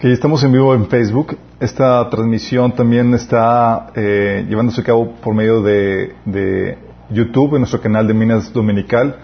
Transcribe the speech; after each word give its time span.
Que 0.00 0.10
estamos 0.14 0.42
en 0.44 0.52
vivo 0.52 0.74
en 0.74 0.86
Facebook. 0.86 1.36
Esta 1.60 2.08
transmisión 2.08 2.72
también 2.72 3.12
está 3.12 3.90
eh, 3.94 4.46
llevándose 4.48 4.80
a 4.80 4.84
cabo 4.84 5.12
por 5.16 5.34
medio 5.34 5.60
de, 5.60 6.78
YouTube 7.10 7.56
en 7.56 7.60
nuestro 7.60 7.82
canal 7.82 8.08
de 8.08 8.14
Minas 8.14 8.50
Dominical. 8.50 9.18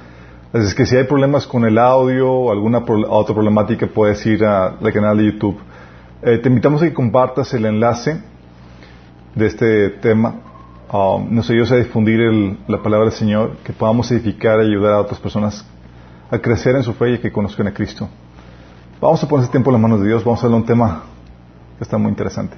Así 0.53 0.67
es 0.67 0.74
que 0.74 0.85
si 0.85 0.94
hay 0.94 1.04
problemas 1.04 1.47
con 1.47 1.65
el 1.65 1.78
audio 1.78 2.31
o 2.31 2.53
alguna 2.53 2.85
otra 3.08 3.35
problemática, 3.35 3.87
puedes 3.87 4.26
ir 4.26 4.44
al 4.44 4.92
canal 4.92 5.17
de 5.17 5.24
YouTube. 5.24 5.56
Eh, 6.21 6.40
te 6.42 6.51
invitamos 6.51 6.83
a 6.83 6.88
que 6.88 6.93
compartas 6.93 7.54
el 7.54 7.65
enlace 7.65 8.21
de 9.35 9.47
este 9.47 9.88
tema. 10.03 10.35
Um, 10.93 11.35
nos 11.35 11.49
ayudes 11.49 11.72
a 11.72 11.77
difundir 11.77 12.21
el, 12.21 12.58
la 12.69 12.83
palabra 12.83 13.06
del 13.06 13.15
Señor, 13.15 13.56
que 13.65 13.72
podamos 13.72 14.13
edificar 14.13 14.61
y 14.61 14.67
ayudar 14.67 14.93
a 14.93 15.01
otras 15.01 15.21
personas 15.21 15.65
a 16.30 16.38
crecer 16.38 16.77
en 16.77 16.83
su 16.83 16.93
fe 16.93 17.12
y 17.12 17.19
que 17.19 17.33
conozcan 17.33 17.66
a 17.66 17.73
Cristo. 17.73 18.11
Vamos 18.98 19.23
a 19.23 19.28
poner 19.28 19.42
este 19.42 19.52
tiempo 19.52 19.68
en 19.68 19.74
las 19.74 19.82
manos 19.82 20.00
de 20.00 20.09
Dios, 20.09 20.24
vamos 20.24 20.42
a 20.42 20.46
hablar 20.46 20.62
un 20.62 20.66
tema 20.66 21.02
que 21.77 21.84
está 21.84 21.98
muy 21.98 22.09
interesante. 22.09 22.56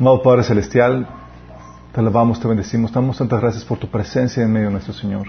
Amado 0.00 0.22
Padre 0.22 0.42
Celestial, 0.42 1.06
te 1.92 2.00
alabamos, 2.00 2.40
te 2.40 2.48
bendecimos, 2.48 2.90
damos 2.90 3.18
tantas 3.18 3.38
gracias 3.38 3.62
por 3.62 3.76
tu 3.76 3.88
presencia 3.88 4.42
en 4.42 4.50
medio 4.50 4.68
de 4.68 4.72
nuestro 4.72 4.94
Señor. 4.94 5.26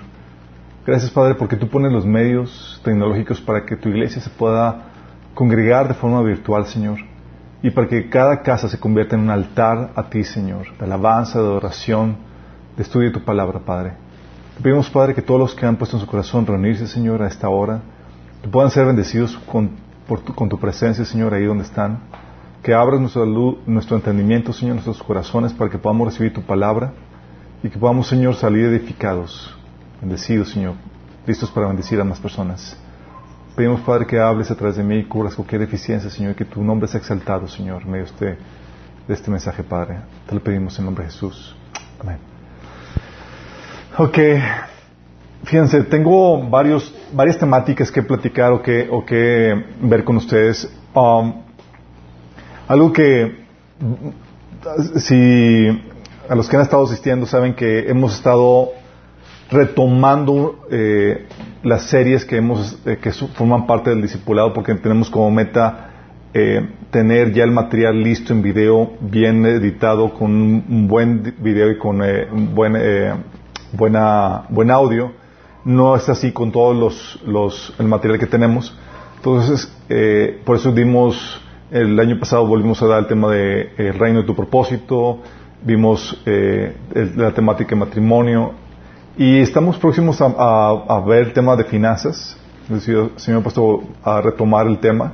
Gracias 0.86 1.12
Padre 1.12 1.36
porque 1.36 1.58
tú 1.58 1.68
pones 1.68 1.92
los 1.92 2.06
medios 2.06 2.80
tecnológicos 2.82 3.42
para 3.42 3.66
que 3.66 3.76
tu 3.76 3.90
iglesia 3.90 4.22
se 4.22 4.30
pueda 4.30 4.86
congregar 5.34 5.90
de 5.90 5.96
forma 5.96 6.22
virtual, 6.22 6.66
Señor, 6.66 7.00
y 7.62 7.70
para 7.70 7.90
que 7.90 8.08
cada 8.08 8.42
casa 8.42 8.70
se 8.70 8.80
convierta 8.80 9.18
en 9.18 9.24
un 9.24 9.32
altar 9.32 9.92
a 9.98 10.04
ti, 10.04 10.24
Señor, 10.24 10.78
de 10.78 10.86
alabanza, 10.86 11.40
de 11.40 11.46
adoración, 11.46 12.16
de 12.78 12.84
estudio 12.84 13.10
de 13.10 13.20
tu 13.20 13.26
palabra, 13.26 13.60
Padre. 13.60 13.96
Te 14.56 14.64
pedimos, 14.64 14.90
Padre, 14.90 15.14
que 15.14 15.22
todos 15.22 15.42
los 15.42 15.54
que 15.54 15.66
han 15.66 15.76
puesto 15.76 15.98
en 15.98 16.02
su 16.02 16.08
corazón 16.08 16.46
reunirse, 16.46 16.88
Señor, 16.88 17.22
a 17.22 17.28
esta 17.28 17.50
hora, 17.50 17.82
puedan 18.50 18.72
ser 18.72 18.86
bendecidos 18.86 19.38
con 19.46 19.89
con 20.36 20.50
tu 20.50 20.60
presencia, 20.60 21.06
Señor, 21.06 21.34
ahí 21.34 21.46
donde 21.46 21.64
están. 21.64 22.00
Que 22.64 22.74
abras 22.74 23.00
nuestra 23.00 23.26
luz, 23.26 23.58
nuestro 23.66 23.96
entendimiento, 23.96 24.52
Señor, 24.52 24.76
nuestros 24.76 25.02
corazones 25.02 25.54
para 25.54 25.70
que 25.70 25.78
podamos 25.78 26.08
recibir 26.08 26.34
tu 26.34 26.42
palabra 26.42 26.92
y 27.64 27.70
que 27.70 27.78
podamos, 27.78 28.08
Señor, 28.08 28.36
salir 28.36 28.66
edificados, 28.66 29.56
bendecidos, 30.02 30.50
Señor, 30.50 30.76
listos 31.26 31.50
para 31.52 31.68
bendecir 31.68 32.00
a 32.02 32.04
más 32.04 32.20
personas. 32.20 32.78
Pedimos, 33.56 33.82
Padre, 33.82 34.06
que 34.06 34.20
hables 34.20 34.50
a 34.52 34.56
través 34.56 34.78
de 34.78 34.84
mí 34.84 34.98
y 34.98 35.04
cubras 35.06 35.36
cualquier 35.36 35.62
deficiencia, 35.62 36.10
Señor, 36.10 36.32
y 36.32 36.36
que 36.36 36.46
tu 36.46 36.64
nombre 36.64 36.88
sea 36.88 37.00
exaltado, 37.00 37.48
Señor, 37.48 37.82
en 37.84 37.92
medio 37.92 38.06
de 38.06 38.12
este, 38.12 38.26
de 39.08 39.14
este 39.14 39.32
mensaje, 39.32 39.64
Padre. 39.64 39.98
Te 40.28 40.36
lo 40.36 40.42
pedimos 40.42 40.78
en 40.80 40.86
nombre 40.86 41.06
de 41.06 41.12
Jesús. 41.12 41.56
Amén. 42.00 42.18
Ok. 43.98 44.79
Fíjense, 45.44 45.84
tengo 45.84 46.50
varios, 46.50 46.94
varias 47.14 47.38
temáticas 47.38 47.92
que 47.92 48.04
platicar 48.04 48.52
o 48.52 48.62
que, 48.62 48.88
o 48.92 49.06
que 49.06 49.64
ver 49.82 50.04
con 50.04 50.18
ustedes. 50.18 50.70
Um, 50.94 51.34
algo 52.68 52.92
que, 52.92 53.46
si 54.98 55.68
a 56.28 56.36
los 56.36 56.48
que 56.48 56.56
han 56.56 56.62
estado 56.62 56.84
asistiendo 56.84 57.26
saben 57.26 57.54
que 57.54 57.90
hemos 57.90 58.16
estado 58.16 58.70
retomando 59.50 60.68
eh, 60.70 61.26
las 61.64 61.84
series 61.84 62.26
que 62.26 62.38
hemos 62.38 62.78
eh, 62.86 63.00
que 63.02 63.12
forman 63.12 63.66
parte 63.66 63.90
del 63.90 64.02
discipulado 64.02 64.54
porque 64.54 64.76
tenemos 64.76 65.10
como 65.10 65.32
meta 65.32 65.90
eh, 66.34 66.70
tener 66.92 67.34
ya 67.34 67.44
el 67.44 67.52
material 67.52 68.04
listo 68.04 68.34
en 68.34 68.44
video 68.44 68.94
bien 69.00 69.44
editado 69.46 70.14
con 70.14 70.30
un 70.32 70.88
buen 70.88 71.34
video 71.40 71.72
y 71.72 71.78
con 71.80 72.02
un 72.02 72.54
buen 72.54 72.74
buena 73.74 74.44
buen 74.50 74.70
audio 74.70 75.19
no 75.70 75.96
es 75.96 76.10
así 76.10 76.32
con 76.32 76.52
todos 76.52 76.76
los, 76.76 77.20
los 77.28 77.76
el 77.78 77.88
material 77.88 78.20
que 78.20 78.26
tenemos. 78.26 78.76
Entonces, 79.18 79.72
eh, 79.88 80.42
por 80.44 80.56
eso 80.56 80.72
dimos, 80.72 81.40
el 81.70 82.00
año 82.00 82.20
pasado 82.20 82.48
volvimos 82.48 82.82
a 82.82 82.88
dar 82.88 83.00
el 83.00 83.08
tema 83.08 83.30
de 83.30 83.72
el 83.78 83.94
reino 83.94 84.22
de 84.22 84.26
tu 84.26 84.36
propósito, 84.36 85.20
vimos 85.62 86.20
eh, 86.26 86.76
la 87.16 87.32
temática 87.32 87.70
de 87.70 87.76
matrimonio 87.76 88.54
y 89.16 89.42
estamos 89.42 89.78
próximos 89.78 90.20
a, 90.22 90.26
a, 90.26 91.00
ver 91.02 91.28
el 91.28 91.34
tema 91.34 91.56
de 91.56 91.64
finanzas. 91.66 92.36
Ha 92.68 93.40
puesto 93.42 93.84
a 94.04 94.22
retomar 94.22 94.66
el 94.66 94.80
tema. 94.80 95.14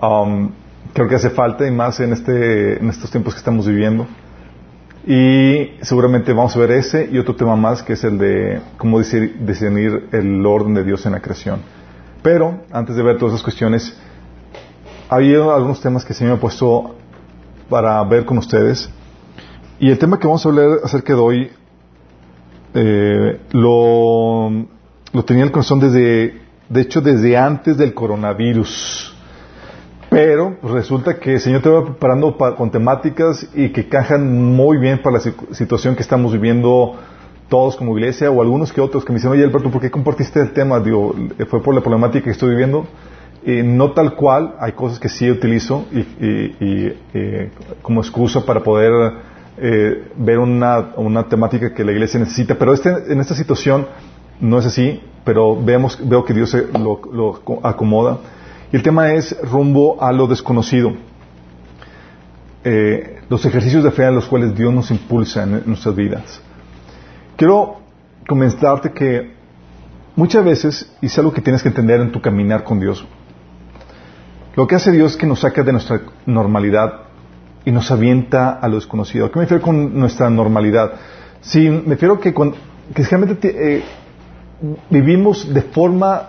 Um, 0.00 0.50
creo 0.92 1.08
que 1.08 1.16
hace 1.16 1.30
falta 1.30 1.66
y 1.66 1.72
más 1.72 1.98
en, 1.98 2.12
este, 2.12 2.78
en 2.78 2.88
estos 2.88 3.10
tiempos 3.10 3.34
que 3.34 3.38
estamos 3.38 3.66
viviendo. 3.66 4.06
Y 5.06 5.72
seguramente 5.80 6.32
vamos 6.32 6.54
a 6.54 6.60
ver 6.60 6.70
ese 6.72 7.08
y 7.10 7.18
otro 7.18 7.34
tema 7.34 7.56
más 7.56 7.82
que 7.82 7.94
es 7.94 8.04
el 8.04 8.18
de 8.18 8.60
cómo 8.76 9.00
discernir 9.00 10.08
el 10.12 10.46
orden 10.46 10.74
de 10.74 10.84
Dios 10.84 11.04
en 11.06 11.12
la 11.12 11.20
creación. 11.20 11.60
Pero 12.22 12.60
antes 12.70 12.94
de 12.94 13.02
ver 13.02 13.18
todas 13.18 13.34
esas 13.34 13.42
cuestiones, 13.42 13.96
había 15.08 15.38
algunos 15.38 15.80
temas 15.80 16.04
que 16.04 16.14
se 16.14 16.24
me 16.24 16.30
ha 16.30 16.36
puesto 16.36 16.94
para 17.68 18.02
ver 18.04 18.24
con 18.24 18.38
ustedes. 18.38 18.88
Y 19.80 19.90
el 19.90 19.98
tema 19.98 20.18
que 20.18 20.28
vamos 20.28 20.46
a 20.46 20.48
hablar 20.48 20.78
acerca 20.84 21.14
de 21.14 21.20
hoy 21.20 21.50
eh, 22.74 23.40
lo, 23.50 24.50
lo 25.12 25.24
tenía 25.24 25.42
en 25.42 25.48
el 25.48 25.52
corazón 25.52 25.80
desde, 25.80 26.40
de 26.68 26.80
hecho, 26.80 27.00
desde 27.00 27.36
antes 27.36 27.76
del 27.76 27.92
coronavirus. 27.92 29.11
Pero 30.12 30.58
pues, 30.60 30.74
resulta 30.74 31.18
que 31.18 31.32
el 31.32 31.40
Señor 31.40 31.62
te 31.62 31.70
va 31.70 31.86
preparando 31.86 32.36
con 32.36 32.70
temáticas 32.70 33.48
y 33.54 33.70
que 33.70 33.88
cajan 33.88 34.54
muy 34.54 34.76
bien 34.76 35.00
para 35.00 35.16
la 35.16 35.32
situación 35.52 35.96
que 35.96 36.02
estamos 36.02 36.34
viviendo 36.34 36.96
todos 37.48 37.76
como 37.76 37.96
iglesia 37.96 38.30
o 38.30 38.42
algunos 38.42 38.74
que 38.74 38.82
otros 38.82 39.06
que 39.06 39.12
me 39.12 39.16
dicen, 39.16 39.30
oye 39.30 39.42
Alberto, 39.42 39.70
¿por 39.70 39.80
qué 39.80 39.90
compartiste 39.90 40.38
el 40.38 40.52
tema? 40.52 40.80
Digo, 40.80 41.14
fue 41.48 41.62
por 41.62 41.74
la 41.74 41.80
problemática 41.80 42.24
que 42.24 42.30
estoy 42.30 42.50
viviendo. 42.50 42.86
Y 43.44 43.62
no 43.62 43.92
tal 43.92 44.14
cual, 44.14 44.54
hay 44.60 44.72
cosas 44.72 45.00
que 45.00 45.08
sí 45.08 45.30
utilizo 45.30 45.86
y, 45.90 46.06
eh, 47.14 47.50
como 47.80 48.02
excusa 48.02 48.44
para 48.44 48.60
poder 48.60 48.92
eh, 49.56 50.08
ver 50.16 50.38
una, 50.38 50.92
una, 50.96 51.26
temática 51.26 51.72
que 51.72 51.84
la 51.84 51.92
iglesia 51.92 52.20
necesita. 52.20 52.54
Pero 52.56 52.74
este, 52.74 52.90
en 53.10 53.18
esta 53.18 53.34
situación 53.34 53.86
no 54.40 54.58
es 54.58 54.66
así, 54.66 55.00
pero 55.24 55.56
vemos, 55.60 55.98
veo 56.06 56.22
que 56.22 56.34
Dios 56.34 56.54
lo, 56.78 57.00
lo 57.12 57.60
acomoda. 57.66 58.18
Y 58.72 58.76
el 58.76 58.82
tema 58.82 59.12
es 59.12 59.36
rumbo 59.42 60.02
a 60.02 60.10
lo 60.12 60.26
desconocido. 60.26 60.94
Eh, 62.64 63.20
los 63.28 63.44
ejercicios 63.44 63.84
de 63.84 63.90
fe 63.90 64.06
a 64.06 64.10
los 64.10 64.26
cuales 64.26 64.54
Dios 64.56 64.72
nos 64.72 64.90
impulsa 64.90 65.42
en 65.42 65.62
nuestras 65.66 65.94
vidas. 65.94 66.40
Quiero 67.36 67.82
comentarte 68.26 68.92
que 68.92 69.34
muchas 70.16 70.44
veces, 70.44 70.92
y 71.02 71.06
es 71.06 71.18
algo 71.18 71.32
que 71.32 71.42
tienes 71.42 71.62
que 71.62 71.68
entender 71.68 72.00
en 72.00 72.12
tu 72.12 72.20
caminar 72.20 72.64
con 72.64 72.80
Dios, 72.80 73.04
lo 74.54 74.66
que 74.66 74.74
hace 74.74 74.90
Dios 74.90 75.12
es 75.12 75.18
que 75.18 75.26
nos 75.26 75.40
saca 75.40 75.62
de 75.62 75.72
nuestra 75.72 76.00
normalidad 76.24 77.00
y 77.64 77.72
nos 77.72 77.90
avienta 77.90 78.50
a 78.52 78.68
lo 78.68 78.76
desconocido. 78.76 79.26
¿A 79.26 79.30
qué 79.30 79.38
me 79.38 79.44
refiero 79.44 79.62
con 79.62 79.98
nuestra 79.98 80.30
normalidad? 80.30 80.92
Sí, 81.40 81.68
me 81.68 81.94
refiero 81.94 82.20
que, 82.20 82.32
cuando, 82.32 82.56
que 82.94 83.02
realmente 83.02 83.76
eh, 83.76 83.84
vivimos 84.88 85.52
de 85.52 85.62
forma 85.62 86.28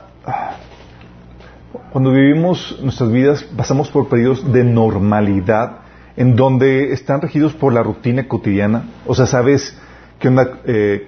cuando 1.93 2.11
vivimos 2.11 2.79
nuestras 2.81 3.11
vidas 3.11 3.43
pasamos 3.55 3.87
por 3.91 4.09
periodos 4.09 4.51
de 4.51 4.63
normalidad 4.63 5.81
en 6.17 6.35
donde 6.35 6.91
están 6.91 7.21
regidos 7.21 7.53
por 7.53 7.71
la 7.71 7.83
rutina 7.83 8.27
cotidiana. 8.27 8.85
O 9.05 9.13
sea, 9.13 9.27
sabes 9.27 9.77
que 10.17 10.27
eh, 10.65 11.07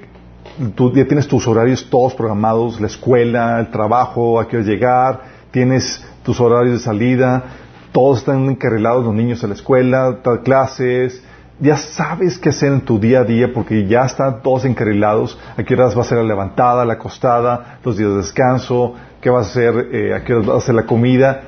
ya 0.94 1.08
tienes 1.08 1.28
tus 1.28 1.48
horarios 1.48 1.90
todos 1.90 2.14
programados, 2.14 2.80
la 2.80 2.86
escuela, 2.86 3.60
el 3.60 3.72
trabajo, 3.72 4.40
a 4.40 4.48
qué 4.48 4.60
llegar, 4.60 5.22
tienes 5.50 6.06
tus 6.22 6.40
horarios 6.40 6.74
de 6.74 6.80
salida, 6.84 7.44
todos 7.92 8.20
están 8.20 8.48
encarrilados 8.48 9.06
los 9.06 9.16
niños 9.16 9.44
a 9.44 9.48
la 9.48 9.56
escuela, 9.56 10.20
clases, 10.44 11.24
ya 11.60 11.78
sabes 11.78 12.38
qué 12.38 12.50
hacer 12.50 12.72
en 12.72 12.82
tu 12.82 13.00
día 13.00 13.22
a 13.22 13.24
día 13.24 13.54
porque 13.54 13.88
ya 13.88 14.06
están 14.06 14.42
todos 14.42 14.66
encarrilados, 14.66 15.40
a 15.58 15.64
qué 15.64 15.74
horas 15.74 15.98
va 15.98 16.02
a 16.02 16.06
ser 16.06 16.18
la 16.18 16.24
levantada, 16.24 16.84
la 16.86 16.94
acostada, 16.94 17.80
los 17.84 17.98
días 17.98 18.10
de 18.10 18.18
descanso, 18.18 18.94
qué 19.22 19.30
vas 19.30 19.48
a 19.48 19.50
hacer, 19.50 19.88
eh, 19.92 20.14
a 20.14 20.24
qué 20.24 20.34
va 20.34 20.56
a 20.56 20.58
hacer 20.58 20.76
la 20.76 20.86
comida. 20.86 21.44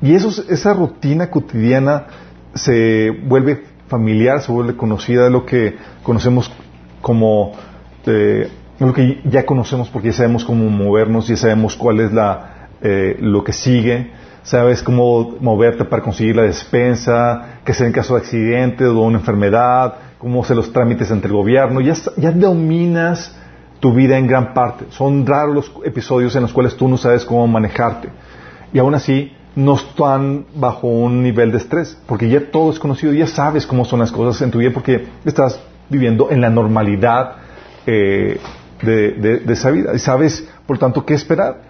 Y 0.00 0.14
eso, 0.14 0.30
esa 0.48 0.72
rutina 0.72 1.30
cotidiana 1.30 2.06
se 2.54 3.10
vuelve 3.10 3.64
familiar, 3.88 4.40
se 4.40 4.50
vuelve 4.50 4.76
conocida, 4.76 5.24
de 5.24 5.30
lo 5.30 5.44
que 5.44 5.76
conocemos 6.02 6.50
como, 7.02 7.52
eh, 8.06 8.50
lo 8.78 8.94
que 8.94 9.20
ya 9.24 9.44
conocemos 9.44 9.90
porque 9.90 10.08
ya 10.08 10.14
sabemos 10.14 10.44
cómo 10.44 10.70
movernos, 10.70 11.28
ya 11.28 11.36
sabemos 11.36 11.76
cuál 11.76 12.00
es 12.00 12.12
la, 12.12 12.68
eh, 12.80 13.16
lo 13.20 13.44
que 13.44 13.52
sigue, 13.52 14.10
sabes 14.42 14.82
cómo 14.82 15.36
moverte 15.40 15.84
para 15.84 16.02
conseguir 16.02 16.36
la 16.36 16.42
despensa, 16.42 17.60
qué 17.64 17.72
hacer 17.72 17.86
en 17.86 17.92
caso 17.92 18.14
de 18.14 18.20
accidente 18.20 18.84
o 18.84 18.92
de 18.92 18.98
una 18.98 19.18
enfermedad, 19.18 19.94
cómo 20.18 20.42
hacer 20.42 20.56
los 20.56 20.72
trámites 20.72 21.10
ante 21.10 21.26
el 21.26 21.32
gobierno, 21.32 21.80
ya, 21.80 21.94
ya 22.16 22.30
dominas 22.32 23.36
tu 23.80 23.94
vida 23.94 24.18
en 24.18 24.26
gran 24.26 24.52
parte. 24.52 24.86
Son 24.90 25.26
raros 25.26 25.54
los 25.54 25.72
episodios 25.84 26.36
en 26.36 26.42
los 26.42 26.52
cuales 26.52 26.76
tú 26.76 26.88
no 26.88 26.96
sabes 26.96 27.24
cómo 27.24 27.46
manejarte. 27.46 28.08
Y 28.72 28.78
aún 28.78 28.94
así, 28.94 29.32
no 29.56 29.74
están 29.74 30.46
bajo 30.54 30.86
un 30.86 31.22
nivel 31.22 31.50
de 31.50 31.58
estrés, 31.58 31.98
porque 32.06 32.28
ya 32.28 32.50
todo 32.50 32.70
es 32.70 32.78
conocido, 32.78 33.12
ya 33.12 33.26
sabes 33.26 33.66
cómo 33.66 33.84
son 33.84 34.00
las 34.00 34.12
cosas 34.12 34.40
en 34.42 34.50
tu 34.50 34.58
vida, 34.58 34.70
porque 34.72 35.08
estás 35.24 35.60
viviendo 35.88 36.30
en 36.30 36.40
la 36.40 36.50
normalidad 36.50 37.32
eh, 37.86 38.38
de, 38.82 39.42
esa 39.48 39.70
vida 39.70 39.92
y 39.94 39.98
sabes, 39.98 40.48
por 40.66 40.78
tanto, 40.78 41.04
qué 41.04 41.14
esperar. 41.14 41.69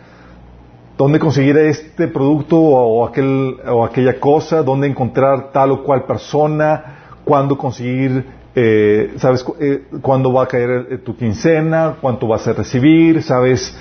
Dónde 1.01 1.19
conseguir 1.19 1.57
este 1.57 2.09
producto 2.09 2.59
o, 2.59 3.07
aquel, 3.07 3.57
o 3.67 3.87
aquella 3.87 4.21
cosa, 4.21 4.63
dónde 4.63 4.87
encontrar 4.87 5.51
tal 5.51 5.71
o 5.71 5.83
cual 5.83 6.05
persona, 6.05 7.17
cuándo 7.25 7.57
conseguir, 7.57 8.23
eh, 8.55 9.15
sabes 9.17 9.43
eh, 9.61 9.85
cuándo 10.03 10.31
va 10.31 10.43
a 10.43 10.47
caer 10.47 10.89
eh, 10.91 10.99
tu 10.99 11.17
quincena, 11.17 11.97
cuánto 12.03 12.29
vas 12.29 12.47
a 12.47 12.53
recibir, 12.53 13.23
sabes, 13.23 13.75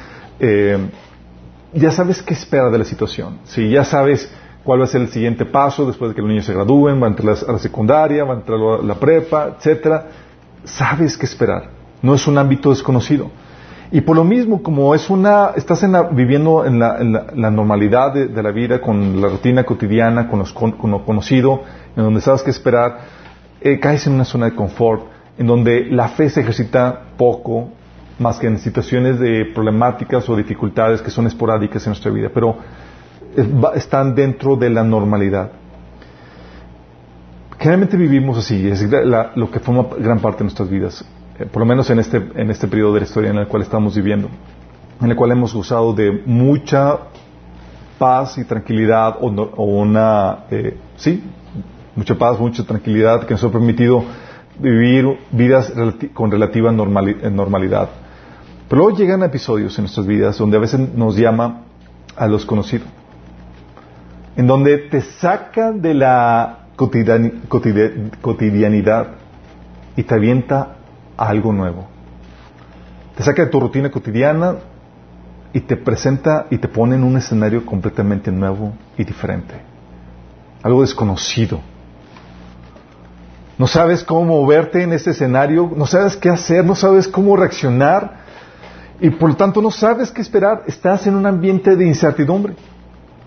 ya 1.74 1.92
sabes 1.92 2.22
qué 2.22 2.34
espera 2.34 2.70
de 2.70 2.78
la 2.78 2.86
situación, 2.86 3.40
¿sí? 3.44 3.70
ya 3.70 3.84
sabes 3.84 4.34
cuál 4.64 4.80
va 4.80 4.86
a 4.86 4.88
ser 4.88 5.02
el 5.02 5.10
siguiente 5.10 5.46
paso 5.46 5.86
después 5.86 6.12
de 6.12 6.16
que 6.16 6.22
los 6.22 6.30
niños 6.30 6.46
se 6.46 6.54
gradúen, 6.54 7.02
van 7.02 7.12
a 7.12 7.16
entrar 7.18 7.36
a 7.50 7.52
la 7.52 7.60
secundaria, 7.60 8.24
van 8.24 8.38
a 8.38 8.40
entrar 8.40 8.58
a 8.58 8.82
la 8.82 8.96
prepa, 8.96 9.56
etcétera, 9.58 10.08
sabes 10.64 11.18
qué 11.18 11.26
esperar, 11.26 11.70
no 12.02 12.16
es 12.16 12.26
un 12.28 12.38
ámbito 12.38 12.70
desconocido. 12.70 13.30
Y 13.92 14.02
por 14.02 14.16
lo 14.16 14.24
mismo, 14.24 14.62
como 14.62 14.94
es 14.94 15.10
una, 15.10 15.52
estás 15.56 15.84
viviendo 16.12 16.64
en 16.64 16.78
la, 16.80 17.50
normalidad 17.50 18.14
de, 18.14 18.44
la 18.44 18.52
vida, 18.52 18.80
con 18.80 19.20
la 19.20 19.30
rutina 19.30 19.64
cotidiana, 19.64 20.28
con, 20.28 20.44
lo 20.92 21.06
conocido, 21.06 21.64
en 21.96 22.04
donde 22.04 22.22
sabes 22.22 22.44
qué 22.44 22.52
esperar, 22.52 23.00
eh, 23.62 23.80
caes 23.80 24.06
en 24.06 24.14
una 24.14 24.26
zona 24.26 24.46
de 24.46 24.56
confort, 24.56 25.06
en 25.40 25.48
donde 25.48 25.86
la 25.86 26.10
fe 26.10 26.30
se 26.30 26.42
ejercita 26.42 27.02
poco, 27.18 27.70
más 28.20 28.38
que 28.38 28.46
en 28.46 28.60
situaciones 28.60 29.20
de 29.20 29.46
problemáticas 29.56 30.30
o 30.30 30.36
dificultades 30.36 31.02
que 31.02 31.10
son 31.10 31.26
esporádicas 31.26 31.84
en 31.88 31.92
nuestra 31.92 32.12
vida, 32.12 32.30
pero 32.32 32.58
están 33.74 34.14
dentro 34.14 34.56
de 34.56 34.70
la 34.70 34.84
normalidad. 34.84 35.52
Generalmente 37.58 37.98
vivimos 37.98 38.38
así, 38.38 38.68
es 38.70 38.88
lo 39.36 39.50
que 39.50 39.60
forma 39.60 39.88
gran 39.98 40.20
parte 40.20 40.40
de 40.40 40.44
nuestras 40.44 40.70
vidas. 40.70 41.06
Eh, 41.40 41.46
por 41.46 41.62
lo 41.62 41.66
menos 41.66 41.90
en 41.90 42.00
este, 42.00 42.18
en 42.36 42.50
este 42.50 42.68
periodo 42.68 42.94
de 42.94 43.00
la 43.00 43.06
historia 43.06 43.32
en 43.32 43.38
el 43.38 43.48
cual 43.48 43.64
estamos 43.64 43.96
viviendo, 43.96 44.30
en 45.02 45.10
el 45.10 45.16
cual 45.16 45.32
hemos 45.32 45.54
gozado 45.54 45.94
de 45.94 46.22
mucha 46.26 47.00
paz 47.98 48.38
y 48.38 48.44
tranquilidad 48.44 49.16
o, 49.22 49.64
una, 49.64 50.40
eh, 50.52 50.78
sí, 50.98 51.24
mucha 51.96 52.16
paz, 52.16 52.38
mucha 52.40 52.66
tranquilidad 52.66 53.26
que 53.26 53.34
nos 53.34 53.44
ha 53.44 53.52
permitido 53.52 54.04
vivir 54.60 55.18
vidas 55.32 55.74
con 56.14 56.30
relativa 56.30 56.72
normalidad. 56.72 57.90
Pero 58.68 58.84
luego 58.84 58.98
llegan 58.98 59.24
episodios 59.24 59.78
en 59.78 59.84
nuestras 59.84 60.06
vidas 60.06 60.38
donde 60.38 60.58
a 60.58 60.60
veces 60.60 60.94
nos 60.94 61.16
llama 61.16 61.62
a 62.16 62.28
los 62.28 62.46
conocidos, 62.46 62.88
en 64.36 64.46
donde 64.46 64.78
te 64.78 65.02
saca 65.02 65.72
de 65.72 65.94
la 65.94 66.68
cotidianidad 66.76 69.08
y 69.96 70.04
te 70.04 70.14
avienta 70.14 70.79
algo 71.28 71.52
nuevo. 71.52 71.88
Te 73.16 73.24
saca 73.24 73.44
de 73.44 73.50
tu 73.50 73.60
rutina 73.60 73.92
cotidiana 73.92 74.56
y 75.52 75.60
te 75.62 75.76
presenta 75.76 76.48
y 76.50 76.58
te 76.58 76.68
pone 76.68 76.96
en 76.96 77.04
un 77.04 77.18
escenario 77.18 77.66
completamente 77.66 78.32
nuevo 78.32 78.74
y 78.98 79.04
diferente. 79.04 79.56
Algo 80.64 80.82
desconocido. 80.82 81.60
No 83.58 83.68
sabes 83.68 84.04
cómo 84.04 84.24
moverte 84.24 84.84
en 84.84 84.94
ese 84.94 85.10
escenario, 85.10 85.70
no 85.76 85.86
sabes 85.86 86.16
qué 86.16 86.30
hacer, 86.30 86.64
no 86.64 86.76
sabes 86.76 87.10
cómo 87.10 87.36
reaccionar 87.36 88.20
y 89.02 89.10
por 89.10 89.32
lo 89.32 89.36
tanto 89.36 89.62
no 89.62 89.72
sabes 89.72 90.12
qué 90.12 90.22
esperar. 90.22 90.64
Estás 90.66 91.06
en 91.08 91.16
un 91.16 91.26
ambiente 91.26 91.76
de 91.76 91.86
incertidumbre. 91.86 92.56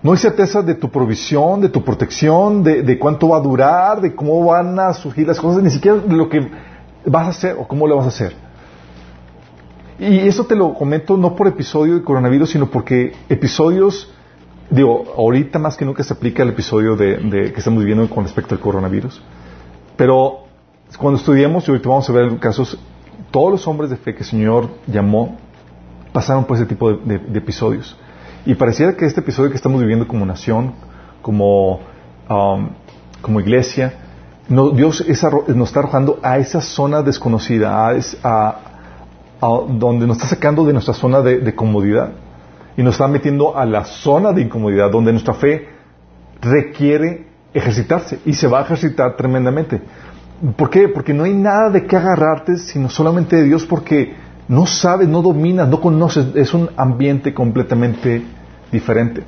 No 0.01 0.11
hay 0.11 0.17
certeza 0.17 0.61
de 0.61 0.73
tu 0.73 0.89
provisión, 0.89 1.61
de 1.61 1.69
tu 1.69 1.83
protección, 1.83 2.63
de, 2.63 2.97
cuánto 2.99 3.29
va 3.29 3.37
a 3.37 3.41
durar, 3.41 4.01
de 4.01 4.13
cómo 4.13 4.43
van 4.45 4.77
a 4.79 4.93
surgir 4.93 5.27
las 5.27 5.39
cosas, 5.39 5.63
ni 5.63 5.69
siquiera 5.69 5.97
lo 6.07 6.27
que 6.27 6.49
vas 7.05 7.27
a 7.27 7.29
hacer 7.29 7.55
o 7.57 7.67
cómo 7.67 7.87
lo 7.87 7.97
vas 7.97 8.05
a 8.05 8.09
hacer. 8.09 8.35
Y 9.99 10.19
eso 10.27 10.45
te 10.45 10.55
lo 10.55 10.73
comento 10.73 11.17
no 11.17 11.35
por 11.35 11.47
episodio 11.47 11.95
de 11.95 12.03
coronavirus, 12.03 12.51
sino 12.51 12.69
porque 12.69 13.13
episodios, 13.29 14.11
digo, 14.69 15.13
ahorita 15.15 15.59
más 15.59 15.77
que 15.77 15.85
nunca 15.85 16.03
se 16.03 16.13
aplica 16.13 16.43
el 16.43 16.49
episodio 16.49 16.95
de, 16.95 17.51
que 17.53 17.59
estamos 17.59 17.79
viviendo 17.79 18.09
con 18.09 18.23
respecto 18.23 18.55
al 18.55 18.61
coronavirus. 18.61 19.21
Pero 19.95 20.39
cuando 20.97 21.19
estudiamos, 21.19 21.67
y 21.67 21.71
ahorita 21.71 21.89
vamos 21.89 22.09
a 22.09 22.13
ver 22.13 22.37
casos, 22.39 22.77
todos 23.31 23.51
los 23.51 23.67
hombres 23.67 23.89
de 23.89 23.97
fe 23.97 24.13
que 24.13 24.23
el 24.23 24.29
Señor 24.29 24.69
llamó 24.87 25.37
pasaron 26.11 26.45
por 26.45 26.57
ese 26.57 26.65
tipo 26.65 26.93
de, 26.93 27.15
episodios. 27.35 27.95
Y 28.45 28.55
pareciera 28.55 28.95
que 28.97 29.05
este 29.05 29.21
episodio 29.21 29.49
que 29.51 29.55
estamos 29.55 29.79
viviendo 29.79 30.07
como 30.07 30.25
nación, 30.25 30.73
como, 31.21 31.79
um, 32.29 32.69
como 33.21 33.39
iglesia, 33.39 33.93
Dios 34.47 35.05
nos 35.47 35.67
está 35.67 35.79
arrojando 35.79 36.19
a 36.21 36.37
esa 36.37 36.59
zona 36.61 37.01
desconocida, 37.01 37.89
a, 38.23 38.55
donde 39.41 40.05
nos 40.05 40.17
está 40.17 40.27
sacando 40.29 40.65
de 40.65 40.73
nuestra 40.73 40.93
zona 40.93 41.21
de, 41.21 41.55
comodidad 41.55 42.11
y 42.75 42.83
nos 42.83 42.95
está 42.95 43.07
metiendo 43.07 43.57
a 43.57 43.65
la 43.65 43.85
zona 43.85 44.31
de 44.31 44.41
incomodidad, 44.41 44.91
donde 44.91 45.11
nuestra 45.11 45.33
fe 45.33 45.67
requiere 46.41 47.27
ejercitarse 47.53 48.19
y 48.25 48.33
se 48.33 48.47
va 48.47 48.59
a 48.59 48.61
ejercitar 48.63 49.15
tremendamente. 49.15 49.81
¿Por 50.57 50.69
qué? 50.69 50.89
Porque 50.89 51.13
no 51.13 51.23
hay 51.23 51.33
nada 51.33 51.69
de 51.69 51.85
qué 51.85 51.95
agarrarte 51.95 52.57
sino 52.57 52.89
solamente 52.89 53.37
de 53.37 53.43
Dios 53.43 53.65
porque 53.65 54.13
no 54.47 54.65
sabes, 54.65 55.07
no 55.07 55.21
dominas, 55.21 55.69
no 55.69 55.79
conoces, 55.79 56.35
es 56.35 56.53
un 56.53 56.69
ambiente 56.75 57.33
completamente 57.33 58.23
diferente. 58.71 59.23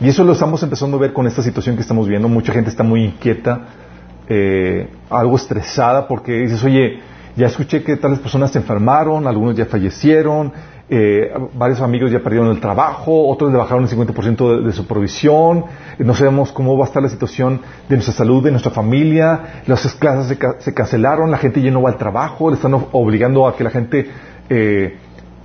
Y 0.00 0.08
eso 0.08 0.24
lo 0.24 0.32
estamos 0.32 0.62
empezando 0.62 0.96
a 0.96 1.00
ver 1.00 1.12
con 1.12 1.26
esta 1.26 1.42
situación 1.42 1.76
que 1.76 1.82
estamos 1.82 2.08
viendo. 2.08 2.28
Mucha 2.28 2.52
gente 2.52 2.70
está 2.70 2.82
muy 2.82 3.04
inquieta, 3.04 3.60
eh, 4.32 4.86
algo 5.10 5.34
estresada 5.34 6.06
porque 6.06 6.30
dices, 6.34 6.62
oye, 6.62 7.00
ya 7.34 7.48
escuché 7.48 7.82
que 7.82 7.96
tales 7.96 8.20
personas 8.20 8.52
se 8.52 8.58
enfermaron, 8.58 9.26
algunos 9.26 9.56
ya 9.56 9.66
fallecieron, 9.66 10.52
eh, 10.88 11.34
varios 11.54 11.80
amigos 11.80 12.12
ya 12.12 12.20
perdieron 12.20 12.48
el 12.50 12.60
trabajo, 12.60 13.26
otros 13.26 13.50
le 13.50 13.58
bajaron 13.58 13.82
el 13.82 13.90
50% 13.90 14.62
de, 14.62 14.72
su 14.72 14.86
provisión, 14.86 15.64
eh, 15.98 16.04
no 16.04 16.14
sabemos 16.14 16.52
cómo 16.52 16.78
va 16.78 16.84
a 16.84 16.86
estar 16.86 17.02
la 17.02 17.08
situación 17.08 17.60
de 17.88 17.96
nuestra 17.96 18.14
salud, 18.14 18.44
de 18.44 18.52
nuestra 18.52 18.70
familia, 18.70 19.62
las 19.66 19.84
clases 19.96 20.38
se, 20.60 20.74
cancelaron, 20.74 21.32
la 21.32 21.38
gente 21.38 21.60
ya 21.60 21.72
no 21.72 21.82
va 21.82 21.90
al 21.90 21.98
trabajo, 21.98 22.50
le 22.50 22.54
están 22.54 22.72
obligando 22.92 23.48
a 23.48 23.56
que 23.56 23.64
la 23.64 23.70
gente 23.70 24.10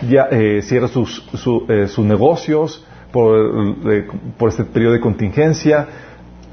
ya 0.07 0.29
cierre 0.61 0.89
sus, 0.89 1.27
sus 1.87 2.05
negocios 2.05 2.85
por, 3.11 3.75
por 4.37 4.49
este 4.49 4.63
periodo 4.63 4.93
de 4.93 4.99
contingencia 4.99 5.87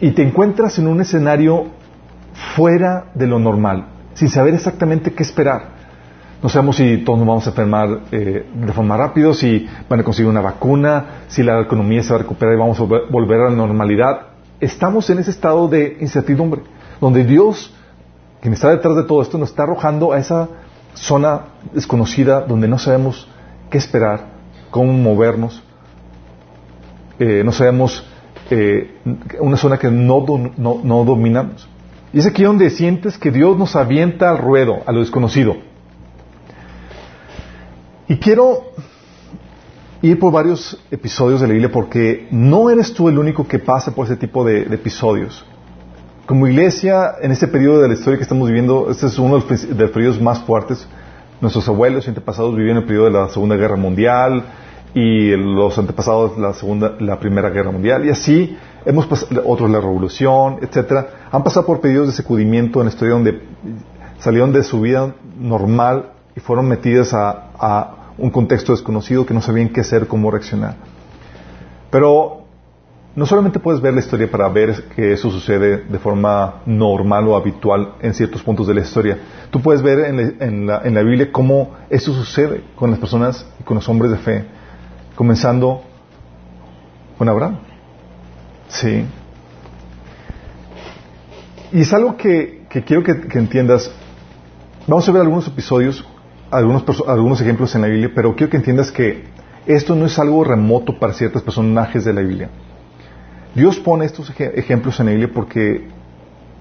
y 0.00 0.12
te 0.12 0.22
encuentras 0.22 0.78
en 0.78 0.86
un 0.86 1.02
escenario 1.02 1.81
fuera 2.54 3.06
de 3.14 3.26
lo 3.26 3.38
normal, 3.38 3.86
sin 4.14 4.28
saber 4.28 4.54
exactamente 4.54 5.12
qué 5.12 5.22
esperar. 5.22 5.82
No 6.42 6.48
sabemos 6.48 6.76
si 6.76 6.98
todos 6.98 7.20
nos 7.20 7.28
vamos 7.28 7.46
a 7.46 7.50
enfermar 7.50 8.00
eh, 8.10 8.44
de 8.52 8.72
forma 8.72 8.96
rápida, 8.96 9.32
si 9.32 9.66
van 9.88 10.00
a 10.00 10.02
conseguir 10.02 10.28
una 10.28 10.40
vacuna, 10.40 11.04
si 11.28 11.42
la 11.42 11.60
economía 11.60 12.02
se 12.02 12.10
va 12.10 12.16
a 12.16 12.22
recuperar 12.22 12.54
y 12.54 12.58
vamos 12.58 12.80
a 12.80 12.82
volver 12.82 13.40
a 13.40 13.50
la 13.50 13.56
normalidad. 13.56 14.22
Estamos 14.58 15.08
en 15.10 15.18
ese 15.18 15.30
estado 15.30 15.68
de 15.68 15.98
incertidumbre, 16.00 16.62
donde 17.00 17.24
Dios, 17.24 17.72
quien 18.40 18.54
está 18.54 18.70
detrás 18.70 18.96
de 18.96 19.04
todo 19.04 19.22
esto, 19.22 19.38
nos 19.38 19.50
está 19.50 19.62
arrojando 19.62 20.12
a 20.12 20.18
esa 20.18 20.48
zona 20.94 21.42
desconocida 21.72 22.40
donde 22.40 22.66
no 22.66 22.78
sabemos 22.78 23.28
qué 23.70 23.78
esperar, 23.78 24.26
cómo 24.72 24.92
movernos, 24.92 25.62
eh, 27.20 27.42
no 27.44 27.52
sabemos, 27.52 28.04
eh, 28.50 28.98
una 29.38 29.56
zona 29.56 29.78
que 29.78 29.90
no, 29.92 30.24
no 30.56 31.04
dominamos. 31.04 31.68
Y 32.12 32.18
es 32.18 32.26
aquí 32.26 32.42
donde 32.42 32.68
sientes 32.70 33.16
que 33.16 33.30
Dios 33.30 33.56
nos 33.56 33.74
avienta 33.74 34.30
al 34.30 34.38
ruedo, 34.38 34.82
a 34.86 34.92
lo 34.92 35.00
desconocido. 35.00 35.56
Y 38.06 38.16
quiero 38.16 38.72
ir 40.02 40.18
por 40.18 40.32
varios 40.32 40.78
episodios 40.90 41.40
de 41.40 41.46
la 41.46 41.52
Biblia 41.52 41.72
porque 41.72 42.26
no 42.30 42.68
eres 42.68 42.92
tú 42.92 43.08
el 43.08 43.18
único 43.18 43.46
que 43.46 43.58
pasa 43.58 43.94
por 43.94 44.06
ese 44.06 44.16
tipo 44.16 44.44
de, 44.44 44.62
episodios. 44.62 45.44
Como 46.26 46.46
iglesia, 46.46 47.14
en 47.20 47.32
este 47.32 47.48
periodo 47.48 47.80
de 47.80 47.88
la 47.88 47.94
historia 47.94 48.18
que 48.18 48.24
estamos 48.24 48.48
viviendo, 48.48 48.90
este 48.90 49.06
es 49.06 49.18
uno 49.18 49.38
de 49.38 49.74
los, 49.74 49.90
periodos 49.90 50.20
más 50.20 50.40
fuertes. 50.40 50.86
Nuestros 51.40 51.66
abuelos 51.68 52.06
y 52.06 52.10
antepasados 52.10 52.54
vivían 52.54 52.76
el 52.76 52.84
periodo 52.84 53.06
de 53.06 53.12
la 53.12 53.28
Segunda 53.30 53.56
Guerra 53.56 53.76
Mundial 53.76 54.44
y 54.94 55.30
los 55.36 55.78
antepasados 55.78 56.36
la 56.38 56.52
Segunda, 56.52 56.96
la 57.00 57.18
Primera 57.18 57.50
Guerra 57.50 57.70
Mundial. 57.70 58.04
Y 58.04 58.10
así 58.10 58.56
hemos 58.84 59.06
pasado, 59.06 59.42
otros 59.46 59.70
la 59.70 59.80
revolución, 59.80 60.58
etcétera, 60.60 61.28
han 61.30 61.42
pasado 61.42 61.66
por 61.66 61.80
periodos 61.80 62.08
de 62.08 62.14
sacudimiento 62.14 62.80
en 62.80 62.86
la 62.86 62.92
historia 62.92 63.14
donde 63.14 63.40
salieron 64.18 64.52
de 64.52 64.62
su 64.62 64.80
vida 64.80 65.14
normal 65.38 66.12
y 66.36 66.40
fueron 66.40 66.68
metidas 66.68 67.12
a, 67.14 67.98
un 68.18 68.30
contexto 68.30 68.72
desconocido 68.72 69.24
que 69.24 69.32
no 69.32 69.40
sabían 69.40 69.70
qué 69.70 69.80
hacer, 69.80 70.06
cómo 70.06 70.30
reaccionar. 70.30 70.76
Pero 71.90 72.42
no 73.16 73.24
solamente 73.24 73.58
puedes 73.58 73.80
ver 73.80 73.94
la 73.94 74.00
historia 74.00 74.30
para 74.30 74.48
ver 74.50 74.84
que 74.94 75.14
eso 75.14 75.30
sucede 75.30 75.78
de 75.78 75.98
forma 75.98 76.60
normal 76.66 77.26
o 77.28 77.36
habitual 77.36 77.94
en 78.02 78.12
ciertos 78.12 78.42
puntos 78.42 78.66
de 78.66 78.74
la 78.74 78.82
historia. 78.82 79.18
Tú 79.50 79.60
puedes 79.60 79.80
ver 79.80 80.00
en 80.00 80.66
la, 80.66 80.82
en 80.84 80.94
la 80.94 81.02
Biblia 81.02 81.32
cómo 81.32 81.70
eso 81.88 82.12
sucede 82.12 82.62
con 82.76 82.90
las 82.90 83.00
personas 83.00 83.46
y 83.58 83.62
con 83.62 83.76
los 83.76 83.88
hombres 83.88 84.10
de 84.10 84.18
fe, 84.18 84.44
comenzando 85.14 85.82
con 87.18 87.28
Abraham. 87.28 87.58
Sí. 88.68 89.04
Y 91.72 91.80
es 91.80 91.92
algo 91.92 92.16
que, 92.16 92.66
quiero 92.86 93.02
que, 93.02 93.38
entiendas. 93.38 93.90
Vamos 94.86 95.08
a 95.08 95.12
ver 95.12 95.22
algunos 95.22 95.46
episodios, 95.46 96.04
algunos, 96.50 96.84
algunos 97.06 97.40
ejemplos 97.40 97.74
en 97.74 97.82
la 97.82 97.86
Biblia, 97.86 98.10
pero 98.14 98.34
quiero 98.34 98.50
que 98.50 98.56
entiendas 98.56 98.90
que 98.90 99.24
esto 99.66 99.94
no 99.94 100.06
es 100.06 100.18
algo 100.18 100.42
remoto 100.42 100.98
para 100.98 101.12
ciertos 101.12 101.42
personajes 101.42 102.04
de 102.04 102.12
la 102.12 102.20
Biblia. 102.20 102.50
Dios 103.54 103.78
pone 103.78 104.06
estos 104.06 104.32
ejemplos 104.38 104.98
en 104.98 105.06
la 105.06 105.12
Biblia 105.12 105.30
porque 105.32 105.88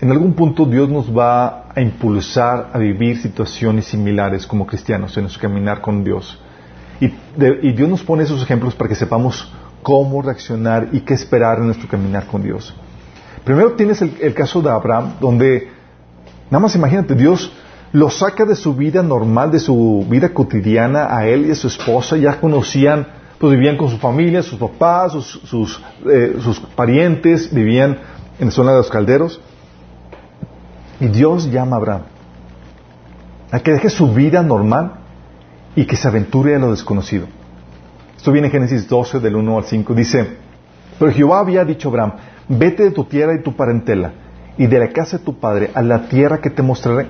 en 0.01 0.12
algún 0.12 0.34
punto 0.34 0.65
Dios 0.65 0.89
nos 0.89 1.15
va 1.15 1.70
a 1.74 1.81
impulsar 1.81 2.72
a 2.74 2.77
vivir 2.77 3.17
situaciones 3.17 3.86
similares 3.86 4.46
como 4.46 4.67
cristianos 4.67 5.15
en 5.17 5.24
nuestro 5.24 5.41
caminar 5.41 5.81
con 5.81 6.03
Dios. 6.03 6.39
Y, 7.01 7.12
Dios 7.74 7.89
nos 7.89 8.03
pone 8.03 8.24
esos 8.24 8.41
ejemplos 8.41 8.75
para 8.75 8.88
que 8.88 8.96
sepamos 8.96 9.51
cómo 9.81 10.22
reaccionar 10.22 10.89
y 10.93 11.01
qué 11.01 11.15
esperar 11.15 11.58
en 11.58 11.65
nuestro 11.65 11.89
caminar 11.89 12.27
con 12.27 12.43
Dios. 12.43 12.74
Primero 13.43 13.74
tienes 13.74 14.01
el 14.01 14.34
caso 14.34 14.62
de 14.62 14.70
Abraham, 14.70 15.15
donde, 15.20 15.67
nada 16.50 16.62
más 16.62 16.75
imagínate, 16.75 17.15
Dios 17.15 17.51
lo 17.91 18.10
saca 18.10 18.46
de 18.46 18.55
su 18.55 18.75
vida 18.75 19.03
normal, 19.03 19.51
de 19.51 19.60
su 19.60 20.05
vida 20.08 20.29
cotidiana, 20.29 21.08
a 21.10 21.25
él 21.25 21.48
y 21.48 21.51
a 21.51 21.55
su 21.55 21.67
esposa, 21.67 22.15
ya 22.17 22.39
conocían, 22.39 23.08
pues 23.39 23.51
vivían 23.53 23.75
con 23.75 23.89
su 23.89 23.98
familia, 23.98 24.43
sus 24.43 24.60
papás, 24.60 25.12
sus, 25.13 25.81
eh, 26.05 26.38
sus, 26.41 26.60
parientes, 26.60 27.53
vivían 27.53 27.98
en 28.39 28.46
la 28.46 28.51
zona 28.51 28.72
de 28.72 28.77
los 28.77 28.89
calderos. 28.89 29.41
Y 31.00 31.08
Dios 31.08 31.51
llama 31.51 31.77
a 31.77 31.79
Abraham 31.79 32.01
a 33.51 33.60
que 33.60 33.74
deje 33.74 33.89
su 33.89 34.13
vida 34.13 34.41
normal 34.43 35.00
y 35.75 35.86
que 35.86 35.96
se 35.96 36.08
aventure 36.08 36.56
a 36.56 36.60
lo 36.60 36.72
desconocido. 36.72 37.28
Esto 38.18 38.32
viene 38.32 38.48
en 38.48 38.54
Génesis 38.54 38.88
12, 38.88 39.20
del 39.20 39.36
1 39.36 39.58
al 39.58 39.63
5. 39.63 39.94
Dice, 39.96 40.38
pero 41.00 41.12
Jehová 41.12 41.40
había 41.40 41.66
dicho 41.66 41.88
a 41.88 41.92
Abraham, 41.92 42.13
vete 42.48 42.84
de 42.84 42.92
tu 42.92 43.06
tierra 43.06 43.34
y 43.36 43.42
tu 43.42 43.56
parentela 43.56 44.13
y 44.58 44.68
de 44.68 44.80
la 44.80 44.90
casa 44.90 45.18
de 45.18 45.24
tu 45.24 45.40
padre 45.40 45.72
a 45.74 45.82
la 45.82 46.08
tierra 46.08 46.40
que 46.40 46.50
te 46.50 46.62
mostraré 46.62 47.08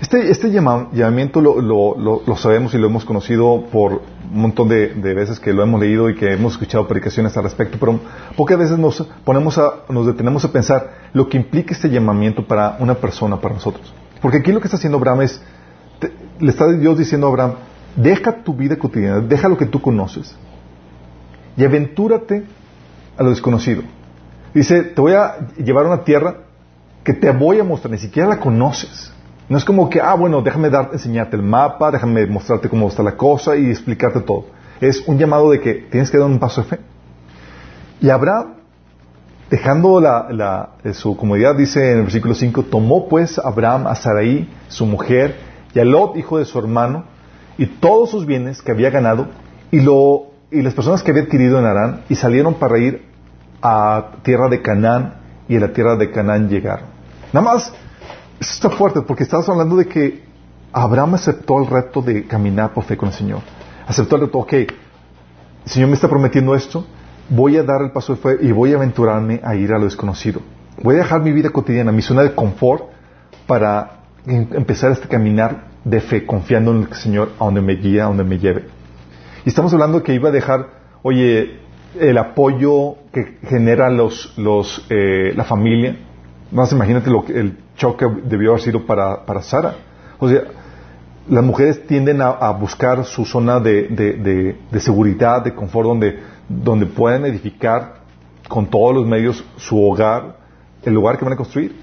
este, 0.00 0.30
este 0.30 0.50
llamamiento 0.50 1.40
lo, 1.40 2.36
sabemos 2.36 2.74
y 2.74 2.78
lo 2.78 2.88
hemos 2.88 3.04
conocido 3.04 3.64
por 3.70 4.02
un 4.30 4.40
montón 4.40 4.68
de, 4.68 5.14
veces 5.14 5.38
que 5.38 5.52
lo 5.52 5.62
hemos 5.62 5.80
leído 5.80 6.10
y 6.10 6.16
que 6.16 6.32
hemos 6.32 6.54
escuchado 6.54 6.86
predicaciones 6.88 7.36
al 7.36 7.44
respecto, 7.44 7.78
pero 7.78 8.00
pocas 8.36 8.58
veces 8.58 8.78
nos, 8.78 9.06
ponemos 9.24 9.56
a, 9.58 9.84
nos 9.88 10.06
detenemos 10.06 10.44
a 10.44 10.52
pensar 10.52 10.90
lo 11.12 11.28
que 11.28 11.36
implica 11.36 11.72
este 11.72 11.88
llamamiento 11.88 12.44
para 12.44 12.76
una 12.80 12.94
persona, 12.94 13.40
para 13.40 13.54
nosotros. 13.54 13.94
Porque 14.20 14.38
aquí 14.38 14.52
lo 14.52 14.60
que 14.60 14.66
está 14.66 14.76
haciendo 14.76 14.98
Abraham 14.98 15.22
es, 15.22 15.42
le 16.40 16.50
está 16.50 16.70
Dios 16.72 16.98
diciendo 16.98 17.26
a 17.26 17.30
Abraham, 17.30 17.52
deja 17.96 18.42
tu 18.42 18.54
vida 18.54 18.76
cotidiana, 18.76 19.20
deja 19.20 19.48
lo 19.48 19.56
que 19.56 19.66
tú 19.66 19.80
conoces 19.80 20.36
y 21.56 21.64
aventúrate 21.64 22.44
a 23.16 23.22
lo 23.22 23.30
desconocido. 23.30 23.82
Dice, 24.52 24.82
te 24.82 25.00
voy 25.00 25.12
a 25.12 25.48
llevar 25.56 25.86
a 25.86 25.88
una 25.88 26.04
tierra 26.04 26.36
que 27.02 27.12
te 27.12 27.30
voy 27.30 27.60
a 27.60 27.64
mostrar, 27.64 27.92
ni 27.92 27.98
siquiera 27.98 28.28
la 28.28 28.38
conoces. 28.38 29.12
No 29.48 29.58
es 29.58 29.64
como 29.64 29.90
que, 29.90 30.00
ah, 30.00 30.14
bueno, 30.14 30.40
déjame 30.42 30.70
dar, 30.70 30.90
enseñarte 30.92 31.36
el 31.36 31.42
mapa, 31.42 31.90
déjame 31.90 32.26
mostrarte 32.26 32.68
cómo 32.68 32.88
está 32.88 33.02
la 33.02 33.16
cosa 33.16 33.56
y 33.56 33.70
explicarte 33.70 34.20
todo. 34.20 34.46
Es 34.80 35.06
un 35.06 35.18
llamado 35.18 35.50
de 35.50 35.60
que 35.60 35.74
tienes 35.74 36.10
que 36.10 36.18
dar 36.18 36.26
un 36.26 36.38
paso 36.38 36.62
de 36.62 36.68
fe. 36.68 36.80
Y 38.00 38.08
Abraham, 38.08 38.54
dejando 39.50 40.00
la, 40.00 40.70
su 40.94 41.16
comodidad, 41.16 41.54
dice 41.54 41.92
en 41.92 41.98
el 41.98 42.02
versículo 42.04 42.34
5, 42.34 42.64
tomó 42.64 43.08
pues 43.08 43.38
Abraham 43.38 43.86
a 43.86 43.94
Sarai, 43.94 44.48
su 44.68 44.86
mujer, 44.86 45.36
y 45.74 45.80
a 45.80 45.84
Lot, 45.84 46.16
hijo 46.16 46.38
de 46.38 46.44
su 46.44 46.58
hermano, 46.58 47.04
y 47.58 47.66
todos 47.66 48.10
sus 48.10 48.26
bienes 48.26 48.62
que 48.62 48.72
había 48.72 48.90
ganado, 48.90 49.28
y, 49.70 49.80
lo, 49.80 50.26
y 50.50 50.62
las 50.62 50.74
personas 50.74 51.02
que 51.02 51.10
había 51.10 51.24
adquirido 51.24 51.58
en 51.58 51.66
Arán, 51.66 52.02
y 52.08 52.14
salieron 52.14 52.54
para 52.54 52.78
ir 52.78 53.02
a 53.62 54.12
tierra 54.22 54.48
de 54.48 54.62
Canaán, 54.62 55.14
y 55.48 55.56
a 55.56 55.60
la 55.60 55.72
tierra 55.72 55.96
de 55.96 56.10
Canaán 56.10 56.48
llegaron. 56.48 56.86
Nada 57.32 57.44
más 57.44 57.72
eso 58.40 58.52
está 58.52 58.70
fuerte 58.70 59.00
porque 59.02 59.22
estamos 59.22 59.48
hablando 59.48 59.76
de 59.76 59.86
que 59.86 60.24
Abraham 60.72 61.14
aceptó 61.14 61.58
el 61.60 61.66
reto 61.66 62.02
de 62.02 62.26
caminar 62.26 62.72
por 62.72 62.84
fe 62.84 62.96
con 62.96 63.08
el 63.08 63.14
Señor. 63.14 63.40
Aceptó 63.86 64.16
el 64.16 64.22
reto, 64.22 64.38
ok, 64.38 64.52
el 64.52 64.68
Señor 65.64 65.88
me 65.88 65.94
está 65.94 66.08
prometiendo 66.08 66.54
esto, 66.54 66.84
voy 67.28 67.56
a 67.56 67.62
dar 67.62 67.82
el 67.82 67.92
paso 67.92 68.14
de 68.14 68.20
fe 68.20 68.44
y 68.44 68.52
voy 68.52 68.72
a 68.72 68.76
aventurarme 68.76 69.40
a 69.42 69.54
ir 69.54 69.72
a 69.72 69.78
lo 69.78 69.84
desconocido. 69.84 70.40
Voy 70.82 70.96
a 70.96 70.98
dejar 70.98 71.22
mi 71.22 71.32
vida 71.32 71.50
cotidiana, 71.50 71.92
mi 71.92 72.02
zona 72.02 72.22
de 72.22 72.34
confort, 72.34 72.84
para 73.46 73.93
empezar 74.26 74.92
este 74.92 75.08
caminar 75.08 75.68
de 75.84 76.00
fe, 76.00 76.24
confiando 76.24 76.70
en 76.70 76.82
el 76.82 76.94
Señor 76.94 77.32
a 77.38 77.44
donde 77.44 77.60
me 77.60 77.74
guía, 77.74 78.04
a 78.04 78.06
donde 78.08 78.24
me 78.24 78.38
lleve. 78.38 78.64
Y 79.44 79.48
estamos 79.48 79.72
hablando 79.72 79.98
de 79.98 80.04
que 80.04 80.14
iba 80.14 80.30
a 80.30 80.32
dejar, 80.32 80.68
oye, 81.02 81.60
el 82.00 82.18
apoyo 82.18 82.96
que 83.12 83.38
genera 83.48 83.90
los, 83.90 84.36
los, 84.38 84.86
eh, 84.90 85.32
la 85.36 85.44
familia. 85.44 85.96
Más 86.50 86.72
imagínate 86.72 87.10
lo 87.10 87.24
que, 87.24 87.38
el 87.38 87.58
choque 87.76 88.06
debió 88.24 88.50
haber 88.50 88.62
sido 88.62 88.86
para, 88.86 89.24
para 89.24 89.42
Sara. 89.42 89.74
O 90.18 90.28
sea, 90.28 90.42
las 91.28 91.44
mujeres 91.44 91.86
tienden 91.86 92.20
a, 92.20 92.50
buscar 92.50 93.04
su 93.04 93.24
zona 93.24 93.58
de, 93.60 94.56
seguridad, 94.78 95.42
de 95.42 95.54
confort, 95.54 95.88
donde, 95.88 96.18
donde 96.48 96.86
pueden 96.86 97.24
edificar 97.24 97.94
con 98.48 98.66
todos 98.66 98.94
los 98.94 99.06
medios 99.06 99.42
su 99.56 99.82
hogar, 99.82 100.36
el 100.82 100.92
lugar 100.92 101.18
que 101.18 101.24
van 101.24 101.32
a 101.32 101.36
construir. 101.36 101.76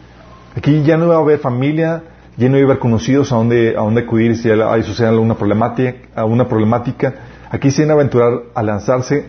Aquí 0.55 0.83
ya 0.83 0.97
no 0.97 1.07
va 1.07 1.15
a 1.15 1.19
haber 1.19 1.39
familia, 1.39 2.03
ya 2.41 2.49
no 2.49 2.57
a 2.57 2.61
haber 2.61 2.79
conocidos 2.79 3.31
a 3.31 3.35
dónde, 3.35 3.75
a 3.77 3.81
dónde 3.81 4.01
acudir 4.01 4.35
si 4.35 4.49
hay 4.49 4.83
sucede 4.83 5.07
alguna 5.07 5.35
problemática, 5.35 5.93
alguna 6.15 6.47
problemática. 6.47 7.13
Aquí 7.51 7.69
se 7.69 7.83
van 7.83 7.91
a 7.91 7.93
aventurar 7.93 8.33
a 8.55 8.63
lanzarse 8.63 9.25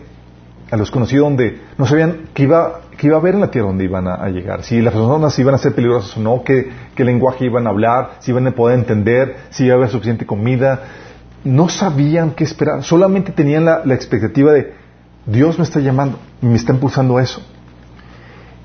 a 0.71 0.77
los 0.77 0.89
conocidos 0.89 1.25
donde 1.25 1.61
no 1.77 1.85
sabían 1.85 2.29
qué 2.33 2.43
iba 2.43 2.79
que 2.97 3.07
iba 3.07 3.17
a 3.17 3.19
haber 3.19 3.35
en 3.35 3.41
la 3.41 3.51
tierra 3.51 3.67
donde 3.67 3.83
iban 3.83 4.07
a, 4.07 4.27
llegar, 4.29 4.63
si 4.63 4.81
las 4.81 4.93
personas 4.93 5.37
iban 5.37 5.55
a 5.55 5.57
ser 5.57 5.73
peligrosas 5.73 6.15
o 6.15 6.19
no, 6.19 6.43
qué, 6.43 6.71
lenguaje 6.97 7.45
iban 7.45 7.67
a 7.67 7.71
hablar, 7.71 8.17
si 8.19 8.31
iban 8.31 8.47
a 8.47 8.51
poder 8.51 8.77
entender, 8.77 9.35
si 9.49 9.65
iba 9.65 9.73
a 9.73 9.77
haber 9.77 9.89
suficiente 9.89 10.25
comida. 10.25 10.81
No 11.43 11.69
sabían 11.69 12.31
qué 12.31 12.43
esperar, 12.43 12.83
solamente 12.83 13.31
tenían 13.31 13.65
la, 13.65 13.81
expectativa 13.93 14.51
de 14.51 14.73
Dios 15.25 15.57
me 15.57 15.65
está 15.65 15.79
llamando, 15.79 16.17
me 16.41 16.55
está 16.55 16.71
impulsando 16.71 17.19
eso. 17.19 17.41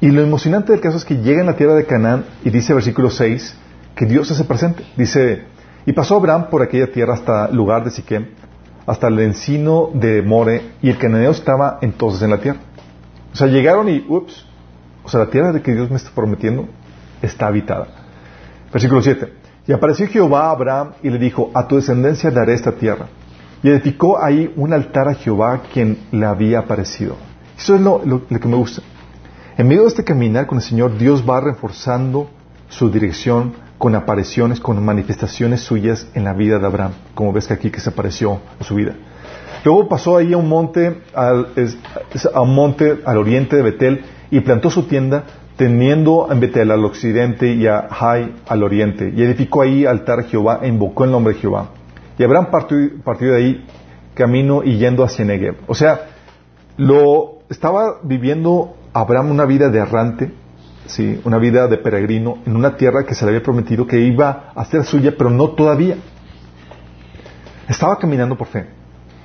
Y 0.00 0.10
lo 0.10 0.22
emocionante 0.22 0.72
del 0.72 0.80
caso 0.80 0.96
es 0.96 1.04
que 1.04 1.16
llega 1.16 1.42
a 1.42 1.46
la 1.46 1.56
tierra 1.56 1.74
de 1.74 1.84
Canaán 1.84 2.24
y 2.44 2.50
dice 2.50 2.72
versículo 2.74 3.10
6 3.10 3.56
que 3.98 4.06
Dios 4.06 4.30
hace 4.30 4.44
presente. 4.44 4.84
Dice, 4.96 5.42
y 5.84 5.92
pasó 5.92 6.16
Abraham 6.16 6.50
por 6.50 6.62
aquella 6.62 6.86
tierra 6.86 7.14
hasta 7.14 7.46
el 7.46 7.56
lugar 7.56 7.82
de 7.82 7.90
Siquem, 7.90 8.28
hasta 8.86 9.08
el 9.08 9.18
encino 9.18 9.90
de 9.92 10.22
More, 10.22 10.62
y 10.80 10.88
el 10.88 10.98
cananeo 10.98 11.32
estaba 11.32 11.78
entonces 11.82 12.22
en 12.22 12.30
la 12.30 12.38
tierra. 12.38 12.60
O 13.32 13.36
sea, 13.36 13.48
llegaron 13.48 13.88
y, 13.88 14.06
ups, 14.08 14.46
o 15.02 15.08
sea, 15.08 15.20
la 15.20 15.30
tierra 15.30 15.50
de 15.50 15.62
que 15.62 15.74
Dios 15.74 15.90
me 15.90 15.96
está 15.96 16.10
prometiendo 16.14 16.68
está 17.22 17.48
habitada. 17.48 17.88
Versículo 18.72 19.02
7. 19.02 19.32
Y 19.66 19.72
apareció 19.72 20.06
Jehová 20.06 20.46
a 20.46 20.50
Abraham 20.52 20.92
y 21.02 21.10
le 21.10 21.18
dijo, 21.18 21.50
a 21.52 21.66
tu 21.66 21.74
descendencia 21.74 22.30
daré 22.30 22.54
esta 22.54 22.70
tierra. 22.70 23.06
Y 23.64 23.68
edificó 23.68 24.22
ahí 24.22 24.52
un 24.54 24.72
altar 24.72 25.08
a 25.08 25.14
Jehová 25.14 25.62
quien 25.72 25.98
le 26.12 26.24
había 26.24 26.60
aparecido. 26.60 27.16
Eso 27.58 27.74
es 27.74 27.80
lo, 27.80 28.00
lo, 28.04 28.24
que 28.24 28.46
me 28.46 28.54
gusta. 28.54 28.80
En 29.56 29.66
medio 29.66 29.82
de 29.82 29.88
este 29.88 30.04
caminar 30.04 30.46
con 30.46 30.58
el 30.58 30.62
Señor, 30.62 30.96
Dios 30.96 31.28
va 31.28 31.40
reforzando 31.40 32.30
su 32.68 32.90
dirección 32.90 33.54
con 33.78 33.94
apariciones, 33.94 34.60
con 34.60 34.84
manifestaciones 34.84 35.60
suyas 35.62 36.08
en 36.14 36.24
la 36.24 36.34
vida 36.34 36.58
de 36.58 36.66
Abraham, 36.66 36.92
como 37.14 37.32
ves 37.32 37.46
que 37.46 37.54
aquí 37.54 37.70
que 37.70 37.80
se 37.80 37.90
apareció 37.90 38.40
en 38.58 38.66
su 38.66 38.74
vida. 38.74 38.94
Luego 39.64 39.88
pasó 39.88 40.16
ahí 40.16 40.32
a 40.32 40.36
un 40.36 40.48
monte 40.48 41.00
al, 41.14 41.48
a 42.34 42.40
un 42.40 42.54
monte 42.54 43.00
al 43.04 43.18
oriente 43.18 43.56
de 43.56 43.62
Betel 43.62 44.04
y 44.30 44.40
plantó 44.40 44.70
su 44.70 44.84
tienda 44.84 45.24
teniendo 45.56 46.28
en 46.30 46.38
Betel 46.38 46.70
al 46.70 46.84
occidente 46.84 47.52
y 47.52 47.66
a 47.66 47.88
Jai 47.90 48.34
al 48.46 48.62
oriente 48.62 49.12
y 49.14 49.22
edificó 49.22 49.62
ahí 49.62 49.84
altar 49.84 50.20
a 50.20 50.22
Jehová 50.22 50.60
e 50.62 50.68
invocó 50.68 51.04
el 51.04 51.10
nombre 51.10 51.34
de 51.34 51.40
Jehová. 51.40 51.70
Y 52.16 52.22
Abraham 52.24 52.48
partió, 52.50 53.32
de 53.32 53.36
ahí 53.36 53.66
camino 54.14 54.62
y 54.64 54.78
yendo 54.78 55.04
hacia 55.04 55.24
Negev. 55.24 55.56
O 55.66 55.74
sea, 55.74 56.10
lo 56.76 57.38
estaba 57.48 57.98
viviendo 58.02 58.76
Abraham 58.92 59.30
una 59.30 59.44
vida 59.44 59.68
de 59.68 59.78
errante, 59.78 60.32
sí, 60.88 61.20
una 61.24 61.38
vida 61.38 61.68
de 61.68 61.78
peregrino 61.78 62.38
en 62.44 62.56
una 62.56 62.76
tierra 62.76 63.04
que 63.04 63.14
se 63.14 63.24
le 63.24 63.30
había 63.30 63.42
prometido 63.42 63.86
que 63.86 63.98
iba 64.00 64.52
a 64.54 64.64
ser 64.64 64.84
suya, 64.84 65.14
pero 65.16 65.30
no 65.30 65.50
todavía. 65.50 65.96
Estaba 67.68 67.98
caminando 67.98 68.36
por 68.36 68.48
fe. 68.48 68.66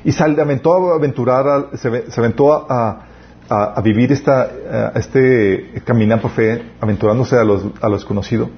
Y 0.03 0.12
se 0.12 0.24
aventó 0.24 0.74
a 0.74 0.96
aventurar, 0.96 1.70
se, 1.74 1.88
aventó 2.17 2.53
a, 2.70 3.08
vivir 3.84 4.12
esta, 4.12 4.91
este 4.96 5.82
caminar 5.86 6.22
por 6.22 6.32
fe, 6.32 6.72
aventurándose 6.82 7.38
a 7.38 7.43
los, 7.43 7.65
a 7.82 7.89
los 7.89 8.03
conocidos. 8.05 8.50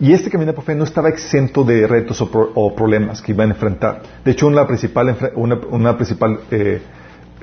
Y 0.00 0.12
este 0.12 0.30
caminar 0.30 0.54
por 0.54 0.64
fe 0.64 0.74
no 0.76 0.84
estaba 0.84 1.08
exento 1.08 1.64
de 1.64 1.86
retos 1.86 2.20
o, 2.20 2.74
problemas 2.74 3.20
que 3.20 3.32
iban 3.32 3.50
a 3.50 3.54
enfrentar. 3.54 4.02
De 4.24 4.30
hecho, 4.30 4.46
una 4.46 4.66
principal, 4.66 5.32
una, 5.34 5.96
principal 5.96 6.40
eh, 6.50 6.80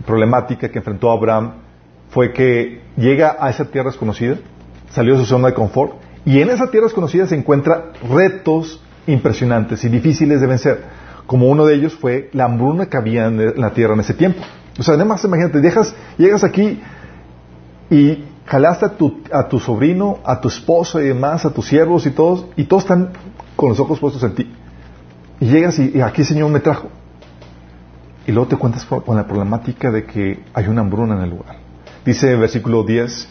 problemática 0.06 0.70
que 0.70 0.78
enfrentó 0.78 1.12
Abraham 1.12 1.54
fue 2.12 2.32
que 2.32 2.82
llega 2.96 3.36
a 3.40 3.50
esa 3.50 3.66
tierra 3.66 3.90
desconocida, 3.90 4.38
salió 4.96 5.14
de 5.14 5.20
su 5.20 5.26
zona 5.26 5.50
de 5.50 5.54
confort, 5.54 5.94
y 6.26 6.42
en 6.42 6.50
esa 6.50 6.72
tierra 6.72 6.88
desconocida 6.88 7.28
se 7.28 7.36
encuentra 7.36 7.92
retos 8.10 8.82
impresionantes 9.06 9.84
y 9.84 9.90
difíciles 9.90 10.42
de 10.42 10.48
vencer 10.48 10.84
como 11.28 11.50
uno 11.50 11.66
de 11.66 11.76
ellos 11.76 11.94
fue 11.94 12.30
la 12.34 12.46
hambruna 12.46 12.88
que 12.88 12.98
había 12.98 13.28
en 13.28 13.60
la 13.60 13.72
tierra 13.74 13.94
en 13.94 14.00
ese 14.00 14.14
tiempo. 14.14 14.42
O 14.80 14.84
sea, 14.84 14.96
además, 14.96 15.24
imagínate, 15.24 15.60
dejas, 15.60 15.96
llegas 16.18 16.44
aquí 16.44 16.80
y 17.90 18.24
jalaste 18.46 18.86
a 18.86 18.90
tu, 18.90 19.22
a 19.32 19.48
tu 19.48 19.60
sobrino, 19.60 20.20
a 20.24 20.40
tu 20.40 20.48
esposo 20.48 21.02
y 21.02 21.08
demás, 21.08 21.46
a 21.46 21.52
tus 21.52 21.68
siervos 21.68 22.06
y 22.06 22.12
todos, 22.12 22.46
y 22.56 22.66
todos 22.66 22.84
están 22.84 23.10
con 23.56 23.70
los 23.70 23.80
ojos 23.80 24.00
puestos 24.00 24.24
en 24.24 24.36
ti. 24.36 24.54
Y 25.40 25.48
llegas 25.48 25.80
y, 25.80 26.00
aquí 26.02 26.22
el 26.22 26.28
Señor 26.28 26.50
me 26.50 26.60
trajo. 26.60 26.90
y 28.28 28.32
luego 28.32 28.48
te 28.48 28.56
cuentas 28.56 28.86
con 28.86 29.16
la 29.16 29.28
problemática 29.28 29.92
de 29.92 30.06
que 30.06 30.44
hay 30.54 30.68
una 30.68 30.82
hambruna 30.82 31.16
en 31.16 31.22
el 31.22 31.30
lugar. 31.30 31.58
Dice 32.06 32.32
el 32.32 32.40
versículo 32.40 32.84
10, 32.84 33.28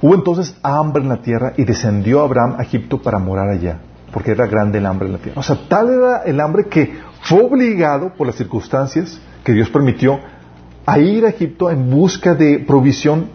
hubo 0.00 0.14
entonces 0.14 0.56
hambre 0.62 1.02
en 1.02 1.08
la 1.08 1.22
tierra 1.22 1.52
y 1.56 1.64
descendió 1.64 2.20
Abraham 2.20 2.56
a 2.58 2.62
Egipto 2.62 3.00
para 3.00 3.18
morar 3.18 3.48
allá, 3.48 3.78
porque 4.12 4.32
era 4.32 4.46
grande 4.46 4.78
el 4.78 4.86
hambre 4.86 5.06
en 5.06 5.12
la 5.12 5.18
tierra. 5.18 5.40
O 5.40 5.42
sea, 5.42 5.58
tal 5.68 5.88
era 5.90 6.22
el 6.24 6.40
hambre 6.40 6.66
que 6.66 6.98
fue 7.22 7.42
obligado 7.42 8.12
por 8.14 8.26
las 8.26 8.36
circunstancias 8.36 9.20
que 9.44 9.52
Dios 9.52 9.70
permitió 9.70 10.18
a 10.84 10.98
ir 10.98 11.24
a 11.26 11.30
Egipto 11.30 11.70
en 11.70 11.90
busca 11.90 12.34
de 12.34 12.60
provisión 12.60 13.28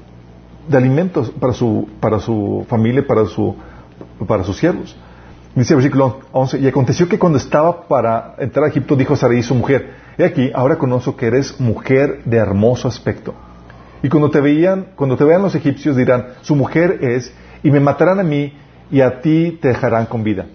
de 0.68 0.78
alimentos 0.78 1.32
para 1.32 1.54
su, 1.54 1.88
para 2.00 2.20
su 2.20 2.66
familia, 2.70 3.06
para, 3.06 3.26
su, 3.26 3.56
para 4.28 4.44
sus 4.44 4.58
siervos. 4.58 4.96
Dice 5.54 5.74
el 5.74 5.78
versículo 5.78 6.22
11, 6.32 6.60
y 6.60 6.68
aconteció 6.68 7.10
que 7.10 7.20
cuando 7.20 7.38
estaba 7.38 7.88
para 7.88 8.36
entrar 8.38 8.66
a 8.66 8.70
Egipto, 8.70 8.96
dijo 8.96 9.14
a 9.14 9.18
Sarai 9.18 9.44
su 9.44 9.54
mujer, 9.54 9.96
he 10.18 10.24
aquí, 10.24 10.50
ahora 10.54 10.78
conozco 10.78 11.18
que 11.18 11.28
eres 11.28 11.60
mujer 11.60 12.22
de 12.24 12.38
hermoso 12.38 12.88
aspecto. 12.88 13.34
Y 14.04 14.10
cuando 14.10 14.30
te 14.30 14.42
veían, 14.42 14.88
cuando 14.96 15.18
te 15.18 15.24
vean 15.24 15.42
los 15.42 15.56
egipcios 15.56 15.96
dirán, 15.96 16.28
su 16.42 16.56
mujer 16.56 17.00
es, 17.02 17.34
y 17.64 17.72
me 17.72 17.80
matarán 17.80 18.20
a 18.20 18.24
mí, 18.24 18.54
y 18.92 19.02
a 19.02 19.22
ti 19.22 19.58
te 19.62 19.70
dejarán 19.70 20.06
con 20.06 20.24
vida. 20.24 20.46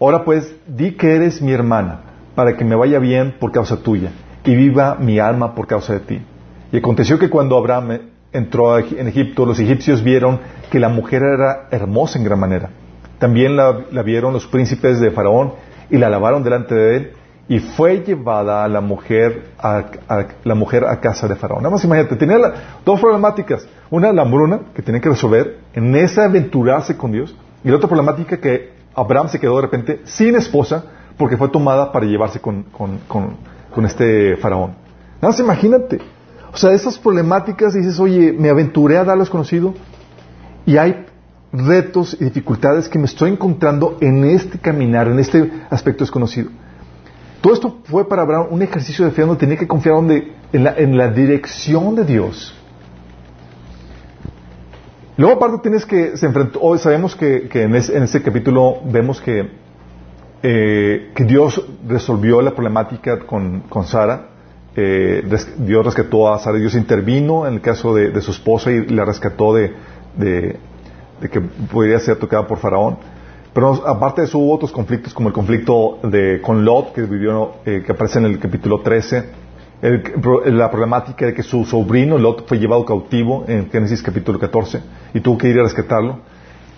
Ahora 0.00 0.24
pues, 0.24 0.54
di 0.66 0.92
que 0.92 1.14
eres 1.14 1.42
mi 1.42 1.52
hermana, 1.52 2.00
para 2.34 2.56
que 2.56 2.64
me 2.64 2.76
vaya 2.76 2.98
bien 2.98 3.34
por 3.38 3.52
causa 3.52 3.76
tuya, 3.78 4.10
y 4.44 4.54
viva 4.54 4.96
mi 5.00 5.18
alma 5.18 5.54
por 5.54 5.66
causa 5.66 5.94
de 5.94 6.00
ti. 6.00 6.22
Y 6.72 6.76
aconteció 6.76 7.18
que 7.18 7.30
cuando 7.30 7.56
Abraham 7.56 7.98
entró 8.32 8.78
en 8.78 9.08
Egipto, 9.08 9.44
los 9.46 9.58
egipcios 9.58 10.02
vieron 10.04 10.40
que 10.70 10.78
la 10.78 10.88
mujer 10.88 11.22
era 11.22 11.68
hermosa 11.70 12.18
en 12.18 12.24
gran 12.24 12.38
manera 12.38 12.70
también 13.20 13.54
la, 13.54 13.72
vieron 14.02 14.32
los 14.32 14.46
príncipes 14.46 14.98
de 14.98 15.12
Faraón 15.12 15.52
y 15.90 15.98
la 15.98 16.08
lavaron 16.08 16.42
delante 16.42 16.74
de 16.74 16.96
él 16.96 17.12
y 17.50 17.58
fue 17.58 18.04
llevada 18.04 18.62
a 18.62 18.68
la 18.68 18.80
mujer 18.80 19.48
a, 19.58 19.84
la 20.44 20.54
mujer 20.54 20.84
a 20.84 21.00
casa 21.00 21.26
de 21.26 21.34
Faraón. 21.34 21.64
Nada 21.64 21.72
más 21.72 21.82
imagínate, 21.82 22.14
tenía 22.14 22.38
dos 22.84 23.00
problemáticas. 23.00 23.66
Una, 23.90 24.12
la 24.12 24.22
hambruna 24.22 24.60
que 24.72 24.82
tenía 24.82 25.00
que 25.00 25.08
resolver 25.08 25.58
en 25.72 25.96
esa 25.96 26.26
aventurarse 26.26 26.96
con 26.96 27.10
Dios. 27.10 27.34
Y 27.64 27.68
la 27.70 27.74
otra 27.74 27.88
problemática 27.88 28.36
que 28.36 28.70
Abraham 28.94 29.28
se 29.30 29.40
quedó 29.40 29.56
de 29.56 29.62
repente 29.62 30.00
sin 30.04 30.36
esposa 30.36 30.84
porque 31.18 31.36
fue 31.36 31.48
tomada 31.48 31.90
para 31.90 32.06
llevarse 32.06 32.38
con, 32.40 32.66
con 32.70 33.84
este 33.84 34.36
Faraón. 34.36 34.76
Nada 35.16 35.32
más 35.32 35.40
imagínate. 35.40 35.98
O 36.52 36.56
sea, 36.56 36.70
esas 36.70 37.00
problemáticas 37.00 37.74
dices, 37.74 37.98
oye, 37.98 38.32
me 38.32 38.48
aventuré 38.48 38.96
a 38.96 39.02
darles 39.02 39.28
conocido 39.28 39.74
y 40.66 40.76
hay 40.76 41.04
retos 41.52 42.16
y 42.20 42.26
dificultades 42.26 42.88
que 42.88 43.00
me 43.00 43.06
estoy 43.06 43.32
encontrando 43.32 43.96
en 44.00 44.22
este 44.22 44.60
caminar, 44.60 45.08
en 45.08 45.18
este 45.18 45.50
aspecto 45.68 46.04
desconocido. 46.04 46.50
Todo 47.40 47.54
esto 47.54 47.78
fue 47.84 48.08
para 48.08 48.22
Abraham 48.22 48.48
un 48.50 48.62
ejercicio 48.62 49.04
de 49.04 49.12
fe 49.12 49.22
donde 49.22 49.36
tenía 49.36 49.56
que 49.56 49.66
confiar 49.66 49.94
donde, 49.96 50.32
en, 50.52 50.96
la, 50.96 51.08
dirección 51.08 51.94
de 51.94 52.04
Dios. 52.04 52.54
Luego 55.16 55.36
aparte 55.36 55.58
tienes 55.62 55.86
que, 55.86 56.16
se 56.16 56.26
enfrentó, 56.26 56.60
hoy 56.60 56.78
sabemos 56.78 57.16
que, 57.16 57.48
en, 57.52 57.74
este 57.74 58.22
capítulo 58.22 58.80
vemos 58.84 59.20
que, 59.20 59.50
eh, 60.42 61.12
que 61.14 61.24
Dios 61.24 61.66
resolvió 61.86 62.42
la 62.42 62.50
problemática 62.50 63.20
con, 63.20 63.60
con 63.68 63.86
Sara, 63.86 64.28
eh, 64.76 65.22
Dios 65.58 65.84
rescató 65.84 66.32
a 66.32 66.38
Sara, 66.38 66.58
Dios 66.58 66.74
intervino 66.74 67.46
en 67.46 67.54
el 67.54 67.60
caso 67.60 67.94
de, 67.94 68.20
su 68.20 68.32
esposa 68.32 68.70
y 68.70 68.86
la 68.86 69.04
rescató 69.04 69.54
de, 69.54 69.72
de 70.16 71.28
que 71.30 71.40
podría 71.40 71.98
ser 72.00 72.16
tocada 72.16 72.46
por 72.46 72.58
Faraón. 72.58 72.98
Pero 73.52 73.86
aparte 73.86 74.20
de 74.22 74.28
eso 74.28 74.38
hubo 74.38 74.54
otros 74.54 74.70
conflictos, 74.70 75.12
como 75.12 75.28
el 75.28 75.34
conflicto 75.34 75.98
de, 76.04 76.40
con 76.40 76.64
Lot, 76.64 76.92
que, 76.92 77.02
vivió, 77.02 77.54
eh, 77.66 77.82
que 77.84 77.92
aparece 77.92 78.20
en 78.20 78.26
el 78.26 78.38
capítulo 78.38 78.80
13, 78.80 79.24
la 80.46 80.70
problemática 80.70 81.26
de 81.26 81.34
que 81.34 81.42
su 81.42 81.64
sobrino 81.64 82.18
Lot 82.18 82.46
fue 82.46 82.58
llevado 82.58 82.84
cautivo 82.84 83.44
en 83.48 83.70
Génesis 83.70 84.02
capítulo 84.02 84.38
14 84.38 84.82
y 85.14 85.20
tuvo 85.20 85.38
que 85.38 85.48
ir 85.48 85.58
a 85.58 85.62
rescatarlo. 85.62 86.18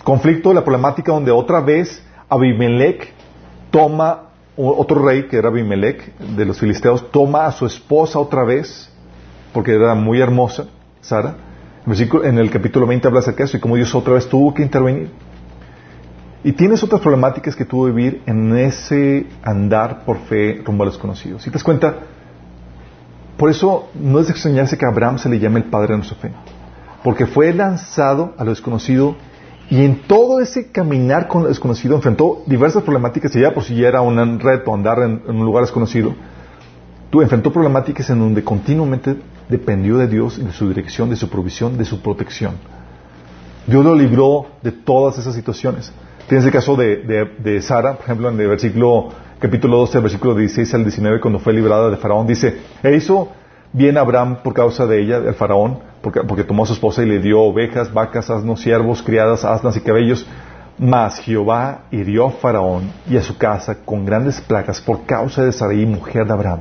Conflicto, 0.05 0.55
la 0.55 0.65
problemática 0.65 1.13
donde 1.13 1.31
otra 1.31 1.61
vez 1.61 2.03
Abimelech 2.29 3.13
toma, 3.71 4.31
otro 4.57 5.05
rey 5.05 5.27
que 5.27 5.37
era 5.37 5.49
Abimelech 5.49 6.17
de 6.17 6.45
los 6.45 6.59
filisteos, 6.59 7.11
toma 7.11 7.47
a 7.47 7.53
su 7.53 7.67
esposa 7.67 8.19
otra 8.19 8.45
vez, 8.45 8.89
porque 9.53 9.75
era 9.75 9.95
muy 9.95 10.21
hermosa, 10.21 10.67
Sara, 11.01 11.37
en 11.87 12.39
el 12.39 12.51
capítulo 12.51 12.87
20 12.87 13.09
habla 13.09 13.21
acerca 13.21 13.39
de 13.39 13.45
eso 13.45 13.57
y 13.57 13.61
como 13.61 13.77
Dios 13.77 13.93
otra 13.95 14.15
vez 14.15 14.29
tuvo 14.29 14.55
que 14.55 14.63
intervenir. 14.63 15.11
Y 16.45 16.53
tienes 16.53 16.83
otras 16.83 17.01
problemáticas 17.01 17.55
que 17.55 17.65
tuvo 17.65 17.87
vivir 17.87 18.23
en 18.27 18.57
ese 18.57 19.27
andar 19.43 20.05
por 20.05 20.19
fe 20.19 20.61
rumbo 20.65 20.83
a 20.83 20.87
los 20.87 20.99
conocidos. 20.99 21.43
Si 21.43 21.51
te 21.51 21.55
das 21.55 21.65
cuenta, 21.65 21.95
por 23.37 23.51
eso 23.51 23.89
no 23.95 24.19
es 24.19 24.27
de 24.27 24.33
extrañarse 24.33 24.77
que 24.77 24.85
a 24.85 24.89
Abraham 24.89 25.19
se 25.19 25.29
le 25.29 25.39
llame 25.39 25.61
el 25.61 25.67
padre 25.67 25.93
de 25.93 25.99
nuestra 25.99 26.19
fe. 26.19 26.33
Porque 27.05 27.27
fue 27.27 27.53
lanzado 27.53 28.35
a 28.39 28.45
lo 28.45 28.51
desconocido 28.51 29.17
y 29.71 29.85
en 29.85 30.03
todo 30.03 30.41
ese 30.41 30.71
caminar 30.71 31.29
con 31.29 31.43
lo 31.43 31.49
desconocido 31.49 31.95
enfrentó 31.95 32.43
diversas 32.47 32.83
problemáticas 32.83 33.35
y 33.37 33.41
ya 33.41 33.55
por 33.55 33.63
si 33.63 33.77
ya 33.77 33.89
era 33.89 34.01
un 34.01 34.41
reto 34.41 34.75
andar 34.75 34.99
en 35.01 35.23
un 35.27 35.45
lugar 35.45 35.63
desconocido 35.63 36.15
Tú 37.13 37.21
enfrentó 37.21 37.53
problemáticas 37.53 38.09
en 38.09 38.21
donde 38.21 38.43
continuamente 38.43 39.15
dependió 39.47 39.99
de 39.99 40.09
Dios, 40.09 40.43
de 40.43 40.51
su 40.51 40.67
dirección, 40.69 41.11
de 41.11 41.17
su 41.17 41.29
provisión, 41.29 41.77
de 41.77 41.85
su 41.85 42.01
protección. 42.01 42.55
Dios 43.67 43.85
lo 43.85 43.95
libró 43.95 44.47
de 44.63 44.73
todas 44.73 45.19
esas 45.19 45.35
situaciones. 45.35 45.93
Tienes 46.33 46.47
el 46.47 46.53
caso 46.53 46.77
de, 46.77 47.61
Sara, 47.61 47.93
por 47.93 48.05
ejemplo, 48.05 48.31
en 48.31 48.41
el 48.41 48.49
versículo, 48.49 49.11
capítulo 49.39 49.77
12, 49.81 50.01
versículo 50.01 50.35
16 50.35 50.73
al 50.73 50.83
19, 50.85 51.21
cuando 51.21 51.39
fue 51.39 51.53
librada 51.53 51.91
de 51.91 51.99
Faraón, 51.99 52.27
dice, 52.27 52.57
e 52.83 52.97
hizo 52.97 53.29
bien 53.75 53.99
Abraham 53.99 54.39
por 54.43 54.55
causa 54.55 54.87
de 54.87 55.03
ella, 55.03 55.19
el 55.19 55.35
Faraón, 55.35 55.81
porque, 56.01 56.23
porque 56.23 56.45
tomó 56.45 56.63
a 56.63 56.67
su 56.67 56.73
esposa 56.73 57.03
y 57.03 57.07
le 57.07 57.19
dio 57.19 57.39
ovejas, 57.39 57.93
vacas, 57.93 58.31
asnos, 58.31 58.63
siervos, 58.63 59.03
criadas, 59.03 59.45
asnas 59.45 59.77
y 59.77 59.83
cabellos. 59.83 60.27
Mas 60.79 61.19
Jehová 61.19 61.83
hirió 61.91 62.29
a 62.29 62.31
Faraón 62.31 62.91
y 63.07 63.19
a 63.19 63.23
su 63.23 63.37
casa 63.37 63.85
con 63.85 64.07
grandes 64.07 64.41
plagas 64.41 64.81
por 64.81 65.05
causa 65.05 65.45
de 65.45 65.53
Sarai, 65.53 65.85
mujer 65.85 66.25
de 66.27 66.33
Abraham. 66.33 66.61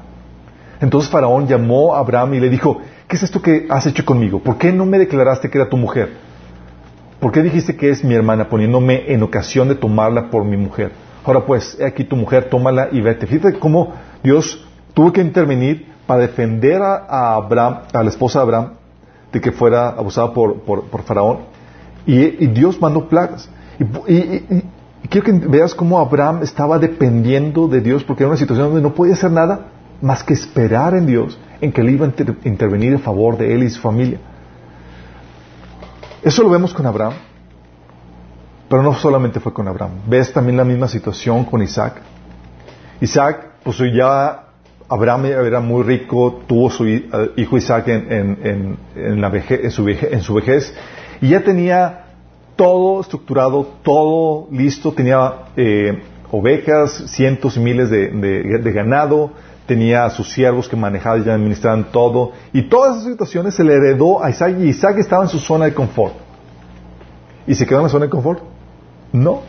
Entonces 0.82 1.10
Faraón 1.10 1.48
llamó 1.48 1.96
a 1.96 2.00
Abraham 2.00 2.34
y 2.34 2.42
le 2.42 2.50
dijo, 2.50 2.82
¿qué 3.08 3.16
es 3.16 3.24
esto 3.24 3.42
que 3.42 3.68
has 3.70 3.86
hecho 3.86 4.04
conmigo? 4.04 4.40
¿Por 4.40 4.58
qué 4.58 4.74
no 4.74 4.86
me 4.86 5.00
declaraste 5.00 5.50
que 5.50 5.58
era 5.58 5.70
tu 5.70 5.78
mujer? 5.78 6.30
¿Por 7.22 7.32
qué 7.32 7.44
dijiste 7.44 7.76
que 7.76 7.92
es 7.92 8.04
mi 8.04 8.16
hermana 8.16 8.50
poniéndome 8.50 9.14
en 9.14 9.22
ocasión 9.22 9.68
de 9.68 9.76
tomarla 9.76 10.32
por 10.32 10.44
mi 10.44 10.58
mujer? 10.58 10.92
Ahora 11.24 11.46
pues, 11.46 11.78
he 11.80 11.86
aquí 11.86 12.04
tu 12.04 12.16
mujer, 12.16 12.50
tómala 12.50 12.90
y 12.92 13.00
vete. 13.00 13.28
Fíjate 13.28 13.60
cómo 13.60 13.94
Dios 14.24 14.66
tuvo 14.96 15.14
que 15.14 15.22
intervenir 15.22 15.86
para 16.08 16.22
defender 16.22 16.82
a, 16.82 17.36
Abraham, 17.36 17.82
a 17.94 18.02
la 18.02 18.10
esposa 18.10 18.40
de 18.40 18.44
Abraham, 18.44 18.70
de 19.32 19.40
que 19.40 19.52
fuera 19.52 19.90
abusada 19.90 20.34
por, 20.34 20.64
Faraón. 21.06 21.42
Y, 22.08 22.48
Dios 22.48 22.82
mandó 22.82 23.08
plagas. 23.08 23.48
Y, 24.08 24.16
y, 24.16 24.64
quiero 25.08 25.24
que 25.24 25.32
veas 25.48 25.76
cómo 25.76 26.00
Abraham 26.00 26.40
estaba 26.42 26.80
dependiendo 26.80 27.68
de 27.68 27.82
Dios 27.82 28.04
porque 28.04 28.24
era 28.24 28.30
una 28.30 28.40
situación 28.40 28.70
donde 28.70 28.82
no 28.82 28.96
podía 28.96 29.14
hacer 29.14 29.30
nada 29.30 29.68
más 30.02 30.24
que 30.24 30.34
esperar 30.34 30.96
en 30.96 31.06
Dios 31.06 31.38
en 31.62 31.72
que 31.72 31.82
Él 31.82 31.92
iba 31.92 32.08
a 32.08 32.12
intervenir 32.46 32.94
en 32.94 33.00
favor 33.00 33.38
de 33.38 33.54
él 33.54 33.62
y 33.62 33.70
su 33.70 33.80
familia. 33.80 34.18
Eso 36.24 36.44
lo 36.44 36.50
vemos 36.50 36.74
con 36.74 36.86
Abraham, 36.86 37.14
pero 38.70 38.84
no 38.84 38.94
solamente 38.94 39.40
fue 39.40 39.54
con 39.54 39.68
Abraham. 39.68 40.02
Ves 40.08 40.32
también 40.32 40.58
la 40.58 40.64
misma 40.64 40.88
situación 40.88 41.46
con 41.46 41.64
Isaac. 41.64 42.02
Isaac, 43.00 43.48
pues 43.64 43.78
ya 43.94 44.44
Abraham 44.88 45.26
era 45.26 45.60
muy 45.60 45.84
rico, 45.84 46.42
tuvo 46.46 46.70
su 46.70 46.88
hijo 46.88 47.58
Isaac 47.58 47.88
en, 47.88 48.78
la 48.96 49.32
en, 49.34 49.72
su 50.22 50.34
vejez, 50.34 50.76
y 51.22 51.30
ya 51.30 51.42
tenía 51.42 52.06
todo 52.56 53.02
estructurado, 53.02 53.68
todo 53.82 54.48
listo, 54.52 54.92
tenía 54.92 55.34
eh, 55.58 56.04
ovejas, 56.30 57.06
cientos 57.08 57.58
y 57.58 57.62
miles 57.62 57.90
de 57.90 58.72
ganado, 58.74 59.32
tenía 59.72 60.04
a 60.04 60.10
sus 60.10 60.30
siervos 60.30 60.68
que 60.68 60.76
manejaban 60.76 61.24
y 61.26 61.30
administraban 61.30 61.94
todo, 61.94 62.34
y 62.52 62.64
todas 62.64 62.98
esas 62.98 63.12
situaciones 63.14 63.56
se 63.56 63.64
le 63.64 63.74
heredó 63.74 64.22
a 64.22 64.30
Isaac, 64.30 64.58
y 64.60 64.66
Isaac 64.66 64.98
estaba 64.98 65.24
en 65.24 65.30
su 65.30 65.40
zona 65.40 65.64
de 65.64 65.74
confort. 65.74 66.14
¿Y 67.48 67.56
se 67.56 67.66
quedó 67.66 67.78
en 67.78 67.84
la 67.84 67.90
zona 67.90 68.04
de 68.04 68.12
confort? 68.12 68.44
No. 69.14 69.44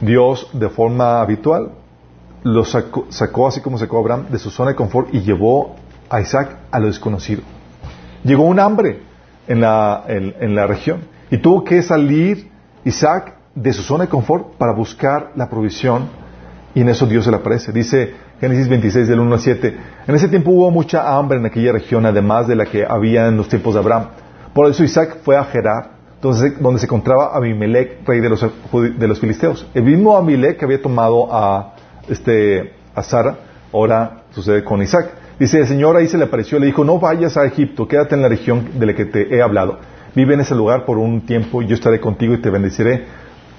Dios, 0.00 0.48
de 0.54 0.70
forma 0.70 1.20
habitual, 1.20 1.72
lo 2.44 2.64
sacó, 2.64 3.46
así 3.46 3.60
como 3.60 3.76
sacó 3.76 3.98
a 3.98 4.00
Abraham, 4.00 4.26
de 4.30 4.38
su 4.38 4.48
zona 4.48 4.70
de 4.70 4.76
confort 4.76 5.12
y 5.12 5.20
llevó 5.20 5.76
a 6.08 6.22
Isaac 6.22 6.56
a 6.70 6.80
lo 6.80 6.86
desconocido. 6.86 7.42
Llegó 8.24 8.44
un 8.44 8.58
hambre 8.58 9.02
en 9.48 9.60
la, 9.60 10.02
en 10.08 10.54
la 10.54 10.66
región 10.66 11.00
y 11.30 11.36
tuvo 11.36 11.62
que 11.62 11.82
salir 11.82 12.50
Isaac 12.86 13.34
de 13.54 13.70
su 13.74 13.82
zona 13.82 14.04
de 14.04 14.08
confort 14.08 14.54
para 14.56 14.72
buscar 14.72 15.32
la 15.36 15.50
provisión 15.50 16.08
y 16.74 16.80
en 16.80 16.88
eso 16.88 17.06
Dios 17.06 17.26
se 17.26 17.30
le 17.30 17.36
aparece. 17.36 17.70
Dice 17.70 18.14
Génesis 18.42 18.68
26 18.68 19.06
del 19.06 19.20
1 19.20 19.34
al 19.34 19.40
7. 19.40 19.76
En 20.08 20.14
ese 20.16 20.26
tiempo 20.26 20.50
hubo 20.50 20.68
mucha 20.72 21.16
hambre 21.16 21.38
en 21.38 21.46
aquella 21.46 21.70
región, 21.70 22.04
además 22.06 22.48
de 22.48 22.56
la 22.56 22.66
que 22.66 22.84
había 22.84 23.28
en 23.28 23.36
los 23.36 23.46
tiempos 23.46 23.74
de 23.74 23.78
Abraham. 23.78 24.08
Por 24.52 24.68
eso 24.68 24.82
Isaac 24.82 25.18
fue 25.22 25.36
a 25.36 25.44
Gerar, 25.44 25.90
donde 26.20 26.80
se 26.80 26.86
encontraba 26.86 27.36
Abimelech, 27.36 28.04
rey 28.04 28.18
de 28.18 28.28
los, 28.28 28.44
de 28.72 29.06
los 29.06 29.20
filisteos. 29.20 29.64
El 29.74 29.84
mismo 29.84 30.16
Abimelech 30.16 30.58
que 30.58 30.64
había 30.64 30.82
tomado 30.82 31.28
a, 31.32 31.74
este, 32.08 32.72
a 32.96 33.04
Sara, 33.04 33.36
ahora 33.72 34.24
sucede 34.32 34.64
con 34.64 34.82
Isaac. 34.82 35.12
Dice, 35.38 35.60
el 35.60 35.68
Señor 35.68 35.96
ahí 35.96 36.08
se 36.08 36.18
le 36.18 36.24
apareció, 36.24 36.58
le 36.58 36.66
dijo, 36.66 36.82
no 36.82 36.98
vayas 36.98 37.36
a 37.36 37.46
Egipto, 37.46 37.86
quédate 37.86 38.16
en 38.16 38.22
la 38.22 38.28
región 38.28 38.70
de 38.74 38.86
la 38.86 38.94
que 38.96 39.04
te 39.04 39.36
he 39.36 39.40
hablado. 39.40 39.78
Vive 40.16 40.34
en 40.34 40.40
ese 40.40 40.56
lugar 40.56 40.84
por 40.84 40.98
un 40.98 41.20
tiempo 41.20 41.62
y 41.62 41.68
yo 41.68 41.76
estaré 41.76 42.00
contigo 42.00 42.34
y 42.34 42.38
te 42.38 42.50
bendeciré, 42.50 43.04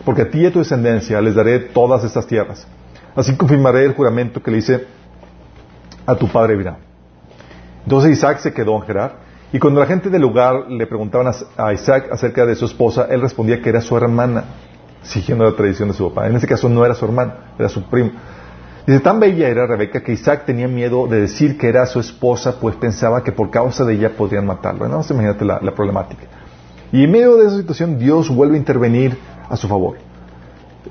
porque 0.03 0.23
a 0.23 0.29
ti 0.29 0.41
y 0.41 0.47
a 0.47 0.51
tu 0.51 0.59
descendencia 0.59 1.21
les 1.21 1.35
daré 1.35 1.59
todas 1.59 2.03
estas 2.03 2.27
tierras. 2.27 2.67
Así 3.15 3.35
confirmaré 3.35 3.85
el 3.85 3.93
juramento 3.93 4.41
que 4.41 4.51
le 4.51 4.57
hice 4.57 4.87
a 6.05 6.15
tu 6.15 6.27
padre 6.27 6.55
Abraham. 6.55 6.77
Entonces 7.83 8.11
Isaac 8.11 8.39
se 8.39 8.53
quedó 8.53 8.75
en 8.75 8.81
Gerar, 8.83 9.23
y 9.53 9.59
cuando 9.59 9.79
la 9.79 9.85
gente 9.85 10.09
del 10.09 10.21
lugar 10.23 10.65
le 10.67 10.87
preguntaban 10.87 11.31
a 11.57 11.73
Isaac 11.73 12.07
acerca 12.11 12.43
de 12.43 12.55
su 12.55 12.65
esposa, 12.65 13.07
él 13.11 13.21
respondía 13.21 13.61
que 13.61 13.69
era 13.69 13.81
su 13.81 13.95
hermana, 13.95 14.45
siguiendo 15.03 15.45
la 15.45 15.55
tradición 15.55 15.89
de 15.89 15.93
su 15.93 16.09
papá. 16.09 16.27
En 16.27 16.35
este 16.35 16.47
caso 16.47 16.67
no 16.69 16.83
era 16.83 16.95
su 16.95 17.05
hermana, 17.05 17.53
era 17.59 17.69
su 17.69 17.83
primo. 17.83 18.13
Dice, 18.87 18.99
tan 18.99 19.19
bella 19.19 19.47
era 19.47 19.67
Rebeca 19.67 20.01
que 20.01 20.11
Isaac 20.11 20.45
tenía 20.45 20.67
miedo 20.67 21.07
de 21.07 21.21
decir 21.21 21.57
que 21.57 21.69
era 21.69 21.85
su 21.85 21.99
esposa, 21.99 22.59
pues 22.59 22.75
pensaba 22.75 23.23
que 23.23 23.31
por 23.31 23.51
causa 23.51 23.85
de 23.85 23.93
ella 23.93 24.09
podrían 24.17 24.47
matarlo. 24.47 24.87
No, 24.87 25.01
imagínate 25.07 25.45
la, 25.45 25.59
problemática. 25.75 26.23
Y 26.91 27.03
en 27.03 27.11
medio 27.11 27.37
de 27.37 27.45
esa 27.45 27.57
situación, 27.57 27.99
Dios 27.99 28.29
vuelve 28.33 28.55
a 28.55 28.57
intervenir 28.57 29.17
a 29.49 29.55
su 29.55 29.67
favor. 29.67 29.97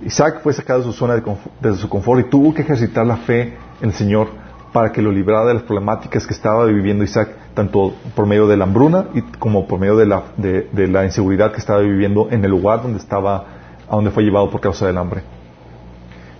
Isaac 0.04 0.40
fue 0.42 0.52
sacado 0.52 0.80
de 0.80 0.86
su 0.86 0.92
zona 0.92 1.14
de, 1.16 1.74
su 1.74 1.88
confort 1.88 2.26
y 2.26 2.30
tuvo 2.30 2.54
que 2.54 2.62
ejercitar 2.62 3.06
la 3.06 3.16
fe 3.18 3.54
en 3.80 3.88
el 3.88 3.92
Señor 3.92 4.28
para 4.72 4.90
que 4.90 5.02
lo 5.02 5.12
librara 5.12 5.44
de 5.46 5.54
las 5.54 5.62
problemáticas 5.64 6.26
que 6.26 6.32
estaba 6.32 6.64
viviendo 6.64 7.04
Isaac, 7.04 7.28
tanto 7.54 7.94
por 8.14 8.26
medio 8.26 8.46
de 8.46 8.56
la 8.56 8.64
hambruna 8.64 9.08
y 9.12 9.20
como 9.20 9.66
por 9.66 9.78
medio 9.78 9.96
de 9.96 10.06
la, 10.06 10.22
de 10.36 10.88
la 10.88 11.04
inseguridad 11.04 11.52
que 11.52 11.58
estaba 11.58 11.80
viviendo 11.80 12.28
en 12.30 12.42
el 12.42 12.50
lugar 12.50 12.82
donde 12.82 12.98
estaba, 12.98 13.44
a 13.88 13.94
donde 13.94 14.10
fue 14.10 14.22
llevado 14.22 14.50
por 14.50 14.62
causa 14.62 14.86
del 14.86 14.96
hambre. 14.96 15.22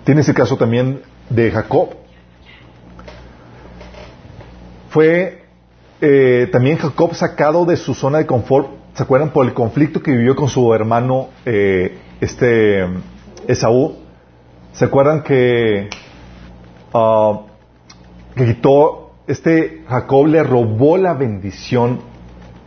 Tiene 0.03 0.21
ese 0.21 0.33
caso 0.33 0.57
también 0.57 1.01
de 1.29 1.51
Jacob. 1.51 1.89
Fue 4.89 5.43
eh, 6.01 6.49
también 6.51 6.77
Jacob 6.77 7.13
sacado 7.15 7.65
de 7.65 7.77
su 7.77 7.93
zona 7.93 8.17
de 8.17 8.25
confort, 8.25 8.67
¿se 8.93 9.03
acuerdan? 9.03 9.29
Por 9.29 9.45
el 9.45 9.53
conflicto 9.53 10.01
que 10.01 10.11
vivió 10.11 10.35
con 10.35 10.49
su 10.49 10.73
hermano 10.73 11.29
eh, 11.45 11.97
este 12.19 12.85
Esaú. 13.47 13.95
¿Se 14.73 14.85
acuerdan 14.85 15.23
que, 15.23 15.89
uh, 16.93 17.39
que 18.35 18.45
quitó, 18.45 19.11
este 19.27 19.83
Jacob 19.87 20.27
le 20.27 20.43
robó 20.43 20.97
la 20.97 21.13
bendición 21.13 21.99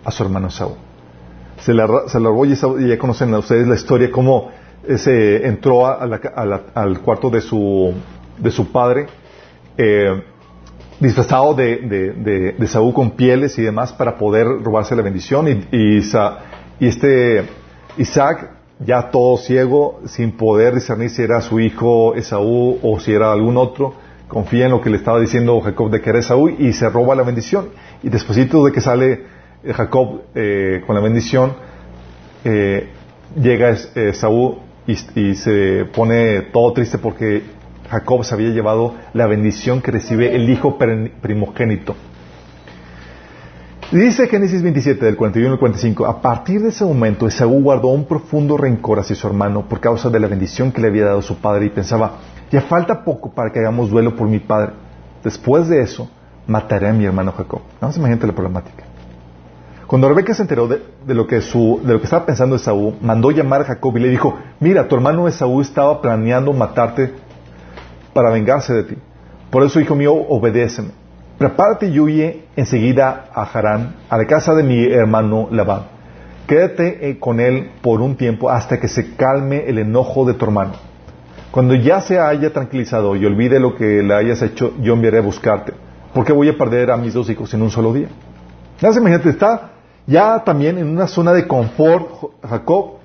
a 0.04 0.10
su 0.10 0.22
hermano 0.22 0.48
Esaú? 0.48 0.76
Se 1.60 1.74
la, 1.74 1.86
se 2.06 2.20
la 2.20 2.28
robó 2.28 2.46
y, 2.46 2.54
ya 2.54 2.98
conocen 2.98 3.34
ustedes 3.34 3.66
la 3.66 3.74
historia, 3.74 4.10
cómo 4.10 4.50
se 4.96 5.46
entró 5.46 5.86
al 5.86 7.00
cuarto 7.00 7.28
de 7.28 7.40
su 7.40 7.92
de 8.38 8.50
su 8.50 8.70
padre, 8.70 9.06
eh, 9.76 10.22
disfrazado 11.00 11.54
de, 11.54 11.76
de, 11.78 12.52
de, 12.52 12.66
Saúl 12.66 12.92
con 12.92 13.10
pieles 13.12 13.58
y 13.58 13.62
demás 13.62 13.92
para 13.92 14.16
poder 14.16 14.46
robarse 14.46 14.96
la 14.96 15.02
bendición. 15.02 15.48
Y, 15.48 15.66
y, 15.72 16.88
este 16.88 17.44
Isaac, 17.98 18.50
ya 18.78 19.10
todo 19.10 19.36
ciego, 19.38 20.00
sin 20.06 20.32
poder 20.32 20.74
discernir 20.74 21.10
si 21.10 21.22
era 21.22 21.40
su 21.40 21.60
hijo 21.60 22.14
Esaú 22.14 22.78
o 22.82 23.00
si 23.00 23.12
era 23.12 23.32
algún 23.32 23.56
otro, 23.56 23.94
confía 24.28 24.66
en 24.66 24.72
lo 24.72 24.80
que 24.80 24.90
le 24.90 24.96
estaba 24.96 25.20
diciendo 25.20 25.60
Jacob 25.60 25.90
de 25.90 26.00
que 26.00 26.10
era 26.10 26.18
Esaú 26.18 26.48
y 26.48 26.72
se 26.72 26.88
roba 26.90 27.14
la 27.14 27.22
bendición. 27.22 27.68
Y 28.02 28.10
después 28.10 28.36
de 28.36 28.72
que 28.72 28.80
sale 28.80 29.20
eh, 29.64 29.72
Jacob 29.72 30.22
eh, 30.34 30.82
con 30.86 30.94
la 30.94 31.00
bendición, 31.00 31.54
llega 32.44 33.70
Esaú 33.70 34.58
y, 34.86 34.92
y 35.20 35.34
se 35.34 35.84
pone 35.92 36.42
todo 36.52 36.72
triste 36.72 36.98
porque 36.98 37.42
Jacob 37.90 38.24
se 38.24 38.34
había 38.34 38.50
llevado 38.50 38.94
la 39.14 39.26
bendición 39.26 39.82
que 39.82 39.90
recibe 39.90 40.34
el 40.34 40.48
hijo 40.48 40.78
primogénito. 40.78 41.96
Dice 43.92 44.26
Génesis 44.26 44.64
27, 44.64 45.04
del 45.04 45.16
41 45.16 45.52
al 45.52 45.58
45, 45.60 46.06
a 46.06 46.20
partir 46.20 46.60
de 46.60 46.70
ese 46.70 46.84
momento 46.84 47.28
Esaú 47.28 47.62
guardó 47.62 47.86
un 47.88 48.04
profundo 48.04 48.56
rencor 48.56 48.98
hacia 48.98 49.14
su 49.14 49.28
hermano 49.28 49.68
por 49.68 49.78
causa 49.78 50.10
de 50.10 50.18
la 50.18 50.26
bendición 50.26 50.72
que 50.72 50.80
le 50.80 50.88
había 50.88 51.04
dado 51.04 51.22
su 51.22 51.36
padre 51.36 51.66
y 51.66 51.70
pensaba, 51.70 52.16
ya 52.50 52.62
falta 52.62 53.04
poco 53.04 53.30
para 53.30 53.52
que 53.52 53.60
hagamos 53.60 53.88
duelo 53.88 54.16
por 54.16 54.26
mi 54.26 54.40
padre. 54.40 54.72
Después 55.22 55.68
de 55.68 55.82
eso, 55.82 56.10
mataré 56.48 56.88
a 56.88 56.92
mi 56.92 57.04
hermano 57.04 57.30
Jacob. 57.30 57.60
Vamos 57.80 57.96
a 57.96 58.00
imaginar 58.00 58.26
la 58.26 58.34
problemática. 58.34 58.82
Cuando 59.86 60.08
Rebeca 60.08 60.34
se 60.34 60.42
enteró 60.42 60.66
de, 60.66 60.80
lo 61.06 61.28
que 61.28 61.40
su, 61.40 61.80
de 61.84 61.92
lo 61.92 62.00
que 62.00 62.06
estaba 62.06 62.26
pensando 62.26 62.56
Esaú, 62.56 62.96
mandó 63.00 63.30
llamar 63.30 63.60
a 63.60 63.66
Jacob 63.66 63.96
y 63.98 64.00
le 64.00 64.08
dijo, 64.08 64.36
mira, 64.58 64.88
tu 64.88 64.96
hermano 64.96 65.28
Esaú 65.28 65.60
estaba 65.60 66.02
planeando 66.02 66.52
matarte 66.52 67.14
para 68.12 68.32
vengarse 68.32 68.74
de 68.74 68.82
ti. 68.82 68.96
Por 69.48 69.62
eso, 69.62 69.78
hijo 69.78 69.94
mío, 69.94 70.12
obedéceme. 70.12 71.05
Prepárate 71.38 71.88
y 71.88 72.00
huye 72.00 72.44
enseguida 72.56 73.26
a 73.34 73.42
Harán, 73.42 73.96
a 74.08 74.16
la 74.16 74.26
casa 74.26 74.54
de 74.54 74.62
mi 74.62 74.84
hermano 74.84 75.48
Labán. 75.50 75.82
Quédate 76.46 77.10
eh, 77.10 77.18
con 77.18 77.40
él 77.40 77.72
por 77.82 78.00
un 78.00 78.16
tiempo 78.16 78.48
hasta 78.48 78.80
que 78.80 78.88
se 78.88 79.14
calme 79.16 79.68
el 79.68 79.78
enojo 79.78 80.24
de 80.24 80.32
tu 80.32 80.46
hermano. 80.46 80.72
Cuando 81.50 81.74
ya 81.74 82.00
se 82.00 82.18
haya 82.18 82.52
tranquilizado 82.52 83.16
y 83.16 83.26
olvide 83.26 83.60
lo 83.60 83.74
que 83.74 84.02
le 84.02 84.14
hayas 84.14 84.40
hecho, 84.40 84.72
yo 84.80 84.94
enviaré 84.94 85.18
a 85.18 85.22
buscarte. 85.22 85.74
Porque 86.14 86.32
voy 86.32 86.48
a 86.48 86.56
perder 86.56 86.90
a 86.90 86.96
mis 86.96 87.12
dos 87.12 87.28
hijos 87.28 87.52
en 87.52 87.60
un 87.60 87.70
solo 87.70 87.92
día. 87.92 88.08
Imagínate, 88.80 89.28
está 89.28 89.72
ya 90.06 90.42
también 90.44 90.78
en 90.78 90.88
una 90.88 91.06
zona 91.06 91.32
de 91.32 91.46
confort 91.46 92.08
Jacob 92.48 92.98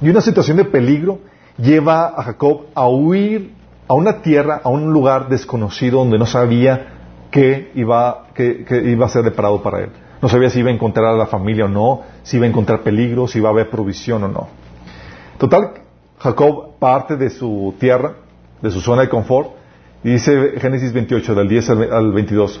y 0.00 0.08
una 0.08 0.20
situación 0.20 0.58
de 0.58 0.66
peligro 0.66 1.18
lleva 1.56 2.08
a 2.08 2.22
Jacob 2.22 2.66
a 2.74 2.86
huir 2.86 3.54
a 3.88 3.94
una 3.94 4.22
tierra, 4.22 4.60
a 4.62 4.68
un 4.68 4.92
lugar 4.92 5.28
desconocido 5.28 5.98
donde 5.98 6.18
no 6.18 6.26
sabía 6.26 7.01
qué 7.32 7.72
iba, 7.74 8.28
iba 8.36 9.06
a 9.06 9.08
ser 9.08 9.24
deparado 9.24 9.60
para 9.60 9.80
él. 9.80 9.90
No 10.20 10.28
sabía 10.28 10.50
si 10.50 10.60
iba 10.60 10.70
a 10.70 10.72
encontrar 10.72 11.06
a 11.06 11.16
la 11.16 11.26
familia 11.26 11.64
o 11.64 11.68
no, 11.68 12.02
si 12.22 12.36
iba 12.36 12.46
a 12.46 12.48
encontrar 12.48 12.82
peligro, 12.82 13.26
si 13.26 13.38
iba 13.38 13.48
a 13.48 13.52
haber 13.52 13.68
provisión 13.70 14.22
o 14.22 14.28
no. 14.28 14.48
Total, 15.38 15.72
Jacob 16.18 16.78
parte 16.78 17.16
de 17.16 17.30
su 17.30 17.74
tierra, 17.80 18.14
de 18.60 18.70
su 18.70 18.80
zona 18.80 19.02
de 19.02 19.08
confort, 19.08 19.50
y 20.04 20.10
dice 20.10 20.60
Génesis 20.60 20.92
28, 20.92 21.34
del 21.34 21.48
10 21.48 21.70
al 21.70 22.12
22. 22.12 22.60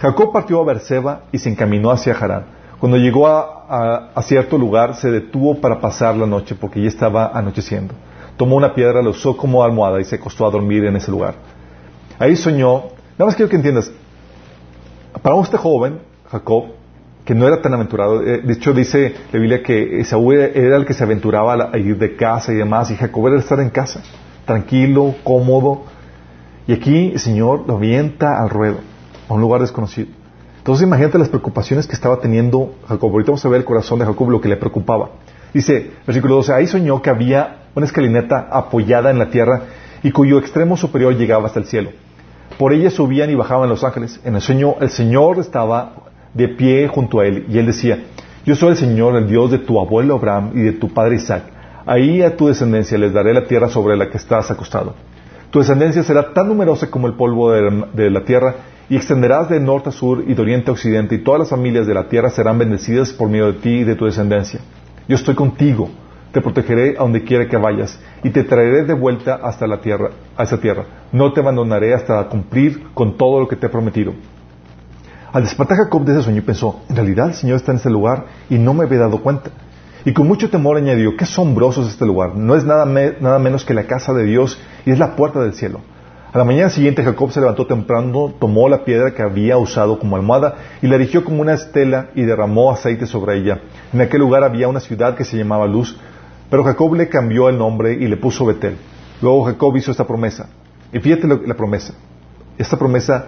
Jacob 0.00 0.32
partió 0.32 0.60
a 0.60 0.64
Berseba 0.64 1.22
y 1.30 1.38
se 1.38 1.48
encaminó 1.48 1.92
hacia 1.92 2.14
Harán. 2.14 2.46
Cuando 2.80 2.96
llegó 2.96 3.28
a, 3.28 4.10
a, 4.14 4.22
cierto 4.22 4.58
lugar, 4.58 4.96
se 4.96 5.10
detuvo 5.10 5.60
para 5.60 5.80
pasar 5.80 6.16
la 6.16 6.26
noche 6.26 6.56
porque 6.56 6.80
ya 6.80 6.88
estaba 6.88 7.28
anocheciendo 7.34 7.94
tomó 8.38 8.56
una 8.56 8.72
piedra, 8.72 9.02
la 9.02 9.10
usó 9.10 9.36
como 9.36 9.62
almohada 9.62 10.00
y 10.00 10.04
se 10.04 10.14
acostó 10.14 10.46
a 10.46 10.50
dormir 10.50 10.84
en 10.84 10.96
ese 10.96 11.10
lugar. 11.10 11.34
Ahí 12.18 12.36
soñó, 12.36 12.84
nada 13.18 13.26
más 13.26 13.34
quiero 13.34 13.50
que 13.50 13.56
entiendas, 13.56 13.90
para 15.22 15.40
este 15.40 15.56
joven, 15.56 15.98
Jacob, 16.30 16.66
que 17.24 17.34
no 17.34 17.46
era 17.46 17.60
tan 17.60 17.74
aventurado, 17.74 18.22
eh, 18.22 18.40
de 18.42 18.52
hecho 18.52 18.72
dice 18.72 19.14
la 19.32 19.38
Biblia 19.38 19.62
que 19.62 20.00
Esaú 20.00 20.32
era 20.32 20.76
el 20.76 20.86
que 20.86 20.94
se 20.94 21.02
aventuraba 21.02 21.70
a 21.72 21.78
ir 21.78 21.98
de 21.98 22.16
casa 22.16 22.52
y 22.52 22.56
demás, 22.56 22.90
y 22.90 22.96
Jacob 22.96 23.28
era 23.28 23.38
estar 23.38 23.60
en 23.60 23.70
casa, 23.70 24.02
tranquilo, 24.46 25.14
cómodo, 25.24 25.82
y 26.66 26.72
aquí 26.72 27.12
el 27.12 27.18
Señor 27.18 27.64
lo 27.66 27.76
avienta 27.76 28.40
al 28.40 28.50
ruedo, 28.50 28.78
a 29.28 29.34
un 29.34 29.40
lugar 29.40 29.60
desconocido. 29.60 30.08
Entonces 30.58 30.86
imagínate 30.86 31.18
las 31.18 31.28
preocupaciones 31.28 31.86
que 31.86 31.94
estaba 31.94 32.20
teniendo 32.20 32.74
Jacob. 32.86 33.10
Ahorita 33.10 33.30
vamos 33.30 33.44
a 33.46 33.48
ver 33.48 33.60
el 33.60 33.64
corazón 33.64 33.98
de 33.98 34.04
Jacob, 34.04 34.28
lo 34.28 34.40
que 34.40 34.50
le 34.50 34.56
preocupaba. 34.56 35.10
Dice, 35.54 35.92
versículo 36.06 36.36
12, 36.36 36.52
ahí 36.52 36.66
soñó 36.66 37.00
que 37.00 37.08
había 37.08 37.62
una 37.74 37.86
escalinata 37.86 38.48
apoyada 38.50 39.10
en 39.10 39.18
la 39.18 39.30
tierra 39.30 39.62
y 40.02 40.12
cuyo 40.12 40.38
extremo 40.38 40.76
superior 40.76 41.16
llegaba 41.16 41.46
hasta 41.46 41.60
el 41.60 41.64
cielo. 41.64 41.90
Por 42.56 42.72
ella 42.72 42.90
subían 42.90 43.30
y 43.30 43.34
bajaban 43.34 43.68
los 43.68 43.84
ángeles. 43.84 44.20
En 44.24 44.34
el 44.34 44.40
sueño 44.40 44.76
el 44.80 44.90
Señor 44.90 45.38
estaba 45.38 45.92
de 46.34 46.48
pie 46.48 46.88
junto 46.88 47.20
a 47.20 47.26
él 47.26 47.46
y 47.48 47.58
él 47.58 47.66
decía, 47.66 48.04
yo 48.44 48.56
soy 48.56 48.70
el 48.70 48.76
Señor, 48.76 49.16
el 49.16 49.28
Dios 49.28 49.50
de 49.50 49.58
tu 49.58 49.80
abuelo 49.80 50.14
Abraham 50.14 50.52
y 50.54 50.60
de 50.60 50.72
tu 50.72 50.88
padre 50.88 51.16
Isaac. 51.16 51.44
Ahí 51.84 52.22
a 52.22 52.36
tu 52.36 52.48
descendencia 52.48 52.96
les 52.98 53.12
daré 53.12 53.34
la 53.34 53.44
tierra 53.44 53.68
sobre 53.68 53.96
la 53.96 54.08
que 54.08 54.16
estás 54.16 54.50
acostado. 54.50 54.94
Tu 55.50 55.58
descendencia 55.58 56.02
será 56.02 56.32
tan 56.32 56.48
numerosa 56.48 56.90
como 56.90 57.06
el 57.06 57.14
polvo 57.14 57.50
de 57.50 58.10
la 58.10 58.24
tierra 58.24 58.54
y 58.90 58.96
extenderás 58.96 59.48
de 59.48 59.60
norte 59.60 59.90
a 59.90 59.92
sur 59.92 60.24
y 60.26 60.34
de 60.34 60.42
oriente 60.42 60.70
a 60.70 60.72
occidente 60.72 61.14
y 61.14 61.18
todas 61.18 61.40
las 61.40 61.50
familias 61.50 61.86
de 61.86 61.94
la 61.94 62.08
tierra 62.08 62.30
serán 62.30 62.58
bendecidas 62.58 63.12
por 63.12 63.28
medio 63.28 63.46
de 63.46 63.58
ti 63.58 63.70
y 63.70 63.84
de 63.84 63.94
tu 63.94 64.06
descendencia. 64.06 64.60
Yo 65.06 65.16
estoy 65.16 65.34
contigo 65.34 65.90
te 66.38 66.42
protegeré 66.42 66.94
a 66.96 67.02
donde 67.02 67.24
quiera 67.24 67.48
que 67.48 67.56
vayas 67.56 67.98
y 68.22 68.30
te 68.30 68.44
traeré 68.44 68.84
de 68.84 68.94
vuelta 68.94 69.40
hasta 69.42 69.66
la 69.66 69.80
tierra, 69.80 70.10
a 70.36 70.44
esa 70.44 70.60
tierra. 70.60 70.84
No 71.10 71.32
te 71.32 71.40
abandonaré 71.40 71.92
hasta 71.94 72.28
cumplir 72.28 72.92
con 72.94 73.16
todo 73.16 73.40
lo 73.40 73.48
que 73.48 73.56
te 73.56 73.66
he 73.66 73.68
prometido. 73.68 74.12
Al 75.32 75.42
despertar 75.42 75.78
Jacob 75.78 76.04
de 76.04 76.12
ese 76.12 76.22
sueño 76.22 76.42
pensó, 76.46 76.80
en 76.88 76.94
realidad 76.94 77.26
el 77.26 77.34
Señor 77.34 77.56
está 77.56 77.72
en 77.72 77.78
ese 77.78 77.90
lugar 77.90 78.26
y 78.48 78.56
no 78.56 78.72
me 78.72 78.84
había 78.84 79.00
dado 79.00 79.20
cuenta. 79.20 79.50
Y 80.04 80.12
con 80.12 80.28
mucho 80.28 80.48
temor 80.48 80.76
añadió, 80.76 81.16
qué 81.16 81.24
asombroso 81.24 81.82
es 81.82 81.88
este 81.88 82.06
lugar. 82.06 82.36
No 82.36 82.54
es 82.54 82.64
nada, 82.64 82.86
nada 82.86 83.38
menos 83.40 83.64
que 83.64 83.74
la 83.74 83.88
casa 83.88 84.12
de 84.12 84.22
Dios 84.22 84.60
y 84.86 84.92
es 84.92 84.98
la 85.00 85.16
puerta 85.16 85.40
del 85.40 85.54
cielo. 85.54 85.80
A 86.32 86.38
la 86.38 86.44
mañana 86.44 86.70
siguiente 86.70 87.02
Jacob 87.02 87.32
se 87.32 87.40
levantó 87.40 87.66
temprano, 87.66 88.34
tomó 88.38 88.68
la 88.68 88.84
piedra 88.84 89.12
que 89.12 89.22
había 89.22 89.56
usado 89.56 89.98
como 89.98 90.14
almohada 90.14 90.56
y 90.82 90.86
la 90.86 90.96
erigió 90.96 91.24
como 91.24 91.40
una 91.40 91.54
estela 91.54 92.10
y 92.14 92.22
derramó 92.22 92.70
aceite 92.70 93.06
sobre 93.06 93.38
ella. 93.38 93.60
En 93.92 94.02
aquel 94.02 94.20
lugar 94.20 94.44
había 94.44 94.68
una 94.68 94.78
ciudad 94.78 95.16
que 95.16 95.24
se 95.24 95.38
llamaba 95.38 95.66
Luz, 95.66 95.98
pero 96.50 96.64
Jacob 96.64 96.94
le 96.94 97.08
cambió 97.08 97.48
el 97.48 97.58
nombre 97.58 97.92
y 97.92 98.06
le 98.08 98.16
puso 98.16 98.46
Betel. 98.46 98.76
Luego 99.20 99.44
Jacob 99.44 99.76
hizo 99.76 99.90
esta 99.90 100.06
promesa. 100.06 100.48
Y 100.92 101.00
fíjate 101.00 101.26
la 101.26 101.54
promesa. 101.54 101.94
Esta 102.56 102.78
promesa 102.78 103.26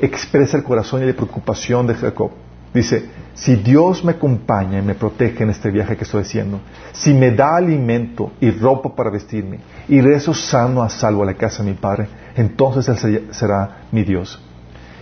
expresa 0.00 0.56
el 0.56 0.64
corazón 0.64 1.02
y 1.02 1.06
la 1.06 1.12
preocupación 1.12 1.86
de 1.86 1.94
Jacob. 1.94 2.30
Dice, 2.72 3.04
si 3.34 3.56
Dios 3.56 4.04
me 4.04 4.12
acompaña 4.12 4.78
y 4.78 4.82
me 4.82 4.94
protege 4.94 5.42
en 5.42 5.50
este 5.50 5.70
viaje 5.70 5.96
que 5.96 6.04
estoy 6.04 6.22
haciendo, 6.22 6.60
si 6.92 7.12
me 7.12 7.32
da 7.32 7.56
alimento 7.56 8.30
y 8.40 8.50
ropa 8.50 8.94
para 8.94 9.10
vestirme, 9.10 9.58
y 9.88 10.00
rezo 10.00 10.32
sano 10.34 10.82
a 10.82 10.88
salvo 10.88 11.24
a 11.24 11.26
la 11.26 11.34
casa 11.34 11.64
de 11.64 11.70
mi 11.70 11.76
Padre, 11.76 12.06
entonces 12.36 13.04
Él 13.04 13.28
será 13.32 13.86
mi 13.90 14.04
Dios. 14.04 14.40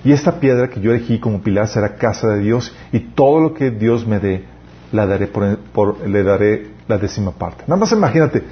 Y 0.02 0.12
esta 0.12 0.40
piedra 0.40 0.70
que 0.70 0.80
yo 0.80 0.92
elegí 0.92 1.18
como 1.18 1.42
pilar 1.42 1.68
será 1.68 1.96
casa 1.96 2.28
de 2.28 2.40
Dios, 2.40 2.74
y 2.90 3.00
todo 3.00 3.40
lo 3.40 3.52
que 3.52 3.70
Dios 3.70 4.06
me 4.06 4.18
dé, 4.18 4.44
la 4.92 5.06
daré 5.06 5.26
por, 5.26 6.06
le 6.06 6.22
daré 6.22 6.70
la 6.86 6.98
décima 6.98 7.32
parte. 7.32 7.64
Nada 7.66 7.80
más 7.80 7.92
imagínate, 7.92 8.42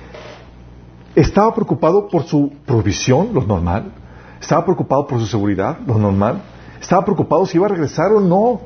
estaba 1.14 1.54
preocupado 1.54 2.08
por 2.08 2.24
su 2.24 2.52
provisión, 2.66 3.30
lo 3.32 3.42
normal, 3.42 3.92
estaba 4.40 4.64
preocupado 4.64 5.06
por 5.06 5.18
su 5.18 5.26
seguridad, 5.26 5.78
lo 5.86 5.98
normal, 5.98 6.42
estaba 6.80 7.04
preocupado 7.04 7.46
si 7.46 7.56
iba 7.56 7.66
a 7.66 7.70
regresar 7.70 8.12
o 8.12 8.20
no, 8.20 8.60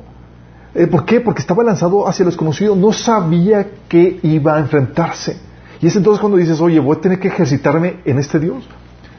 eh, 0.73 0.87
¿Por 0.87 1.05
qué? 1.05 1.19
Porque 1.19 1.41
estaba 1.41 1.63
lanzado 1.63 2.07
hacia 2.07 2.23
lo 2.23 2.31
desconocido, 2.31 2.75
no 2.75 2.93
sabía 2.93 3.71
que 3.89 4.19
iba 4.23 4.55
a 4.55 4.59
enfrentarse. 4.59 5.37
Y 5.81 5.87
es 5.87 5.95
entonces 5.95 6.21
cuando 6.21 6.37
dices, 6.37 6.61
oye, 6.61 6.79
voy 6.79 6.95
a 6.95 7.01
tener 7.01 7.19
que 7.19 7.27
ejercitarme 7.27 7.99
en 8.05 8.19
este 8.19 8.39
Dios. 8.39 8.67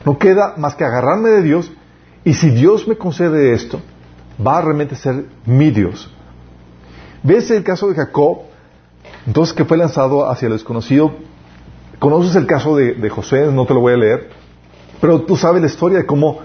No 0.04 0.18
queda 0.18 0.54
más 0.56 0.74
que 0.74 0.84
agarrarme 0.84 1.28
de 1.28 1.42
Dios 1.42 1.70
y 2.24 2.34
si 2.34 2.50
Dios 2.50 2.88
me 2.88 2.96
concede 2.96 3.52
esto, 3.52 3.80
va 4.44 4.58
a 4.58 4.62
realmente 4.62 4.96
ser 4.96 5.26
mi 5.44 5.70
Dios. 5.70 6.10
¿Ves 7.22 7.50
el 7.50 7.62
caso 7.62 7.88
de 7.88 7.94
Jacob? 7.94 8.38
Entonces 9.26 9.54
que 9.54 9.64
fue 9.64 9.76
lanzado 9.76 10.28
hacia 10.28 10.48
lo 10.48 10.54
desconocido. 10.54 11.12
Conoces 11.98 12.34
el 12.34 12.46
caso 12.46 12.76
de, 12.76 13.08
José, 13.10 13.46
no 13.52 13.64
te 13.64 13.74
lo 13.74 13.80
voy 13.80 13.92
a 13.92 13.96
leer, 13.96 14.30
pero 15.00 15.22
tú 15.22 15.36
sabes 15.36 15.60
la 15.60 15.68
historia 15.68 15.98
de 15.98 16.06
cómo 16.06 16.40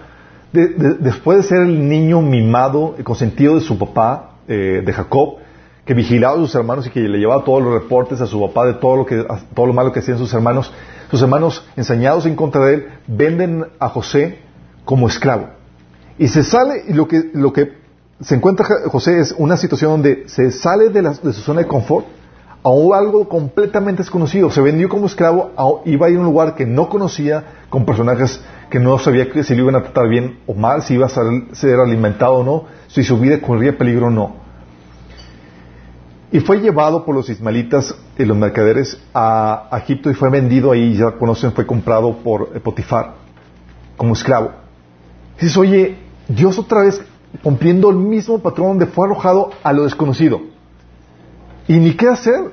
después 0.52 1.40
de 1.40 1.44
ser 1.44 1.62
el 1.62 1.90
niño 1.90 2.22
mimado, 2.22 2.96
y 2.98 3.04
consentido 3.04 3.56
de 3.56 3.62
su 3.62 3.78
papá, 3.78 4.36
eh, 4.48 4.82
de 4.86 4.94
Jacob, 4.94 5.38
que 5.84 5.94
vigilaba 5.94 6.36
a 6.36 6.40
sus 6.40 6.54
hermanos 6.54 6.86
y 6.86 6.90
que 6.90 7.00
le 7.02 7.18
llevaba 7.18 7.44
todos 7.44 7.64
los 7.64 7.74
reportes 7.74 8.22
a 8.22 8.28
su 8.28 8.40
papá 8.42 8.68
de 8.68 8.76
todo 8.76 8.98
lo, 8.98 9.06
que, 9.06 9.26
todo 9.56 9.66
lo 9.66 9.74
malo 9.74 9.92
que 9.92 10.00
hacían 10.00 10.18
sus 10.18 10.34
hermanos. 10.34 10.72
Sus 11.10 11.22
hermanos, 11.22 11.66
ensañados 11.76 12.26
en 12.26 12.36
contra 12.36 12.66
de 12.66 12.74
él, 12.76 12.88
venden 13.08 13.66
a 13.80 13.90
José 13.90 14.40
como 14.86 15.08
esclavo. 15.08 15.50
Y 16.20 16.28
se 16.28 16.44
sale, 16.44 16.84
y 16.88 16.94
lo 16.94 17.08
que, 17.08 17.32
lo 17.34 17.54
que 17.54 17.72
se 18.20 18.36
encuentra 18.36 18.66
José 18.90 19.20
es 19.20 19.36
una 19.38 19.58
situación 19.58 19.92
donde 19.92 20.24
se 20.28 20.52
sale 20.52 20.90
de, 20.90 21.02
de 21.02 21.34
su 21.34 21.42
zona 21.42 21.62
de 21.62 21.68
confort 21.68 22.06
a 22.64 22.98
algo 22.98 23.30
completamente 23.30 24.02
desconocido. 24.02 24.50
Se 24.50 24.62
vendió 24.62 24.90
como 24.90 25.06
esclavo, 25.06 25.52
iba 25.86 26.08
a 26.08 26.10
ir 26.10 26.18
a 26.18 26.20
un 26.20 26.26
lugar 26.26 26.56
que 26.56 26.66
no 26.66 26.90
conocía, 26.90 27.44
con 27.70 27.86
personajes 27.86 28.42
que 28.70 28.80
no 28.80 28.98
sabía 29.00 29.28
si 29.44 29.56
lo 29.56 29.64
iban 29.64 29.76
a 29.76 29.84
tratar 29.84 30.10
bien 30.10 30.40
o 30.48 30.54
mal, 30.54 30.82
si 30.82 30.96
iba 30.96 31.06
a 31.06 31.10
ser 31.10 31.80
alimentado 31.80 32.34
o 32.34 32.44
no, 32.44 32.66
si 32.88 33.04
su 33.04 33.18
vida 33.20 33.40
corría 33.40 33.78
peligro 33.78 34.08
o 34.08 34.10
no. 34.10 34.36
Y 36.32 36.42
fue 36.42 36.60
llevado 36.60 37.06
por 37.06 37.16
los 37.16 37.30
ismaelitas 37.30 37.96
y 38.18 38.26
los 38.26 38.36
mercaderes 38.36 39.00
a, 39.14 39.70
Egipto 39.82 40.12
y 40.12 40.14
fue 40.14 40.30
vendido 40.30 40.72
ahí, 40.72 40.96
ya 40.96 41.12
conocen, 41.12 41.54
fue 41.54 41.66
comprado 41.66 42.18
por 42.18 42.50
Potifar 42.62 43.14
como 43.96 44.14
esclavo. 44.14 44.52
dices, 45.40 45.56
oye, 45.56 45.98
Dios 46.28 46.60
otra 46.60 46.82
vez 46.82 47.02
cumpliendo 47.44 47.90
el 47.90 47.98
mismo 47.98 48.40
patrón 48.40 48.70
donde 48.70 48.88
fue 48.88 49.06
arrojado 49.06 49.52
a 49.64 49.74
lo 49.74 49.84
desconocido. 49.84 50.42
Y 51.68 51.74
ni 51.74 51.96
qué 51.96 52.08
hacer. 52.08 52.52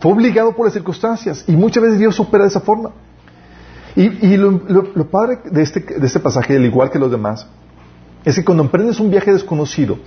Fue 0.00 0.12
obligado 0.12 0.54
por 0.54 0.66
las 0.66 0.74
circunstancias. 0.74 1.44
Y 1.48 1.52
muchas 1.52 1.82
veces 1.82 1.98
Dios 1.98 2.18
opera 2.20 2.44
de 2.44 2.50
esa 2.50 2.60
forma. 2.60 2.90
Y, 3.96 4.36
lo, 4.36 5.10
padre 5.10 5.40
de 5.44 5.62
este, 5.62 5.80
de 5.80 6.06
este 6.06 6.20
pasaje, 6.20 6.54
al 6.54 6.64
igual 6.64 6.88
que 6.88 7.00
los 7.00 7.10
demás, 7.10 7.48
es 8.24 8.36
que 8.36 8.44
cuando 8.44 8.62
emprendes 8.62 9.00
un 9.00 9.10
viaje 9.10 9.32
desconocido, 9.32 9.98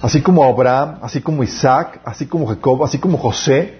así 0.00 0.22
como 0.22 0.42
Abraham, 0.42 0.98
así 1.02 1.20
como 1.20 1.42
Isaac, 1.42 2.00
así 2.02 2.26
como 2.26 2.46
Jacob, 2.46 2.82
así 2.82 2.98
como 2.98 3.18
José, 3.18 3.78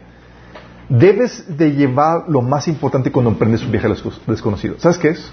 debes 0.91 1.57
de 1.57 1.73
llevar 1.73 2.25
lo 2.29 2.43
más 2.43 2.69
importante 2.69 3.11
cuando 3.11 3.31
emprendes 3.31 3.63
un 3.63 3.71
viaje 3.73 3.89
desconocido. 4.27 4.75
¿Sabes 4.79 4.99
qué 4.99 5.09
es? 5.09 5.33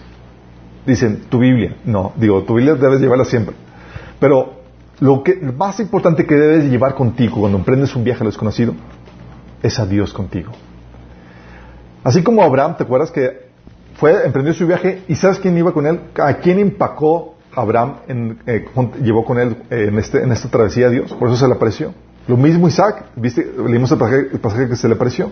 Dicen, 0.85 1.23
tu 1.29 1.39
Biblia. 1.39 1.77
No, 1.85 2.13
digo, 2.15 2.43
tu 2.43 2.55
Biblia 2.55 2.75
debes 2.75 2.99
llevarla 2.99 3.25
siempre. 3.25 3.55
Pero 4.19 4.59
lo, 4.99 5.23
que, 5.23 5.35
más 5.35 5.79
importante 5.79 6.25
que 6.25 6.35
debes 6.35 6.65
llevar 6.65 6.95
contigo 6.95 7.39
cuando 7.39 7.57
emprendes 7.57 7.95
un 7.95 8.03
viaje 8.03 8.21
a 8.21 8.23
lo 8.25 8.29
desconocido 8.29 8.73
es 9.61 9.79
a 9.79 9.85
Dios 9.85 10.13
contigo. 10.13 10.51
Así 12.03 12.23
como 12.23 12.43
Abraham, 12.43 12.77
¿te 12.77 12.83
acuerdas 12.83 13.11
que 13.11 13.49
fue, 13.95 14.25
emprendió 14.25 14.53
su 14.53 14.65
viaje 14.65 15.03
y 15.07 15.15
sabes 15.15 15.39
quién 15.39 15.57
iba 15.57 15.73
con 15.73 15.85
él? 15.85 15.99
¿A 16.17 16.35
quién 16.35 16.59
empacó 16.59 17.35
Abraham, 17.53 17.95
eh, 18.45 18.65
llevó 19.01 19.25
con 19.25 19.39
él 19.39 19.57
eh, 19.69 19.87
en, 19.89 19.97
este, 19.97 20.23
en 20.23 20.31
esta 20.31 20.49
travesía 20.49 20.87
a 20.87 20.89
Dios? 20.89 21.13
Por 21.13 21.27
eso 21.27 21.37
se 21.37 21.47
le 21.47 21.53
apareció. 21.53 21.93
Lo 22.27 22.37
mismo 22.37 22.67
Isaac, 22.67 23.05
¿viste? 23.15 23.51
leímos 23.67 23.91
el 23.91 23.97
pasaje, 24.39 24.69
que 24.69 24.75
se 24.75 24.87
le 24.87 24.93
apareció. 24.93 25.31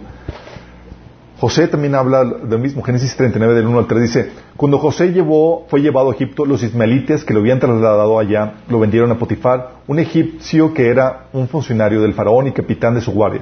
José 1.40 1.68
también 1.68 1.94
habla 1.94 2.24
de 2.24 2.50
lo 2.50 2.58
mismo. 2.58 2.82
Génesis 2.82 3.16
39, 3.16 3.54
del 3.54 3.68
1 3.68 3.80
al 3.80 3.88
3 3.88 4.02
dice, 4.02 4.32
cuando 4.56 4.80
José 4.80 5.12
llevó, 5.12 5.66
fue 5.70 5.82
llevado 5.82 6.10
a 6.10 6.14
Egipto, 6.16 6.46
los 6.46 6.64
ismaelites 6.64 7.24
que 7.24 7.34
lo 7.34 7.42
habían 7.42 7.60
trasladado 7.60 8.18
allá 8.18 8.56
lo 8.70 8.80
vendieron 8.80 9.12
a 9.12 9.20
Potifar, 9.20 9.74
un 9.86 10.00
egipcio 10.00 10.74
que 10.74 10.88
era 10.88 11.28
un 11.34 11.48
funcionario 11.48 12.02
del 12.02 12.14
faraón 12.14 12.48
y 12.48 12.54
capitán 12.54 12.96
de 12.96 13.02
su 13.02 13.12
guardia. 13.12 13.42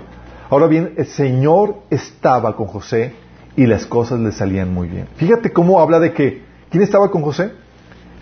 Ahora 0.49 0.67
bien, 0.67 0.93
el 0.97 1.05
Señor 1.05 1.77
estaba 1.89 2.55
con 2.58 2.67
José 2.67 3.13
y 3.55 3.65
las 3.65 3.86
cosas 3.86 4.19
le 4.19 4.34
salían 4.34 4.73
muy 4.73 4.89
bien. 4.89 5.08
Fíjate 5.15 5.53
cómo 5.53 5.79
habla 5.79 5.99
de 5.99 6.12
que, 6.12 6.43
¿quién 6.69 6.84
estaba 6.84 7.10
con 7.10 7.21
José? 7.21 7.53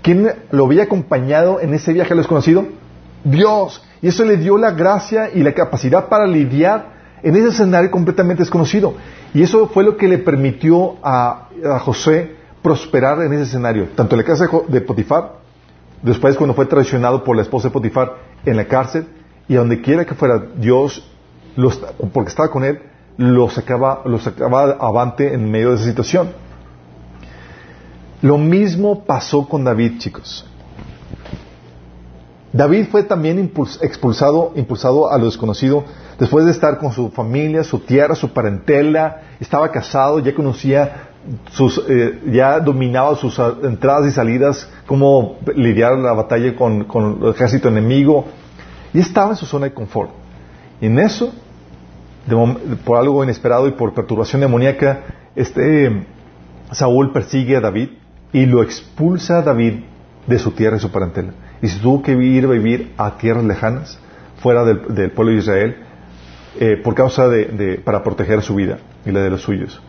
¿Quién 0.03 0.31
lo 0.51 0.65
había 0.65 0.83
acompañado 0.83 1.59
en 1.59 1.73
ese 1.73 1.93
viaje 1.93 2.13
a 2.13 2.15
lo 2.15 2.21
desconocido? 2.21 2.67
Dios. 3.23 3.83
Y 4.03 4.09
eso 4.09 4.23
le 4.23 4.37
dio 4.37 4.57
la 4.57 4.71
gracia 4.71 5.31
y 5.33 5.41
la 5.41 5.53
capacidad 5.53 6.09
para 6.09 6.27
lidiar 6.27 6.93
en 7.23 7.35
ese 7.35 7.47
escenario 7.47 7.89
completamente 7.89 8.43
desconocido. 8.43 8.93
Y 9.33 9.41
eso 9.41 9.67
fue 9.67 9.83
lo 9.83 9.97
que 9.97 10.07
le 10.07 10.19
permitió 10.19 10.95
a, 11.01 11.49
José 11.79 12.35
prosperar 12.61 13.21
en 13.21 13.31
ese 13.33 13.43
escenario, 13.43 13.89
tanto 13.95 14.15
en 14.15 14.21
la 14.21 14.25
casa 14.25 14.47
de 14.67 14.81
Potifar, 14.81 15.35
después 16.01 16.35
cuando 16.35 16.53
fue 16.53 16.65
traicionado 16.65 17.23
por 17.23 17.35
la 17.35 17.41
esposa 17.41 17.69
de 17.69 17.73
Potifar 17.73 18.15
en 18.45 18.57
la 18.57 18.65
cárcel, 18.65 19.07
y 19.47 19.55
a 19.55 19.59
donde 19.59 19.81
quiera 19.81 20.05
que 20.05 20.13
fuera 20.13 20.43
Dios 20.55 21.09
porque 22.11 22.29
estaba 22.29 22.49
con 22.49 22.63
él, 22.63 22.79
lo 23.17 23.49
sacaba, 23.49 24.01
lo 24.05 24.19
sacaba 24.19 24.77
avante 24.79 25.33
en 25.33 25.49
medio 25.49 25.69
de 25.69 25.75
esa 25.75 25.85
situación. 25.85 26.31
Lo 28.21 28.37
mismo 28.37 29.03
pasó 29.05 29.47
con 29.47 29.63
David, 29.63 29.99
chicos. 29.99 30.49
David 32.53 32.85
fue 32.91 33.01
también 33.03 33.51
expulsado, 33.81 34.53
impulsado 34.55 35.11
a 35.11 35.17
lo 35.17 35.25
desconocido 35.25 35.83
después 36.19 36.45
de 36.45 36.51
estar 36.51 36.77
con 36.77 36.91
su 36.91 37.09
familia, 37.09 37.63
su 37.63 37.79
tierra, 37.79 38.13
su 38.13 38.31
parentela, 38.31 39.21
estaba 39.39 39.71
casado, 39.71 40.19
ya 40.19 40.35
conocía 40.35 41.09
sus, 41.51 41.83
eh, 41.89 42.21
ya 42.31 42.59
dominaba 42.59 43.15
sus 43.15 43.39
entradas 43.63 44.07
y 44.07 44.11
salidas, 44.11 44.69
cómo 44.85 45.37
lidiar 45.55 45.97
la 45.97 46.13
batalla 46.13 46.55
con, 46.55 46.85
el 47.23 47.29
ejército 47.29 47.69
enemigo, 47.69 48.25
y 48.93 48.99
estaba 48.99 49.31
en 49.31 49.37
su 49.37 49.47
zona 49.47 49.65
de 49.65 49.73
confort. 49.73 50.11
Y 50.79 50.85
en 50.85 50.99
eso 50.99 51.33
por 52.85 52.97
algo 52.97 53.23
inesperado 53.23 53.67
y 53.67 53.71
por 53.71 53.93
perturbación 53.93 54.41
demoníaca, 54.41 55.01
este 55.35 56.05
Saúl 56.71 57.11
persigue 57.11 57.57
a 57.57 57.61
David 57.61 57.89
y 58.31 58.45
lo 58.45 58.63
expulsa 58.63 59.39
a 59.39 59.41
David 59.41 59.81
de 60.25 60.39
su 60.39 60.51
tierra 60.51 60.77
y 60.77 60.79
su 60.79 60.91
parentela. 60.91 61.33
Y 61.63 61.69
se 61.69 61.79
tuvo 61.79 62.03
que 62.03 62.11
ir 62.11 62.43
a 62.43 62.49
vivir 62.49 62.91
a 62.97 63.17
tierras 63.17 63.45
lejanas, 63.45 63.97
fuera 64.41 64.65
del, 64.65 65.11
pueblo 65.11 65.31
de 65.31 65.37
Israel, 65.37 65.77
eh, 66.59 66.75
por 66.83 66.93
causa 66.93 67.29
de, 67.29 67.81
para 67.85 68.03
proteger 68.03 68.41
su 68.41 68.55
vida 68.55 68.79
y 69.05 69.11
la 69.11 69.21
de 69.21 69.29
los 69.29 69.43
suyos. 69.43 69.81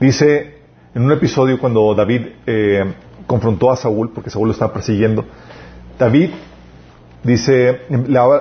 Dice 0.00 0.60
en 0.94 1.04
un 1.04 1.12
episodio 1.12 1.58
cuando 1.58 1.94
David 1.94 2.22
eh, 2.46 2.94
confrontó 3.26 3.70
a 3.70 3.76
Saúl, 3.76 4.12
porque 4.14 4.30
Saúl 4.30 4.48
lo 4.48 4.52
estaba 4.52 4.72
persiguiendo, 4.72 5.26
David 5.98 6.30
dice, 7.22 7.82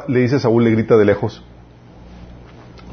le 0.07 0.19
dice 0.21 0.37
a 0.37 0.39
Saúl, 0.39 0.63
le 0.63 0.71
grita 0.71 0.95
de 0.95 1.03
lejos, 1.03 1.43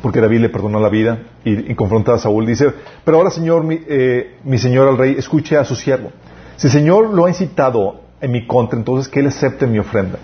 porque 0.03 0.21
David 0.21 0.41
le 0.41 0.49
perdonó 0.49 0.81
la 0.81 0.89
vida 0.89 1.21
y, 1.45 1.77
confronta 1.77 2.15
a 2.15 2.19
Saúl. 2.19 2.45
Dice, 2.45 2.73
pero 3.05 3.19
ahora 3.19 3.31
Señor, 3.31 3.63
mi, 3.63 3.79
eh, 3.87 4.39
mi, 4.43 4.59
Señor 4.59 4.89
al 4.89 4.99
rey, 4.99 5.15
escuche 5.17 5.57
a 5.57 5.65
su 5.65 5.77
siervo. 5.77 6.11
Si 6.57 6.67
el 6.67 6.73
Señor 6.73 7.15
lo 7.15 7.27
ha 7.27 7.29
incitado 7.29 8.10
en 8.21 8.31
mi 8.31 8.47
contra, 8.47 8.79
entonces 8.79 9.09
que 9.09 9.21
Él 9.21 9.29
acepte 9.29 9.67
mi 9.67 9.79
ofrenda. 9.79 10.19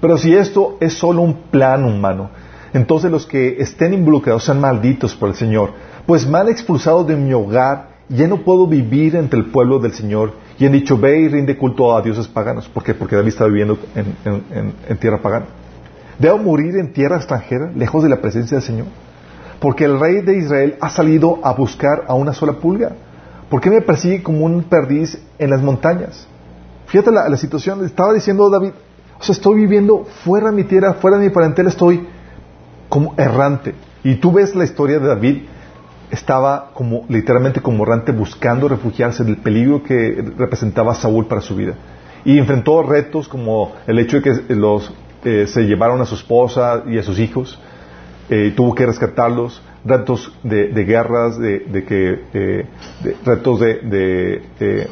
Pero 0.00 0.18
si 0.18 0.34
esto 0.34 0.76
es 0.80 0.94
solo 0.94 1.22
un 1.22 1.34
plan 1.50 1.84
humano, 1.84 2.30
entonces 2.72 3.10
los 3.10 3.26
que 3.26 3.56
estén 3.58 3.94
involucrados 3.94 4.44
sean 4.44 4.60
malditos 4.60 5.14
por 5.14 5.30
el 5.30 5.34
Señor, 5.34 5.70
pues 6.06 6.26
han 6.26 6.48
expulsado 6.48 7.04
de 7.04 7.16
mi 7.16 7.32
hogar 7.32 7.96
ya 8.08 8.28
no 8.28 8.38
puedo 8.38 8.66
vivir 8.66 9.16
entre 9.16 9.40
el 9.40 9.46
pueblo 9.46 9.78
del 9.78 9.92
Señor. 9.92 10.32
Y 10.58 10.66
han 10.66 10.72
dicho, 10.72 10.96
ve 10.96 11.20
y 11.20 11.28
rinde 11.28 11.56
culto 11.56 11.96
a 11.96 12.02
dioses 12.02 12.28
paganos. 12.28 12.68
¿Por 12.68 12.82
qué? 12.82 12.94
Porque 12.94 13.16
David 13.16 13.28
está 13.28 13.46
viviendo 13.46 13.78
en 13.94 14.96
tierra 14.98 15.20
pagana. 15.20 15.46
¿Debo 16.18 16.38
morir 16.38 16.76
en 16.76 16.92
tierra 16.92 17.16
extranjera, 17.16 17.70
lejos 17.74 18.02
de 18.02 18.08
la 18.08 18.20
presencia 18.20 18.56
del 18.56 18.64
Señor? 18.64 18.86
Porque 19.60 19.84
el 19.84 19.98
rey 20.00 20.22
de 20.22 20.38
Israel 20.38 20.76
ha 20.80 20.88
salido 20.88 21.40
a 21.42 21.52
buscar 21.52 22.04
a 22.08 22.14
una 22.14 22.32
sola 22.32 22.54
pulga. 22.54 22.92
¿Por 23.50 23.60
qué 23.60 23.70
me 23.70 23.80
persigue 23.82 24.22
como 24.22 24.44
un 24.44 24.62
perdiz 24.62 25.18
en 25.38 25.50
las 25.50 25.62
montañas? 25.62 26.26
Fíjate 26.96 27.12
la, 27.12 27.36
situación, 27.36 27.84
estaba 27.84 28.14
diciendo 28.14 28.48
David, 28.48 28.70
o 29.20 29.22
sea, 29.22 29.34
estoy 29.34 29.56
viviendo 29.56 30.06
fuera 30.24 30.50
de 30.50 30.56
mi 30.56 30.64
tierra, 30.64 30.94
fuera 30.94 31.18
de 31.18 31.26
mi 31.26 31.30
parentela, 31.30 31.68
estoy 31.68 32.06
como 32.88 33.12
errante. 33.18 33.74
Y 34.02 34.14
tú 34.14 34.32
ves 34.32 34.54
la 34.54 34.64
historia 34.64 34.98
de 34.98 35.06
David, 35.06 35.42
estaba 36.10 36.70
como 36.72 37.04
literalmente 37.10 37.60
como 37.60 37.84
errante 37.84 38.12
buscando 38.12 38.66
refugiarse 38.66 39.24
del 39.24 39.36
peligro 39.36 39.82
que 39.82 40.24
representaba 40.38 40.94
Saúl 40.94 41.26
para 41.26 41.42
su 41.42 41.54
vida. 41.54 41.74
Y 42.24 42.38
enfrentó 42.38 42.82
retos 42.82 43.28
como 43.28 43.74
el 43.86 43.98
hecho 43.98 44.20
de 44.20 44.22
que 44.22 44.54
los, 44.54 44.90
eh, 45.24 45.46
se 45.48 45.64
llevaron 45.64 46.00
a 46.00 46.06
su 46.06 46.14
esposa 46.14 46.84
y 46.86 46.96
a 46.96 47.02
sus 47.02 47.18
hijos, 47.18 47.58
eh, 48.30 48.54
tuvo 48.56 48.74
que 48.74 48.86
rescatarlos, 48.86 49.60
retos 49.86 50.32
de, 50.42 50.84
guerras, 50.84 51.38
de, 51.38 51.84
que, 51.86 52.20
eh, 52.34 52.66
retos 53.24 53.60
de, 53.60 54.88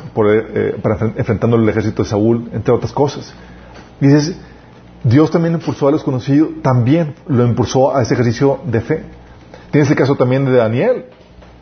para 0.82 1.12
enfrentando 1.16 1.56
el 1.56 1.68
ejército 1.68 2.02
de 2.02 2.08
Saúl, 2.08 2.48
entre 2.52 2.72
otras 2.72 2.92
cosas. 2.92 3.34
Y 4.00 4.06
dices, 4.06 4.38
Dios 5.02 5.30
también 5.30 5.54
impulsó 5.54 5.88
a 5.88 5.90
los 5.90 6.02
conocidos, 6.02 6.50
también 6.62 7.14
lo 7.26 7.44
impulsó 7.44 7.94
a 7.94 8.02
ese 8.02 8.14
ejercicio 8.14 8.60
de 8.64 8.80
fe. 8.80 9.04
Tienes 9.70 9.90
el 9.90 9.96
caso 9.96 10.16
también 10.16 10.44
de 10.44 10.52
Daniel. 10.52 11.06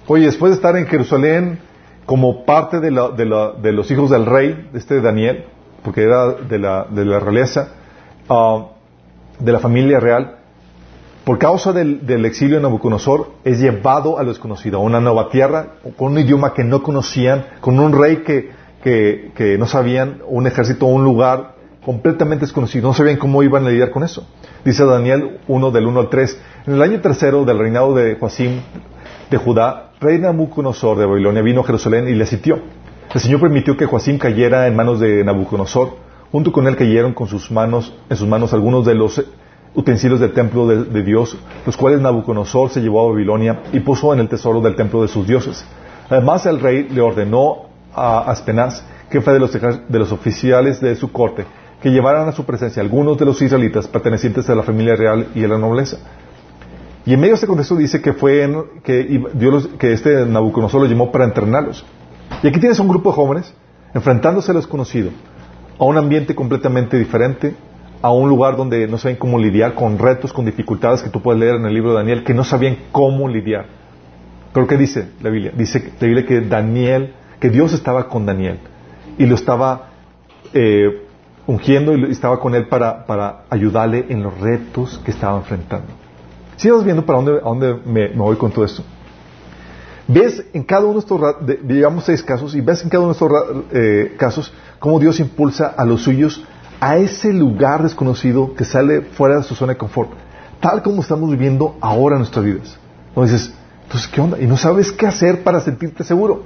Oye, 0.07 0.27
después 0.27 0.51
de 0.51 0.57
estar 0.57 0.77
en 0.77 0.87
Jerusalén 0.87 1.59
como 2.07 2.45
parte 2.45 2.81
de, 2.81 2.90
los 2.90 3.90
hijos 3.90 4.11
del 4.11 4.27
rey, 4.27 4.68
este 4.75 5.01
Daniel, 5.01 5.47
porque 5.83 6.03
era 6.03 6.33
de 6.33 6.59
la, 6.59 6.85
realeza, 7.21 7.68
ah, 8.29 8.66
de 9.38 9.53
la 9.53 9.59
familia 9.59 9.99
real, 9.99 10.41
por 11.24 11.38
causa 11.38 11.72
del, 11.72 12.24
exilio 12.24 12.56
de 12.56 12.62
Nabucodonosor, 12.62 13.32
es 13.44 13.61
llevado 13.61 14.18
a 14.18 14.22
lo 14.22 14.30
desconocido, 14.30 14.78
a 14.78 14.80
una 14.80 15.00
nueva 15.00 15.28
tierra, 15.28 15.74
con 15.96 16.12
un 16.12 16.18
idioma 16.18 16.52
que 16.52 16.64
no 16.64 16.82
conocían, 16.82 17.46
con 17.61 17.78
un 17.78 17.92
rey 17.92 18.22
que, 18.24 18.50
que 18.82 19.56
no 19.58 19.66
sabían, 19.66 20.20
un 20.26 20.46
ejército, 20.46 20.87
un 20.87 21.04
lugar 21.04 21.54
completamente 21.85 22.44
desconocido, 22.44 22.88
no 22.88 22.94
sabían 22.94 23.16
cómo 23.16 23.42
iban 23.42 23.66
a 23.66 23.70
lidiar 23.70 23.90
con 23.90 24.04
eso. 24.04 24.26
Dice 24.64 24.85
Daniel 24.85 25.40
1 25.48 25.70
del 25.70 25.87
1 25.87 26.00
al 26.00 26.08
3, 26.08 26.40
en 26.66 26.74
el 26.74 26.82
año 26.82 27.00
tercero 27.00 27.44
del 27.44 27.58
reinado 27.58 27.94
de 27.94 28.16
Joacim 28.16 28.61
de 29.30 29.37
Judá, 29.37 29.90
rey 30.00 30.18
Nabucodonosor 30.18 30.98
de 30.98 31.06
Babilonia 31.06 31.42
vino 31.42 31.61
a 31.61 31.64
Jerusalén 31.64 32.08
y 32.08 32.14
le 32.14 32.26
sitió. 32.26 32.61
El 33.14 33.20
Señor 33.20 33.40
permitió 33.40 33.76
que 33.76 33.87
Joacim 33.87 34.18
cayera 34.18 34.66
en 34.66 34.76
manos 34.76 35.00
de 35.00 35.22
Nabucodonosor. 35.24 35.96
Junto 36.30 36.50
con 36.50 36.66
él 36.66 36.76
cayeron 36.76 37.12
con 37.12 37.28
sus 37.28 37.50
manos, 37.50 37.92
en 38.08 38.16
sus 38.16 38.26
manos 38.26 38.54
algunos 38.54 38.87
de 38.87 38.94
los 38.94 39.22
utensilios 39.74 40.20
del 40.20 40.32
templo 40.32 40.66
de, 40.66 41.02
Dios, 41.02 41.37
los 41.64 41.76
cuales 41.76 42.00
Nabucodonosor 42.00 42.70
se 42.70 42.80
llevó 42.80 43.06
a 43.06 43.11
Babilonia 43.11 43.62
y 43.72 43.80
puso 43.80 44.12
en 44.12 44.20
el 44.20 44.28
tesoro 44.28 44.61
del 44.61 44.76
templo 44.76 45.02
de 45.02 45.08
sus 45.08 45.26
dioses. 45.26 45.64
Además 46.11 46.44
el 46.46 46.61
rey 46.61 46.88
le 46.90 47.00
ordenó 47.00 47.66
a 47.94 48.30
Aspenaz, 48.30 48.85
jefe 49.11 49.30
de 49.32 49.38
los, 49.38 49.52
de 49.52 49.98
los 49.98 50.12
oficiales 50.12 50.80
de 50.80 50.94
su 50.94 51.11
corte, 51.11 51.46
que 51.80 51.90
llevaran 51.90 52.28
a 52.28 52.32
su 52.32 52.44
presencia 52.44 52.82
algunos 52.82 53.16
de 53.18 53.24
los 53.24 53.40
israelitas 53.40 53.88
pertenecientes 53.88 54.48
a 54.48 54.54
la 54.54 54.62
familia 54.62 54.94
real 54.94 55.28
y 55.35 55.44
a 55.44 55.48
la 55.48 55.58
nobleza. 55.58 55.98
Y 57.04 57.14
en 57.14 57.20
medio 57.20 57.32
de 57.32 57.37
este 57.37 57.46
contexto 57.46 57.74
dice 57.76 58.00
que 58.00 58.12
fue 58.12 58.48
que, 58.85 59.24
Dios 59.35 59.68
que 59.78 59.92
este 59.92 60.24
Nabucodonosor 60.26 60.82
los 60.82 60.90
llamó 60.90 61.11
para 61.11 61.24
entrenarlos. 61.24 61.85
Y 62.42 62.46
aquí 62.46 62.61
tienes 62.61 62.78
un 62.78 62.88
grupo 62.88 63.11
de 63.11 63.16
jóvenes 63.16 63.54
enfrentándose 63.94 64.50
a 64.50 64.54
lo 64.54 64.61
desconocido, 64.61 65.11
a 65.78 65.85
un 65.85 65.96
ambiente 65.96 66.35
completamente 66.35 66.98
diferente, 66.98 67.54
a 68.03 68.11
un 68.11 68.29
lugar 68.29 68.57
donde 68.57 68.88
no 68.88 68.99
saben 68.99 69.17
cómo 69.17 69.38
lidiar 69.38 69.75
con 69.75 69.97
retos, 69.97 70.33
con 70.33 70.45
dificultades 70.45 71.03
que 71.03 71.09
tú 71.09 71.23
puedes 71.23 71.41
leer 71.41 71.55
en 71.55 71.65
el 71.65 71.73
libro 71.73 71.91
de 71.91 71.99
Daniel, 71.99 72.25
que 72.25 72.35
no 72.35 72.43
sabían 72.43 72.77
cómo 72.91 73.29
lidiar. 73.29 73.67
Pero 74.53 74.67
¿qué 74.67 74.77
dice 74.77 75.09
la 75.23 75.31
Biblia? 75.31 75.53
Dice 75.57 75.93
la 76.01 76.07
Biblia 76.07 76.27
que 76.27 76.41
Daniel, 76.41 77.15
que 77.41 77.49
Dios 77.49 77.73
estaba 77.73 78.09
con 78.09 78.27
Daniel 78.27 78.59
y 79.17 79.27
lo 79.27 79.37
estaba 79.37 79.91
eh, 80.53 81.07
ungiendo 81.47 81.97
y 81.97 82.11
estaba 82.11 82.41
con 82.41 82.55
él 82.57 82.67
para, 82.67 83.07
para 83.07 83.45
ayudarle 83.49 84.07
en 84.09 84.23
los 84.23 84.38
retos 84.38 85.01
que 85.05 85.12
estaba 85.12 85.38
enfrentando. 85.38 85.88
Sigas 86.57 86.85
viendo 86.85 87.07
para 87.07 87.21
dónde, 87.21 87.38
a 87.38 87.45
dónde 87.45 87.77
me, 87.87 88.09
voy 88.09 88.37
con 88.37 88.51
todo 88.51 88.65
esto. 88.65 88.83
Ves 90.09 90.45
en 90.53 90.65
cada 90.65 90.85
uno 90.85 90.95
de 90.95 90.99
estos, 91.01 91.21
digamos 91.62 92.05
seis 92.05 92.23
casos, 92.23 92.55
y 92.55 92.61
ves 92.61 92.83
en 92.83 92.91
cada 92.91 93.05
uno 93.05 93.15
de 93.15 93.19
estos 93.25 93.65
eh, 93.73 94.15
casos 94.19 94.53
cómo 94.79 94.99
Dios 94.99 95.21
impulsa 95.21 95.69
a 95.69 95.85
los 95.85 96.03
suyos 96.03 96.45
a 96.83 96.97
ese 96.97 97.33
lugar 97.33 97.85
desconocido 97.85 98.55
que 98.57 98.64
sale 98.64 99.03
fuera 99.03 99.37
de 99.37 99.45
su 99.45 99.55
zona 99.55 99.75
de 99.75 99.79
confort, 99.79 100.11
tal 100.59 100.83
como 100.83 101.01
estamos 101.01 101.31
viviendo 101.31 101.77
ahora 101.81 102.16
en 102.16 102.23
nuestras 102.23 102.45
vidas. 102.45 102.77
Entonces 103.11 103.40
dices, 103.40 103.55
entonces, 103.85 104.11
¿qué 104.11 104.21
onda? 104.21 104.40
Y 104.40 104.49
no 104.49 104.57
sabes 104.57 104.90
qué 104.90 105.07
hacer 105.07 105.45
para 105.45 105.61
sentirte 105.61 106.03
seguro. 106.03 106.42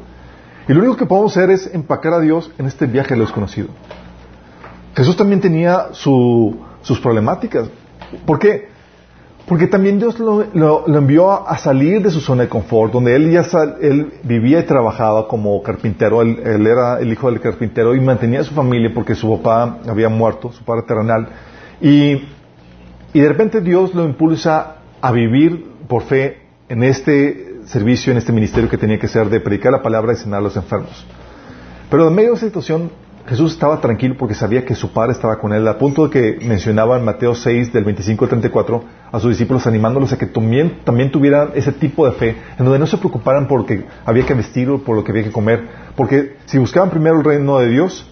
Y 0.69 0.75
lo 0.75 0.81
único 0.81 0.99
que 0.99 1.07
podemos 1.07 1.35
hacer 1.35 1.49
es 1.49 1.73
empacar 1.73 2.13
a 2.13 2.21
Dios 2.21 2.51
en 2.59 2.67
este 2.67 2.85
viaje 2.85 3.15
a 3.15 3.17
desconocido. 3.17 3.69
Jesús 4.95 5.17
también 5.17 5.41
tenía 5.41 5.87
sus 5.93 7.01
problemáticas. 7.03 7.71
¿Por 8.27 8.39
qué? 8.39 8.69
Porque 9.47 9.69
también 9.69 10.01
Dios 10.01 10.19
lo, 10.19 10.45
envió 10.89 11.31
a, 11.31 11.57
salir 11.57 12.03
de 12.03 12.11
su 12.11 12.21
zona 12.21 12.43
de 12.43 12.49
confort, 12.49 12.93
donde 12.93 13.15
él 13.15 13.31
ya 13.31 13.45
él 13.81 14.15
vivía 14.25 14.59
y 14.59 14.63
trabajaba 14.65 15.29
como 15.29 15.63
carpintero, 15.63 16.21
él, 16.21 16.67
era 16.67 16.99
el 16.99 17.13
hijo 17.13 17.31
del 17.31 17.41
carpintero 17.41 17.95
y 17.95 18.01
mantenía 18.01 18.41
a 18.41 18.45
su 18.45 18.55
familia 18.55 18.91
porque 18.93 19.15
su 19.15 19.31
papá 19.37 19.79
había 19.89 20.09
muerto, 20.09 20.51
su 20.51 20.65
padre 20.65 20.83
terrenal. 20.83 21.29
Y, 21.81 22.25
y 23.13 23.21
de 23.21 23.29
repente 23.29 23.61
Dios 23.61 23.95
lo 23.95 24.05
impulsa 24.05 24.79
a 25.01 25.13
vivir 25.13 25.65
por 25.87 26.03
fe 26.03 26.39
en 26.69 26.83
este 26.83 27.61
servicio, 27.67 28.11
en 28.11 28.19
este 28.19 28.33
ministerio 28.33 28.69
que 28.69 28.79
tenía 28.79 28.99
que 28.99 29.07
ser 29.07 29.29
de 29.29 29.39
predicar 29.39 29.71
la 29.71 29.83
palabra 29.83 30.13
y 30.13 30.17
sanar 30.17 30.41
a 30.41 30.43
los 30.43 30.57
enfermos. 30.57 31.07
Pero 31.89 32.09
en 32.09 32.15
medio 32.17 32.31
de 32.31 32.37
esa 32.37 32.47
situación 32.47 32.91
Jesús 33.27 33.53
estaba 33.53 33.81
tranquilo 33.81 34.15
porque 34.17 34.35
sabía 34.35 34.65
que 34.65 34.75
su 34.75 34.93
Padre 34.93 35.13
estaba 35.13 35.39
con 35.39 35.53
él, 35.53 35.67
a 35.67 35.79
punto 35.79 36.07
de 36.07 36.11
que 36.11 36.47
mencionaba 36.47 36.97
en 36.97 37.05
Mateo 37.05 37.35
6, 37.35 37.73
del 37.73 37.83
25 37.83 38.25
al 38.25 38.29
34, 38.29 38.85
a 39.11 39.21
sus 39.21 39.31
discípulos 39.31 39.67
animándolos 39.67 40.13
a 40.13 40.19
que 40.19 40.27
también, 40.27 40.81
también 40.85 41.11
tuvieran 41.11 41.51
ese 41.55 41.73
tipo 41.73 42.07
de 42.07 42.13
fe, 42.13 42.37
en 42.59 42.65
donde 42.65 42.79
no 42.79 42.87
se 42.87 42.99
preocuparan 42.99 43.49
por 43.49 43.61
lo 43.61 43.67
que 43.67 43.85
había 44.05 44.25
que 44.25 44.35
vestir 44.35 44.71
o 44.71 44.79
por 44.79 44.95
lo 44.95 45.03
que 45.03 45.11
había 45.11 45.25
que 45.25 45.33
comer, 45.33 45.67
porque 45.97 46.37
si 46.45 46.59
buscaban 46.59 46.91
primero 46.91 47.19
el 47.19 47.25
reino 47.25 47.59
de 47.59 47.69
Dios, 47.69 48.09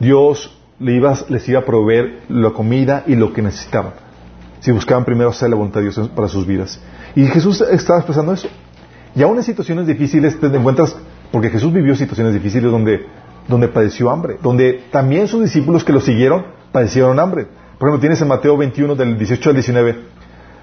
Dios 0.00 0.58
les 0.80 1.48
iba 1.48 1.60
a 1.60 1.64
proveer 1.64 2.22
la 2.28 2.50
comida 2.50 3.04
y 3.06 3.14
lo 3.14 3.32
que 3.32 3.42
necesitaban. 3.42 3.92
Si 4.58 4.72
buscaban 4.72 5.04
primero 5.04 5.30
hacer 5.30 5.50
la 5.50 5.56
voluntad 5.56 5.80
de 5.80 5.90
Dios 5.90 6.08
para 6.08 6.26
sus 6.26 6.46
vidas. 6.46 6.80
Y 7.14 7.26
Jesús 7.26 7.60
estaba 7.60 8.00
expresando 8.00 8.32
eso. 8.32 8.48
Y 9.14 9.22
aún 9.22 9.36
en 9.36 9.44
situaciones 9.44 9.86
difíciles 9.86 10.38
te 10.40 10.46
encuentras, 10.46 10.96
porque 11.30 11.50
Jesús 11.50 11.72
vivió 11.72 11.94
situaciones 11.94 12.34
difíciles 12.34 12.70
donde 12.70 13.06
donde 13.48 13.68
padeció 13.68 14.10
hambre, 14.10 14.38
donde 14.42 14.84
también 14.90 15.28
sus 15.28 15.42
discípulos 15.42 15.84
que 15.84 15.92
lo 15.92 16.00
siguieron 16.00 16.46
padecieron 16.70 17.18
hambre. 17.18 17.46
Por 17.78 17.88
ejemplo, 17.88 18.00
tienes 18.00 18.20
en 18.22 18.28
Mateo 18.28 18.56
21 18.56 18.94
del 18.94 19.18
18 19.18 19.50
al 19.50 19.56
19, 19.56 19.96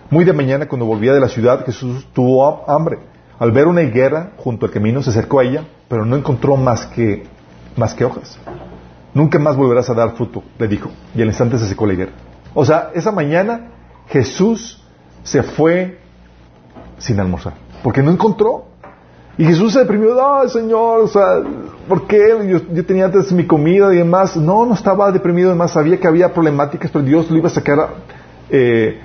muy 0.10 0.26
de 0.26 0.34
mañana 0.34 0.68
cuando 0.68 0.86
volvía 0.86 1.14
de 1.14 1.20
la 1.20 1.30
ciudad 1.30 1.66
Jesús 1.66 2.08
tuvo 2.14 2.70
hambre. 2.70 3.00
Al 3.38 3.52
ver 3.52 3.68
una 3.68 3.82
higuera 3.82 4.34
junto 4.38 4.66
al 4.66 4.72
camino 4.72 5.02
se 5.02 5.12
acercó 5.12 5.40
a 5.40 5.44
ella, 5.44 5.66
pero 5.88 6.06
no 6.06 6.16
encontró 6.16 6.58
más 6.58 6.88
que, 6.88 7.24
más 7.76 7.94
que 7.94 8.06
hojas. 8.06 8.40
Nunca 9.14 9.40
más 9.40 9.56
volverás 9.56 9.90
a 9.90 9.94
dar 9.94 10.16
fruto, 10.16 10.44
le 10.58 10.68
dijo, 10.68 10.90
y 11.16 11.22
al 11.22 11.28
instante 11.28 11.58
se 11.58 11.68
secó 11.68 11.86
la 11.86 11.94
higuera. 11.94 12.12
O 12.54 12.66
sea, 12.66 12.92
esa 12.94 13.12
mañana 13.12 13.72
Jesús 14.08 14.84
se 15.24 15.44
fue 15.44 16.00
sin 16.98 17.20
almorzar, 17.20 17.54
porque 17.84 18.02
no 18.02 18.12
encontró. 18.12 18.69
Y 19.40 19.46
Jesús 19.46 19.72
se 19.72 19.80
deprimió, 19.80 20.16
no, 20.16 20.50
Señor, 20.50 21.00
o 21.00 21.08
sea, 21.08 21.42
¿por 21.88 22.08
qué? 22.08 22.20
Yo, 22.46 22.84
tenía 22.84 23.06
antes 23.06 23.32
mi 23.32 23.48
comida 23.48 23.94
y 23.94 24.00
demás. 24.00 24.36
No, 24.36 24.66
no 24.66 24.74
estaba 24.74 25.14
deprimido, 25.14 25.48
además 25.48 25.72
sabía 25.72 25.98
que 25.98 26.10
había 26.10 26.34
problemáticas, 26.34 26.92
pero 26.92 27.06
Dios 27.06 27.32
lo 27.32 27.38
iba 27.38 27.48
a 27.48 27.50
sacar 27.50 27.88
eh, 28.50 29.00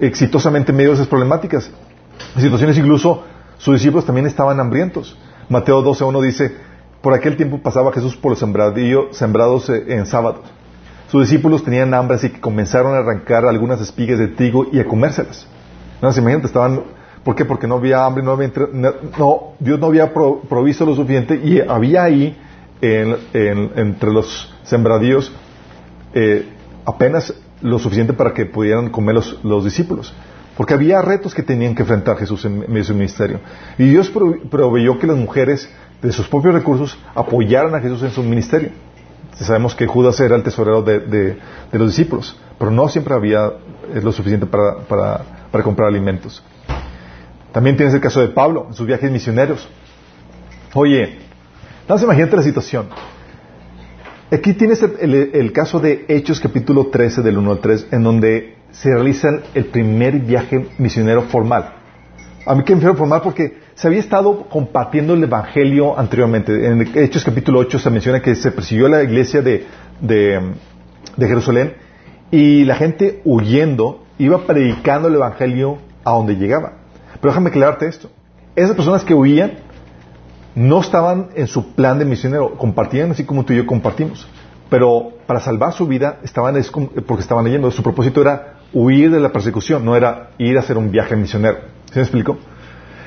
exitosamente 0.00 0.70
en 0.70 0.76
medio 0.76 0.90
de 0.90 0.94
esas 0.94 1.08
problemáticas. 1.08 1.68
En 2.36 2.42
situaciones 2.42 2.78
incluso 2.78 3.24
sus 3.58 3.74
discípulos 3.74 4.06
también 4.06 4.28
estaban 4.28 4.60
hambrientos. 4.60 5.18
Mateo 5.48 5.82
12.1 5.82 6.22
dice, 6.22 6.54
por 7.00 7.12
aquel 7.12 7.36
tiempo 7.36 7.58
pasaba 7.58 7.92
Jesús 7.92 8.14
por 8.14 8.30
los 8.30 8.38
sembrados 8.38 9.68
eh, 9.68 9.84
en 9.88 10.06
sábados. 10.06 10.44
Sus 11.10 11.22
discípulos 11.22 11.64
tenían 11.64 11.92
hambre, 11.92 12.18
así 12.18 12.30
que 12.30 12.40
comenzaron 12.40 12.94
a 12.94 12.98
arrancar 12.98 13.46
algunas 13.46 13.80
espigas 13.80 14.20
de 14.20 14.28
trigo 14.28 14.68
y 14.70 14.78
a 14.78 14.86
comérselas. 14.86 15.44
No, 16.00 16.08
imagínate, 16.08 16.46
estaban 16.46 16.84
¿Por 17.24 17.36
qué? 17.36 17.44
Porque 17.44 17.66
no 17.66 17.76
había 17.76 18.04
hambre, 18.04 18.22
no 18.22 18.32
había 18.32 18.50
no, 19.18 19.52
Dios 19.60 19.78
no 19.78 19.86
había 19.86 20.12
provisto 20.12 20.84
lo 20.84 20.94
suficiente 20.94 21.40
y 21.42 21.60
había 21.60 22.04
ahí 22.04 22.36
entre 22.80 24.10
los 24.10 24.52
sembradíos 24.64 25.32
eh, 26.14 26.48
apenas 26.84 27.32
lo 27.60 27.78
suficiente 27.78 28.12
para 28.12 28.34
que 28.34 28.44
pudieran 28.46 28.90
comer 28.90 29.14
los, 29.14 29.64
discípulos. 29.64 30.12
Porque 30.56 30.74
había 30.74 31.00
retos 31.00 31.32
que 31.32 31.44
tenían 31.44 31.76
que 31.76 31.82
enfrentar 31.82 32.16
Jesús 32.16 32.44
en 32.44 32.60
de 32.60 32.84
su 32.84 32.92
ministerio. 32.92 33.38
Y 33.78 33.84
Dios 33.84 34.12
proveyó 34.50 34.98
que 34.98 35.06
las 35.06 35.16
mujeres 35.16 35.70
de 36.02 36.12
sus 36.12 36.26
propios 36.26 36.54
recursos 36.54 36.98
apoyaran 37.14 37.74
a 37.74 37.80
Jesús 37.80 38.02
en 38.02 38.10
su 38.10 38.22
ministerio. 38.24 38.70
Sabemos 39.34 39.74
que 39.74 39.86
Judas 39.86 40.18
era 40.20 40.36
el 40.36 40.42
tesorero 40.42 40.82
de, 40.82 41.38
los 41.70 41.88
discípulos, 41.88 42.36
pero 42.58 42.70
no 42.70 42.88
siempre 42.88 43.14
había 43.14 43.46
eh, 43.46 44.00
lo 44.02 44.12
suficiente 44.12 44.46
para 44.46 45.62
comprar 45.62 45.88
alimentos. 45.88 46.42
También 47.52 47.76
tienes 47.76 47.94
el 47.94 48.00
caso 48.00 48.20
de 48.20 48.28
Pablo 48.28 48.66
en 48.68 48.74
sus 48.74 48.86
viajes 48.86 49.10
misioneros. 49.10 49.68
Oye, 50.74 51.18
no 51.88 51.98
se 51.98 52.04
imagínate 52.04 52.36
la 52.36 52.42
situación. 52.42 52.86
Aquí 54.30 54.54
tienes 54.54 54.82
el, 54.82 55.52
caso 55.52 55.78
de 55.78 56.06
Hechos 56.08 56.40
capítulo 56.40 56.86
13 56.86 57.20
del 57.20 57.36
1 57.36 57.50
al 57.50 57.58
3, 57.58 57.88
en 57.90 58.02
donde 58.02 58.54
se 58.70 58.88
realiza 58.88 59.28
el 59.52 59.66
primer 59.66 60.20
viaje 60.20 60.68
misionero 60.78 61.22
formal. 61.22 61.74
A 62.46 62.54
mí 62.54 62.64
que 62.64 62.72
me 62.74 62.80
refiero 62.80 62.96
formal 62.96 63.20
porque 63.22 63.58
se 63.74 63.86
había 63.86 64.00
estado 64.00 64.48
compartiendo 64.48 65.12
el 65.12 65.22
Evangelio 65.22 65.98
anteriormente. 65.98 66.66
En 66.66 66.80
Hechos 66.94 67.24
capítulo 67.24 67.58
8 67.58 67.78
se 67.78 67.90
menciona 67.90 68.22
que 68.22 68.34
se 68.34 68.50
persiguió 68.52 68.88
la 68.88 69.02
iglesia 69.02 69.42
de, 69.42 69.66
de 70.00 71.28
Jerusalén 71.28 71.74
y 72.30 72.64
la 72.64 72.76
gente 72.76 73.20
huyendo 73.24 74.06
iba 74.18 74.46
predicando 74.46 75.08
el 75.08 75.16
Evangelio 75.16 75.76
a 76.04 76.12
donde 76.12 76.36
llegaba. 76.36 76.81
Pero 77.22 77.30
déjame 77.30 77.50
aclararte 77.50 77.86
esto. 77.86 78.10
Esas 78.56 78.74
personas 78.74 79.04
que 79.04 79.14
huían 79.14 79.52
no 80.56 80.80
estaban 80.80 81.28
en 81.36 81.46
su 81.46 81.72
plan 81.72 82.00
de 82.00 82.04
misionero, 82.04 82.58
compartían 82.58 83.12
así 83.12 83.24
como 83.24 83.44
tú 83.44 83.52
y 83.52 83.56
yo 83.58 83.66
compartimos. 83.66 84.26
Pero 84.68 85.12
para 85.24 85.38
salvar 85.38 85.72
su 85.72 85.86
vida 85.86 86.18
estaban 86.24 86.60
porque 87.06 87.22
estaban 87.22 87.44
leyendo. 87.44 87.70
Su 87.70 87.82
propósito 87.84 88.20
era 88.20 88.54
huir 88.72 89.12
de 89.12 89.20
la 89.20 89.30
persecución, 89.30 89.84
no 89.84 89.94
era 89.94 90.30
ir 90.36 90.56
a 90.56 90.60
hacer 90.60 90.76
un 90.76 90.90
viaje 90.90 91.14
misionero. 91.14 91.58
¿Se 91.92 92.00
me 92.00 92.02
explico? 92.02 92.38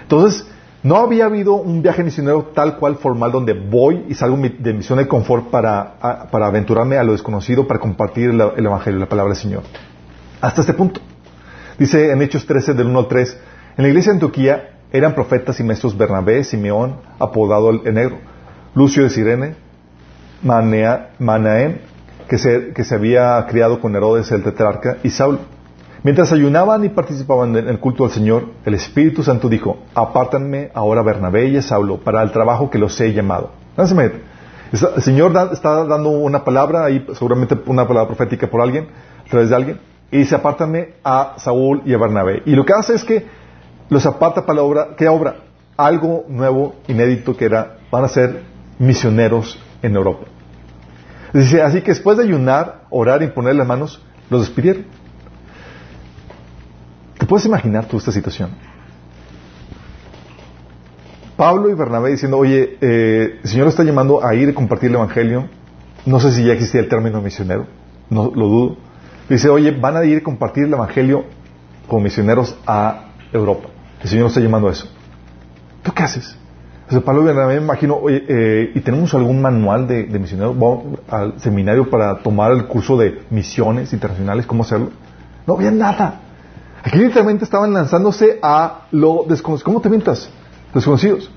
Entonces, 0.03 0.47
no 0.81 0.95
había 0.95 1.25
habido 1.25 1.55
un 1.55 1.81
viaje 1.81 2.01
misionero 2.01 2.51
tal 2.53 2.77
cual 2.77 2.95
formal 2.95 3.33
donde 3.33 3.51
voy 3.51 4.05
y 4.07 4.13
salgo 4.13 4.37
de 4.37 4.73
misión 4.73 4.97
de 4.97 5.09
confort 5.09 5.49
para, 5.49 6.29
para 6.31 6.47
aventurarme 6.47 6.97
a 6.97 7.03
lo 7.03 7.11
desconocido, 7.11 7.67
para 7.67 7.81
compartir 7.81 8.29
el, 8.29 8.39
el, 8.39 8.65
Evangelio, 8.65 8.97
la 8.97 9.09
palabra 9.09 9.33
del 9.33 9.41
Señor. 9.41 9.63
Hasta 10.39 10.61
este 10.61 10.73
punto. 10.73 11.01
Dice 11.77 12.11
en 12.11 12.21
Hechos 12.21 12.45
13, 12.45 12.75
del 12.75 12.87
1 12.87 12.99
al 12.99 13.07
3, 13.09 13.37
en 13.77 13.83
la 13.83 13.87
iglesia 13.89 14.11
de 14.11 14.17
Antioquía 14.17 14.69
eran 14.91 15.15
profetas 15.15 15.59
y 15.59 15.63
maestros 15.63 15.97
Bernabé, 15.97 16.43
Simeón, 16.43 16.97
apodado 17.19 17.69
el 17.69 17.93
negro, 17.93 18.17
Lucio 18.73 19.03
de 19.03 19.09
Sirene, 19.09 19.55
Manea, 20.41 21.09
que 22.27 22.37
se, 22.37 22.73
que 22.73 22.83
se 22.83 22.95
había 22.95 23.45
criado 23.47 23.79
con 23.79 23.95
Herodes 23.95 24.31
el 24.31 24.43
tetrarca, 24.43 24.97
y 25.03 25.09
Saulo. 25.09 25.39
Mientras 26.03 26.31
ayunaban 26.31 26.85
y 26.85 26.89
participaban 26.89 27.55
en 27.55 27.67
el 27.67 27.79
culto 27.79 28.05
al 28.05 28.11
Señor, 28.11 28.45
el 28.63 28.75
Espíritu 28.75 29.23
Santo 29.23 29.49
dijo, 29.49 29.79
apártanme 29.95 30.69
ahora 30.73 31.01
Bernabé 31.01 31.47
y 31.47 31.61
Saulo 31.61 31.97
para 31.97 32.21
el 32.21 32.31
trabajo 32.31 32.69
que 32.69 32.77
los 32.77 32.99
he 33.01 33.11
llamado. 33.11 33.51
El 33.75 35.01
Señor 35.01 35.33
está 35.51 35.83
dando 35.85 36.09
una 36.09 36.43
palabra, 36.43 36.85
ahí 36.85 37.05
seguramente 37.13 37.57
una 37.65 37.87
palabra 37.87 38.07
profética 38.07 38.47
por 38.47 38.61
alguien, 38.61 38.87
a 39.25 39.29
través 39.29 39.49
de 39.49 39.55
alguien, 39.55 39.79
y 40.11 40.19
dice, 40.19 40.35
apártame 40.35 40.93
a 41.03 41.33
Saúl 41.37 41.81
y 41.85 41.93
a 41.93 41.97
Bernabé. 41.97 42.43
Y 42.45 42.51
lo 42.51 42.65
que 42.65 42.73
hace 42.73 42.93
es 42.93 43.03
que 43.03 43.25
los 43.89 44.05
aparta 44.05 44.45
para 44.45 44.57
la 44.57 44.63
obra, 44.63 44.87
¿qué 44.97 45.07
obra? 45.07 45.37
Algo 45.77 46.25
nuevo, 46.27 46.75
inédito, 46.87 47.35
que 47.35 47.45
era, 47.45 47.77
van 47.91 48.05
a 48.05 48.07
ser 48.07 48.43
misioneros 48.79 49.59
en 49.81 49.95
Europa. 49.95 50.25
Dice, 51.33 51.61
así 51.61 51.81
que 51.81 51.91
después 51.91 52.17
de 52.17 52.23
ayunar, 52.23 52.85
orar 52.89 53.21
y 53.21 53.27
poner 53.27 53.55
las 53.55 53.67
manos, 53.67 54.01
los 54.29 54.41
despidieron. 54.41 54.85
¿Te 57.17 57.25
puedes 57.25 57.45
imaginar 57.45 57.85
tú 57.85 57.97
esta 57.97 58.11
situación? 58.11 58.51
Pablo 61.35 61.69
y 61.69 61.73
Bernabé 61.73 62.11
diciendo, 62.11 62.37
oye, 62.37 62.77
eh, 62.79 63.39
el 63.43 63.49
Señor 63.49 63.67
está 63.67 63.83
llamando 63.83 64.25
a 64.25 64.33
ir 64.35 64.49
a 64.49 64.53
compartir 64.53 64.89
el 64.89 64.95
Evangelio. 64.95 65.49
No 66.05 66.19
sé 66.19 66.31
si 66.31 66.45
ya 66.45 66.53
existía 66.53 66.79
el 66.79 66.87
término 66.87 67.21
misionero, 67.21 67.67
no 68.09 68.31
lo 68.33 68.47
dudo. 68.47 68.77
Dice, 69.27 69.49
oye, 69.49 69.71
van 69.71 69.97
a 69.97 70.05
ir 70.05 70.19
a 70.19 70.23
compartir 70.23 70.65
el 70.65 70.73
Evangelio 70.73 71.25
como 71.87 72.03
misioneros 72.03 72.57
a 72.65 73.07
Europa. 73.33 73.74
El 74.01 74.09
Señor 74.09 74.23
nos 74.25 74.31
está 74.33 74.41
llamando 74.41 74.67
a 74.67 74.71
eso. 74.71 74.87
¿Tú 75.83 75.91
qué 75.93 76.03
haces? 76.03 76.37
Entonces, 76.83 77.03
Pablo 77.03 77.23
y 77.23 77.25
Bernabé 77.25 77.55
me 77.55 77.63
imagino, 77.63 77.95
oye, 77.95 78.23
eh, 78.27 78.71
¿y 78.75 78.79
tenemos 78.81 79.13
algún 79.15 79.41
manual 79.41 79.87
de, 79.87 80.03
de 80.03 80.19
misioneros? 80.19 80.57
¿Vamos 80.57 80.99
al 81.09 81.39
seminario 81.39 81.89
para 81.89 82.19
tomar 82.19 82.51
el 82.51 82.65
curso 82.65 82.95
de 82.95 83.23
misiones 83.31 83.91
internacionales? 83.91 84.45
¿Cómo 84.45 84.63
hacerlo? 84.63 84.91
No 85.47 85.55
había 85.55 85.71
nada. 85.71 86.21
Aquí 86.83 86.99
literalmente 86.99 87.43
estaban 87.43 87.73
lanzándose 87.73 88.37
a 88.43 88.81
lo 88.91 89.25
desconocido. 89.27 89.65
¿Cómo 89.65 89.81
te 89.81 89.89
mientas? 89.89 90.29
Desconocidos. 90.73 91.31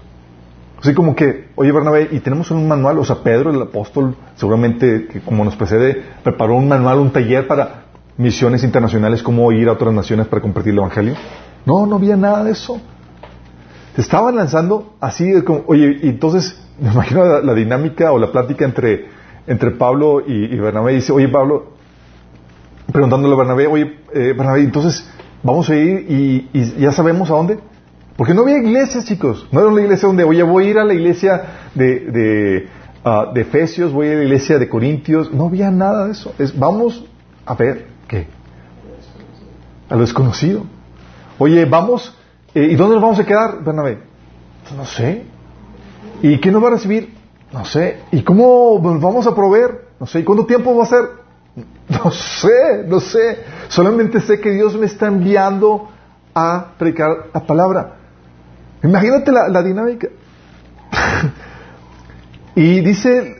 Así 0.80 0.94
como 0.94 1.16
que, 1.16 1.48
oye 1.56 1.72
Bernabé, 1.72 2.08
y 2.12 2.20
tenemos 2.20 2.50
un 2.50 2.68
manual, 2.68 2.98
o 2.98 3.04
sea, 3.04 3.16
Pedro, 3.16 3.50
el 3.50 3.60
apóstol, 3.60 4.14
seguramente, 4.36 5.08
que 5.10 5.20
como 5.20 5.44
nos 5.44 5.56
precede, 5.56 6.02
preparó 6.22 6.56
un 6.56 6.68
manual, 6.68 6.98
un 6.98 7.10
taller 7.10 7.48
para 7.48 7.86
misiones 8.16 8.62
internacionales, 8.62 9.22
cómo 9.22 9.50
ir 9.50 9.68
a 9.68 9.72
otras 9.72 9.92
naciones 9.92 10.26
para 10.26 10.42
compartir 10.42 10.72
el 10.72 10.78
Evangelio. 10.78 11.14
No, 11.66 11.86
no 11.86 11.96
había 11.96 12.16
nada 12.16 12.44
de 12.44 12.52
eso. 12.52 12.80
Se 13.94 14.00
estaban 14.00 14.36
lanzando 14.36 14.94
así, 15.00 15.42
como, 15.42 15.64
oye, 15.66 15.98
y 16.02 16.08
entonces, 16.08 16.60
me 16.80 16.92
imagino 16.92 17.40
la, 17.40 17.54
dinámica 17.54 18.12
o 18.12 18.18
la 18.18 18.30
plática 18.30 18.64
entre, 18.64 19.06
entre 19.46 19.72
Pablo 19.72 20.22
y, 20.26 20.54
y, 20.54 20.56
Bernabé, 20.56 20.94
dice, 20.94 21.12
oye 21.12 21.28
Pablo, 21.28 21.72
preguntándole 22.92 23.34
a 23.34 23.38
Bernabé, 23.38 23.66
oye, 23.66 23.98
eh, 24.14 24.34
Bernabé, 24.36 24.60
entonces, 24.60 25.08
vamos 25.42 25.68
a 25.70 25.76
ir 25.76 26.06
y, 26.08 26.80
ya 26.80 26.92
sabemos 26.92 27.30
a 27.30 27.34
dónde. 27.34 27.58
Porque 28.16 28.34
no 28.34 28.42
había 28.42 28.58
iglesias, 28.58 29.04
chicos. 29.04 29.46
No 29.52 29.60
era 29.60 29.68
una 29.68 29.80
iglesia 29.80 30.08
donde, 30.08 30.24
oye, 30.24 30.42
voy 30.42 30.66
a 30.66 30.70
ir 30.70 30.78
a 30.78 30.84
la 30.84 30.94
iglesia 30.94 31.42
de, 31.74 32.00
de, 32.00 32.68
uh, 33.04 33.32
de 33.32 33.40
Efesios, 33.42 33.92
voy 33.92 34.08
a 34.08 34.10
ir 34.10 34.16
a 34.16 34.18
la 34.18 34.24
iglesia 34.24 34.58
de 34.58 34.68
Corintios. 34.68 35.32
No 35.32 35.46
había 35.46 35.70
nada 35.70 36.06
de 36.06 36.12
eso. 36.12 36.34
Es, 36.36 36.58
vamos 36.58 37.04
a 37.46 37.54
ver 37.54 37.86
qué. 38.08 38.26
A 39.88 39.94
lo 39.94 40.00
desconocido. 40.00 40.64
Oye, 41.38 41.64
vamos, 41.64 42.14
eh, 42.54 42.68
¿y 42.70 42.74
dónde 42.74 42.94
nos 42.94 43.02
vamos 43.02 43.18
a 43.18 43.24
quedar, 43.24 43.62
Bernabé? 43.62 43.98
Pues 44.64 44.74
no 44.74 44.84
sé. 44.84 45.24
¿Y 46.22 46.38
quién 46.38 46.54
nos 46.54 46.62
va 46.62 46.68
a 46.68 46.72
recibir? 46.72 47.14
No 47.52 47.64
sé. 47.64 48.00
¿Y 48.10 48.22
cómo 48.22 48.80
nos 48.82 49.00
vamos 49.00 49.26
a 49.26 49.34
proveer? 49.34 49.88
No 50.00 50.06
sé. 50.06 50.20
¿Y 50.20 50.24
cuánto 50.24 50.46
tiempo 50.46 50.76
va 50.76 50.84
a 50.84 50.86
ser? 50.86 51.04
No 51.88 52.10
sé, 52.10 52.84
no 52.86 53.00
sé. 53.00 53.44
Solamente 53.68 54.20
sé 54.20 54.40
que 54.40 54.50
Dios 54.50 54.76
me 54.76 54.86
está 54.86 55.06
enviando 55.06 55.88
a 56.34 56.72
predicar 56.78 57.28
la 57.32 57.40
palabra. 57.46 57.96
Imagínate 58.82 59.32
la, 59.32 59.62
dinámica. 59.62 60.08
y 62.54 62.80
dice, 62.80 63.37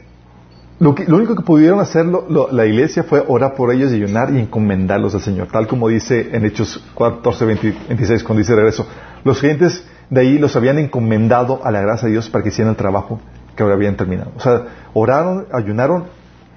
lo, 0.80 0.90
único 0.90 1.34
que 1.34 1.42
pudieron 1.42 1.80
hacer 1.80 2.06
la 2.06 2.66
iglesia 2.66 3.02
fue 3.02 3.24
orar 3.26 3.54
por 3.56 3.72
ellos 3.72 3.90
y 3.90 3.96
ayunar 3.96 4.32
y 4.32 4.38
encomendarlos 4.38 5.12
al 5.14 5.22
Señor, 5.22 5.48
tal 5.48 5.66
como 5.66 5.88
dice 5.88 6.28
en 6.32 6.44
Hechos 6.44 6.84
14, 6.96 7.44
26, 7.46 8.22
cuando 8.22 8.38
dice 8.38 8.54
regreso. 8.54 8.86
Los 9.24 9.40
clientes 9.40 9.84
de 10.08 10.20
ahí 10.20 10.38
los 10.38 10.54
habían 10.54 10.78
encomendado 10.78 11.60
a 11.64 11.72
la 11.72 11.80
gracia 11.80 12.06
de 12.06 12.12
Dios 12.12 12.30
para 12.30 12.44
que 12.44 12.50
hicieran 12.50 12.70
el 12.70 12.76
trabajo 12.76 13.20
que 13.56 13.64
ahora 13.64 13.74
habían 13.74 13.96
terminado. 13.96 14.30
O 14.36 14.40
sea, 14.40 14.66
oraron, 14.94 15.46
ayunaron 15.52 16.04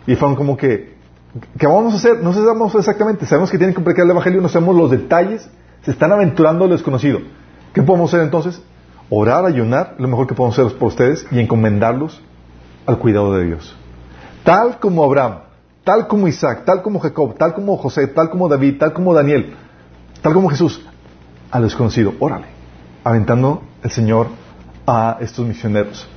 y 0.05 0.15
fueron 0.15 0.35
como 0.35 0.55
que, 0.55 0.93
¿qué 1.57 1.65
vamos 1.65 1.93
a 1.95 1.97
hacer? 1.97 2.21
No 2.21 2.31
sabemos 2.31 2.75
exactamente, 2.75 3.25
sabemos 3.25 3.49
que 3.49 3.57
tienen 3.57 3.73
que 3.73 3.81
predicar 3.81 4.05
el 4.05 4.11
Evangelio, 4.11 4.39
no 4.39 4.49
sabemos 4.49 4.75
los 4.75 4.91
detalles, 4.91 5.49
se 5.81 5.89
están 5.89 6.11
aventurando 6.11 6.67
lo 6.67 6.73
desconocido. 6.73 7.21
¿Qué 7.73 7.81
podemos 7.81 8.13
hacer 8.13 8.23
entonces? 8.23 8.61
Orar, 9.09 9.45
ayunar, 9.45 9.95
lo 9.97 10.07
mejor 10.07 10.27
que 10.27 10.35
podemos 10.35 10.59
hacer 10.59 10.77
por 10.77 10.89
ustedes 10.89 11.25
y 11.31 11.39
encomendarlos 11.39 12.21
al 12.85 12.99
cuidado 12.99 13.33
de 13.35 13.45
Dios. 13.45 13.75
Tal 14.43 14.79
como 14.79 15.03
Abraham, 15.03 15.39
tal 15.83 16.07
como 16.07 16.27
Isaac, 16.27 16.63
tal 16.65 16.81
como 16.81 16.99
Jacob, 16.99 17.35
tal 17.37 17.53
como 17.53 17.77
José, 17.77 18.07
tal 18.07 18.29
como 18.29 18.47
David, 18.47 18.77
tal 18.79 18.93
como 18.93 19.13
Daniel, 19.13 19.53
tal 20.21 20.33
como 20.33 20.49
Jesús, 20.49 20.83
a 21.51 21.59
lo 21.59 21.65
desconocido, 21.65 22.13
órale, 22.19 22.47
aventando 23.03 23.61
el 23.83 23.91
Señor 23.91 24.27
a 24.87 25.17
estos 25.21 25.45
misioneros. 25.45 26.07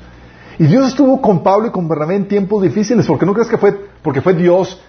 Y 0.58 0.66
Dios 0.66 0.88
estuvo 0.88 1.20
con 1.20 1.42
Pablo 1.42 1.68
y 1.68 1.70
con 1.70 1.88
Bernabé 1.88 2.16
en 2.16 2.28
tiempos 2.28 2.62
difíciles, 2.62 3.06
porque 3.06 3.26
no 3.26 3.34
crees 3.34 3.48
que 3.48 3.58
fue, 3.58 3.88
porque 4.02 4.20
fue 4.22 4.34
Dios 4.34 4.80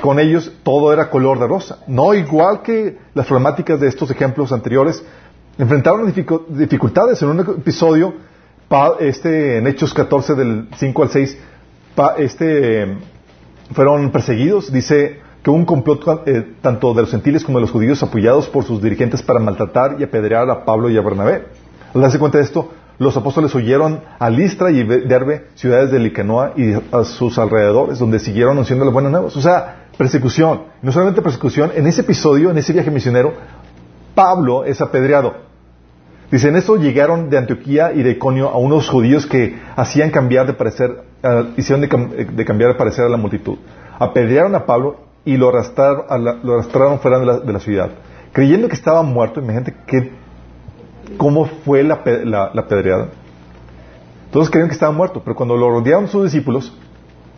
con 0.00 0.18
ellos, 0.18 0.50
todo 0.62 0.92
era 0.92 1.10
color 1.10 1.38
de 1.38 1.46
rosa. 1.46 1.78
No, 1.86 2.14
igual 2.14 2.62
que 2.62 2.98
las 3.12 3.26
problemáticas 3.26 3.78
de 3.80 3.88
estos 3.88 4.10
ejemplos 4.10 4.50
anteriores, 4.52 5.04
enfrentaron 5.58 6.12
dificultades. 6.48 7.22
En 7.22 7.28
un 7.28 7.40
episodio, 7.40 8.14
este, 9.00 9.58
en 9.58 9.66
Hechos 9.66 9.92
14 9.92 10.34
del 10.34 10.68
5 10.76 11.02
al 11.02 11.10
6, 11.10 11.38
este, 12.18 12.96
fueron 13.72 14.10
perseguidos. 14.10 14.72
Dice 14.72 15.20
que 15.42 15.50
un 15.50 15.64
complot 15.64 16.26
eh, 16.26 16.54
tanto 16.62 16.94
de 16.94 17.02
los 17.02 17.10
gentiles 17.10 17.44
como 17.44 17.58
de 17.58 17.62
los 17.62 17.70
judíos 17.70 18.02
apoyados 18.02 18.48
por 18.48 18.64
sus 18.64 18.82
dirigentes 18.82 19.22
para 19.22 19.40
maltratar 19.40 19.96
y 19.98 20.04
apedrear 20.04 20.48
a 20.50 20.64
Pablo 20.64 20.88
y 20.88 20.96
a 20.96 21.02
Bernabé. 21.02 21.44
Al 21.94 22.00
darse 22.00 22.18
cuenta 22.18 22.38
de 22.38 22.44
esto, 22.44 22.70
los 22.98 23.16
apóstoles 23.16 23.54
huyeron 23.54 24.00
a 24.18 24.30
Listra 24.30 24.70
y 24.70 24.84
Derbe, 24.84 25.48
ciudades 25.54 25.90
de 25.90 25.98
Licanoa 25.98 26.52
y 26.56 26.72
a 26.72 27.04
sus 27.04 27.38
alrededores, 27.38 27.98
donde 27.98 28.20
siguieron 28.20 28.52
anunciando 28.52 28.84
las 28.84 28.94
buenas 28.94 29.12
nuevas. 29.12 29.36
O 29.36 29.40
sea, 29.40 29.88
persecución. 29.98 30.62
No 30.80 30.92
solamente 30.92 31.20
persecución, 31.20 31.72
en 31.74 31.86
ese 31.86 32.02
episodio, 32.02 32.50
en 32.50 32.58
ese 32.58 32.72
viaje 32.72 32.90
misionero, 32.90 33.34
Pablo 34.14 34.64
es 34.64 34.80
apedreado. 34.80 35.34
Dice, 36.30 36.48
en 36.48 36.56
esto 36.56 36.76
llegaron 36.76 37.30
de 37.30 37.38
Antioquía 37.38 37.92
y 37.92 38.02
de 38.02 38.12
Iconio 38.12 38.48
a 38.48 38.58
unos 38.58 38.88
judíos 38.88 39.26
que 39.26 39.58
hacían 39.76 40.10
cambiar 40.10 40.46
de 40.46 40.54
parecer, 40.54 41.04
uh, 41.22 41.44
hicieron 41.56 41.80
de, 41.80 42.44
cambiar 42.44 42.72
de 42.72 42.78
parecer 42.78 43.04
a 43.04 43.08
la 43.08 43.16
multitud. 43.16 43.58
Apedrearon 43.98 44.54
a 44.54 44.66
Pablo 44.66 44.96
y 45.24 45.36
lo 45.36 45.48
arrastraron, 45.50 46.04
lo 46.42 46.54
arrastraron 46.54 46.98
fuera 46.98 47.18
de 47.18 47.26
la, 47.26 47.38
de 47.38 47.52
la, 47.52 47.60
ciudad. 47.60 47.90
Creyendo 48.32 48.68
que 48.68 48.74
estaba 48.74 49.02
muerto, 49.02 49.40
imagínate 49.40 49.74
que, 49.86 50.10
cómo 51.16 51.46
fue 51.64 51.84
la, 51.84 52.02
la, 52.04 52.50
la 52.52 52.60
apedreada. 52.62 53.08
Todos 54.32 54.50
creían 54.50 54.68
que 54.68 54.74
estaba 54.74 54.92
muerto, 54.92 55.22
pero 55.22 55.36
cuando 55.36 55.56
lo 55.56 55.70
rodearon 55.70 56.08
sus 56.08 56.24
discípulos, 56.24 56.76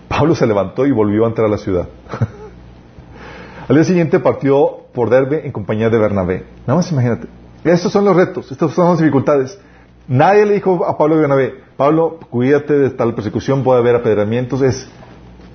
Pablo 0.09 0.35
se 0.35 0.47
levantó 0.47 0.87
y 0.87 0.93
volvió 0.93 1.25
a 1.25 1.29
entrar 1.29 1.47
a 1.47 1.51
la 1.51 1.59
ciudad. 1.59 1.89
Al 3.69 3.75
día 3.75 3.85
siguiente 3.85 4.21
partió 4.21 4.85
por 4.95 5.11
Derbe 5.11 5.45
en 5.45 5.53
compañía 5.53 5.91
de 5.91 5.99
Bernabé. 5.99 6.45
Nada 6.67 6.77
más 6.77 6.91
imagínate. 6.91 7.27
Estos 7.67 7.91
son 7.91 8.05
los 8.05 8.15
retos, 8.15 8.51
estas 8.53 8.73
son 8.73 8.91
las 8.91 8.99
dificultades. 9.01 9.59
Nadie 10.07 10.47
le 10.47 10.55
dijo 10.55 10.87
a 10.87 10.97
Pablo 10.97 11.17
y 11.17 11.19
Bernabé, 11.19 11.55
Pablo, 11.77 12.21
cuídate 12.31 12.75
de 12.79 12.91
tal 12.91 13.13
persecución, 13.15 13.65
puede 13.65 13.81
haber 13.81 13.97
apedreamientos. 13.97 14.63
Es, 14.63 14.89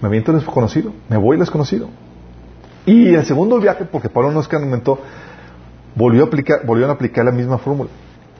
me 0.01 0.09
aviento 0.09 0.33
desconocido, 0.33 0.91
me 1.07 1.15
voy 1.15 1.37
desconocido. 1.37 1.87
Y 2.85 3.13
el 3.13 3.25
segundo 3.25 3.59
viaje, 3.59 3.85
porque 3.85 4.09
Pablo 4.09 4.31
no 4.31 4.41
es 4.41 4.49
que 4.49 4.57
aumentó, 4.57 4.99
volvió 5.95 6.23
a 6.23 6.27
aplicar, 6.27 6.59
a 6.67 6.91
aplicar 6.91 7.23
la 7.23 7.31
misma 7.31 7.57
fórmula. 7.59 7.89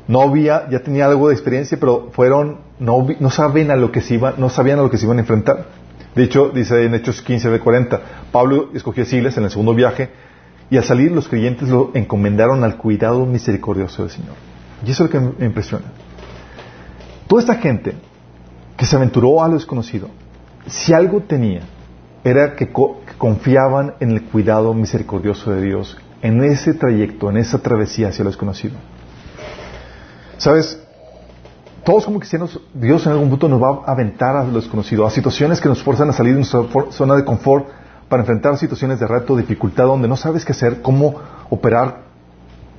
No 0.06 0.22
había, 0.22 0.70
ya 0.70 0.80
tenía 0.80 1.06
algo 1.06 1.30
de 1.30 1.36
experiencia, 1.36 1.78
pero 1.80 2.10
fueron, 2.12 2.58
no, 2.78 3.08
no 3.22 3.30
saben 3.30 3.72
a 3.72 3.78
lo 3.78 3.90
que 3.90 4.02
se 4.02 4.16
iban, 4.16 4.34
no 4.38 4.50
sabían 4.50 4.80
a 4.80 4.82
lo 4.82 4.90
que 4.90 4.98
se 4.98 5.06
iban 5.06 5.18
a 5.18 5.22
enfrentar. 5.22 5.68
De 6.14 6.24
hecho, 6.24 6.50
dice 6.50 6.84
en 6.84 6.94
Hechos 6.94 7.22
15 7.22 7.50
de 7.50 7.60
40, 7.62 8.02
Pablo 8.34 8.70
escogió 8.74 9.04
a 9.04 9.06
Silas 9.06 9.38
en 9.38 9.46
el 9.46 9.50
segundo 9.50 9.74
viaje 9.74 10.10
y 10.72 10.78
al 10.78 10.86
salir 10.86 11.12
los 11.12 11.28
creyentes 11.28 11.68
lo 11.68 11.92
encomendaron 11.94 12.64
al 12.64 12.78
cuidado 12.78 13.26
misericordioso 13.26 14.04
del 14.04 14.12
Señor. 14.12 14.36
Y 14.86 14.92
eso 14.92 15.04
es 15.04 15.14
lo 15.14 15.20
que 15.20 15.34
me 15.38 15.46
impresiona. 15.46 15.86
Toda 17.28 17.42
esta 17.42 17.56
gente 17.56 17.94
que 18.78 18.86
se 18.86 18.96
aventuró 18.96 19.44
a 19.44 19.50
lo 19.50 19.56
desconocido, 19.56 20.08
si 20.68 20.94
algo 20.94 21.24
tenía, 21.24 21.64
era 22.24 22.56
que, 22.56 22.68
que 22.68 23.18
confiaban 23.18 23.96
en 24.00 24.12
el 24.12 24.24
cuidado 24.24 24.74
misericordioso 24.74 25.52
de 25.52 25.62
Dios 25.62 25.98
en 26.22 26.42
ese 26.42 26.74
trayecto, 26.74 27.30
en 27.30 27.38
esa 27.38 27.58
travesía 27.60 28.08
hacia 28.08 28.24
lo 28.24 28.30
desconocido. 28.30 28.76
¿Sabes? 30.38 30.82
Todos 31.84 32.06
como 32.06 32.20
cristianos, 32.20 32.62
Dios 32.74 33.06
en 33.08 33.12
algún 33.12 33.30
punto 33.30 33.50
nos 33.50 33.62
va 33.62 33.82
a 33.86 33.92
aventar 33.92 34.38
a 34.38 34.44
lo 34.46 34.54
desconocido, 34.54 35.06
a 35.06 35.12
situaciones 35.12 35.60
que 35.60 35.68
nos 35.68 35.84
forzan 35.84 36.10
a 36.10 36.14
salir 36.14 36.34
de 36.34 36.40
nuestra 36.40 36.64
zona 36.92 37.16
de 37.16 37.26
confort 37.26 37.81
para 38.12 38.24
enfrentar 38.24 38.58
situaciones 38.58 39.00
de 39.00 39.08
reto, 39.08 39.38
dificultad, 39.38 39.86
donde 39.86 40.06
no 40.06 40.18
sabes 40.18 40.44
qué 40.44 40.52
hacer, 40.52 40.82
cómo 40.82 41.16
operar, 41.50 42.00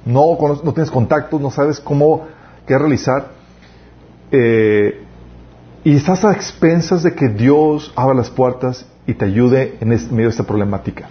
no, 0.04 0.36
no 0.62 0.72
tienes 0.74 0.90
contactos, 0.90 1.40
no 1.40 1.50
sabes 1.50 1.80
cómo, 1.80 2.26
qué 2.66 2.76
realizar. 2.76 3.28
Eh, 4.30 5.02
y 5.84 5.96
estás 5.96 6.26
a 6.26 6.32
expensas 6.32 7.02
de 7.02 7.14
que 7.14 7.28
Dios 7.28 7.94
abra 7.96 8.14
las 8.14 8.28
puertas 8.28 8.84
y 9.06 9.14
te 9.14 9.24
ayude 9.24 9.78
en 9.80 9.88
medio 9.88 10.26
de 10.26 10.28
esta 10.28 10.44
problemática. 10.44 11.08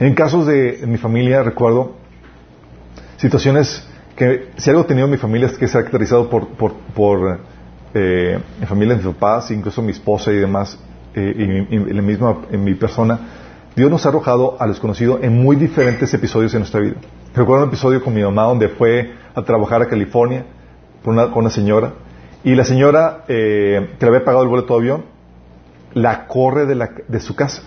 En 0.00 0.14
casos 0.14 0.46
de 0.46 0.82
mi 0.86 0.96
familia, 0.96 1.42
recuerdo 1.42 1.92
situaciones 3.18 3.86
que, 4.16 4.48
si 4.56 4.70
algo 4.70 4.86
tenido 4.86 5.04
en 5.04 5.10
mi 5.10 5.18
familia 5.18 5.48
es 5.48 5.58
que 5.58 5.68
se 5.68 5.76
ha 5.76 5.82
caracterizado 5.82 6.30
por, 6.30 6.48
por, 6.48 6.72
por 6.94 7.38
eh, 7.92 8.40
mi 8.58 8.64
familia, 8.64 8.96
mis 8.96 9.04
papás, 9.04 9.50
incluso 9.50 9.82
mi 9.82 9.92
esposa 9.92 10.32
y 10.32 10.36
demás, 10.36 10.78
eh, 11.14 11.66
y, 11.70 11.76
y, 11.76 11.92
la 11.92 12.02
misma 12.02 12.38
en 12.50 12.64
mi 12.64 12.74
persona, 12.74 13.18
Dios 13.74 13.90
nos 13.90 14.04
ha 14.04 14.10
arrojado 14.10 14.56
a 14.60 14.66
lo 14.66 14.72
desconocido 14.72 15.18
en 15.22 15.42
muy 15.42 15.56
diferentes 15.56 16.12
episodios 16.14 16.52
de 16.52 16.58
nuestra 16.58 16.80
vida. 16.80 16.96
Recuerdo 17.34 17.64
un 17.64 17.68
episodio 17.70 18.02
con 18.02 18.14
mi 18.14 18.22
mamá 18.22 18.44
donde 18.44 18.68
fue 18.68 19.14
a 19.34 19.42
trabajar 19.42 19.82
a 19.82 19.86
California 19.86 20.44
con 21.02 21.18
una, 21.18 21.50
señora 21.50 21.94
y 22.44 22.54
la 22.54 22.64
señora 22.64 23.24
eh, 23.28 23.94
que 23.98 24.06
le 24.06 24.10
había 24.10 24.24
pagado 24.24 24.44
el 24.44 24.50
boleto 24.50 24.74
de 24.74 24.80
avión 24.80 25.04
la 25.94 26.26
corre 26.26 26.66
de, 26.66 26.74
la, 26.74 26.90
de 27.08 27.20
su 27.20 27.34
casa. 27.34 27.62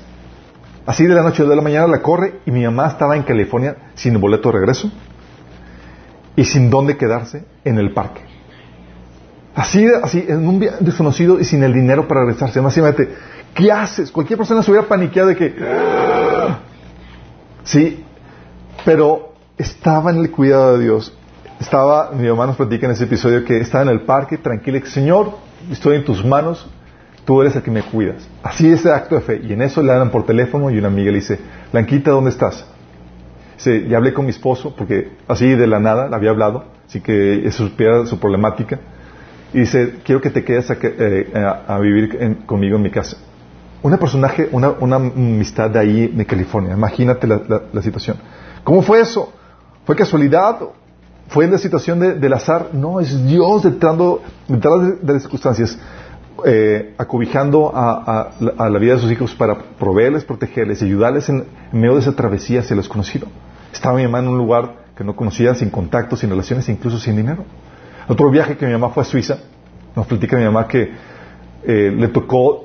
Así 0.86 1.06
de 1.06 1.16
la 1.16 1.24
noche 1.24 1.44
de 1.44 1.56
la 1.56 1.62
mañana 1.62 1.88
la 1.88 2.02
corre 2.02 2.36
y 2.46 2.52
mi 2.52 2.64
mamá 2.64 2.88
estaba 2.88 3.16
en 3.16 3.24
California 3.24 3.76
sin 3.96 4.20
boleto 4.20 4.50
de 4.50 4.60
regreso 4.60 4.92
y 6.36 6.46
sin 6.46 6.70
dónde 6.70 6.98
quedarse 6.98 7.46
en 7.64 7.80
el 7.80 7.92
parque. 7.94 8.22
Así, 9.56 9.88
así, 10.04 10.26
en 10.28 10.48
un 10.48 10.60
desconocido 10.82 11.40
y 11.40 11.46
sin 11.46 11.64
el 11.64 11.74
dinero 11.74 12.08
para 12.08 12.22
regresarse. 12.22 12.62
Más 12.62 12.78
¿qué 13.56 13.72
haces? 13.72 14.12
Cualquier 14.12 14.38
persona 14.38 14.62
se 14.62 14.70
hubiera 14.70 14.88
paniqueado 14.88 15.30
de 15.30 15.36
que... 15.36 15.56
Sí, 17.64 18.04
pero 18.84 19.34
estaba 19.58 20.12
en 20.12 20.20
el 20.20 20.30
cuidado 20.30 20.78
de 20.78 20.84
Dios. 20.84 21.18
Estaba, 21.60 22.12
mi 22.12 22.28
mamá 22.28 22.46
nos 22.46 22.58
platica 22.58 22.86
en 22.86 22.92
ese 22.92 23.06
episodio 23.06 23.44
que 23.44 23.58
estaba 23.58 23.84
en 23.84 23.90
el 23.90 24.02
parque 24.02 24.38
tranquila, 24.38 24.80
que 24.80 24.88
Señor, 24.88 25.32
estoy 25.72 25.96
en 25.96 26.06
tus 26.06 26.24
manos, 26.24 26.70
tú 27.26 27.42
eres 27.42 27.56
el 27.56 27.64
que 27.64 27.72
me 27.72 27.82
cuidas. 27.82 28.28
Así 28.44 28.72
es 28.72 28.82
ese 28.82 28.92
acto 28.92 29.16
de 29.16 29.22
fe. 29.22 29.42
Y 29.44 29.54
en 29.54 29.62
eso 29.62 29.82
le 29.82 29.94
dan 29.94 30.12
por 30.12 30.26
teléfono 30.26 30.70
y 30.70 30.78
una 30.78 30.90
amiga 30.90 31.12
le 31.12 31.20
dice, 31.20 31.40
Blanquita, 31.72 32.12
¿dónde 32.12 32.30
estás? 32.30 32.66
Dice, 33.56 33.88
ya 33.88 33.98
hablé 33.98 34.14
con 34.14 34.26
mi 34.26 34.32
esposo, 34.32 34.76
porque 34.76 35.14
así 35.28 35.48
de 35.48 35.66
la 35.66 35.80
nada 35.80 36.10
le 36.10 36.16
había 36.16 36.32
hablado, 36.32 36.66
así 36.86 37.00
que 37.00 37.48
eso 37.48 37.68
supiera 37.68 38.06
su 38.06 38.20
problemática. 38.20 38.80
Y 39.54 39.60
dice, 39.60 39.96
quiero 40.04 40.20
que 40.20 40.30
te 40.30 40.44
quedes 40.44 40.70
a, 40.70 40.78
eh, 40.82 41.32
a, 41.68 41.80
vivir 41.80 42.46
conmigo 42.46 42.76
en 42.76 42.82
mi 42.82 42.92
casa. 42.92 43.18
Una 43.86 43.98
personaje, 43.98 44.50
una, 44.52 44.72
una, 44.80 44.96
amistad 44.96 45.70
de 45.70 45.78
ahí, 45.78 46.08
de 46.08 46.26
California. 46.26 46.74
Imagínate 46.74 47.28
la, 47.28 47.40
la, 47.72 47.82
situación. 47.84 48.18
¿Cómo 48.64 48.82
fue 48.82 49.00
eso? 49.00 49.32
¿Fue 49.86 49.96
casualidad? 49.96 50.58
¿Fue 51.28 51.46
en 51.46 51.52
la 51.52 51.60
situación 51.60 52.00
de, 52.00 52.16
del 52.16 52.34
azar? 52.34 52.70
No, 52.74 53.00
es 53.00 53.24
Dios 53.28 53.62
detrás, 53.62 53.96
de, 53.96 54.96
de 55.04 55.14
las 55.14 55.22
circunstancias 55.22 55.78
eh, 56.44 56.96
acobijando 56.98 57.72
a, 57.76 58.32
a, 58.58 58.70
la 58.72 58.80
vida 58.80 58.96
de 58.96 59.02
sus 59.02 59.12
hijos 59.12 59.36
para 59.36 59.56
proveerles, 59.78 60.26
protegerles 60.26 60.82
ayudarles 60.82 61.30
en, 61.30 61.46
medio 61.72 61.94
de 61.94 62.00
esa 62.00 62.16
travesía 62.16 62.62
hacia 62.62 62.76
lo 62.76 62.82
desconocido. 62.82 63.28
Estaba 63.72 63.98
mi 63.98 64.04
mamá 64.06 64.18
en 64.18 64.30
un 64.30 64.40
lugar 64.40 64.78
que 64.98 65.04
no 65.04 65.16
conocía, 65.16 65.54
sin 65.54 65.70
contactos, 65.70 66.22
sin 66.22 66.32
relaciones, 66.32 66.68
incluso 66.70 66.98
sin 66.98 67.18
dinero. 67.18 67.46
Otro 68.08 68.32
viaje 68.32 68.58
que 68.58 68.66
mi 68.66 68.72
mamá 68.72 68.90
fue 68.90 69.04
a 69.04 69.06
Suiza, 69.06 69.38
nos 69.96 70.08
platica 70.08 70.38
mi 70.38 70.46
mamá 70.46 70.68
que 70.68 70.90
eh, 71.68 71.94
le 71.96 72.08
tocó, 72.08 72.65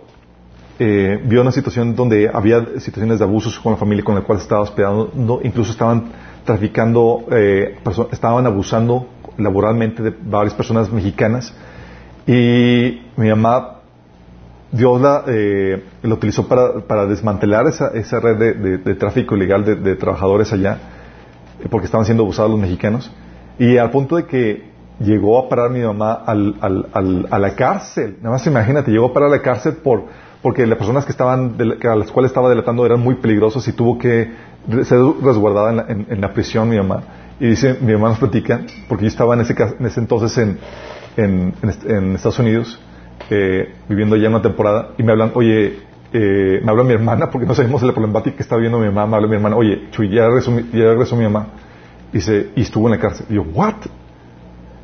eh, 0.82 1.20
vio 1.22 1.42
una 1.42 1.52
situación 1.52 1.94
donde 1.94 2.30
había 2.32 2.64
situaciones 2.78 3.18
de 3.18 3.24
abusos 3.26 3.60
con 3.60 3.72
la 3.72 3.78
familia 3.78 4.02
con 4.02 4.14
la 4.14 4.22
cual 4.22 4.38
estaba 4.38 4.62
hospedando, 4.62 5.40
incluso 5.44 5.72
estaban 5.72 6.10
traficando, 6.44 7.26
eh, 7.30 7.76
estaban 8.10 8.46
abusando 8.46 9.06
laboralmente 9.36 10.02
de 10.02 10.14
varias 10.22 10.54
personas 10.54 10.90
mexicanas 10.90 11.54
y 12.26 13.02
mi 13.16 13.28
mamá, 13.28 13.80
Dios 14.72 15.00
la, 15.02 15.24
eh, 15.26 15.84
la 16.02 16.14
utilizó 16.14 16.48
para, 16.48 16.80
para, 16.86 17.04
desmantelar 17.04 17.66
esa, 17.66 17.88
esa 17.88 18.18
red 18.18 18.38
de, 18.38 18.78
de, 18.78 18.94
tráfico 18.94 19.36
ilegal 19.36 19.64
de, 19.66 19.74
de, 19.74 19.96
trabajadores 19.96 20.50
allá, 20.52 20.78
eh, 21.62 21.66
porque 21.70 21.86
estaban 21.86 22.06
siendo 22.06 22.22
abusados 22.22 22.50
los 22.50 22.60
mexicanos. 22.60 23.12
Y 23.58 23.76
al 23.76 23.90
punto 23.90 24.16
de 24.16 24.24
que 24.24 24.70
llegó 25.00 25.38
a 25.38 25.48
parar 25.48 25.70
mi 25.70 25.80
mamá 25.80 26.12
al, 26.12 26.56
al, 26.60 26.86
al, 26.92 27.26
a 27.30 27.38
la 27.38 27.54
cárcel. 27.54 28.16
Nada 28.22 28.36
más 28.36 28.46
imagínate, 28.46 28.90
llegó 28.90 29.06
a 29.06 29.12
parar 29.12 29.28
a 29.28 29.32
la 29.32 29.42
cárcel 29.42 29.74
por, 29.82 30.04
porque 30.42 30.66
las 30.66 30.78
personas 30.78 31.04
que 31.04 31.12
estaban, 31.12 31.56
a 31.58 31.96
las 31.96 32.10
cuales 32.10 32.30
estaba 32.30 32.48
delatando 32.48 32.86
eran 32.86 33.00
muy 33.00 33.16
peligrosos 33.16 33.66
y 33.68 33.72
tuvo 33.72 33.98
que 33.98 34.30
ser 34.84 34.98
resguardada 35.22 35.70
en 35.70 35.76
la, 35.76 35.86
en, 35.88 36.20
la 36.20 36.32
prisión 36.32 36.68
mi 36.68 36.76
mamá. 36.76 37.02
Y 37.38 37.46
dice, 37.48 37.76
mi 37.80 37.92
mamá 37.92 38.10
nos 38.10 38.18
platica, 38.18 38.60
porque 38.88 39.04
yo 39.04 39.08
estaba 39.08 39.34
en 39.34 39.42
ese, 39.42 39.54
en 39.78 39.86
ese 39.86 40.00
entonces 40.00 40.38
en, 41.16 41.54
Estados 42.14 42.38
Unidos, 42.38 42.80
eh, 43.28 43.74
viviendo 43.88 44.16
ya 44.16 44.28
una 44.28 44.42
temporada, 44.42 44.90
y 44.96 45.02
me 45.02 45.12
hablan, 45.12 45.32
oye, 45.34 45.80
eh, 46.12 46.60
me 46.62 46.70
habla 46.70 46.84
mi 46.84 46.92
hermana, 46.92 47.30
porque 47.30 47.46
no 47.46 47.54
sabemos 47.54 47.82
la 47.82 47.92
problemática 47.92 48.36
que 48.36 48.42
está 48.42 48.56
viendo 48.56 48.78
mi 48.78 48.86
mamá, 48.86 49.06
me 49.06 49.16
habla 49.16 49.28
mi 49.28 49.36
hermana, 49.36 49.56
oye, 49.56 49.88
Chuy, 49.90 50.10
ya 50.10 50.26
regresó, 50.26 50.58
ya 50.58 50.84
regresó 50.84 51.16
mi 51.16 51.24
mamá, 51.24 51.48
y, 52.12 52.16
dice, 52.16 52.50
y 52.56 52.62
estuvo 52.62 52.86
en 52.88 52.92
la 52.92 52.98
cárcel. 52.98 53.26
Y 53.28 53.34
yo, 53.34 53.42
¿what? 53.42 53.74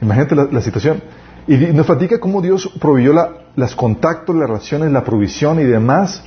Imagínate 0.02 0.34
la 0.34 0.60
situación. 0.60 1.02
Y 1.46 1.56
nos 1.56 1.86
platica 1.86 2.18
cómo 2.18 2.42
Dios 2.42 2.68
proveyó 2.80 3.12
la, 3.12 3.30
las 3.54 3.74
contactos, 3.74 4.34
las 4.34 4.48
relaciones, 4.48 4.90
la 4.90 5.04
provisión 5.04 5.60
y 5.60 5.64
demás 5.64 6.24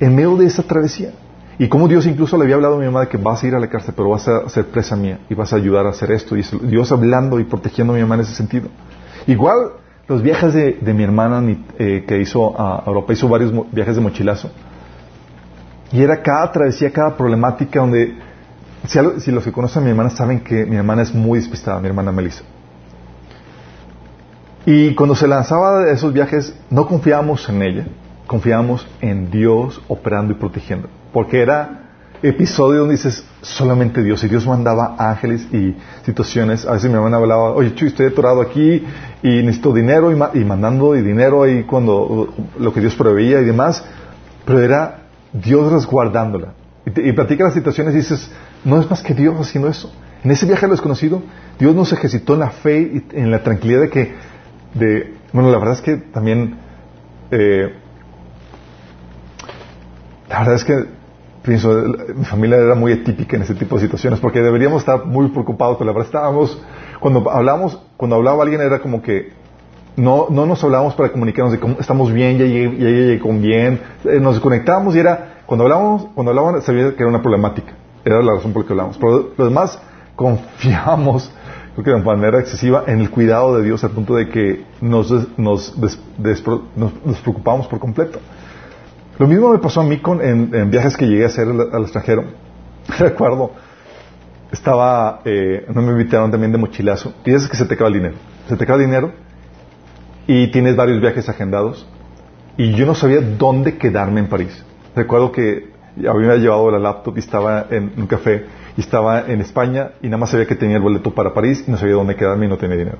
en 0.00 0.14
medio 0.14 0.36
de 0.36 0.46
esa 0.46 0.62
travesía. 0.62 1.10
Y 1.58 1.68
cómo 1.68 1.88
Dios 1.88 2.06
incluso 2.06 2.36
le 2.36 2.44
había 2.44 2.56
hablado 2.56 2.76
a 2.76 2.78
mi 2.78 2.84
mamá 2.84 3.00
de 3.00 3.08
que 3.08 3.16
vas 3.16 3.42
a 3.42 3.46
ir 3.46 3.54
a 3.54 3.58
la 3.58 3.68
cárcel, 3.68 3.94
pero 3.96 4.10
vas 4.10 4.28
a 4.28 4.48
ser 4.48 4.66
presa 4.66 4.94
mía 4.94 5.20
y 5.28 5.34
vas 5.34 5.52
a 5.52 5.56
ayudar 5.56 5.86
a 5.86 5.90
hacer 5.90 6.10
esto. 6.12 6.36
Y 6.36 6.42
Dios 6.62 6.92
hablando 6.92 7.40
y 7.40 7.44
protegiendo 7.44 7.94
a 7.94 7.96
mi 7.96 8.02
mamá 8.02 8.16
en 8.16 8.22
ese 8.22 8.34
sentido. 8.34 8.68
Igual 9.26 9.72
los 10.06 10.22
viajes 10.22 10.52
de, 10.52 10.94
mi 10.94 11.02
hermana 11.02 11.42
eh, 11.78 12.04
que 12.06 12.20
hizo 12.20 12.54
a 12.60 12.82
Europa, 12.86 13.12
hizo 13.12 13.28
varios 13.28 13.52
viajes 13.72 13.96
de 13.96 14.02
mochilazo. 14.02 14.50
Y 15.92 16.02
era 16.02 16.22
cada 16.22 16.52
travesía, 16.52 16.90
cada 16.92 17.16
problemática 17.16 17.80
donde, 17.80 18.18
si, 19.18 19.30
los 19.30 19.44
que 19.44 19.52
conocen 19.52 19.82
a 19.82 19.84
mi 19.84 19.90
hermana 19.90 20.10
saben 20.10 20.40
que 20.40 20.66
mi 20.66 20.76
hermana 20.76 21.02
es 21.02 21.14
muy 21.14 21.38
despistada, 21.38 21.80
mi 21.80 21.88
hermana 21.88 22.12
Melissa. 22.12 22.42
Y 24.66 24.96
cuando 24.96 25.14
se 25.14 25.28
lanzaba 25.28 25.84
de 25.84 25.92
esos 25.92 26.12
viajes, 26.12 26.52
no 26.70 26.88
confiábamos 26.88 27.48
en 27.48 27.62
ella, 27.62 27.86
confiábamos 28.26 28.84
en 29.00 29.30
Dios 29.30 29.80
operando 29.86 30.32
y 30.32 30.36
protegiendo. 30.36 30.88
Porque 31.12 31.40
era 31.40 31.84
episodio 32.20 32.80
donde 32.80 32.96
dices 32.96 33.24
solamente 33.42 34.02
Dios 34.02 34.24
y 34.24 34.28
Dios 34.28 34.44
mandaba 34.44 34.96
ángeles 34.98 35.46
y 35.52 35.76
situaciones. 36.04 36.66
A 36.66 36.72
veces 36.72 36.90
mi 36.90 36.96
hermana 36.96 37.18
hablaba 37.18 37.52
oye 37.52 37.76
Chuy 37.76 37.88
estoy 37.88 38.06
atorado 38.06 38.40
aquí 38.40 38.84
y 39.22 39.28
necesito 39.42 39.72
dinero 39.72 40.10
y, 40.10 40.44
mandando 40.44 40.96
y 40.96 41.02
dinero 41.02 41.44
ahí 41.44 41.62
cuando 41.62 42.34
lo 42.58 42.72
que 42.72 42.80
Dios 42.80 42.96
proveía 42.96 43.40
y 43.40 43.44
demás. 43.44 43.84
Pero 44.44 44.60
era 44.60 45.02
Dios 45.32 45.72
resguardándola. 45.72 46.54
Y, 46.84 47.08
y 47.08 47.12
platica 47.12 47.44
las 47.44 47.54
situaciones 47.54 47.94
y 47.94 47.98
dices 47.98 48.32
no 48.64 48.80
es 48.80 48.90
más 48.90 49.00
que 49.00 49.14
Dios 49.14 49.36
haciendo 49.38 49.68
eso 49.68 49.92
en 50.24 50.30
ese 50.32 50.46
viaje 50.46 50.64
a 50.64 50.68
lo 50.68 50.74
desconocido 50.74 51.22
Dios 51.58 51.74
nos 51.74 51.92
ejercitó 51.92 52.34
en 52.34 52.40
la 52.40 52.50
fe 52.50 52.80
y 52.80 53.04
en 53.12 53.30
la 53.30 53.42
tranquilidad 53.42 53.82
de 53.82 53.90
que 53.90 54.14
de 54.78 55.14
bueno 55.32 55.50
la 55.50 55.58
verdad 55.58 55.74
es 55.74 55.82
que 55.82 55.96
también 55.96 56.56
eh, 57.30 57.74
la 60.28 60.38
verdad 60.40 60.54
es 60.54 60.64
que 60.64 60.96
pienso, 61.46 61.72
mi 62.14 62.24
familia 62.24 62.56
era 62.56 62.74
muy 62.74 62.92
atípica 62.92 63.36
en 63.36 63.42
ese 63.42 63.54
tipo 63.54 63.76
de 63.76 63.82
situaciones 63.82 64.18
porque 64.18 64.40
deberíamos 64.40 64.80
estar 64.82 65.06
muy 65.06 65.28
preocupados, 65.28 65.76
pero 65.78 65.86
la 65.86 65.92
verdad 65.92 66.08
estábamos, 66.08 66.60
cuando 67.00 67.30
hablamos, 67.30 67.80
cuando 67.96 68.16
hablaba 68.16 68.42
alguien 68.42 68.60
era 68.60 68.80
como 68.80 69.00
que 69.00 69.32
no, 69.96 70.26
no 70.28 70.44
nos 70.44 70.62
hablábamos 70.62 70.94
para 70.94 71.10
comunicarnos 71.10 71.52
de 71.52 71.60
cómo 71.60 71.76
estamos 71.78 72.12
bien, 72.12 72.36
ya 72.36 72.44
llegué, 72.44 72.76
ya 72.76 72.88
llegué 72.88 73.18
con 73.20 73.40
bien, 73.40 73.80
eh, 74.04 74.18
nos 74.20 74.40
conectábamos 74.40 74.94
y 74.96 74.98
era, 74.98 75.36
cuando 75.46 75.64
hablábamos, 75.64 76.08
cuando 76.14 76.30
hablaban 76.32 76.60
sabía 76.62 76.90
que 76.90 77.02
era 77.02 77.08
una 77.08 77.22
problemática, 77.22 77.72
era 78.04 78.20
la 78.20 78.34
razón 78.34 78.52
por 78.52 78.62
la 78.62 78.66
que 78.66 78.72
hablábamos, 78.72 78.98
pero 78.98 79.30
los 79.36 79.48
demás 79.48 79.80
confiamos, 80.16 81.32
creo 81.82 81.96
que 81.96 82.02
de 82.02 82.16
manera 82.16 82.40
excesiva, 82.40 82.84
en 82.86 83.00
el 83.00 83.10
cuidado 83.10 83.56
de 83.56 83.64
Dios 83.64 83.84
al 83.84 83.90
punto 83.90 84.14
de 84.14 84.28
que 84.28 84.64
nos, 84.80 85.10
nos, 85.38 85.76
nos, 85.76 87.20
preocupamos 87.22 87.66
por 87.68 87.78
completo. 87.78 88.18
Lo 89.18 89.26
mismo 89.26 89.50
me 89.50 89.58
pasó 89.58 89.80
a 89.80 89.84
mí 89.84 89.98
con, 89.98 90.20
en, 90.22 90.70
viajes 90.70 90.96
que 90.96 91.06
llegué 91.06 91.24
a 91.24 91.26
hacer 91.26 91.48
al, 91.48 91.82
extranjero. 91.82 92.24
Recuerdo, 92.98 93.52
estaba, 94.50 95.20
eh, 95.24 95.66
no 95.74 95.82
me 95.82 95.92
invitaron 95.92 96.30
también 96.30 96.52
de 96.52 96.58
mochilazo, 96.58 97.14
y 97.24 97.32
es 97.32 97.48
que 97.48 97.56
se 97.56 97.66
te 97.66 97.74
acaba 97.74 97.88
el 97.88 97.94
dinero. 97.94 98.14
Se 98.48 98.56
te 98.56 98.64
acaba 98.64 98.78
el 98.78 98.86
dinero 98.86 99.12
y 100.26 100.50
tienes 100.50 100.76
varios 100.76 101.00
viajes 101.00 101.28
agendados 101.28 101.86
y 102.56 102.72
yo 102.72 102.86
no 102.86 102.94
sabía 102.94 103.20
dónde 103.20 103.76
quedarme 103.76 104.20
en 104.20 104.28
París. 104.28 104.64
Recuerdo 104.94 105.30
que 105.30 105.70
había 106.08 106.36
llevado 106.36 106.70
la 106.70 106.78
laptop 106.78 107.16
y 107.16 107.20
estaba 107.20 107.66
en 107.70 107.92
un 107.96 108.06
café 108.06 108.46
y 108.76 108.80
estaba 108.80 109.26
en 109.26 109.40
España 109.40 109.92
y 110.02 110.06
nada 110.06 110.18
más 110.18 110.30
sabía 110.30 110.46
que 110.46 110.54
tenía 110.54 110.76
el 110.76 110.82
boleto 110.82 111.14
para 111.14 111.32
París 111.32 111.64
y 111.66 111.70
no 111.70 111.76
sabía 111.76 111.94
dónde 111.94 112.14
quedarme 112.14 112.46
y 112.46 112.48
no 112.48 112.58
tenía 112.58 112.76
dinero. 112.76 112.98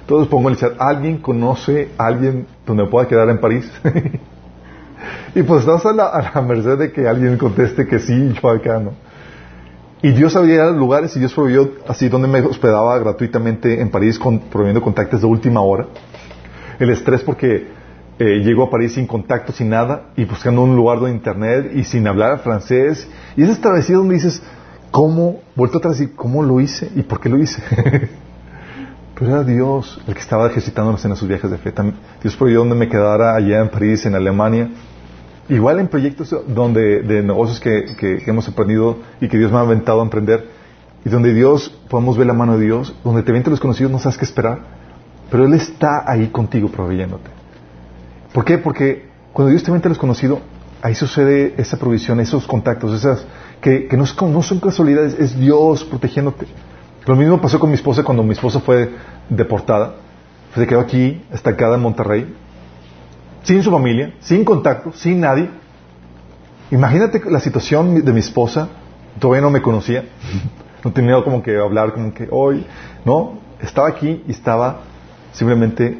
Entonces 0.00 0.28
pongo 0.28 0.48
en 0.48 0.54
el 0.54 0.60
chat, 0.60 0.72
¿alguien 0.78 1.18
conoce 1.18 1.90
a 1.98 2.06
alguien 2.06 2.46
donde 2.66 2.84
me 2.84 2.88
pueda 2.88 3.06
quedar 3.06 3.28
en 3.28 3.38
París? 3.38 3.70
y 5.34 5.42
pues 5.42 5.60
estás 5.60 5.84
a 5.84 5.92
la, 5.92 6.42
merced 6.46 6.78
de 6.78 6.92
que 6.92 7.06
alguien 7.06 7.36
conteste 7.36 7.86
que 7.86 7.98
sí, 7.98 8.34
yo 8.40 8.48
acá 8.48 8.78
no. 8.78 8.92
Y 10.00 10.12
Dios 10.12 10.34
había 10.36 10.70
lugares 10.70 11.14
y 11.16 11.18
Dios 11.18 11.34
proveyó 11.34 11.72
así 11.88 12.08
donde 12.08 12.28
me 12.28 12.40
hospedaba 12.40 12.98
gratuitamente 12.98 13.80
en 13.80 13.90
París 13.90 14.18
con, 14.18 14.38
contactos 14.38 15.20
de 15.20 15.26
última 15.26 15.60
hora 15.60 15.86
el 16.78 16.90
estrés 16.90 17.22
porque 17.22 17.66
eh, 18.18 18.40
llego 18.40 18.64
a 18.64 18.70
París 18.70 18.94
sin 18.94 19.06
contacto, 19.06 19.52
sin 19.52 19.68
nada, 19.68 20.10
y 20.16 20.24
buscando 20.24 20.62
un 20.62 20.74
lugar 20.74 21.00
de 21.00 21.10
internet 21.10 21.72
y 21.74 21.84
sin 21.84 22.06
hablar 22.06 22.40
francés. 22.40 23.08
Y 23.36 23.42
esa 23.42 23.60
travesía 23.60 23.96
donde 23.96 24.14
dices, 24.14 24.42
¿cómo? 24.90 25.40
Vuelto 25.54 25.78
atrás 25.78 26.00
y 26.00 26.08
¿cómo 26.08 26.42
lo 26.42 26.60
hice? 26.60 26.90
¿Y 26.94 27.02
por 27.02 27.20
qué 27.20 27.28
lo 27.28 27.38
hice? 27.38 27.62
Pero 29.18 29.32
era 29.32 29.44
Dios 29.44 30.00
el 30.06 30.14
que 30.14 30.20
estaba 30.20 30.46
ejercitándonos 30.46 31.04
en 31.04 31.12
esos 31.12 31.26
viajes 31.26 31.50
de 31.50 31.58
fe. 31.58 31.72
Dios 32.22 32.36
prohibió 32.36 32.60
donde 32.60 32.76
me 32.76 32.88
quedara 32.88 33.34
allá 33.34 33.60
en 33.60 33.68
París, 33.68 34.06
en 34.06 34.14
Alemania. 34.14 34.68
Igual 35.48 35.80
en 35.80 35.88
proyectos 35.88 36.34
donde, 36.46 37.02
de 37.02 37.22
negocios 37.22 37.58
que, 37.58 37.96
que, 37.98 38.22
hemos 38.26 38.46
aprendido 38.48 38.98
y 39.20 39.28
que 39.28 39.38
Dios 39.38 39.50
me 39.50 39.58
ha 39.58 39.62
aventado 39.62 40.00
a 40.00 40.04
emprender. 40.04 40.46
Y 41.04 41.08
donde 41.08 41.34
Dios, 41.34 41.68
podemos 41.88 42.16
ver 42.16 42.26
la 42.26 42.32
mano 42.32 42.58
de 42.58 42.64
Dios, 42.66 42.94
donde 43.02 43.22
te 43.22 43.32
vienen 43.32 43.50
los 43.50 43.60
conocidos, 43.60 43.90
no 43.90 43.98
sabes 43.98 44.18
qué 44.18 44.24
esperar. 44.24 44.60
Pero 45.30 45.44
Él 45.44 45.54
está 45.54 46.04
ahí 46.06 46.28
contigo 46.28 46.68
proveyéndote. 46.68 47.30
¿Por 48.32 48.44
qué? 48.44 48.58
Porque 48.58 49.08
cuando 49.32 49.50
Dios 49.50 49.64
te 49.64 49.72
mete 49.72 49.88
desconocido, 49.88 50.40
ahí 50.82 50.94
sucede 50.94 51.54
esa 51.56 51.76
provisión, 51.76 52.20
esos 52.20 52.46
contactos, 52.46 52.94
esas 52.94 53.26
que, 53.60 53.88
no, 53.92 54.42
son 54.42 54.60
casualidades, 54.60 55.14
es 55.18 55.38
Dios 55.38 55.84
protegiéndote. 55.84 56.46
Lo 57.06 57.16
mismo 57.16 57.40
pasó 57.40 57.58
con 57.58 57.70
mi 57.70 57.74
esposa 57.74 58.02
cuando 58.02 58.22
mi 58.22 58.32
esposa 58.32 58.60
fue 58.60 58.90
deportada. 59.28 59.94
Se 60.54 60.66
quedó 60.66 60.80
aquí, 60.80 61.22
estancada 61.32 61.76
en 61.76 61.82
Monterrey, 61.82 62.34
sin 63.42 63.62
su 63.62 63.70
familia, 63.70 64.14
sin 64.20 64.44
contacto, 64.44 64.92
sin 64.92 65.20
nadie. 65.20 65.48
Imagínate 66.70 67.20
la 67.30 67.40
situación 67.40 68.04
de 68.04 68.12
mi 68.12 68.20
esposa, 68.20 68.68
todavía 69.18 69.42
no 69.42 69.50
me 69.50 69.62
conocía, 69.62 70.04
no 70.84 70.92
tenía 70.92 71.22
como 71.22 71.42
que 71.42 71.56
hablar, 71.56 71.92
como 71.92 72.12
que 72.12 72.28
hoy, 72.30 72.66
no, 73.04 73.38
estaba 73.60 73.88
aquí 73.88 74.22
y 74.26 74.30
estaba 74.30 74.80
simplemente 75.32 75.98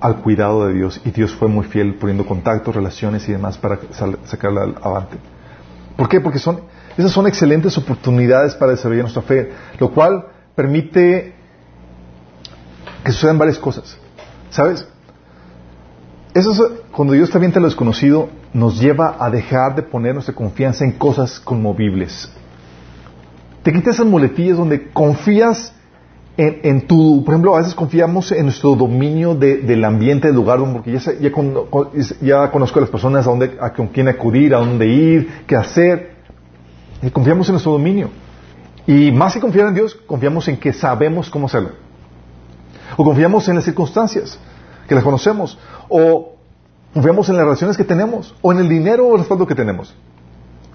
al 0.00 0.16
cuidado 0.16 0.66
de 0.66 0.74
Dios 0.74 1.00
y 1.04 1.10
Dios 1.10 1.32
fue 1.32 1.48
muy 1.48 1.64
fiel 1.64 1.94
poniendo 1.94 2.26
contactos, 2.26 2.74
relaciones 2.74 3.28
y 3.28 3.32
demás 3.32 3.56
para 3.56 3.78
sacarla 4.24 4.62
adelante. 4.62 5.16
¿Por 5.96 6.08
qué? 6.08 6.20
Porque 6.20 6.38
son, 6.38 6.60
esas 6.96 7.12
son 7.12 7.26
excelentes 7.26 7.76
oportunidades 7.78 8.54
para 8.54 8.72
desarrollar 8.72 9.04
nuestra 9.04 9.22
fe, 9.22 9.52
lo 9.78 9.90
cual 9.90 10.26
permite 10.54 11.34
que 13.04 13.12
sucedan 13.12 13.38
varias 13.38 13.58
cosas. 13.58 13.96
¿Sabes? 14.50 14.86
Eso 16.34 16.50
es, 16.50 16.62
cuando 16.92 17.14
Dios 17.14 17.30
también 17.30 17.52
te 17.52 17.60
lo 17.60 17.66
desconocido, 17.66 18.28
nos 18.52 18.80
lleva 18.80 19.16
a 19.18 19.30
dejar 19.30 19.74
de 19.74 19.82
poner 19.82 20.14
nuestra 20.14 20.34
confianza 20.34 20.84
en 20.84 20.92
cosas 20.92 21.40
conmovibles. 21.40 22.30
Te 23.62 23.72
quitas 23.72 23.94
esas 23.94 24.06
muletillas 24.06 24.56
donde 24.56 24.90
confías 24.90 25.72
en, 26.36 26.86
tu, 26.86 27.22
por 27.24 27.34
ejemplo, 27.34 27.54
a 27.54 27.58
veces 27.58 27.74
confiamos 27.74 28.32
en 28.32 28.44
nuestro 28.44 28.74
dominio 28.74 29.34
del 29.34 29.84
ambiente, 29.84 30.28
del 30.28 30.36
lugar, 30.36 30.58
porque 30.72 30.92
ya, 30.92 31.12
ya, 31.20 31.30
ya 32.22 32.50
conozco 32.50 32.78
a 32.78 32.82
las 32.82 32.90
personas 32.90 33.26
a, 33.26 33.30
dónde, 33.30 33.58
a 33.60 33.72
con 33.74 33.88
quién 33.88 34.08
acudir, 34.08 34.54
a 34.54 34.58
dónde 34.58 34.86
ir, 34.86 35.42
qué 35.46 35.56
hacer. 35.56 36.11
Y 37.02 37.10
confiamos 37.10 37.48
en 37.48 37.54
nuestro 37.54 37.72
dominio. 37.72 38.10
Y 38.86 39.12
más 39.12 39.34
que 39.34 39.40
confiar 39.40 39.68
en 39.68 39.74
Dios, 39.74 39.94
confiamos 40.06 40.48
en 40.48 40.56
que 40.56 40.72
sabemos 40.72 41.30
cómo 41.30 41.46
hacerlo. 41.46 41.70
O 42.96 43.04
confiamos 43.04 43.48
en 43.48 43.56
las 43.56 43.64
circunstancias, 43.64 44.38
que 44.88 44.94
las 44.94 45.04
conocemos. 45.04 45.58
O 45.88 46.36
confiamos 46.94 47.28
en 47.28 47.36
las 47.36 47.44
relaciones 47.44 47.76
que 47.76 47.84
tenemos. 47.84 48.34
O 48.42 48.52
en 48.52 48.58
el 48.58 48.68
dinero 48.68 49.06
o 49.06 49.14
el 49.14 49.20
respaldo 49.20 49.46
que 49.46 49.54
tenemos. 49.54 49.94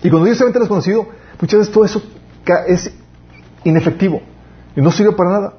Y 0.04 0.10
cuando 0.10 0.26
Dios 0.26 0.38
se 0.38 0.46
lo 0.46 0.68
conocido, 0.68 1.08
muchas 1.40 1.60
veces 1.60 1.74
todo 1.74 1.86
eso 1.86 2.02
es 2.68 2.92
inefectivo. 3.64 4.22
Y 4.76 4.82
no 4.82 4.92
sirve 4.92 5.14
para 5.14 5.32
nada. 5.32 5.54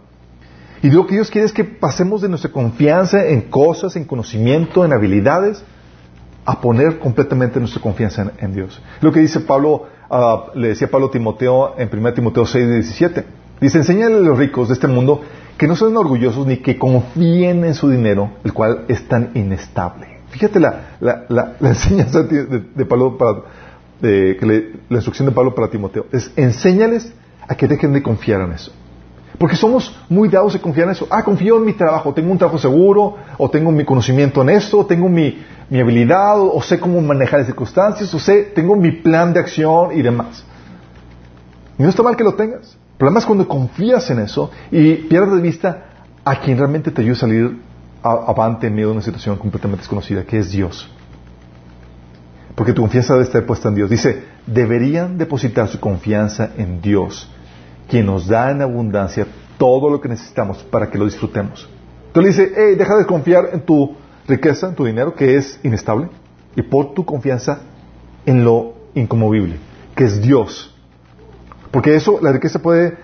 Y 0.82 0.90
lo 0.90 1.06
que 1.06 1.14
Dios 1.14 1.30
quiere 1.30 1.46
es 1.46 1.52
que 1.52 1.64
pasemos 1.64 2.22
de 2.22 2.28
nuestra 2.28 2.52
confianza 2.52 3.24
en 3.26 3.42
cosas, 3.42 3.96
en 3.96 4.04
conocimiento, 4.04 4.84
en 4.84 4.92
habilidades, 4.92 5.64
a 6.44 6.60
poner 6.60 6.98
completamente 6.98 7.58
nuestra 7.58 7.82
confianza 7.82 8.32
en, 8.38 8.54
Dios. 8.54 8.80
Lo 9.00 9.12
que 9.12 9.20
dice 9.20 9.40
Pablo, 9.40 9.88
ah, 10.10 10.46
le 10.54 10.68
decía 10.68 10.90
Pablo 10.90 11.10
Timoteo 11.10 11.74
en 11.78 11.88
1 11.92 12.14
Timoteo 12.14 12.46
6, 12.46 12.70
17. 12.70 13.24
Dice, 13.60 13.78
enséñale 13.78 14.16
a 14.16 14.20
los 14.20 14.38
ricos 14.38 14.68
de 14.68 14.74
este 14.74 14.86
mundo 14.86 15.20
que 15.56 15.66
no 15.66 15.74
sean 15.74 15.96
orgullosos 15.96 16.46
ni 16.46 16.58
que 16.58 16.78
confíen 16.78 17.64
en 17.64 17.74
su 17.74 17.90
dinero, 17.90 18.30
el 18.44 18.52
cual 18.52 18.84
es 18.88 19.06
tan 19.08 19.32
inestable. 19.34 20.18
Fíjate 20.30 20.60
la, 20.60 20.96
la, 21.00 21.56
enseñanza 21.60 22.22
de, 22.22 22.86
Pablo 22.86 23.18
para, 23.18 23.40
la 24.00 24.96
instrucción 24.96 25.26
de 25.26 25.32
Pablo 25.32 25.54
para 25.54 25.68
Timoteo. 25.68 26.06
Es 26.12 26.30
enséñales 26.36 27.12
a 27.48 27.56
que 27.56 27.66
dejen 27.66 27.92
de 27.92 28.02
confiar 28.02 28.42
en 28.42 28.52
eso. 28.52 28.72
Porque 29.38 29.54
somos 29.54 29.96
muy 30.08 30.28
dados 30.28 30.56
a 30.56 30.58
confiar 30.58 30.88
en 30.88 30.92
eso. 30.92 31.06
Ah, 31.10 31.22
confío 31.22 31.58
en 31.58 31.64
mi 31.64 31.72
trabajo, 31.72 32.12
tengo 32.12 32.32
un 32.32 32.38
trabajo 32.38 32.58
seguro, 32.58 33.16
o 33.38 33.48
tengo 33.48 33.70
mi 33.70 33.84
conocimiento 33.84 34.42
en 34.42 34.50
esto, 34.50 34.80
o 34.80 34.86
tengo 34.86 35.08
mi, 35.08 35.38
habilidad, 35.70 36.40
o, 36.40 36.60
sé 36.60 36.80
cómo 36.80 37.00
manejar 37.00 37.40
las 37.40 37.46
circunstancias, 37.46 38.12
o 38.12 38.18
sé, 38.18 38.42
tengo 38.54 38.74
mi 38.74 38.90
plan 38.90 39.32
de 39.32 39.38
acción 39.38 39.96
y 39.96 40.02
demás. 40.02 40.44
Y 41.78 41.82
no 41.84 41.88
está 41.88 42.02
mal 42.02 42.16
que 42.16 42.24
lo 42.24 42.34
tengas. 42.34 42.76
El 42.92 42.98
problema 42.98 43.20
es 43.20 43.26
cuando 43.26 43.46
confías 43.46 44.10
en 44.10 44.18
eso 44.18 44.50
y 44.72 44.94
pierdes 44.94 45.36
de 45.36 45.40
vista 45.40 45.84
a 46.24 46.40
quien 46.40 46.58
realmente 46.58 46.90
te 46.90 47.00
ayuda 47.00 47.14
a 47.14 47.20
salir 47.20 47.60
avante 48.02 48.66
en 48.66 48.74
medio 48.74 48.88
de 48.88 48.94
una 48.94 49.02
situación 49.02 49.36
completamente 49.36 49.82
desconocida, 49.82 50.24
que 50.24 50.38
es 50.38 50.50
Dios. 50.50 50.90
Porque 52.56 52.72
tu 52.72 52.82
confianza 52.82 53.12
debe 53.12 53.24
estar 53.24 53.46
puesta 53.46 53.68
en 53.68 53.76
Dios. 53.76 53.88
Dice, 53.88 54.24
deberían 54.48 55.16
depositar 55.16 55.68
su 55.68 55.78
confianza 55.78 56.50
en 56.56 56.80
Dios 56.80 57.30
quien 57.88 58.06
nos 58.06 58.26
da 58.28 58.50
en 58.50 58.62
abundancia 58.62 59.26
todo 59.58 59.90
lo 59.90 60.00
que 60.00 60.08
necesitamos 60.08 60.58
para 60.64 60.90
que 60.90 60.98
lo 60.98 61.04
disfrutemos. 61.04 61.68
Entonces 62.08 62.38
le 62.38 62.44
dice, 62.44 62.54
hey, 62.56 62.74
deja 62.76 62.96
de 62.96 63.06
confiar 63.06 63.50
en 63.52 63.60
tu 63.60 63.96
riqueza, 64.26 64.68
en 64.68 64.74
tu 64.74 64.84
dinero, 64.84 65.14
que 65.14 65.36
es 65.36 65.58
inestable, 65.62 66.08
y 66.54 66.62
pon 66.62 66.94
tu 66.94 67.04
confianza 67.04 67.60
en 68.26 68.44
lo 68.44 68.74
incomovible, 68.94 69.56
que 69.94 70.04
es 70.04 70.20
Dios. 70.20 70.74
Porque 71.70 71.94
eso, 71.94 72.18
la 72.22 72.32
riqueza 72.32 72.60
puede, 72.60 72.96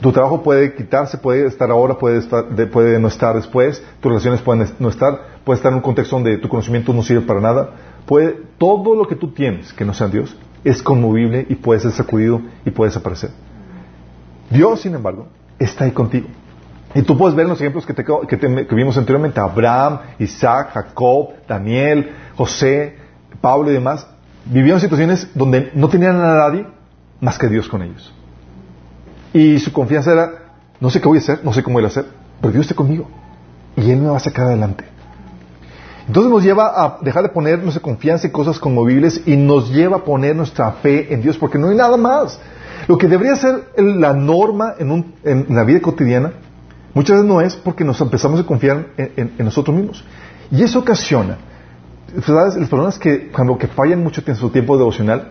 tu 0.00 0.12
trabajo 0.12 0.42
puede 0.42 0.74
quitarse, 0.74 1.18
puede 1.18 1.46
estar 1.46 1.70
ahora, 1.70 1.98
puede, 1.98 2.98
no 2.98 3.08
estar 3.08 3.34
después, 3.36 3.82
tus 4.00 4.10
relaciones 4.10 4.40
pueden 4.42 4.68
no 4.78 4.88
estar, 4.88 5.20
puede 5.44 5.56
estar 5.56 5.70
en 5.70 5.76
un 5.76 5.82
contexto 5.82 6.16
donde 6.16 6.38
tu 6.38 6.48
conocimiento 6.48 6.92
no 6.92 7.02
sirve 7.02 7.22
para 7.22 7.40
nada, 7.40 7.70
puede, 8.06 8.40
todo 8.58 8.94
lo 8.94 9.06
que 9.06 9.16
tú 9.16 9.32
tienes 9.32 9.72
que 9.72 9.84
no 9.84 9.94
sea 9.94 10.08
Dios 10.08 10.36
es 10.64 10.82
conmovible 10.82 11.46
y 11.48 11.54
puede 11.54 11.80
ser 11.80 11.92
sacudido 11.92 12.42
y 12.64 12.70
puede 12.70 12.90
desaparecer. 12.90 13.30
Dios, 14.50 14.80
sin 14.80 14.94
embargo, 14.94 15.28
está 15.58 15.84
ahí 15.84 15.92
contigo. 15.92 16.28
Y 16.94 17.02
tú 17.02 17.18
puedes 17.18 17.36
ver 17.36 17.46
los 17.46 17.60
ejemplos 17.60 17.84
que, 17.84 17.94
que, 17.94 18.74
vimos 18.74 18.96
anteriormente, 18.96 19.40
Abraham, 19.40 19.98
Isaac, 20.18 20.70
Jacob, 20.72 21.30
Daniel, 21.46 22.10
José, 22.36 22.96
Pablo 23.40 23.70
y 23.70 23.74
demás, 23.74 24.06
vivieron 24.46 24.80
situaciones 24.80 25.28
donde 25.34 25.70
no 25.74 25.88
tenían 25.88 26.16
a 26.16 26.34
nadie 26.34 26.66
más 27.20 27.38
que 27.38 27.48
Dios 27.48 27.68
con 27.68 27.82
ellos. 27.82 28.12
Y 29.32 29.58
su 29.58 29.72
confianza 29.72 30.12
era, 30.12 30.32
no 30.80 30.88
sé 30.88 31.00
qué 31.00 31.08
voy 31.08 31.18
a 31.18 31.20
hacer, 31.20 31.40
no 31.42 31.52
sé 31.52 31.62
cómo 31.62 31.74
voy 31.74 31.84
a 31.84 31.88
hacer, 31.88 32.06
pero 32.40 32.52
Dios 32.52 32.64
está 32.64 32.74
conmigo. 32.74 33.08
Y 33.76 33.90
Él 33.90 34.00
me 34.00 34.08
va 34.08 34.16
a 34.16 34.20
sacar 34.20 34.46
adelante. 34.46 34.84
Entonces 36.06 36.30
nos 36.30 36.42
lleva 36.42 36.82
a 36.82 36.98
dejar 37.02 37.24
de 37.24 37.28
poner 37.30 37.58
nuestra 37.58 37.82
confianza 37.82 38.26
en 38.26 38.32
cosas 38.32 38.58
conmovibles 38.58 39.22
y 39.26 39.36
nos 39.36 39.70
lleva 39.70 39.98
a 39.98 40.04
poner 40.04 40.36
nuestra 40.36 40.70
fe 40.72 41.12
en 41.12 41.20
Dios, 41.20 41.36
porque 41.36 41.58
no 41.58 41.68
hay 41.68 41.76
nada 41.76 41.96
más. 41.96 42.38
Lo 42.86 42.98
que 42.98 43.08
debería 43.08 43.36
ser 43.36 43.68
la 43.76 44.12
norma 44.12 44.74
en, 44.78 45.46
la 45.48 45.64
vida 45.64 45.80
cotidiana, 45.80 46.32
muchas 46.94 47.16
veces 47.16 47.28
no 47.28 47.40
es 47.40 47.56
porque 47.56 47.84
nos 47.84 48.00
empezamos 48.00 48.40
a 48.40 48.44
confiar 48.44 48.88
en, 48.96 49.32
nosotros 49.38 49.76
mismos. 49.76 50.04
Y 50.50 50.62
eso 50.62 50.78
ocasiona, 50.78 51.38
¿sabes? 52.24 52.56
Las 52.56 52.68
personas 52.68 52.98
que 52.98 53.28
cuando 53.28 53.58
que 53.58 53.66
fallan 53.66 54.02
mucho 54.02 54.22
en 54.24 54.36
su 54.36 54.50
tiempo 54.50 54.78
devocional, 54.78 55.30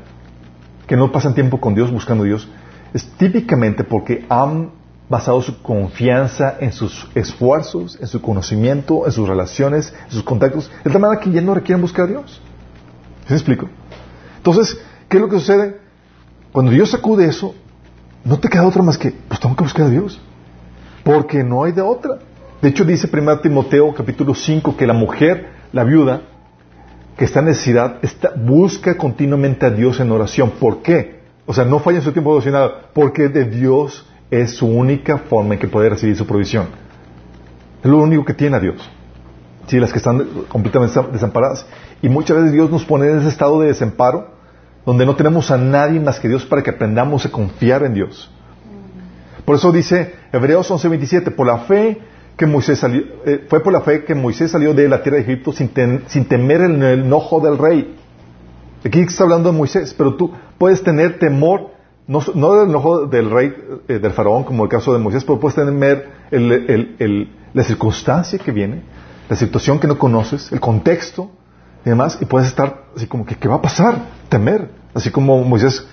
que 0.85 0.97
no 0.97 1.11
pasan 1.11 1.33
tiempo 1.33 1.59
con 1.61 1.73
Dios, 1.73 1.91
buscando 1.91 2.23
a 2.23 2.27
Dios, 2.27 2.47
es 2.93 3.07
típicamente 3.17 3.83
porque 3.83 4.25
han 4.29 4.71
basado 5.07 5.41
su 5.41 5.61
confianza 5.61 6.57
en 6.59 6.73
sus 6.73 7.07
esfuerzos, 7.15 7.97
en 8.01 8.07
su 8.07 8.21
conocimiento, 8.21 9.05
en 9.05 9.11
sus 9.11 9.27
relaciones, 9.27 9.93
en 10.05 10.11
sus 10.11 10.23
contactos, 10.23 10.69
de 10.83 10.91
tal 10.91 10.99
manera 10.99 11.21
que 11.21 11.31
ya 11.31 11.41
no 11.41 11.53
requieren 11.53 11.81
buscar 11.81 12.05
a 12.05 12.07
Dios. 12.07 12.41
¿Se 13.25 13.33
me 13.33 13.37
explico? 13.37 13.69
Entonces, 14.37 14.77
¿qué 15.07 15.17
es 15.17 15.21
lo 15.21 15.29
que 15.29 15.39
sucede? 15.39 15.84
Cuando 16.55 16.71
Dios 16.71 16.89
sacude 16.89 17.25
eso, 17.25 17.53
no 18.23 18.39
te 18.39 18.47
queda 18.47 18.65
otra 18.65 18.81
más 18.81 18.97
que, 18.97 19.11
pues 19.27 19.41
tengo 19.41 19.57
que 19.57 19.63
buscar 19.63 19.87
a 19.87 19.89
Dios. 19.89 20.21
Porque 21.03 21.43
no 21.43 21.65
hay 21.65 21.73
de 21.73 21.81
otra. 21.81 22.19
De 22.61 22.69
hecho, 22.69 22.85
dice 22.85 23.09
1 23.11 23.39
Timoteo 23.39 23.93
capítulo 23.93 24.33
5 24.33 24.77
que 24.77 24.87
la 24.87 24.93
mujer, 24.93 25.49
la 25.73 25.83
viuda, 25.83 26.21
que 27.17 27.25
está 27.25 27.39
en 27.41 27.47
necesidad, 27.47 27.97
está, 28.01 28.31
busca 28.37 28.95
continuamente 28.95 29.65
a 29.65 29.69
Dios 29.69 29.99
en 29.99 30.09
oración. 30.13 30.51
¿Por 30.51 30.81
qué? 30.81 31.19
O 31.45 31.53
sea, 31.53 31.65
no 31.65 31.79
falla 31.79 31.97
en 31.97 32.05
su 32.05 32.13
tiempo 32.13 32.29
devocional, 32.29 32.87
porque 32.93 33.27
de 33.27 33.43
Dios 33.43 34.07
es 34.31 34.55
su 34.55 34.65
única 34.65 35.17
forma 35.17 35.55
en 35.55 35.59
que 35.59 35.67
puede 35.67 35.89
recibir 35.89 36.15
su 36.15 36.25
provisión. 36.25 36.67
Es 37.83 37.91
lo 37.91 37.97
único 37.97 38.23
que 38.23 38.33
tiene 38.33 38.55
a 38.55 38.61
Dios. 38.61 38.89
Sí, 39.67 39.77
las 39.77 39.91
que 39.91 39.97
están 39.97 40.25
completamente 40.47 40.97
desamparadas. 41.11 41.65
Y 42.01 42.07
muchas 42.07 42.37
veces 42.37 42.53
Dios 42.53 42.71
nos 42.71 42.85
pone 42.85 43.11
en 43.11 43.17
ese 43.17 43.27
estado 43.27 43.59
de 43.59 43.67
desamparo, 43.67 44.34
donde 44.85 45.05
no 45.05 45.15
tenemos 45.15 45.49
a 45.51 45.57
nadie 45.57 45.99
más 45.99 46.19
que 46.19 46.27
Dios 46.27 46.45
para 46.45 46.61
que 46.61 46.69
aprendamos 46.69 47.25
a 47.25 47.31
confiar 47.31 47.83
en 47.83 47.93
Dios. 47.93 48.29
Por 49.43 49.55
eso 49.55 49.71
dice 49.71 50.13
Hebreos 50.31 50.69
11:27, 50.69 51.31
por 51.31 51.47
la 51.47 51.59
fe 51.59 51.99
que 52.37 52.45
Moisés 52.45 52.79
salió, 52.79 53.03
eh, 53.25 53.45
fue 53.47 53.61
por 53.61 53.71
la 53.73 53.81
fe 53.81 54.03
que 54.03 54.13
Moisés 54.13 54.51
salió 54.51 54.73
de 54.73 54.89
la 54.89 55.01
tierra 55.01 55.17
de 55.17 55.23
Egipto 55.23 55.53
sin, 55.53 55.69
temer 55.69 56.61
el 56.61 56.83
enojo 56.83 57.39
del 57.39 57.57
rey. 57.57 57.95
Aquí 58.83 59.01
está 59.01 59.23
hablando 59.23 59.51
de 59.51 59.57
Moisés, 59.57 59.93
pero 59.97 60.15
tú 60.15 60.31
puedes 60.57 60.83
tener 60.83 61.17
temor 61.17 61.71
no, 62.07 62.19
del 62.19 62.69
enojo 62.69 63.07
del 63.07 63.31
rey, 63.31 63.53
eh, 63.87 63.97
del 63.97 64.11
faraón, 64.11 64.43
como 64.43 64.63
el 64.63 64.69
caso 64.69 64.93
de 64.93 64.99
Moisés, 64.99 65.23
pero 65.23 65.39
puedes 65.39 65.55
tener 65.55 66.11
la 67.53 67.63
circunstancia 67.63 68.37
que 68.37 68.51
viene, 68.51 68.83
la 69.27 69.35
situación 69.35 69.79
que 69.79 69.87
no 69.87 69.97
conoces, 69.97 70.51
el 70.51 70.59
contexto 70.59 71.31
y 71.85 71.89
demás, 71.89 72.17
y 72.19 72.25
puedes 72.25 72.47
estar 72.47 72.85
así 72.95 73.07
como 73.07 73.25
que, 73.25 73.35
¿qué 73.35 73.47
va 73.47 73.55
a 73.55 73.61
pasar? 73.61 73.97
Temer, 74.29 74.71
así 74.93 75.11
como 75.11 75.43
Moisés 75.43 75.87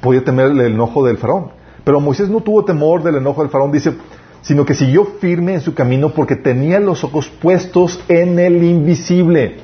podía 0.00 0.24
temer 0.24 0.46
el 0.46 0.60
enojo 0.60 1.04
del 1.04 1.18
faraón. 1.18 1.50
Pero 1.84 2.00
Moisés 2.00 2.30
no 2.30 2.40
tuvo 2.40 2.64
temor 2.64 3.02
del 3.02 3.16
enojo 3.16 3.42
del 3.42 3.50
faraón, 3.50 3.72
dice, 3.72 3.94
sino 4.42 4.64
que 4.64 4.74
siguió 4.74 5.04
firme 5.20 5.54
en 5.54 5.60
su 5.60 5.74
camino 5.74 6.10
porque 6.10 6.36
tenía 6.36 6.80
los 6.80 7.02
ojos 7.04 7.28
puestos 7.28 8.02
en 8.08 8.38
el 8.38 8.62
invisible. 8.62 9.58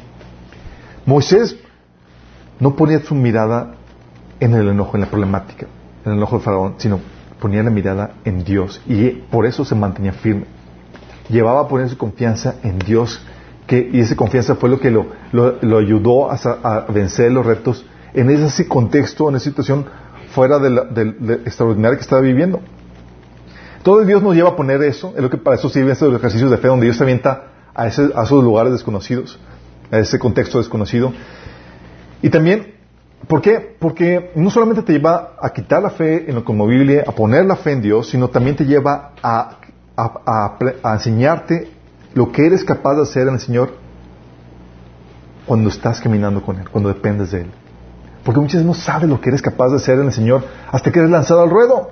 Moisés 1.06 1.56
no 2.58 2.76
ponía 2.76 3.00
su 3.00 3.14
mirada 3.14 3.76
en 4.40 4.54
el 4.54 4.68
enojo, 4.68 4.96
en 4.96 5.02
la 5.02 5.06
problemática 5.06 5.66
en 6.04 6.12
el 6.12 6.22
ojo 6.22 6.36
del 6.36 6.44
faraón, 6.44 6.74
sino 6.78 7.00
ponía 7.40 7.62
la 7.62 7.70
mirada 7.70 8.14
en 8.24 8.44
Dios 8.44 8.80
y 8.86 9.10
por 9.10 9.46
eso 9.46 9.64
se 9.64 9.74
mantenía 9.74 10.12
firme. 10.12 10.44
Llevaba 11.28 11.60
a 11.60 11.68
poner 11.68 11.88
su 11.88 11.96
confianza 11.96 12.56
en 12.62 12.78
Dios 12.78 13.20
y 13.78 14.00
esa 14.00 14.16
confianza 14.16 14.56
fue 14.56 14.68
lo 14.68 14.80
que 14.80 14.90
lo, 14.90 15.06
lo, 15.32 15.78
ayudó 15.78 16.30
a, 16.30 16.86
vencer 16.92 17.30
los 17.32 17.46
retos 17.46 17.86
en 18.14 18.30
ese 18.30 18.66
contexto, 18.66 19.28
en 19.28 19.36
esa 19.36 19.44
situación 19.44 19.86
fuera 20.32 20.58
del 20.58 21.40
extraordinario 21.44 21.96
que 21.96 22.02
estaba 22.02 22.22
viviendo. 22.22 22.60
Todo 23.82 24.04
Dios 24.04 24.22
nos 24.22 24.34
lleva 24.34 24.50
a 24.50 24.56
poner 24.56 24.82
eso, 24.82 25.14
es 25.16 25.22
lo 25.22 25.30
que 25.30 25.38
para 25.38 25.56
eso 25.56 25.68
sirven 25.68 25.92
estos 25.92 26.14
ejercicios 26.14 26.50
de 26.50 26.58
fe, 26.58 26.68
donde 26.68 26.86
Dios 26.86 26.96
se 26.96 27.02
avienta 27.02 27.44
a, 27.74 27.86
ese, 27.86 28.10
a 28.14 28.24
esos 28.24 28.44
lugares 28.44 28.72
desconocidos, 28.72 29.38
a 29.90 29.98
ese 29.98 30.18
contexto 30.18 30.58
desconocido. 30.58 31.12
Y 32.22 32.28
también 32.28 32.80
¿Por 33.26 33.42
qué? 33.42 33.76
Porque 33.78 34.32
no 34.34 34.50
solamente 34.50 34.82
te 34.82 34.92
lleva 34.92 35.34
a 35.40 35.50
quitar 35.50 35.82
la 35.82 35.90
fe 35.90 36.28
en 36.28 36.34
lo 36.34 36.44
conmovible, 36.44 37.04
a 37.06 37.12
poner 37.12 37.44
la 37.44 37.56
fe 37.56 37.72
en 37.72 37.82
Dios, 37.82 38.08
sino 38.08 38.28
también 38.28 38.56
te 38.56 38.64
lleva 38.64 39.12
a, 39.22 39.56
enseñarte 40.94 41.70
lo 42.14 42.32
que 42.32 42.46
eres 42.46 42.64
capaz 42.64 42.96
de 42.96 43.02
hacer 43.02 43.28
en 43.28 43.34
el 43.34 43.40
Señor 43.40 43.74
cuando 45.46 45.68
estás 45.68 46.00
caminando 46.00 46.42
con 46.42 46.58
Él, 46.58 46.68
cuando 46.68 46.88
dependes 46.88 47.30
de 47.30 47.42
Él. 47.42 47.50
Porque 48.24 48.40
muchas 48.40 48.56
veces 48.56 48.66
no 48.66 48.74
sabes 48.74 49.08
lo 49.08 49.20
que 49.20 49.30
eres 49.30 49.42
capaz 49.42 49.70
de 49.70 49.76
hacer 49.76 49.98
en 49.98 50.06
el 50.06 50.12
Señor 50.12 50.44
hasta 50.70 50.90
que 50.90 50.98
eres 50.98 51.10
lanzado 51.10 51.42
al 51.42 51.50
ruedo. 51.50 51.90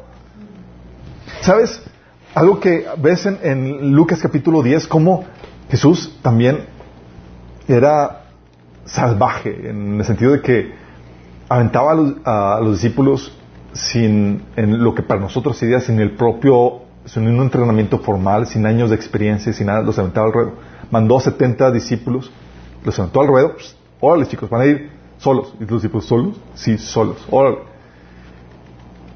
¿Sabes? 1.41 1.83
Algo 2.35 2.61
que 2.61 2.87
ves 2.99 3.27
en, 3.27 3.39
en 3.43 3.93
Lucas 3.93 4.21
capítulo 4.21 4.63
10, 4.63 4.87
como 4.87 5.25
Jesús 5.71 6.19
también 6.23 6.67
era 7.67 8.25
salvaje, 8.85 9.71
en 9.71 9.99
el 9.99 10.05
sentido 10.05 10.33
de 10.33 10.41
que 10.41 10.73
aventaba 11.49 11.93
a 12.25 12.61
los, 12.61 12.81
discípulos 12.81 13.33
sin 13.73 14.45
en 14.57 14.83
lo 14.83 14.95
que 14.95 15.03
para 15.03 15.21
nosotros 15.21 15.57
sería 15.57 15.81
sin 15.81 16.01
el 16.01 16.13
propio, 16.13 16.83
sin 17.09 17.27
un 17.27 17.41
entrenamiento 17.41 17.99
formal, 17.99 18.47
sin 18.47 18.67
años 18.67 18.91
de 18.91 18.97
experiencia, 18.97 19.53
sin 19.53 19.67
nada, 19.67 19.83
los 19.83 19.99
aventaba 19.99 20.27
al 20.27 20.33
ruedo. 20.33 20.53
Mandó 20.91 21.17
a 21.17 21.21
70 21.21 21.71
discípulos, 21.73 22.31
los 22.85 22.99
aventó 22.99 23.21
al 23.21 23.29
ruedo, 23.29 23.55
pues, 23.55 23.77
órale 24.01 24.27
chicos, 24.27 24.51
van 24.51 24.61
a 24.61 24.67
ir 24.67 24.91
solos. 25.19 25.55
¿Y 25.59 25.65
los 25.65 25.83
discípulos 25.83 26.07
solos? 26.07 26.41
Sí, 26.55 26.77
solos, 26.79 27.27
órale. 27.31 27.59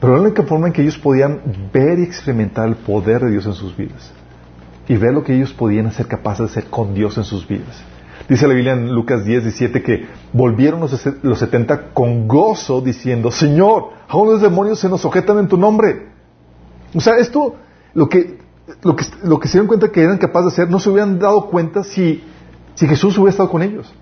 Pero 0.00 0.14
la 0.14 0.22
única 0.22 0.42
forma 0.42 0.66
en 0.66 0.72
que 0.72 0.82
ellos 0.82 0.98
podían 0.98 1.40
ver 1.72 1.98
y 1.98 2.02
experimentar 2.02 2.66
el 2.66 2.76
poder 2.76 3.22
de 3.22 3.30
Dios 3.30 3.46
en 3.46 3.54
sus 3.54 3.76
vidas 3.76 4.12
y 4.88 4.96
ver 4.96 5.14
lo 5.14 5.22
que 5.22 5.34
ellos 5.34 5.52
podían 5.52 5.90
ser 5.92 6.08
capaces 6.08 6.38
de 6.40 6.44
hacer 6.46 6.70
con 6.70 6.92
Dios 6.92 7.16
en 7.18 7.24
sus 7.24 7.46
vidas. 7.46 7.84
Dice 8.28 8.48
la 8.48 8.54
Biblia 8.54 8.72
en 8.72 8.92
Lucas 8.92 9.24
10, 9.24 9.44
17 9.44 9.82
que 9.82 10.06
volvieron 10.32 10.80
los, 10.80 11.08
los 11.22 11.38
70 11.38 11.92
con 11.92 12.26
gozo 12.26 12.80
diciendo, 12.80 13.30
Señor, 13.30 13.90
aún 14.08 14.30
los 14.30 14.42
demonios 14.42 14.80
se 14.80 14.88
nos 14.88 15.00
sujetan 15.00 15.38
en 15.38 15.48
tu 15.48 15.56
nombre. 15.56 16.08
O 16.94 17.00
sea, 17.00 17.16
esto, 17.18 17.56
lo 17.94 18.08
que, 18.08 18.38
lo 18.82 18.96
que, 18.96 19.04
lo 19.22 19.38
que 19.38 19.48
se 19.48 19.52
dieron 19.54 19.68
cuenta 19.68 19.90
que 19.90 20.02
eran 20.02 20.18
capaces 20.18 20.56
de 20.56 20.62
hacer, 20.62 20.70
no 20.70 20.78
se 20.78 20.90
hubieran 20.90 21.18
dado 21.18 21.46
cuenta 21.46 21.84
si, 21.84 22.22
si 22.74 22.86
Jesús 22.86 23.16
hubiera 23.18 23.30
estado 23.30 23.50
con 23.50 23.62
ellos. 23.62 23.92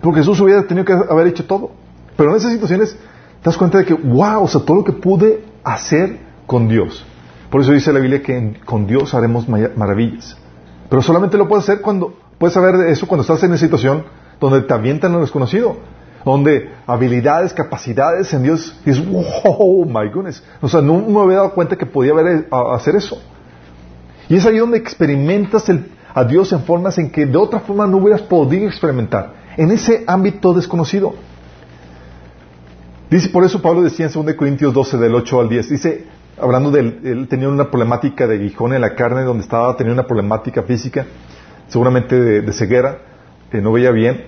Porque 0.00 0.20
Jesús 0.20 0.40
hubiera 0.40 0.62
tenido 0.66 0.84
que 0.84 0.92
haber 0.92 1.28
hecho 1.28 1.44
todo. 1.46 1.70
Pero 2.16 2.30
en 2.30 2.36
esas 2.36 2.52
situaciones 2.52 2.92
te 2.92 3.44
das 3.44 3.56
cuenta 3.56 3.78
de 3.78 3.84
que, 3.84 3.94
wow, 3.94 4.42
o 4.42 4.48
sea, 4.48 4.60
todo 4.62 4.78
lo 4.78 4.84
que 4.84 4.92
pude 4.92 5.44
hacer 5.64 6.18
con 6.46 6.68
Dios. 6.68 7.04
Por 7.50 7.60
eso 7.60 7.72
dice 7.72 7.92
la 7.92 8.00
Biblia 8.00 8.22
que 8.22 8.60
con 8.64 8.86
Dios 8.86 9.14
haremos 9.14 9.48
maravillas. 9.48 10.36
Pero 10.88 11.02
solamente 11.02 11.38
lo 11.38 11.48
puedes 11.48 11.68
hacer 11.68 11.80
cuando 11.80 12.14
Puedes 12.42 12.54
saber 12.54 12.88
eso 12.88 13.06
cuando 13.06 13.22
estás 13.22 13.40
en 13.44 13.50
una 13.50 13.56
situación 13.56 14.02
donde 14.40 14.62
te 14.62 14.74
avientan 14.74 15.12
lo 15.12 15.20
desconocido, 15.20 15.76
donde 16.24 16.70
habilidades, 16.86 17.52
capacidades 17.52 18.32
en 18.32 18.42
Dios, 18.42 18.78
y 18.84 18.90
dices, 18.90 19.04
wow, 19.06 19.84
my 19.84 20.08
goodness. 20.10 20.42
O 20.60 20.68
sea, 20.68 20.80
no 20.80 20.98
me 20.98 21.20
había 21.20 21.38
dado 21.38 21.54
cuenta 21.54 21.76
que 21.76 21.86
podía 21.86 22.12
hacer 22.74 22.96
eso. 22.96 23.20
Y 24.28 24.36
es 24.36 24.46
ahí 24.46 24.58
donde 24.58 24.78
experimentas 24.78 25.70
a 26.14 26.24
Dios 26.24 26.52
en 26.52 26.62
formas 26.62 26.98
en 26.98 27.10
que 27.10 27.26
de 27.26 27.36
otra 27.36 27.60
forma 27.60 27.86
no 27.86 27.98
hubieras 27.98 28.22
podido 28.22 28.66
experimentar, 28.66 29.34
en 29.56 29.70
ese 29.70 30.04
ámbito 30.06 30.52
desconocido. 30.52 31.14
Dice, 33.10 33.28
por 33.28 33.44
eso 33.44 33.60
Pablo 33.60 33.82
decía 33.82 34.06
en 34.06 34.12
2 34.12 34.34
Corintios 34.34 34.72
12, 34.72 34.96
del 34.96 35.14
8 35.14 35.40
al 35.40 35.48
10, 35.48 35.68
dice, 35.68 36.06
hablando 36.40 36.70
de 36.70 36.80
él, 36.80 37.26
tenía 37.28 37.48
una 37.48 37.70
problemática 37.70 38.26
de 38.26 38.38
guijón 38.38 38.72
en 38.72 38.80
la 38.80 38.94
carne, 38.94 39.22
donde 39.22 39.42
estaba 39.42 39.76
teniendo 39.76 40.00
una 40.00 40.06
problemática 40.06 40.62
física, 40.62 41.06
seguramente 41.68 42.18
de, 42.18 42.52
ceguera, 42.52 42.98
que 43.50 43.60
no 43.60 43.72
veía 43.72 43.90
bien. 43.90 44.24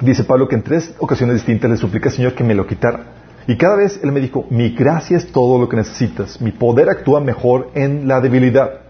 Dice 0.00 0.24
Pablo 0.24 0.48
que 0.48 0.54
en 0.54 0.62
tres 0.62 0.94
ocasiones 0.98 1.36
distintas 1.36 1.70
le 1.70 1.76
suplica 1.76 2.08
al 2.08 2.14
Señor 2.14 2.34
que 2.34 2.44
me 2.44 2.54
lo 2.54 2.66
quitara. 2.66 3.04
Y 3.46 3.56
cada 3.56 3.76
vez 3.76 4.00
él 4.02 4.12
me 4.12 4.20
dijo, 4.20 4.46
mi 4.48 4.70
gracia 4.70 5.16
es 5.16 5.30
todo 5.30 5.58
lo 5.58 5.68
que 5.68 5.76
necesitas, 5.76 6.40
mi 6.40 6.52
poder 6.52 6.88
actúa 6.88 7.20
mejor 7.20 7.70
en 7.74 8.08
la 8.08 8.20
debilidad. 8.20 8.82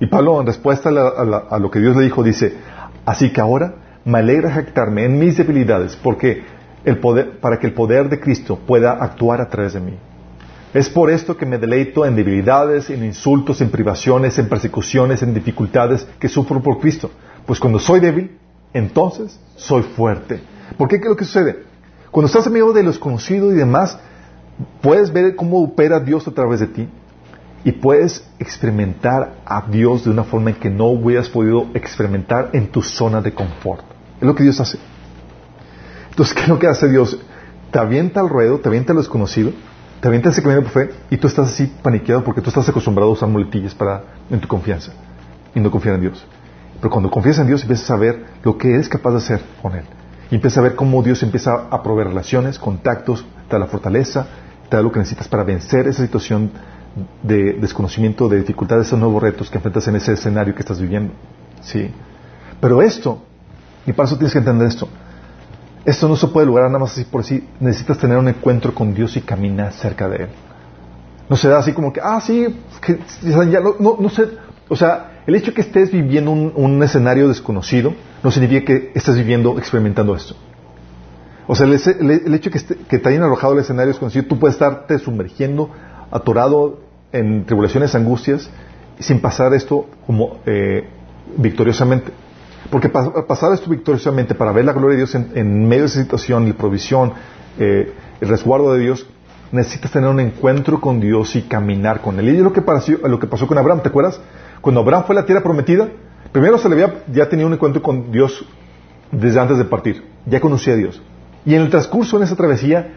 Y 0.00 0.06
Pablo 0.06 0.40
en 0.40 0.46
respuesta 0.46 0.88
a, 0.88 1.58
lo 1.58 1.70
que 1.70 1.80
Dios 1.80 1.96
le 1.96 2.04
dijo 2.04 2.22
dice, 2.22 2.54
así 3.04 3.30
que 3.32 3.40
ahora 3.40 3.74
me 4.04 4.18
alegra 4.18 4.50
jactarme 4.50 5.04
en 5.04 5.18
mis 5.18 5.36
debilidades, 5.36 5.96
porque 5.96 6.42
el 6.84 6.98
poder, 6.98 7.38
para 7.40 7.58
que 7.58 7.66
el 7.66 7.74
poder 7.74 8.08
de 8.08 8.20
Cristo 8.20 8.58
pueda 8.64 8.92
actuar 8.92 9.40
a 9.40 9.48
través 9.48 9.74
de 9.74 9.80
mí. 9.80 9.94
Es 10.72 10.88
por 10.88 11.10
esto 11.10 11.36
que 11.36 11.46
me 11.46 11.58
deleito 11.58 12.06
en 12.06 12.14
debilidades, 12.14 12.90
en 12.90 13.04
insultos, 13.04 13.60
en 13.60 13.70
privaciones, 13.70 14.38
en 14.38 14.48
persecuciones, 14.48 15.22
en 15.22 15.34
dificultades 15.34 16.06
que 16.18 16.28
sufro 16.28 16.62
por 16.62 16.78
Cristo. 16.78 17.10
Pues 17.46 17.58
cuando 17.58 17.78
soy 17.78 18.00
débil, 18.00 18.38
entonces 18.72 19.38
soy 19.56 19.82
fuerte. 19.82 20.40
¿Por 20.76 20.88
qué? 20.88 20.98
¿Qué 20.98 21.04
es 21.04 21.10
lo 21.10 21.16
que 21.16 21.24
sucede? 21.24 21.64
Cuando 22.10 22.26
estás 22.26 22.50
medio 22.50 22.72
de 22.72 22.82
lo 22.82 22.90
desconocido 22.90 23.52
y 23.52 23.56
demás, 23.56 23.98
puedes 24.80 25.12
ver 25.12 25.36
cómo 25.36 25.62
opera 25.62 26.00
Dios 26.00 26.26
a 26.26 26.30
través 26.30 26.60
de 26.60 26.66
ti 26.66 26.88
y 27.64 27.72
puedes 27.72 28.24
experimentar 28.38 29.36
a 29.44 29.62
Dios 29.68 30.04
de 30.04 30.10
una 30.10 30.24
forma 30.24 30.50
en 30.50 30.56
que 30.56 30.70
no 30.70 30.86
hubieras 30.86 31.28
podido 31.28 31.66
experimentar 31.74 32.50
en 32.52 32.68
tu 32.68 32.82
zona 32.82 33.20
de 33.20 33.34
confort. 33.34 33.82
Es 34.20 34.26
lo 34.26 34.34
que 34.34 34.42
Dios 34.42 34.60
hace. 34.60 34.78
Entonces, 36.10 36.34
¿qué 36.34 36.42
es 36.42 36.48
lo 36.48 36.58
que 36.58 36.66
hace 36.66 36.88
Dios? 36.88 37.18
Te 37.70 37.78
avienta 37.78 38.20
al 38.20 38.28
ruedo, 38.28 38.58
te 38.58 38.68
avienta 38.68 38.94
lo 38.94 39.00
desconocido, 39.00 39.52
te 40.00 40.08
avienta 40.08 40.30
ese 40.30 40.42
camino 40.42 40.62
por 40.62 40.70
fe 40.70 40.90
y 41.10 41.16
tú 41.16 41.26
estás 41.26 41.48
así 41.48 41.72
paniqueado 41.82 42.24
porque 42.24 42.40
tú 42.40 42.48
estás 42.48 42.68
acostumbrado 42.68 43.10
a 43.10 43.14
usar 43.14 43.28
muletillas 43.28 43.74
para, 43.74 44.02
en 44.30 44.40
tu 44.40 44.48
confianza 44.48 44.92
y 45.54 45.60
no 45.60 45.70
confiar 45.70 45.96
en 45.96 46.00
Dios. 46.02 46.26
Pero 46.80 46.90
cuando 46.90 47.10
confías 47.10 47.38
en 47.38 47.46
Dios 47.46 47.62
empiezas 47.62 47.90
a 47.90 47.96
ver 47.96 48.24
lo 48.42 48.56
que 48.56 48.74
eres 48.74 48.88
capaz 48.88 49.10
de 49.10 49.16
hacer 49.18 49.40
con 49.60 49.74
Él. 49.74 49.84
Y 50.30 50.36
empiezas 50.36 50.58
a 50.58 50.62
ver 50.62 50.74
cómo 50.74 51.02
Dios 51.02 51.22
empieza 51.22 51.68
a 51.70 51.82
proveer 51.82 52.08
relaciones, 52.08 52.58
contactos, 52.58 53.24
te 53.48 53.54
da 53.54 53.58
la 53.58 53.66
fortaleza, 53.66 54.26
te 54.68 54.76
da 54.76 54.82
lo 54.82 54.92
que 54.92 54.98
necesitas 54.98 55.28
para 55.28 55.42
vencer 55.42 55.88
esa 55.88 56.02
situación 56.02 56.50
de 57.22 57.54
desconocimiento, 57.54 58.28
de 58.28 58.38
dificultades, 58.38 58.86
esos 58.86 58.98
nuevos 58.98 59.22
retos 59.22 59.50
que 59.50 59.56
enfrentas 59.56 59.88
en 59.88 59.96
ese 59.96 60.12
escenario 60.12 60.54
que 60.54 60.60
estás 60.60 60.80
viviendo. 60.80 61.14
Sí. 61.62 61.90
Pero 62.60 62.82
esto, 62.82 63.22
y 63.86 63.92
para 63.92 64.06
eso 64.06 64.16
tienes 64.16 64.32
que 64.32 64.38
entender 64.38 64.68
esto, 64.68 64.88
esto 65.84 66.08
no 66.08 66.16
se 66.16 66.26
puede 66.28 66.46
lograr 66.46 66.68
nada 66.68 66.80
más 66.80 66.92
así 66.92 67.04
por 67.04 67.24
sí. 67.24 67.48
Necesitas 67.60 67.98
tener 67.98 68.18
un 68.18 68.28
encuentro 68.28 68.74
con 68.74 68.92
Dios 68.92 69.16
y 69.16 69.22
caminar 69.22 69.72
cerca 69.72 70.08
de 70.08 70.24
Él. 70.24 70.28
No 71.28 71.36
se 71.36 71.48
da 71.48 71.58
así 71.58 71.72
como 71.72 71.92
que, 71.92 72.00
ah, 72.02 72.20
sí, 72.20 72.46
que, 72.80 72.98
ya 73.22 73.60
no, 73.60 73.74
no, 73.78 73.96
no 73.98 74.08
sé. 74.10 74.28
O 74.68 74.76
sea, 74.76 75.17
el 75.28 75.34
hecho 75.34 75.48
de 75.48 75.56
que 75.56 75.60
estés 75.60 75.92
viviendo 75.92 76.30
un, 76.30 76.82
escenario 76.82 77.28
desconocido 77.28 77.92
no 78.24 78.30
significa 78.30 78.64
que 78.64 78.92
estés 78.94 79.14
viviendo, 79.14 79.58
experimentando 79.58 80.16
esto. 80.16 80.34
O 81.46 81.54
sea, 81.54 81.66
el, 81.66 81.74
hecho 81.74 82.48
de 82.48 82.50
que, 82.50 82.56
esté, 82.56 82.76
que, 82.76 82.98
te 82.98 83.10
hayan 83.10 83.24
arrojado 83.24 83.52
el 83.52 83.58
escenario 83.58 83.88
desconocido, 83.88 84.24
tú 84.24 84.38
puedes 84.38 84.54
estarte 84.54 84.98
sumergiendo, 84.98 85.68
atorado 86.10 86.80
en 87.12 87.44
tribulaciones, 87.44 87.94
angustias, 87.94 88.48
sin 89.00 89.20
pasar 89.20 89.52
esto 89.52 89.84
como 90.06 90.38
eh, 90.46 90.88
victoriosamente. 91.36 92.10
Porque 92.70 92.88
pasar 92.88 93.52
esto 93.52 93.68
victoriosamente 93.68 94.34
para 94.34 94.50
ver 94.52 94.64
la 94.64 94.72
gloria 94.72 94.92
de 94.92 94.96
Dios 94.96 95.14
en, 95.14 95.32
en 95.34 95.68
medio 95.68 95.82
de 95.82 95.88
esa 95.88 96.00
situación, 96.00 96.48
la 96.48 96.54
provisión, 96.54 97.12
eh, 97.58 97.92
el 98.22 98.28
resguardo 98.30 98.72
de 98.72 98.80
Dios, 98.80 99.06
necesitas 99.52 99.90
tener 99.90 100.08
un 100.08 100.20
encuentro 100.20 100.80
con 100.80 101.00
Dios 101.00 101.34
y 101.36 101.42
caminar 101.42 102.00
con 102.00 102.18
Él. 102.18 102.28
Y 102.28 102.36
es 102.36 102.42
lo 102.42 102.52
que, 102.52 102.62
pasó, 102.62 102.92
lo 102.92 103.18
que 103.18 103.26
pasó 103.26 103.46
con 103.46 103.58
Abraham, 103.58 103.82
¿te 103.82 103.88
acuerdas? 103.88 104.20
Cuando 104.60 104.80
Abraham 104.80 105.04
fue 105.06 105.16
a 105.16 105.20
la 105.20 105.26
tierra 105.26 105.42
prometida, 105.42 105.88
primero 106.32 106.58
se 106.58 106.68
le 106.68 106.74
había 106.74 107.02
ya 107.12 107.28
tenido 107.28 107.46
un 107.46 107.54
encuentro 107.54 107.82
con 107.82 108.10
Dios 108.10 108.44
desde 109.10 109.40
antes 109.40 109.58
de 109.58 109.64
partir, 109.64 110.04
ya 110.26 110.40
conocía 110.40 110.74
a 110.74 110.76
Dios. 110.76 111.02
Y 111.44 111.54
en 111.54 111.62
el 111.62 111.70
transcurso 111.70 112.16
en 112.16 112.24
esa 112.24 112.36
travesía, 112.36 112.94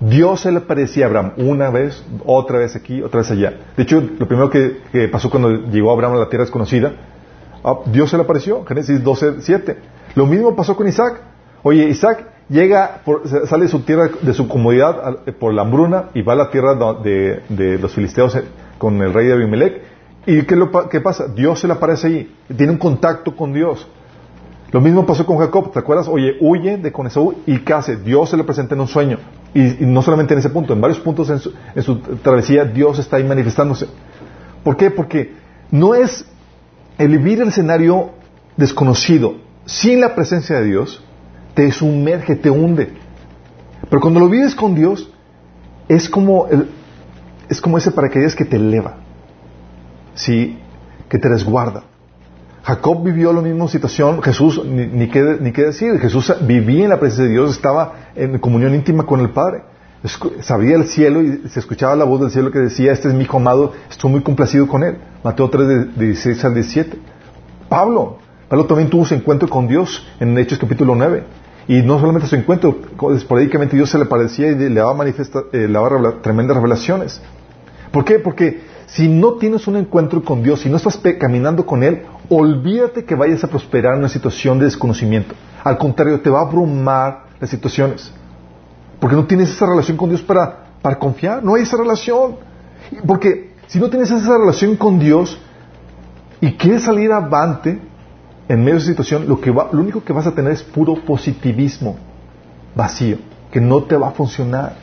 Dios 0.00 0.40
se 0.40 0.52
le 0.52 0.58
aparecía 0.58 1.04
a 1.04 1.08
Abraham 1.08 1.32
una 1.36 1.70
vez, 1.70 2.02
otra 2.24 2.58
vez 2.58 2.74
aquí, 2.76 3.02
otra 3.02 3.20
vez 3.20 3.30
allá. 3.30 3.54
De 3.76 3.82
hecho, 3.82 4.00
lo 4.00 4.26
primero 4.26 4.48
que, 4.48 4.78
que 4.90 5.08
pasó 5.08 5.28
cuando 5.28 5.50
llegó 5.66 5.92
Abraham 5.92 6.14
a 6.14 6.20
la 6.20 6.28
tierra 6.28 6.44
desconocida, 6.44 6.94
Ah, 7.62 7.80
Dios 7.86 8.10
se 8.10 8.16
le 8.16 8.22
apareció, 8.22 8.64
Génesis 8.64 9.02
12, 9.02 9.40
7. 9.40 9.78
Lo 10.14 10.26
mismo 10.26 10.56
pasó 10.56 10.76
con 10.76 10.88
Isaac. 10.88 11.20
Oye, 11.62 11.88
Isaac 11.88 12.26
llega, 12.50 13.00
por, 13.04 13.26
sale 13.46 13.64
de 13.64 13.68
su 13.68 13.80
tierra, 13.80 14.10
de 14.20 14.34
su 14.34 14.48
comodidad 14.48 15.20
por 15.38 15.54
la 15.54 15.62
hambruna 15.62 16.10
y 16.14 16.22
va 16.22 16.34
a 16.34 16.36
la 16.36 16.50
tierra 16.50 16.74
de, 17.02 17.42
de 17.48 17.78
los 17.78 17.94
filisteos 17.94 18.34
eh, 18.34 18.44
con 18.76 19.00
el 19.00 19.14
rey 19.14 19.28
de 19.28 19.34
Abimelech. 19.34 19.82
¿Y 20.26 20.42
qué, 20.42 20.56
lo, 20.56 20.70
qué, 20.88 21.00
pasa? 21.00 21.28
Dios 21.28 21.60
se 21.60 21.66
le 21.66 21.72
aparece 21.72 22.06
ahí, 22.08 22.36
tiene 22.54 22.72
un 22.72 22.78
contacto 22.78 23.34
con 23.34 23.52
Dios. 23.52 23.86
Lo 24.72 24.80
mismo 24.80 25.06
pasó 25.06 25.24
con 25.24 25.38
Jacob, 25.38 25.72
¿te 25.72 25.78
acuerdas? 25.78 26.06
Oye, 26.08 26.36
huye 26.40 26.76
de 26.76 26.92
con 26.92 27.06
Esaú 27.06 27.34
y 27.46 27.58
case. 27.60 27.96
Dios 27.96 28.30
se 28.30 28.36
le 28.36 28.44
presenta 28.44 28.74
en 28.74 28.82
un 28.82 28.88
sueño. 28.88 29.18
Y, 29.54 29.82
y, 29.82 29.86
no 29.86 30.02
solamente 30.02 30.34
en 30.34 30.38
ese 30.38 30.50
punto, 30.50 30.72
en 30.72 30.80
varios 30.80 31.00
puntos 31.00 31.28
en 31.30 31.40
su, 31.40 31.52
en 31.74 31.82
su 31.82 31.98
travesía 31.98 32.64
Dios 32.64 32.98
está 32.98 33.16
ahí 33.16 33.24
manifestándose. 33.24 33.88
¿Por 34.62 34.76
qué? 34.76 34.90
Porque 34.90 35.34
no 35.72 35.94
es 35.94 36.24
el 36.98 37.08
vivir 37.08 37.40
el 37.40 37.48
escenario 37.48 38.10
desconocido 38.56 39.36
sin 39.64 40.00
la 40.00 40.14
presencia 40.14 40.60
de 40.60 40.66
Dios 40.66 41.02
te 41.54 41.70
sumerge, 41.72 42.36
te 42.36 42.50
hunde. 42.50 42.92
Pero 43.88 44.00
cuando 44.00 44.20
lo 44.20 44.28
vives 44.28 44.54
con 44.54 44.74
Dios, 44.74 45.10
es 45.88 46.08
como, 46.08 46.46
el, 46.48 46.68
es 47.48 47.60
como 47.60 47.78
ese 47.78 47.90
paracaídas 47.90 48.34
que 48.34 48.44
te 48.44 48.56
eleva, 48.56 48.96
¿sí? 50.14 50.58
que 51.08 51.18
te 51.18 51.28
resguarda. 51.28 51.84
Jacob 52.62 53.02
vivió 53.02 53.32
la 53.32 53.40
misma 53.40 53.66
situación, 53.68 54.22
Jesús, 54.22 54.62
ni, 54.64 54.86
ni, 54.86 55.08
qué, 55.08 55.38
ni 55.40 55.50
qué 55.50 55.64
decir, 55.64 55.98
Jesús 55.98 56.32
vivía 56.42 56.84
en 56.84 56.90
la 56.90 57.00
presencia 57.00 57.24
de 57.24 57.30
Dios, 57.30 57.50
estaba 57.50 57.94
en 58.14 58.38
comunión 58.38 58.74
íntima 58.74 59.04
con 59.04 59.20
el 59.20 59.30
Padre. 59.30 59.62
Sabía 60.40 60.76
el 60.76 60.84
cielo 60.84 61.20
y 61.22 61.48
se 61.48 61.60
escuchaba 61.60 61.94
la 61.94 62.04
voz 62.04 62.20
del 62.20 62.30
cielo 62.30 62.50
que 62.50 62.58
decía, 62.58 62.92
este 62.92 63.08
es 63.08 63.14
mi 63.14 63.24
hijo 63.24 63.36
amado, 63.36 63.72
estoy 63.90 64.10
muy 64.10 64.22
complacido 64.22 64.66
con 64.66 64.82
él. 64.82 64.98
Mateo 65.24 65.50
3, 65.50 65.68
de, 65.68 65.84
de 65.84 66.06
16 66.06 66.44
al 66.44 66.54
17. 66.54 66.98
Pablo, 67.68 68.18
Pablo 68.48 68.66
también 68.66 68.88
tuvo 68.88 69.04
su 69.04 69.14
encuentro 69.14 69.48
con 69.48 69.68
Dios 69.68 70.06
en 70.18 70.36
Hechos 70.38 70.58
capítulo 70.58 70.94
9. 70.94 71.24
Y 71.70 71.82
no 71.82 72.00
solamente 72.00 72.26
su 72.26 72.34
encuentro, 72.34 72.80
esporádicamente 73.14 73.76
Dios 73.76 73.88
se 73.88 73.96
le 73.96 74.04
parecía 74.04 74.48
y 74.48 74.56
le 74.56 74.74
daba, 74.74 74.92
manifesta, 74.92 75.44
eh, 75.52 75.68
le 75.68 75.72
daba 75.72 75.88
revela, 75.88 76.14
tremendas 76.20 76.56
revelaciones. 76.56 77.22
¿Por 77.92 78.04
qué? 78.04 78.18
Porque 78.18 78.62
si 78.86 79.06
no 79.06 79.34
tienes 79.34 79.68
un 79.68 79.76
encuentro 79.76 80.20
con 80.24 80.42
Dios, 80.42 80.62
si 80.62 80.68
no 80.68 80.78
estás 80.78 80.98
caminando 81.20 81.64
con 81.64 81.84
Él, 81.84 82.02
olvídate 82.28 83.04
que 83.04 83.14
vayas 83.14 83.44
a 83.44 83.46
prosperar 83.46 83.92
en 83.92 84.00
una 84.00 84.08
situación 84.08 84.58
de 84.58 84.64
desconocimiento. 84.64 85.36
Al 85.62 85.78
contrario, 85.78 86.20
te 86.20 86.28
va 86.28 86.40
a 86.40 86.42
abrumar 86.42 87.26
las 87.38 87.50
situaciones. 87.50 88.12
Porque 88.98 89.14
no 89.14 89.26
tienes 89.26 89.50
esa 89.50 89.66
relación 89.66 89.96
con 89.96 90.08
Dios 90.08 90.22
para, 90.22 90.72
para 90.82 90.98
confiar. 90.98 91.44
No 91.44 91.54
hay 91.54 91.62
esa 91.62 91.76
relación. 91.76 92.34
Porque 93.06 93.52
si 93.68 93.78
no 93.78 93.88
tienes 93.88 94.10
esa 94.10 94.38
relación 94.38 94.74
con 94.74 94.98
Dios 94.98 95.40
y 96.40 96.50
quieres 96.54 96.82
salir 96.82 97.12
avante 97.12 97.78
en 98.50 98.64
medio 98.64 98.74
de 98.74 98.78
esa 98.78 98.88
situación, 98.88 99.28
lo, 99.28 99.38
único 99.78 100.02
que 100.02 100.12
vas 100.12 100.26
a 100.26 100.34
tener 100.34 100.50
es 100.50 100.64
puro 100.64 100.96
positivismo 101.04 101.96
vacío, 102.74 103.18
que 103.52 103.60
no 103.60 103.84
te 103.84 103.96
va 103.96 104.08
a 104.08 104.10
funcionar. 104.10 104.74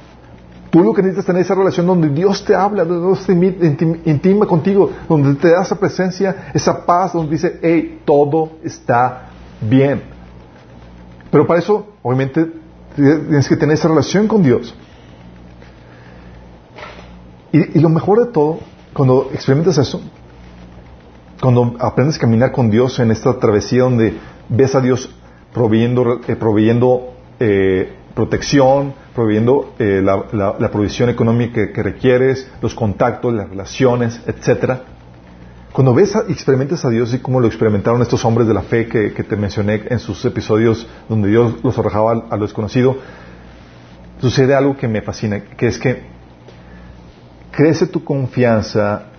Tú 0.69 0.81
lo 0.81 0.93
que 0.93 1.01
necesitas 1.01 1.23
es 1.23 1.25
tener 1.25 1.41
esa 1.41 1.53
relación 1.53 1.85
donde 1.85 2.07
Dios 2.07 2.45
te 2.45 2.55
habla, 2.55 2.85
donde 2.85 3.05
Dios 3.05 3.25
te 3.25 4.09
intima 4.09 4.45
contigo, 4.45 4.89
donde 5.09 5.35
te 5.35 5.49
da 5.49 5.63
esa 5.63 5.75
presencia, 5.75 6.49
esa 6.53 6.85
paz, 6.85 7.11
donde 7.11 7.33
dice, 7.33 7.59
hey, 7.61 8.03
todo 8.05 8.51
está 8.63 9.31
bien. 9.59 10.01
Pero 11.29 11.45
para 11.45 11.59
eso, 11.59 11.87
obviamente, 12.01 12.49
tienes 12.95 13.49
que 13.49 13.57
tener 13.57 13.73
esa 13.73 13.89
relación 13.89 14.29
con 14.29 14.43
Dios. 14.43 14.73
Y, 17.51 17.79
lo 17.79 17.89
mejor 17.89 18.25
de 18.25 18.31
todo, 18.31 18.59
cuando 18.93 19.29
experimentas 19.33 19.77
eso, 19.77 20.01
cuando 21.41 21.75
aprendes 21.79 22.17
a 22.17 22.19
caminar 22.19 22.51
con 22.51 22.69
Dios 22.69 22.99
en 22.99 23.11
esta 23.11 23.37
travesía 23.39 23.83
donde 23.83 24.17
ves 24.49 24.75
a 24.75 24.81
Dios 24.81 25.09
proveyendo, 25.53 26.21
eh, 26.27 26.35
proveyendo 26.35 27.13
eh, 27.39 27.93
protección, 28.13 28.93
proveyendo 29.13 29.75
eh, 29.77 30.01
la, 30.03 30.25
la, 30.57 30.71
provisión 30.71 31.09
económica 31.09 31.71
que, 31.71 31.83
requieres, 31.83 32.49
los 32.61 32.73
contactos, 32.73 33.33
las 33.33 33.49
relaciones, 33.49 34.19
etcétera. 34.25 34.81
Cuando 35.71 35.93
ves 35.93 36.17
y 36.27 36.31
experimentas 36.31 36.83
a 36.85 36.89
Dios 36.89 37.13
y 37.13 37.19
como 37.19 37.39
lo 37.39 37.45
experimentaron 37.45 38.01
estos 38.01 38.25
hombres 38.25 38.47
de 38.47 38.55
la 38.55 38.63
fe 38.63 38.87
que, 38.87 39.13
que, 39.13 39.23
te 39.23 39.35
mencioné 39.35 39.83
en 39.89 39.99
sus 39.99 40.25
episodios 40.25 40.87
donde 41.07 41.29
Dios 41.29 41.63
los 41.63 41.77
arrojaba 41.77 42.25
a 42.31 42.37
lo 42.37 42.43
desconocido, 42.43 42.97
sucede 44.19 44.55
algo 44.55 44.75
que 44.75 44.87
me 44.87 45.03
fascina, 45.03 45.41
que 45.41 45.67
es 45.67 45.77
que 45.77 46.01
crece 47.51 47.85
tu 47.85 48.03
confianza 48.03 49.11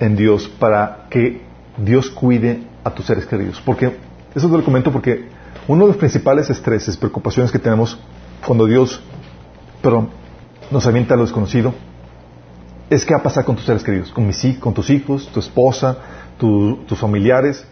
en 0.00 0.16
Dios 0.16 0.48
para 0.48 1.06
que 1.10 1.42
Dios 1.78 2.10
cuide 2.10 2.62
a 2.84 2.90
tus 2.90 3.06
seres 3.06 3.26
queridos. 3.26 3.60
Porque, 3.64 3.96
eso 4.34 4.48
te 4.48 4.56
lo 4.56 4.64
comento 4.64 4.92
porque 4.92 5.28
uno 5.68 5.84
de 5.84 5.88
los 5.88 5.96
principales 5.96 6.48
estreses, 6.50 6.96
preocupaciones 6.96 7.50
que 7.50 7.58
tenemos 7.58 7.98
cuando 8.46 8.66
Dios, 8.66 9.02
perdón, 9.82 10.10
nos 10.70 10.86
avienta 10.86 11.14
a 11.14 11.16
lo 11.16 11.24
desconocido, 11.24 11.74
es 12.88 13.04
qué 13.04 13.14
va 13.14 13.20
a 13.20 13.22
pasar 13.22 13.44
con 13.44 13.56
tus 13.56 13.64
seres 13.64 13.82
queridos, 13.82 14.12
con, 14.12 14.26
mis, 14.26 14.58
con 14.60 14.72
tus 14.72 14.90
hijos, 14.90 15.28
tu 15.32 15.40
esposa, 15.40 15.96
tu, 16.38 16.84
tus 16.86 16.98
familiares. 16.98 17.66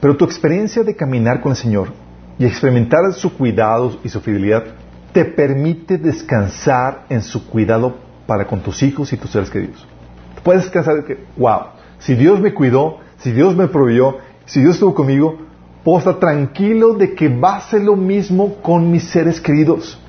Pero 0.00 0.16
tu 0.16 0.24
experiencia 0.24 0.82
de 0.82 0.94
caminar 0.94 1.40
con 1.40 1.52
el 1.52 1.56
Señor 1.56 1.92
y 2.38 2.44
experimentar 2.44 3.00
su 3.14 3.32
cuidado 3.32 3.98
y 4.04 4.10
su 4.10 4.20
fidelidad 4.20 4.64
te 5.12 5.24
permite 5.24 5.96
descansar 5.96 7.06
en 7.08 7.22
su 7.22 7.46
cuidado 7.46 7.96
para 8.26 8.46
con 8.46 8.60
tus 8.60 8.82
hijos 8.82 9.10
y 9.14 9.16
tus 9.16 9.30
seres 9.30 9.48
queridos. 9.48 9.86
Puedes 10.46 10.62
descansar 10.62 10.94
de 10.94 11.04
que, 11.04 11.18
wow, 11.36 11.58
si 11.98 12.14
Dios 12.14 12.38
me 12.38 12.54
cuidó, 12.54 12.98
si 13.18 13.32
Dios 13.32 13.56
me 13.56 13.66
proveyó, 13.66 14.18
si 14.44 14.60
Dios 14.60 14.74
estuvo 14.74 14.94
conmigo, 14.94 15.38
puedo 15.82 15.98
estar 15.98 16.20
tranquilo 16.20 16.94
de 16.94 17.16
que 17.16 17.28
va 17.28 17.56
a 17.56 17.62
ser 17.62 17.82
lo 17.82 17.96
mismo 17.96 18.54
con 18.62 18.88
mis 18.92 19.02
seres 19.08 19.40
queridos. 19.40 20.00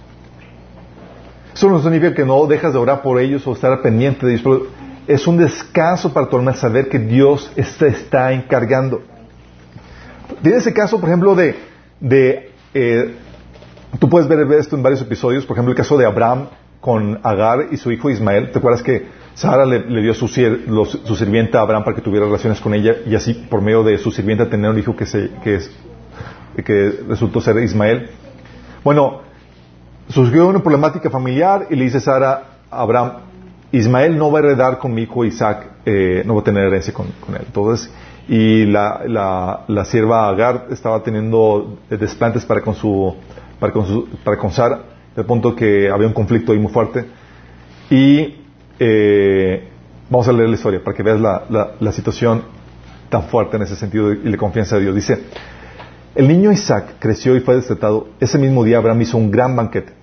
Eso 1.55 1.71
no 1.71 1.81
significa 1.81 2.13
que 2.13 2.23
no 2.23 2.45
dejas 2.45 2.73
de 2.73 2.77
orar 2.77 3.01
por 3.01 3.19
ellos 3.19 3.47
o 3.47 3.53
estar 3.53 3.81
pendiente 3.81 4.27
de 4.27 4.33
ellos, 4.33 4.43
pero 4.43 4.67
es 5.07 5.25
un 5.25 5.38
descanso 5.38 6.13
para 6.13 6.29
tu 6.29 6.38
alma 6.38 6.53
saber 6.53 6.88
que 6.88 6.99
Dios 6.99 7.51
se 7.55 7.88
está 7.88 8.31
encargando. 8.31 9.01
Tiene 10.43 10.59
ese 10.59 10.71
caso, 10.71 10.99
por 10.99 11.09
ejemplo, 11.09 11.33
de, 11.33 11.55
de 11.99 12.51
eh, 12.75 13.15
tú 13.97 14.07
puedes 14.07 14.27
ver 14.27 14.39
esto 14.51 14.75
en 14.75 14.83
varios 14.83 15.01
episodios, 15.01 15.47
por 15.47 15.55
ejemplo, 15.55 15.71
el 15.71 15.77
caso 15.77 15.97
de 15.97 16.05
Abraham 16.05 16.49
con 16.79 17.19
Agar 17.23 17.69
y 17.71 17.77
su 17.77 17.91
hijo 17.91 18.11
Ismael. 18.11 18.51
¿Te 18.51 18.59
acuerdas 18.59 18.83
que 18.83 19.16
Sara 19.38 19.67
le, 19.67 19.85
le 19.88 20.01
dio 20.01 20.15
su, 20.15 20.27
los, 20.65 20.89
su, 20.89 21.15
sirvienta 21.15 21.59
a 21.59 21.61
Abraham 21.61 21.83
para 21.83 21.95
que 21.95 22.01
tuviera 22.01 22.25
relaciones 22.25 22.59
con 22.59 22.73
ella 22.73 22.95
y 23.05 23.13
así 23.13 23.35
por 23.35 23.61
medio 23.61 23.83
de 23.83 23.99
su 23.99 24.09
sirvienta 24.09 24.49
tener 24.49 24.71
un 24.71 24.79
hijo 24.79 24.95
que, 24.95 25.05
se, 25.05 25.29
que 25.43 25.55
es, 25.57 25.71
que 26.65 27.01
resultó 27.07 27.39
ser 27.39 27.55
Ismael. 27.61 28.09
Bueno, 28.83 29.21
surgió 30.09 30.47
una 30.47 30.63
problemática 30.63 31.11
familiar 31.11 31.67
y 31.69 31.75
le 31.75 31.83
dice 31.83 31.99
Sara 31.99 32.45
a 32.71 32.81
Abraham, 32.81 33.11
Ismael 33.71 34.17
no 34.17 34.31
va 34.31 34.39
a 34.39 34.41
heredar 34.41 34.79
con 34.79 34.95
mi 34.95 35.03
hijo 35.03 35.23
Isaac, 35.23 35.67
eh, 35.85 36.23
no 36.25 36.33
va 36.33 36.41
a 36.41 36.43
tener 36.43 36.63
herencia 36.63 36.91
con, 36.91 37.05
él. 37.05 37.43
Entonces, 37.45 37.93
y 38.27 38.65
la, 38.65 39.03
la, 39.05 39.65
la, 39.67 39.85
sierva 39.85 40.29
Agar 40.29 40.65
estaba 40.71 41.03
teniendo 41.03 41.77
desplantes 41.91 42.43
para 42.43 42.61
con 42.61 42.73
su, 42.73 43.15
para 43.59 43.71
con 43.71 43.85
su, 43.85 44.07
para 44.23 44.35
con 44.35 44.51
Sara, 44.51 44.79
al 45.15 45.25
punto 45.25 45.55
que 45.55 45.91
había 45.91 46.07
un 46.07 46.13
conflicto 46.13 46.53
ahí 46.53 46.57
muy 46.57 46.71
fuerte. 46.71 47.05
Y 47.91 48.47
eh, 48.80 49.67
vamos 50.09 50.28
a 50.28 50.32
leer 50.32 50.49
la 50.49 50.55
historia 50.55 50.84
para 50.84 50.95
que 50.95 51.03
veas 51.03 51.19
la, 51.19 51.43
la, 51.80 51.91
situación 51.91 52.43
tan 53.09 53.23
fuerte 53.23 53.57
en 53.57 53.63
ese 53.63 53.75
sentido 53.75 54.11
y 54.13 54.30
la 54.30 54.38
confianza 54.38 54.75
de 54.75 54.84
Dios. 54.84 54.95
Dice, 54.95 55.23
el 56.15 56.28
niño 56.28 56.51
Isaac 56.51 56.95
creció 56.99 57.36
y 57.36 57.39
fue 57.39 57.55
destetado. 57.55 58.07
Ese 58.19 58.38
mismo 58.38 58.63
día 58.63 58.78
Abraham 58.78 59.01
hizo 59.01 59.17
un 59.17 59.32
gran 59.32 59.55
banquete. 59.55 59.93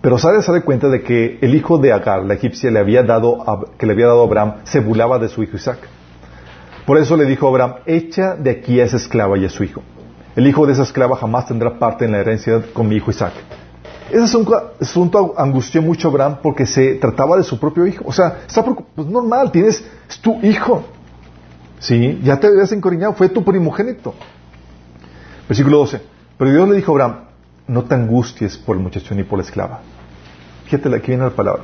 Pero 0.00 0.18
Sara 0.18 0.40
se 0.42 0.52
da 0.52 0.60
cuenta 0.60 0.88
de 0.88 1.02
que 1.02 1.38
el 1.40 1.54
hijo 1.54 1.78
de 1.78 1.92
Agar, 1.92 2.24
la 2.24 2.34
egipcia, 2.34 2.70
le 2.70 2.78
había 2.78 3.02
dado 3.02 3.72
que 3.78 3.86
le 3.86 3.92
había 3.92 4.06
dado 4.06 4.22
a 4.22 4.26
Abraham, 4.26 4.54
se 4.64 4.80
burlaba 4.80 5.18
de 5.18 5.28
su 5.28 5.42
hijo 5.42 5.56
Isaac. 5.56 5.78
Por 6.86 6.98
eso 6.98 7.16
le 7.16 7.24
dijo 7.24 7.46
a 7.46 7.50
Abraham, 7.50 7.74
echa 7.86 8.36
de 8.36 8.50
aquí 8.50 8.78
a 8.80 8.84
esa 8.84 8.98
esclava 8.98 9.36
y 9.36 9.44
a 9.44 9.48
su 9.48 9.64
hijo. 9.64 9.82
El 10.36 10.46
hijo 10.46 10.66
de 10.66 10.74
esa 10.74 10.82
esclava 10.82 11.16
jamás 11.16 11.46
tendrá 11.46 11.78
parte 11.78 12.04
en 12.04 12.12
la 12.12 12.18
herencia 12.18 12.62
con 12.72 12.86
mi 12.86 12.96
hijo 12.96 13.10
Isaac. 13.10 13.32
Ese 14.10 14.38
asunto 14.80 15.34
angustió 15.36 15.82
mucho 15.82 16.08
a 16.08 16.10
Abraham 16.10 16.38
porque 16.42 16.66
se 16.66 16.94
trataba 16.94 17.36
de 17.36 17.42
su 17.42 17.58
propio 17.58 17.86
hijo. 17.86 18.04
O 18.06 18.12
sea, 18.12 18.42
está 18.46 18.62
pues 18.62 19.08
normal, 19.08 19.50
tienes, 19.50 19.84
es 20.08 20.18
tu 20.20 20.38
hijo. 20.42 20.84
Sí, 21.78 22.20
ya 22.22 22.38
te 22.38 22.46
habías 22.46 22.72
encoriñado, 22.72 23.14
fue 23.14 23.28
tu 23.28 23.44
primogénito. 23.44 24.14
Versículo 25.48 25.78
12. 25.78 26.00
Pero 26.38 26.50
Dios 26.50 26.68
le 26.68 26.76
dijo 26.76 26.92
a 26.92 26.94
Abraham, 26.94 27.24
no 27.66 27.84
te 27.84 27.94
angusties 27.94 28.56
por 28.56 28.76
el 28.76 28.82
muchacho 28.82 29.14
ni 29.14 29.24
por 29.24 29.38
la 29.38 29.44
esclava. 29.44 29.80
Fíjate, 30.64 30.94
aquí 30.94 31.08
viene 31.08 31.24
la 31.24 31.30
palabra. 31.30 31.62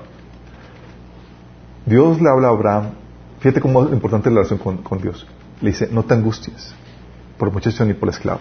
Dios 1.85 2.21
le 2.21 2.29
habla 2.29 2.49
a 2.49 2.51
Abraham, 2.51 2.91
fíjate 3.41 3.61
cómo 3.61 3.85
es 3.85 3.93
importante 3.93 4.31
la 4.31 4.43
relación 4.43 4.59
con, 4.79 5.01
Dios. 5.01 5.27
Le 5.61 5.71
dice, 5.71 5.89
no 5.91 6.05
te 6.05 6.15
angusties 6.15 6.75
por 7.37 7.49
el 7.49 7.55
muchacho 7.55 7.85
ni 7.85 7.95
por 7.95 8.09
la 8.09 8.15
esclava. 8.15 8.41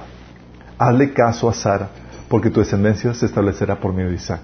Hazle 0.77 1.13
caso 1.13 1.49
a 1.49 1.53
Sara, 1.53 1.89
porque 2.31 2.49
tu 2.49 2.61
descendencia 2.61 3.13
se 3.13 3.25
establecerá 3.25 3.81
por 3.81 3.91
medio 3.91 4.07
de 4.07 4.15
Isaac. 4.15 4.39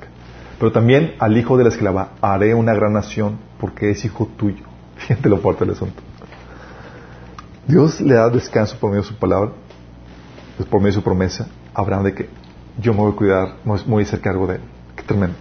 Pero 0.60 0.74
también 0.74 1.16
al 1.20 1.38
hijo 1.38 1.58
de 1.58 1.64
la 1.64 1.70
esclava 1.70 2.10
haré 2.20 2.54
una 2.54 2.74
gran 2.74 2.92
nación, 2.92 3.40
porque 3.62 3.92
es 3.92 4.04
hijo 4.04 4.30
tuyo. 4.36 4.66
Fíjate 4.98 5.30
lo 5.30 5.38
fuerte 5.38 5.64
del 5.64 5.74
asunto. 5.74 6.04
Dios 7.66 8.02
le 8.02 8.16
da 8.16 8.30
descanso 8.30 8.78
por 8.78 8.90
medio 8.90 9.04
de 9.04 9.08
su 9.08 9.16
palabra, 9.16 9.52
por 10.70 10.82
medio 10.82 10.88
de 10.88 11.00
su 11.00 11.02
promesa, 11.02 11.48
Abraham 11.74 12.04
de 12.04 12.14
que 12.14 12.30
yo 12.78 12.94
me 12.94 13.00
voy 13.00 13.14
a 13.14 13.16
cuidar, 13.16 13.56
me 13.64 13.78
voy 13.86 14.04
a 14.04 14.06
hacer 14.06 14.20
cargo 14.20 14.48
de 14.48 14.56
él. 14.56 14.62
Qué 14.94 15.04
tremendo. 15.04 15.38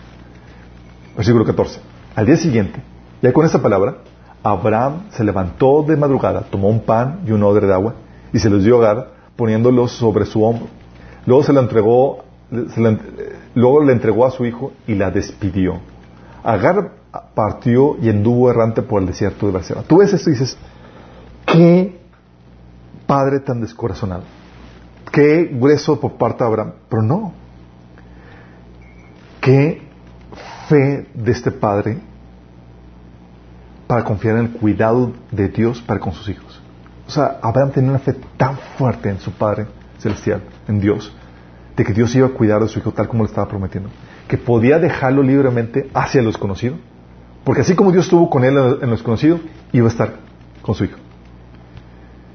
Versículo 1.16 1.44
14. 1.44 1.80
Al 2.14 2.26
día 2.26 2.36
siguiente, 2.36 2.80
ya 3.22 3.32
con 3.32 3.44
esta 3.44 3.60
palabra, 3.60 4.02
Abraham 4.44 5.06
se 5.10 5.24
levantó 5.24 5.82
de 5.82 5.96
madrugada, 5.96 6.42
tomó 6.42 6.68
un 6.68 6.84
pan 6.84 7.22
y 7.26 7.32
un 7.32 7.42
odre 7.42 7.66
de 7.66 7.74
agua 7.74 7.94
y 8.32 8.38
se 8.38 8.48
los 8.50 8.62
dio 8.62 8.76
a 8.76 8.90
Agar 8.90 9.08
poniéndolos 9.34 9.90
sobre 9.90 10.26
su 10.26 10.44
hombro. 10.44 10.68
Luego 11.26 11.42
se 11.42 11.52
lo 11.52 11.58
entregó, 11.58 12.25
luego 12.50 13.82
le 13.82 13.92
entregó 13.92 14.26
a 14.26 14.30
su 14.30 14.44
hijo 14.44 14.72
y 14.86 14.94
la 14.94 15.10
despidió. 15.10 15.80
Agar 16.42 16.92
partió 17.34 17.96
y 18.00 18.08
anduvo 18.08 18.50
errante 18.50 18.82
por 18.82 19.00
el 19.00 19.08
desierto 19.08 19.46
de 19.46 19.52
Berseba. 19.52 19.82
Tú 19.82 19.98
ves 19.98 20.12
esto 20.12 20.30
y 20.30 20.34
dices, 20.34 20.56
qué 21.44 22.00
padre 23.06 23.40
tan 23.40 23.60
descorazonado. 23.60 24.22
Qué 25.12 25.44
grueso 25.52 25.98
por 25.98 26.12
parte 26.12 26.44
de 26.44 26.50
Abraham. 26.50 26.72
Pero 26.88 27.02
no. 27.02 27.32
Qué 29.40 29.82
fe 30.68 31.06
de 31.14 31.32
este 31.32 31.50
padre 31.50 31.98
para 33.86 34.04
confiar 34.04 34.36
en 34.36 34.46
el 34.46 34.50
cuidado 34.52 35.12
de 35.30 35.48
Dios 35.48 35.80
para 35.80 36.00
con 36.00 36.12
sus 36.12 36.28
hijos. 36.28 36.60
O 37.06 37.10
sea, 37.10 37.38
Abraham 37.40 37.70
tenía 37.70 37.90
una 37.90 38.00
fe 38.00 38.14
tan 38.36 38.58
fuerte 38.76 39.08
en 39.08 39.20
su 39.20 39.30
Padre 39.30 39.66
Celestial, 39.98 40.42
en 40.66 40.80
Dios, 40.80 41.14
de 41.76 41.84
que 41.84 41.92
Dios 41.92 42.14
iba 42.14 42.26
a 42.26 42.30
cuidar 42.30 42.62
de 42.62 42.68
su 42.68 42.78
hijo 42.78 42.92
tal 42.92 43.08
como 43.08 43.24
le 43.24 43.28
estaba 43.28 43.48
prometiendo, 43.48 43.90
que 44.28 44.38
podía 44.38 44.78
dejarlo 44.78 45.22
libremente 45.22 45.90
hacia 45.94 46.22
los 46.22 46.38
conocidos, 46.38 46.78
porque 47.44 47.60
así 47.60 47.74
como 47.74 47.92
Dios 47.92 48.06
estuvo 48.06 48.30
con 48.30 48.44
él 48.44 48.56
en 48.80 48.90
los 48.90 49.02
conocidos, 49.02 49.40
iba 49.72 49.86
a 49.86 49.90
estar 49.90 50.14
con 50.62 50.74
su 50.74 50.84
hijo. 50.84 50.98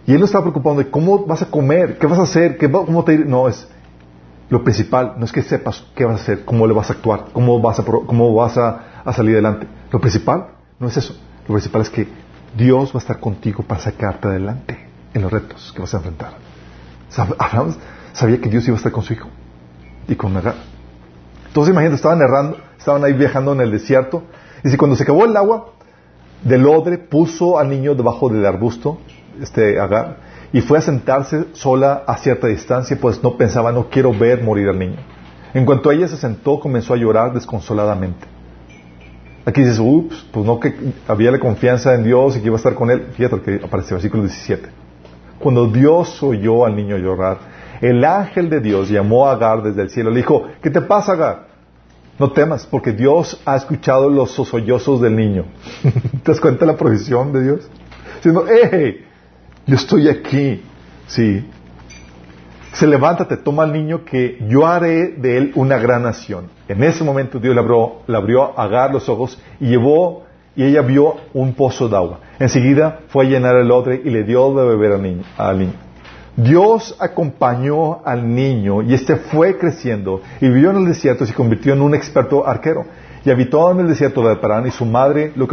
Y 0.05 0.13
él 0.13 0.19
no 0.19 0.25
estaba 0.25 0.43
preocupado 0.43 0.77
de 0.77 0.89
cómo 0.89 1.25
vas 1.25 1.41
a 1.41 1.47
comer, 1.47 1.97
qué 1.97 2.07
vas 2.07 2.19
a 2.19 2.23
hacer, 2.23 2.57
qué, 2.57 2.69
cómo 2.69 3.03
te 3.03 3.17
No, 3.17 3.47
es 3.47 3.67
lo 4.49 4.63
principal, 4.63 5.13
no 5.17 5.23
es 5.23 5.31
que 5.31 5.41
sepas 5.41 5.85
qué 5.95 6.03
vas 6.03 6.19
a 6.19 6.23
hacer, 6.23 6.43
cómo 6.43 6.67
le 6.67 6.73
vas 6.73 6.89
a 6.89 6.93
actuar, 6.93 7.27
cómo 7.31 7.61
vas 7.61 7.79
a, 7.79 7.85
cómo 7.85 8.33
vas 8.33 8.57
a, 8.57 9.13
salir 9.13 9.35
adelante. 9.35 9.65
Lo 9.91 10.01
principal 10.01 10.47
no 10.77 10.87
es 10.87 10.97
eso. 10.97 11.17
Lo 11.47 11.53
principal 11.53 11.83
es 11.83 11.89
que 11.89 12.07
Dios 12.57 12.89
va 12.89 12.95
a 12.95 12.97
estar 12.97 13.19
contigo 13.19 13.63
para 13.63 13.79
sacarte 13.79 14.27
adelante 14.27 14.77
en 15.13 15.21
los 15.21 15.31
retos 15.31 15.71
que 15.73 15.79
vas 15.79 15.93
a 15.93 15.97
enfrentar. 15.97 16.33
Abraham 17.15 17.75
sabía 18.13 18.39
que 18.39 18.49
Dios 18.49 18.67
iba 18.67 18.75
a 18.75 18.77
estar 18.77 18.91
con 18.91 19.03
su 19.03 19.13
hijo 19.13 19.29
y 20.07 20.15
con 20.15 20.35
Agar. 20.37 20.55
Entonces 21.47 21.71
imagínate, 21.71 21.95
estaban 21.95 22.21
errando, 22.21 22.57
estaban 22.77 23.03
ahí 23.03 23.13
viajando 23.13 23.53
en 23.53 23.61
el 23.61 23.71
desierto. 23.71 24.23
Y 24.63 24.69
si 24.69 24.77
cuando 24.77 24.95
se 24.95 25.03
acabó 25.03 25.25
el 25.25 25.35
agua 25.35 25.73
del 26.43 26.65
odre, 26.65 26.97
puso 26.97 27.59
al 27.59 27.69
niño 27.69 27.95
debajo 27.95 28.29
del 28.29 28.45
arbusto 28.45 28.99
este 29.41 29.79
Agar, 29.79 30.17
y 30.53 30.61
fue 30.61 30.77
a 30.77 30.81
sentarse 30.81 31.45
sola 31.53 32.03
a 32.05 32.17
cierta 32.17 32.47
distancia, 32.47 32.97
pues 32.99 33.23
no 33.23 33.37
pensaba, 33.37 33.71
no 33.71 33.89
quiero 33.89 34.13
ver 34.13 34.43
morir 34.43 34.67
al 34.67 34.79
niño. 34.79 34.97
En 35.53 35.65
cuanto 35.65 35.91
ella 35.91 36.07
se 36.07 36.17
sentó, 36.17 36.59
comenzó 36.59 36.93
a 36.93 36.97
llorar 36.97 37.33
desconsoladamente. 37.33 38.27
Aquí 39.45 39.61
dices, 39.61 39.79
ups, 39.79 40.25
pues 40.31 40.45
no 40.45 40.59
que 40.59 40.93
había 41.07 41.31
la 41.31 41.39
confianza 41.39 41.95
en 41.95 42.03
Dios 42.03 42.37
y 42.37 42.41
que 42.41 42.47
iba 42.47 42.55
a 42.55 42.57
estar 42.57 42.75
con 42.75 42.91
él. 42.91 43.07
Fíjate 43.13 43.37
lo 43.37 43.43
que 43.43 43.61
aparece, 43.63 43.93
versículo 43.93 44.23
17. 44.23 44.69
Cuando 45.39 45.67
Dios 45.67 46.21
oyó 46.21 46.65
al 46.65 46.75
niño 46.75 46.97
llorar, 46.97 47.39
el 47.81 48.05
ángel 48.05 48.49
de 48.49 48.59
Dios 48.59 48.89
llamó 48.89 49.27
a 49.27 49.33
Agar 49.33 49.63
desde 49.63 49.81
el 49.81 49.89
cielo. 49.89 50.11
Le 50.11 50.17
dijo, 50.17 50.47
¿qué 50.61 50.69
te 50.69 50.81
pasa, 50.81 51.13
Agar? 51.13 51.47
No 52.19 52.31
temas, 52.31 52.67
porque 52.67 52.91
Dios 52.91 53.41
ha 53.45 53.55
escuchado 53.55 54.09
los 54.09 54.31
sollozos 54.31 55.01
del 55.01 55.15
niño. 55.15 55.45
¿Te 56.23 56.31
das 56.31 56.39
cuenta 56.39 56.65
de 56.65 56.71
la 56.71 56.77
provisión 56.77 57.33
de 57.33 57.43
Dios? 57.43 57.69
Diciendo, 58.17 58.45
¡eh! 58.47 59.03
yo 59.65 59.75
estoy 59.75 60.07
aquí, 60.07 60.61
sí. 61.07 61.43
Se 62.73 62.85
levántate, 62.85 63.37
toma 63.37 63.63
al 63.63 63.73
niño 63.73 64.05
que 64.05 64.37
yo 64.47 64.67
haré 64.67 65.09
de 65.09 65.37
él 65.37 65.51
una 65.55 65.77
gran 65.77 66.03
nación. 66.03 66.49
En 66.67 66.83
ese 66.83 67.03
momento 67.03 67.39
Dios 67.39 67.55
le 67.55 68.15
abrió, 68.15 68.53
a 68.55 68.63
Agar 68.63 68.93
los 68.93 69.09
ojos 69.09 69.41
y 69.59 69.69
llevó 69.69 70.25
y 70.55 70.63
ella 70.63 70.81
vio 70.81 71.15
un 71.33 71.53
pozo 71.53 71.89
de 71.89 71.95
agua. 71.95 72.19
Enseguida 72.39 72.99
fue 73.07 73.25
a 73.25 73.29
llenar 73.29 73.55
el 73.57 73.71
odre 73.71 74.01
y 74.03 74.09
le 74.09 74.23
dio 74.23 74.53
de 74.53 74.65
beber 74.67 74.93
al 74.93 75.01
niño. 75.01 75.23
Al 75.37 75.59
niño. 75.59 75.90
Dios 76.35 76.95
acompañó 76.99 78.05
al 78.05 78.33
niño 78.33 78.81
y 78.81 78.93
este 78.93 79.17
fue 79.17 79.57
creciendo 79.57 80.21
y 80.39 80.47
vivió 80.47 80.71
en 80.71 80.77
el 80.77 80.85
desierto 80.85 81.23
y 81.23 81.27
se 81.27 81.33
convirtió 81.33 81.73
en 81.73 81.81
un 81.81 81.93
experto 81.93 82.47
arquero. 82.47 82.85
Y 83.23 83.29
habitó 83.29 83.69
en 83.71 83.81
el 83.81 83.87
desierto 83.87 84.27
de 84.27 84.35
Parán 84.37 84.65
y 84.65 84.71
su 84.71 84.85
madre 84.85 85.33
lo, 85.35 85.47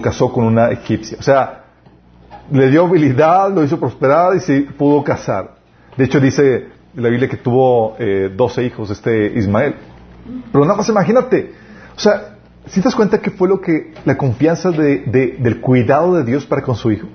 casó 0.00 0.32
con 0.32 0.44
una 0.44 0.70
egipcia. 0.70 1.16
O 1.18 1.22
sea, 1.22 1.64
le 2.52 2.70
dio 2.70 2.86
habilidad, 2.86 3.52
lo 3.52 3.64
hizo 3.64 3.80
prosperar 3.80 4.36
y 4.36 4.40
se 4.40 4.60
pudo 4.60 5.02
casar. 5.02 5.56
De 5.96 6.04
hecho, 6.04 6.20
dice 6.20 6.68
la 6.94 7.08
Biblia 7.08 7.28
que 7.28 7.38
tuvo 7.38 7.96
eh, 7.98 8.30
12 8.34 8.64
hijos, 8.64 8.90
este 8.90 9.32
Ismael. 9.36 9.74
Pero 10.52 10.64
nada 10.64 10.76
más 10.76 10.88
imagínate. 10.88 11.52
O 11.96 11.98
sea, 11.98 12.36
si 12.66 12.80
te 12.80 12.84
das 12.84 12.94
cuenta 12.94 13.18
que 13.18 13.30
fue 13.30 13.48
lo 13.48 13.60
que, 13.60 13.92
la 14.04 14.16
confianza 14.16 14.70
de, 14.70 15.36
del 15.38 15.60
cuidado 15.60 16.14
de 16.14 16.24
Dios 16.24 16.46
para 16.46 16.62
con 16.62 16.76
su 16.76 16.92
hijo. 16.92 17.08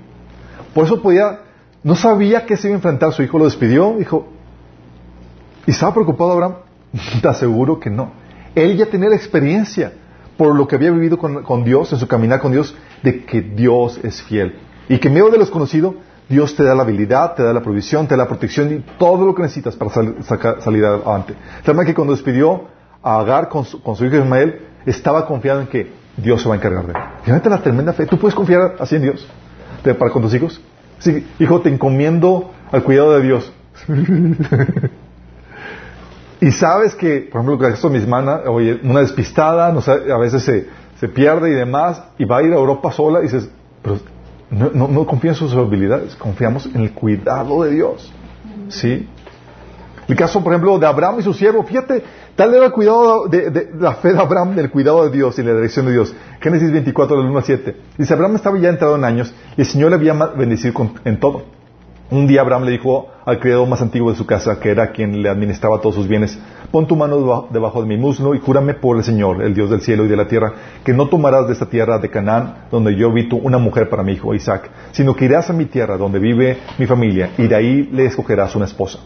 Por 0.74 0.84
eso 0.84 1.00
podía, 1.00 1.40
no 1.86 1.94
sabía 1.94 2.46
que 2.46 2.56
se 2.56 2.66
iba 2.66 2.74
a 2.74 2.78
enfrentar, 2.78 3.12
su 3.12 3.22
hijo 3.22 3.38
lo 3.38 3.44
despidió, 3.44 3.94
dijo, 3.96 4.26
¿y 5.66 5.70
estaba 5.70 5.94
preocupado 5.94 6.32
Abraham? 6.32 6.54
Te 7.22 7.28
aseguro 7.28 7.78
que 7.78 7.90
no. 7.90 8.10
Él 8.56 8.76
ya 8.76 8.86
tenía 8.86 9.08
la 9.08 9.14
experiencia 9.14 9.92
por 10.36 10.56
lo 10.56 10.66
que 10.66 10.74
había 10.74 10.90
vivido 10.90 11.16
con, 11.16 11.64
Dios, 11.64 11.92
en 11.92 12.00
su 12.00 12.08
caminar 12.08 12.40
con 12.40 12.50
Dios, 12.50 12.74
de 13.04 13.24
que 13.24 13.40
Dios 13.40 14.00
es 14.02 14.20
fiel. 14.20 14.56
Y 14.88 14.98
que 14.98 15.06
en 15.06 15.14
medio 15.14 15.26
de 15.26 15.38
lo 15.38 15.44
desconocido, 15.44 15.94
Dios 16.28 16.56
te 16.56 16.64
da 16.64 16.74
la 16.74 16.82
habilidad, 16.82 17.36
te 17.36 17.44
da 17.44 17.52
la 17.52 17.62
provisión, 17.62 18.08
te 18.08 18.16
da 18.16 18.24
la 18.24 18.28
protección 18.28 18.72
y 18.72 18.84
todo 18.98 19.24
lo 19.24 19.32
que 19.32 19.42
necesitas 19.42 19.76
para 19.76 19.92
salir 20.60 20.84
adelante. 20.84 21.36
Tal 21.64 21.86
que 21.86 21.94
cuando 21.94 22.14
despidió 22.14 22.64
a 23.00 23.20
Agar 23.20 23.48
con 23.48 23.64
su, 23.64 23.78
hijo 23.78 24.16
Ismael, 24.16 24.60
estaba 24.84 25.24
confiado 25.24 25.60
en 25.60 25.68
que 25.68 25.92
Dios 26.16 26.42
se 26.42 26.48
va 26.48 26.56
a 26.56 26.58
encargar 26.58 26.84
de 26.84 26.94
él. 26.94 26.98
Fíjate 27.22 27.48
la 27.48 27.62
tremenda 27.62 27.92
fe. 27.92 28.06
¿Tú 28.06 28.18
puedes 28.18 28.34
confiar 28.34 28.74
así 28.80 28.96
en 28.96 29.02
Dios? 29.02 29.24
¿Para 29.84 30.10
con 30.10 30.20
tus 30.20 30.34
hijos? 30.34 30.60
Sí, 30.98 31.26
hijo, 31.38 31.60
te 31.60 31.68
encomiendo 31.68 32.52
al 32.72 32.82
cuidado 32.82 33.12
de 33.18 33.22
Dios. 33.22 33.52
y 36.40 36.50
sabes 36.52 36.94
que, 36.94 37.28
por 37.30 37.40
ejemplo, 37.40 37.58
que 37.58 37.88
mi 37.90 37.98
hermana, 37.98 38.40
oye, 38.46 38.80
una 38.82 39.00
despistada, 39.00 39.72
no 39.72 39.80
a 40.12 40.18
veces 40.18 40.42
se, 40.42 40.66
se 40.98 41.08
pierde 41.08 41.50
y 41.50 41.54
demás, 41.54 42.02
y 42.18 42.24
va 42.24 42.38
a 42.38 42.42
ir 42.42 42.52
a 42.52 42.56
Europa 42.56 42.92
sola 42.92 43.20
y 43.20 43.24
dices, 43.24 43.48
pero 43.82 43.98
no, 44.50 44.88
no, 44.88 45.06
en 45.06 45.34
sus 45.34 45.54
habilidades, 45.54 46.14
confiamos 46.14 46.66
en 46.66 46.82
el 46.82 46.92
cuidado 46.92 47.62
de 47.64 47.70
Dios. 47.72 48.12
¿Sí? 48.68 49.08
El 50.08 50.16
caso, 50.16 50.42
por 50.42 50.52
ejemplo, 50.52 50.78
de 50.78 50.86
Abraham 50.86 51.16
y 51.18 51.22
su 51.22 51.34
siervo, 51.34 51.64
fíjate, 51.64 52.02
tal 52.36 52.54
era 52.54 52.66
el 52.66 52.72
cuidado 52.72 53.26
de, 53.26 53.70
la 53.78 53.94
fe 53.94 54.12
de 54.12 54.20
Abraham, 54.20 54.54
del 54.54 54.70
cuidado 54.70 55.04
de 55.04 55.10
Dios 55.10 55.38
y 55.38 55.42
la 55.42 55.54
dirección 55.54 55.86
de 55.86 55.92
Dios. 55.92 56.14
Génesis 56.40 56.70
24, 56.70 57.16
del 57.16 57.26
1 57.26 57.38
al 57.38 57.44
7. 57.44 57.76
Dice, 57.98 58.14
Abraham 58.14 58.36
estaba 58.36 58.58
ya 58.58 58.68
entrado 58.68 58.96
en 58.96 59.04
años 59.04 59.34
y 59.56 59.62
el 59.62 59.66
Señor 59.66 59.90
le 59.90 59.96
había 59.96 60.12
bendecido 60.12 60.90
en 61.04 61.18
todo. 61.18 61.56
Un 62.08 62.28
día 62.28 62.42
Abraham 62.42 62.62
le 62.62 62.70
dijo 62.70 63.08
al 63.24 63.40
criado 63.40 63.66
más 63.66 63.82
antiguo 63.82 64.12
de 64.12 64.16
su 64.16 64.26
casa, 64.26 64.60
que 64.60 64.70
era 64.70 64.92
quien 64.92 65.22
le 65.22 65.28
administraba 65.28 65.80
todos 65.80 65.96
sus 65.96 66.06
bienes, 66.06 66.38
pon 66.70 66.86
tu 66.86 66.94
mano 66.94 67.48
debajo 67.50 67.82
de 67.82 67.88
mi 67.88 67.96
muslo 67.96 68.32
y 68.36 68.38
júrame 68.38 68.74
por 68.74 68.96
el 68.96 69.02
Señor, 69.02 69.42
el 69.42 69.54
Dios 69.54 69.70
del 69.70 69.80
cielo 69.80 70.04
y 70.04 70.08
de 70.08 70.16
la 70.16 70.28
tierra, 70.28 70.52
que 70.84 70.92
no 70.92 71.08
tomarás 71.08 71.48
de 71.48 71.54
esta 71.54 71.66
tierra 71.66 71.98
de 71.98 72.08
Canaán, 72.08 72.66
donde 72.70 72.94
yo 72.94 73.12
vi 73.12 73.28
una 73.42 73.58
mujer 73.58 73.88
para 73.88 74.04
mi 74.04 74.12
hijo 74.12 74.32
Isaac, 74.34 74.70
sino 74.92 75.16
que 75.16 75.24
irás 75.24 75.50
a 75.50 75.52
mi 75.52 75.64
tierra, 75.64 75.96
donde 75.96 76.20
vive 76.20 76.58
mi 76.78 76.86
familia, 76.86 77.30
y 77.38 77.48
de 77.48 77.56
ahí 77.56 77.90
le 77.92 78.06
escogerás 78.06 78.54
una 78.54 78.66
esposa. 78.66 79.00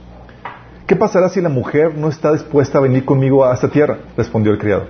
¿Qué 0.90 0.96
pasará 0.96 1.28
si 1.28 1.40
la 1.40 1.48
mujer 1.48 1.96
no 1.96 2.08
está 2.08 2.32
dispuesta 2.32 2.78
a 2.78 2.80
venir 2.80 3.04
conmigo 3.04 3.44
a 3.44 3.54
esta 3.54 3.68
tierra? 3.68 3.98
respondió 4.16 4.50
el 4.50 4.58
criado. 4.58 4.86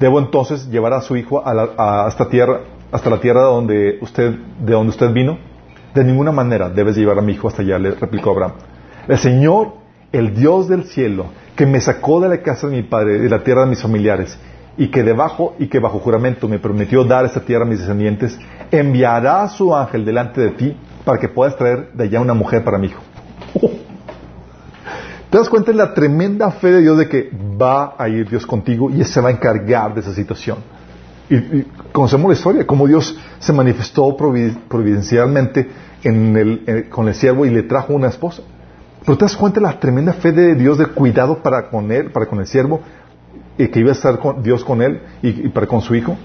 Debo 0.00 0.18
entonces 0.18 0.66
llevar 0.70 0.94
a 0.94 1.02
su 1.02 1.14
hijo 1.14 1.42
a, 1.46 2.06
esta 2.08 2.30
tierra, 2.30 2.60
hasta 2.90 3.10
la 3.10 3.20
tierra 3.20 3.42
donde 3.42 3.98
usted, 4.00 4.30
de 4.30 4.72
donde 4.72 4.88
usted 4.92 5.12
vino. 5.12 5.36
De 5.94 6.04
ninguna 6.04 6.32
manera 6.32 6.70
debes 6.70 6.96
llevar 6.96 7.18
a 7.18 7.20
mi 7.20 7.34
hijo 7.34 7.48
hasta 7.48 7.60
allá, 7.60 7.78
le 7.78 7.90
replicó 7.90 8.30
Abraham. 8.30 8.52
El 9.08 9.18
Señor, 9.18 9.74
el 10.10 10.34
Dios 10.34 10.68
del 10.68 10.84
cielo, 10.84 11.26
que 11.54 11.66
me 11.66 11.82
sacó 11.82 12.18
de 12.18 12.30
la 12.30 12.38
casa 12.40 12.68
de 12.68 12.76
mi 12.76 12.82
padre, 12.84 13.18
de 13.18 13.28
la 13.28 13.44
tierra 13.44 13.64
de 13.64 13.66
mis 13.66 13.82
familiares, 13.82 14.38
y 14.78 14.90
que 14.90 15.02
debajo 15.02 15.54
y 15.58 15.66
que 15.66 15.80
bajo 15.80 15.98
juramento 15.98 16.48
me 16.48 16.60
prometió 16.60 17.04
dar 17.04 17.26
esta 17.26 17.40
tierra 17.40 17.66
a 17.66 17.68
mis 17.68 17.80
descendientes, 17.80 18.38
enviará 18.70 19.42
a 19.42 19.48
su 19.50 19.76
ángel 19.76 20.06
delante 20.06 20.40
de 20.40 20.50
ti 20.52 20.76
para 21.04 21.18
que 21.18 21.28
puedas 21.28 21.58
traer 21.58 21.92
de 21.92 22.04
allá 22.04 22.22
una 22.22 22.32
mujer 22.32 22.64
para 22.64 22.78
mi 22.78 22.86
hijo. 22.86 23.02
¿Te 25.30 25.38
das 25.38 25.48
cuenta 25.48 25.72
de 25.72 25.78
la 25.78 25.92
tremenda 25.92 26.50
fe 26.50 26.70
de 26.70 26.80
Dios 26.82 26.98
de 26.98 27.08
que 27.08 27.30
va 27.60 27.94
a 27.98 28.08
ir 28.08 28.28
Dios 28.28 28.46
contigo 28.46 28.90
y 28.90 29.02
se 29.04 29.20
va 29.20 29.28
a 29.28 29.32
encargar 29.32 29.94
de 29.94 30.00
esa 30.00 30.14
situación? 30.14 30.58
Y, 31.28 31.62
conocemos 31.92 32.28
la 32.28 32.34
historia, 32.34 32.66
cómo 32.66 32.86
Dios 32.86 33.18
se 33.40 33.52
manifestó 33.52 34.16
providencialmente 34.16 35.68
con 36.90 37.08
el 37.08 37.14
siervo 37.14 37.44
y 37.44 37.50
le 37.50 37.64
trajo 37.64 37.92
una 37.92 38.08
esposa. 38.08 38.42
Pero 39.04 39.18
te 39.18 39.24
das 39.24 39.36
cuenta 39.36 39.60
de 39.60 39.66
la 39.66 39.78
tremenda 39.78 40.12
fe 40.12 40.32
de 40.32 40.54
Dios 40.54 40.78
de 40.78 40.86
cuidado 40.86 41.42
para 41.42 41.68
con 41.68 41.90
él, 41.90 42.10
para 42.10 42.26
con 42.26 42.40
el 42.40 42.46
siervo, 42.46 42.80
y 43.58 43.68
que 43.68 43.80
iba 43.80 43.90
a 43.90 43.92
estar 43.92 44.18
Dios 44.42 44.64
con 44.64 44.82
él 44.82 45.00
y, 45.22 45.48
para 45.48 45.66
con 45.66 45.80
su 45.80 45.94
hijo. 45.94 46.16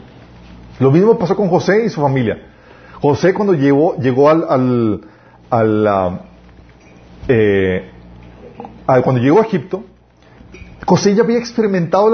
Lo 0.80 0.92
mismo 0.92 1.18
pasó 1.18 1.36
con 1.36 1.48
José 1.48 1.86
y 1.86 1.90
su 1.90 2.02
familia. 2.02 2.40
José 3.00 3.34
cuando 3.34 3.54
llegó, 3.54 3.98
llegó 3.98 4.30
al, 4.30 5.02
al, 5.50 6.22
eh, 7.28 7.91
cuando 8.86 9.22
llegó 9.22 9.40
a 9.40 9.44
Egipto, 9.44 9.84
José 10.86 11.16
ya 11.16 11.24
había 11.24 11.38
experimentado 11.38 12.12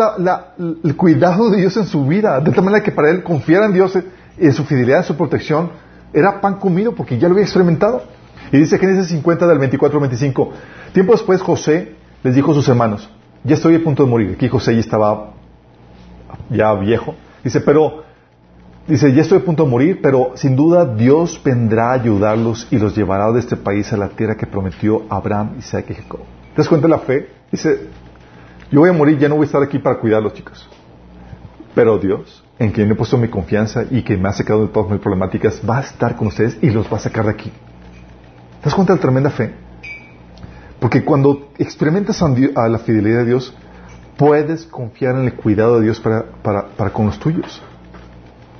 el 0.83 0.95
cuidado 0.95 1.49
de 1.49 1.57
Dios 1.57 1.77
en 1.77 1.85
su 1.85 2.05
vida, 2.05 2.39
de 2.39 2.51
tal 2.51 2.63
manera 2.63 2.83
que 2.83 2.91
para 2.91 3.09
él 3.09 3.23
confiar 3.23 3.63
en 3.63 3.73
Dios, 3.73 3.97
en 4.37 4.53
su 4.53 4.65
fidelidad, 4.65 4.99
en 4.99 5.05
su 5.05 5.15
protección, 5.15 5.71
era 6.13 6.41
pan 6.41 6.55
comido 6.55 6.93
porque 6.93 7.17
ya 7.17 7.27
lo 7.27 7.33
había 7.33 7.45
experimentado. 7.45 8.03
Y 8.51 8.57
dice 8.57 8.77
Génesis 8.77 9.09
50 9.09 9.47
del 9.47 9.59
24 9.59 9.97
al 9.97 10.01
25, 10.01 10.53
tiempo 10.93 11.13
después 11.13 11.41
José 11.41 11.95
les 12.23 12.35
dijo 12.35 12.51
a 12.51 12.53
sus 12.53 12.67
hermanos, 12.67 13.09
ya 13.43 13.55
estoy 13.55 13.75
a 13.75 13.83
punto 13.83 14.03
de 14.03 14.09
morir. 14.09 14.33
Aquí 14.35 14.47
José 14.47 14.73
ya 14.73 14.79
estaba 14.79 15.31
ya 16.49 16.73
viejo. 16.73 17.15
Dice, 17.43 17.61
pero, 17.61 18.03
dice, 18.87 19.13
ya 19.13 19.21
estoy 19.21 19.39
a 19.39 19.45
punto 19.45 19.63
de 19.63 19.69
morir, 19.69 19.99
pero 20.01 20.31
sin 20.35 20.55
duda 20.55 20.85
Dios 20.85 21.39
vendrá 21.43 21.91
a 21.91 21.93
ayudarlos 21.93 22.67
y 22.71 22.77
los 22.77 22.95
llevará 22.95 23.31
de 23.31 23.39
este 23.39 23.55
país 23.55 23.91
a 23.93 23.97
la 23.97 24.09
tierra 24.09 24.35
que 24.35 24.45
prometió 24.45 25.03
Abraham, 25.09 25.55
Isaac 25.59 25.85
y 25.89 25.93
Jacob. 25.95 26.21
¿Te 26.57 26.63
das 26.63 26.69
cuenta 26.69 26.87
de 26.87 26.91
la 26.91 26.99
fe? 26.99 27.29
Dice, 27.51 27.87
yo 28.71 28.79
voy 28.79 28.89
a 28.89 28.93
morir, 28.93 29.19
ya 29.19 29.29
no 29.29 29.35
voy 29.35 29.43
a 29.43 29.45
estar 29.45 29.61
aquí 29.61 29.77
para 29.77 29.99
cuidarlos, 29.99 30.33
chicos. 30.33 30.67
Pero 31.75 31.99
Dios 31.99 32.43
en 32.57 32.71
quien 32.71 32.89
he 32.89 32.95
puesto 32.95 33.15
mi 33.15 33.27
confianza 33.27 33.83
y 33.91 34.01
que 34.01 34.17
me 34.17 34.27
ha 34.27 34.33
sacado 34.33 34.61
de 34.61 34.69
todas 34.69 34.89
mis 34.89 34.99
problemáticas, 34.99 35.61
va 35.67 35.77
a 35.77 35.81
estar 35.81 36.15
con 36.15 36.29
ustedes 36.29 36.57
y 36.63 36.71
los 36.71 36.91
va 36.91 36.97
a 36.97 37.01
sacar 37.01 37.25
de 37.25 37.31
aquí. 37.31 37.51
¿Te 37.51 38.65
das 38.65 38.73
cuenta 38.73 38.93
de 38.93 38.97
la 38.97 39.01
tremenda 39.03 39.29
fe? 39.29 39.53
Porque 40.79 41.03
cuando 41.03 41.49
experimentas 41.59 42.23
a 42.23 42.67
la 42.67 42.79
fidelidad 42.79 43.19
de 43.19 43.25
Dios, 43.25 43.55
puedes 44.17 44.65
confiar 44.65 45.15
en 45.17 45.25
el 45.25 45.35
cuidado 45.35 45.77
de 45.77 45.83
Dios 45.83 45.99
para, 45.99 46.25
para, 46.41 46.89
con 46.89 47.05
los 47.05 47.19
tuyos. 47.19 47.61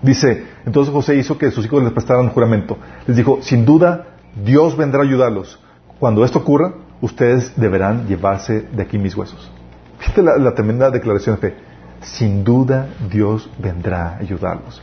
Dice, 0.04 0.46
entonces 0.68 0.94
José 0.94 1.16
hizo 1.16 1.40
que 1.40 1.50
sus 1.50 1.66
hijos 1.66 1.82
les 1.82 1.94
prestaran 1.94 2.30
juramento. 2.30 2.78
Les 3.08 3.18
dijo, 3.18 3.40
sin 3.42 3.66
duda, 3.66 4.10
Dios 4.46 4.78
vendrá 4.78 5.00
a 5.00 5.04
ayudarlos. 5.04 5.60
Cuando 5.98 6.24
esto 6.24 6.38
ocurra, 6.38 6.76
ustedes 7.02 7.54
deberán 7.56 8.08
llevarse 8.08 8.62
de 8.62 8.84
aquí 8.84 8.98
mis 8.98 9.16
huesos. 9.16 9.52
Fíjate 10.00 10.22
la 10.22 10.54
tremenda 10.54 10.92
declaración 10.92 11.36
de 11.36 11.42
fe 11.42 11.68
sin 12.02 12.44
duda 12.44 12.88
Dios 13.10 13.50
vendrá 13.58 14.10
a 14.10 14.18
ayudarlos. 14.18 14.82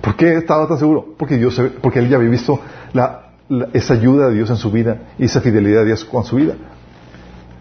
¿Por 0.00 0.16
qué 0.16 0.36
estaba 0.36 0.66
tan 0.66 0.78
seguro? 0.78 1.14
Porque, 1.16 1.36
Dios, 1.36 1.60
porque 1.80 2.00
él 2.00 2.08
ya 2.08 2.16
había 2.16 2.30
visto 2.30 2.60
esa 3.72 3.94
ayuda 3.94 4.28
de 4.28 4.34
Dios 4.34 4.50
en 4.50 4.56
su 4.56 4.70
vida 4.70 4.98
y 5.18 5.24
esa 5.24 5.40
fidelidad 5.40 5.80
de 5.80 5.86
Dios 5.86 6.04
con 6.04 6.24
su 6.24 6.36
vida. 6.36 6.54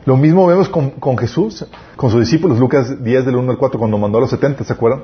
Lo 0.06 0.18
mismo 0.18 0.48
vemos 0.48 0.68
con, 0.68 1.18
Jesús, 1.20 1.66
con 1.96 2.10
sus 2.10 2.22
discípulos, 2.22 2.58
Lucas 2.58 3.04
10 3.04 3.26
del 3.26 3.36
1 3.36 3.52
al 3.52 3.58
4, 3.58 3.80
cuando 3.80 4.00
mandó 4.00 4.18
a 4.18 4.22
los 4.22 4.32
70, 4.32 4.64
¿se 4.64 4.74
acuerdan? 4.74 5.04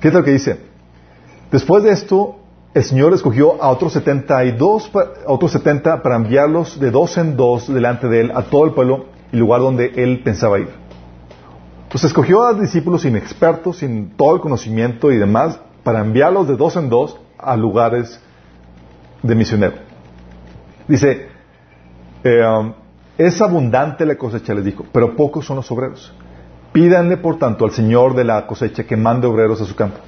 ¿Qué 0.00 0.08
es 0.08 0.14
lo 0.14 0.22
que 0.22 0.32
dice? 0.32 0.60
Después 1.50 1.82
de 1.82 1.92
esto, 1.92 2.38
el 2.78 2.84
Señor 2.84 3.12
escogió 3.12 3.60
a 3.60 3.70
otros 3.70 3.92
72, 3.94 4.92
a 5.26 5.32
otros 5.32 5.50
70 5.50 6.00
para 6.00 6.14
enviarlos 6.14 6.78
de 6.78 6.92
dos 6.92 7.18
en 7.18 7.36
dos 7.36 7.66
delante 7.72 8.08
de 8.08 8.20
Él 8.20 8.32
a 8.32 8.42
todo 8.42 8.64
el 8.66 8.72
pueblo 8.72 9.06
y 9.32 9.36
lugar 9.36 9.60
donde 9.60 9.92
Él 9.96 10.22
pensaba 10.22 10.60
ir. 10.60 10.68
Pues 11.90 12.04
escogió 12.04 12.44
a 12.46 12.54
discípulos 12.54 13.04
inexpertos, 13.04 13.78
sin 13.78 14.10
todo 14.10 14.36
el 14.36 14.40
conocimiento 14.40 15.10
y 15.10 15.16
demás, 15.16 15.58
para 15.82 16.00
enviarlos 16.00 16.46
de 16.46 16.54
dos 16.54 16.76
en 16.76 16.88
dos 16.88 17.18
a 17.36 17.56
lugares 17.56 18.20
de 19.24 19.34
misionero. 19.34 19.74
Dice, 20.86 21.28
um, 22.24 22.74
es 23.16 23.42
abundante 23.42 24.06
la 24.06 24.16
cosecha, 24.16 24.54
les 24.54 24.64
dijo, 24.64 24.86
pero 24.92 25.16
pocos 25.16 25.44
son 25.44 25.56
los 25.56 25.70
obreros. 25.72 26.12
Pídanle, 26.72 27.16
por 27.16 27.38
tanto, 27.38 27.64
al 27.64 27.72
Señor 27.72 28.14
de 28.14 28.22
la 28.22 28.46
cosecha 28.46 28.84
que 28.84 28.96
mande 28.96 29.26
obreros 29.26 29.60
a 29.60 29.64
su 29.64 29.74
campo. 29.74 29.98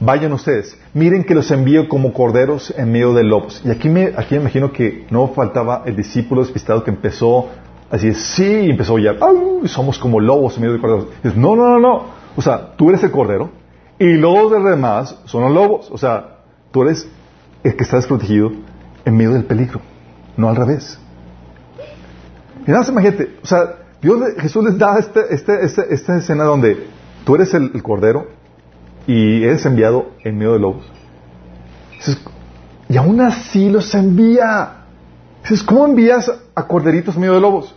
Vayan 0.00 0.32
ustedes, 0.32 0.76
miren 0.92 1.24
que 1.24 1.34
los 1.34 1.50
envío 1.50 1.88
como 1.88 2.12
corderos 2.12 2.74
en 2.76 2.90
medio 2.90 3.14
de 3.14 3.22
lobos. 3.22 3.62
Y 3.64 3.70
aquí 3.70 3.88
me, 3.88 4.12
aquí 4.16 4.34
me 4.34 4.42
imagino 4.42 4.72
que 4.72 5.06
no 5.10 5.28
faltaba 5.28 5.82
el 5.86 5.96
discípulo 5.96 6.42
despistado 6.42 6.82
que 6.82 6.90
empezó 6.90 7.48
Así 7.90 8.12
sí, 8.14 8.70
empezó 8.70 8.98
ya, 8.98 9.14
somos 9.66 10.00
como 10.00 10.18
lobos 10.18 10.56
en 10.56 10.62
medio 10.62 10.74
de 10.74 10.80
corderos. 10.80 11.36
no, 11.36 11.54
no, 11.54 11.68
no, 11.68 11.78
no. 11.78 12.02
O 12.34 12.42
sea, 12.42 12.74
tú 12.76 12.88
eres 12.88 13.04
el 13.04 13.12
cordero 13.12 13.50
y 14.00 14.14
los 14.14 14.50
demás 14.50 15.16
son 15.26 15.44
los 15.44 15.52
lobos. 15.52 15.90
O 15.92 15.98
sea, 15.98 16.38
tú 16.72 16.82
eres 16.82 17.08
el 17.62 17.76
que 17.76 17.84
está 17.84 17.96
desprotegido 17.96 18.50
en 19.04 19.16
medio 19.16 19.32
del 19.32 19.44
peligro, 19.44 19.80
no 20.36 20.48
al 20.48 20.56
revés. 20.56 20.98
Y 22.66 22.70
nada, 22.70 22.84
imagínate, 22.88 23.36
o 23.42 23.46
sea, 23.46 23.76
Dios, 24.02 24.20
Jesús 24.38 24.64
les 24.64 24.76
da 24.76 24.98
este, 24.98 25.32
este, 25.32 25.64
este, 25.64 25.94
esta 25.94 26.16
escena 26.16 26.44
donde 26.44 26.86
tú 27.24 27.36
eres 27.36 27.54
el, 27.54 27.80
cordero 27.82 28.26
y 29.06 29.44
eres 29.44 29.64
enviado 29.66 30.10
en 30.22 30.38
medio 30.38 30.52
de 30.54 30.58
lobos. 30.58 30.84
y 32.88 32.96
aún 32.96 33.20
así 33.20 33.70
los 33.70 33.94
envía. 33.94 34.84
Dices, 35.42 35.62
¿cómo 35.62 35.84
envías 35.86 36.30
a 36.54 36.66
corderitos 36.66 37.14
en 37.14 37.22
medio 37.22 37.34
de 37.34 37.40
lobos? 37.40 37.74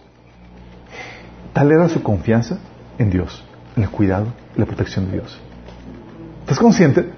Tal 1.53 1.71
era 1.71 1.89
su 1.89 2.01
confianza 2.01 2.59
en 2.97 3.09
Dios, 3.09 3.43
en 3.75 3.83
el 3.83 3.89
cuidado 3.89 4.27
y 4.55 4.59
la 4.59 4.65
protección 4.65 5.07
de 5.07 5.13
Dios. 5.13 5.39
¿Estás 6.41 6.59
consciente? 6.59 7.09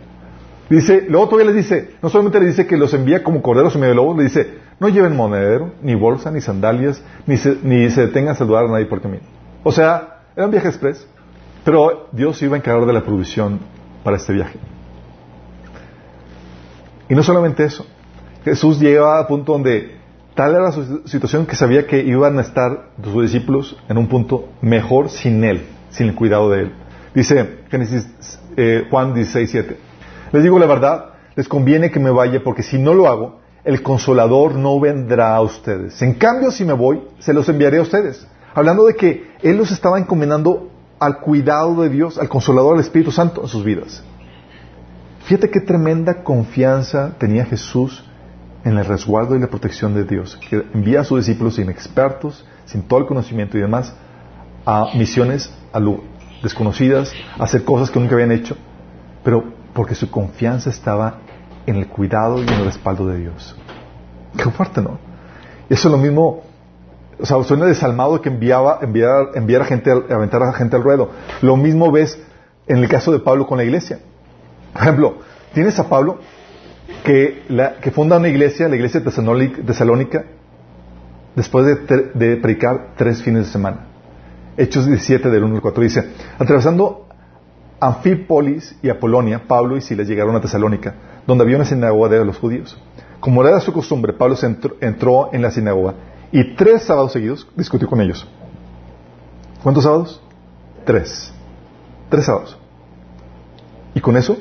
Dice, 0.69 1.05
luego 1.09 1.27
todavía 1.29 1.51
les 1.51 1.63
dice, 1.65 1.95
no 2.01 2.09
solamente 2.09 2.39
le 2.39 2.47
dice 2.47 2.67
que 2.67 2.77
los 2.77 2.93
envía 2.93 3.23
como 3.23 3.41
corderos 3.41 3.73
en 3.75 3.81
medio 3.81 3.91
de 3.91 3.95
lobos, 3.95 4.17
le 4.17 4.23
dice, 4.23 4.59
no 4.79 4.87
lleven 4.87 5.15
monedero, 5.15 5.73
ni 5.81 5.95
bolsa, 5.95 6.31
ni 6.31 6.41
sandalias, 6.41 7.03
ni 7.25 7.37
se, 7.37 7.57
ni 7.63 7.89
se 7.89 8.01
detengan 8.01 8.33
a 8.33 8.37
saludar 8.37 8.65
a 8.65 8.69
nadie 8.69 8.85
por 8.85 9.01
camino. 9.01 9.23
O 9.63 9.71
sea, 9.71 10.21
era 10.35 10.45
un 10.45 10.51
viaje 10.51 10.67
express, 10.67 11.05
pero 11.65 12.07
Dios 12.11 12.41
iba 12.41 12.55
a 12.55 12.59
encargar 12.59 12.85
de 12.85 12.93
la 12.93 13.03
provisión 13.03 13.59
para 14.03 14.17
este 14.17 14.33
viaje. 14.33 14.57
Y 17.09 17.15
no 17.15 17.23
solamente 17.23 17.63
eso, 17.63 17.85
Jesús 18.43 18.79
llega 18.79 19.19
a 19.19 19.27
punto 19.27 19.53
donde 19.53 19.99
Tal 20.39 20.55
era 20.55 20.71
su 20.71 21.01
situación 21.05 21.45
que 21.45 21.57
sabía 21.57 21.85
que 21.85 21.99
iban 21.99 22.37
a 22.37 22.43
estar 22.43 22.91
sus 23.03 23.23
discípulos 23.23 23.75
en 23.89 23.97
un 23.97 24.07
punto 24.07 24.47
mejor 24.61 25.09
sin 25.09 25.43
él, 25.43 25.65
sin 25.89 26.07
el 26.07 26.15
cuidado 26.15 26.49
de 26.49 26.61
él. 26.61 26.73
Dice 27.13 27.57
Génesis 27.69 28.07
eh, 28.55 28.87
Juan 28.89 29.13
16, 29.13 29.51
7. 29.51 29.77
Les 30.31 30.41
digo 30.41 30.57
la 30.57 30.65
verdad, 30.65 31.07
les 31.35 31.49
conviene 31.49 31.91
que 31.91 31.99
me 31.99 32.09
vaya 32.09 32.41
porque 32.41 32.63
si 32.63 32.77
no 32.77 32.93
lo 32.93 33.07
hago, 33.07 33.41
el 33.65 33.83
consolador 33.83 34.55
no 34.55 34.79
vendrá 34.79 35.35
a 35.35 35.41
ustedes. 35.41 36.01
En 36.01 36.13
cambio, 36.13 36.51
si 36.51 36.63
me 36.63 36.71
voy, 36.71 37.01
se 37.19 37.33
los 37.33 37.49
enviaré 37.49 37.79
a 37.79 37.81
ustedes. 37.81 38.25
Hablando 38.55 38.85
de 38.85 38.95
que 38.95 39.31
Él 39.41 39.57
los 39.57 39.71
estaba 39.71 39.99
encomendando 39.99 40.68
al 40.99 41.19
cuidado 41.19 41.81
de 41.81 41.89
Dios, 41.89 42.17
al 42.17 42.29
consolador, 42.29 42.75
al 42.75 42.81
Espíritu 42.81 43.11
Santo 43.11 43.41
en 43.41 43.47
sus 43.47 43.63
vidas. 43.63 44.03
Fíjate 45.23 45.49
qué 45.49 45.61
tremenda 45.61 46.23
confianza 46.23 47.13
tenía 47.17 47.45
Jesús 47.45 48.03
en 48.63 48.77
el 48.77 48.85
resguardo 48.85 49.35
y 49.35 49.39
la 49.39 49.47
protección 49.47 49.93
de 49.93 50.03
Dios, 50.03 50.37
que 50.49 50.65
envía 50.73 51.01
a 51.01 51.03
sus 51.03 51.19
discípulos 51.19 51.55
sin 51.55 51.69
expertos, 51.69 52.45
sin 52.65 52.81
todo 52.83 52.99
el 52.99 53.05
conocimiento 53.05 53.57
y 53.57 53.61
demás, 53.61 53.93
a 54.65 54.87
misiones 54.95 55.53
desconocidas, 56.43 57.13
a 57.37 57.43
hacer 57.43 57.63
cosas 57.63 57.89
que 57.89 57.99
nunca 57.99 58.15
habían 58.15 58.31
hecho, 58.31 58.57
pero 59.23 59.53
porque 59.73 59.95
su 59.95 60.09
confianza 60.09 60.69
estaba 60.69 61.19
en 61.65 61.75
el 61.75 61.87
cuidado 61.87 62.39
y 62.39 62.47
en 62.47 62.53
el 62.53 62.65
respaldo 62.65 63.07
de 63.07 63.19
Dios. 63.19 63.55
Qué 64.35 64.49
fuerte, 64.49 64.81
¿no? 64.81 64.99
Eso 65.69 65.87
es 65.87 65.91
lo 65.91 65.97
mismo, 65.97 66.43
o 67.21 67.25
sea, 67.25 67.43
suena 67.43 67.65
desalmado 67.65 68.21
que 68.21 68.29
enviaba, 68.29 68.79
enviar, 68.81 69.31
enviar 69.35 69.61
a 69.63 69.65
gente, 69.65 69.91
aventar 69.91 70.41
a 70.41 70.53
gente 70.53 70.75
al 70.75 70.83
ruedo. 70.83 71.11
Lo 71.41 71.57
mismo 71.57 71.91
ves 71.91 72.21
en 72.67 72.77
el 72.77 72.87
caso 72.87 73.11
de 73.11 73.19
Pablo 73.19 73.45
con 73.45 73.57
la 73.57 73.63
iglesia. 73.63 73.99
Por 74.73 74.81
ejemplo, 74.81 75.17
tienes 75.53 75.77
a 75.79 75.89
Pablo 75.89 76.19
que, 77.03 77.43
funda 77.93 78.17
una 78.17 78.29
iglesia, 78.29 78.69
la 78.69 78.75
iglesia 78.75 79.01
de 79.01 79.11
Tesalónica, 79.65 80.25
después 81.35 81.65
de, 81.65 82.11
de, 82.13 82.37
predicar 82.37 82.93
tres 82.95 83.21
fines 83.21 83.45
de 83.45 83.51
semana. 83.51 83.87
Hechos 84.55 84.85
17 84.85 85.29
del 85.29 85.43
1 85.43 85.55
al 85.55 85.61
4 85.61 85.83
dice, 85.83 86.09
atravesando 86.37 87.07
Anfípolis 87.79 88.77
y 88.81 88.89
Apolonia, 88.89 89.43
Pablo 89.47 89.77
y 89.77 89.81
Silas 89.81 90.07
llegaron 90.07 90.35
a 90.35 90.41
Tesalónica, 90.41 90.95
donde 91.27 91.43
había 91.43 91.57
una 91.57 91.65
sinagoga 91.65 92.09
de 92.09 92.25
los 92.25 92.37
judíos. 92.37 92.77
Como 93.19 93.45
era 93.45 93.59
su 93.59 93.73
costumbre, 93.73 94.13
Pablo 94.13 94.35
entró 94.81 95.29
en 95.33 95.41
la 95.41 95.51
sinagoga 95.51 95.95
y 96.31 96.55
tres 96.55 96.83
sábados 96.83 97.13
seguidos 97.13 97.47
discutió 97.55 97.87
con 97.87 98.01
ellos. 98.01 98.27
¿Cuántos 99.63 99.83
sábados? 99.83 100.21
Tres. 100.85 101.31
Tres 102.09 102.25
sábados. 102.25 102.57
Y 103.93 103.99
con 103.99 104.15
eso 104.15 104.37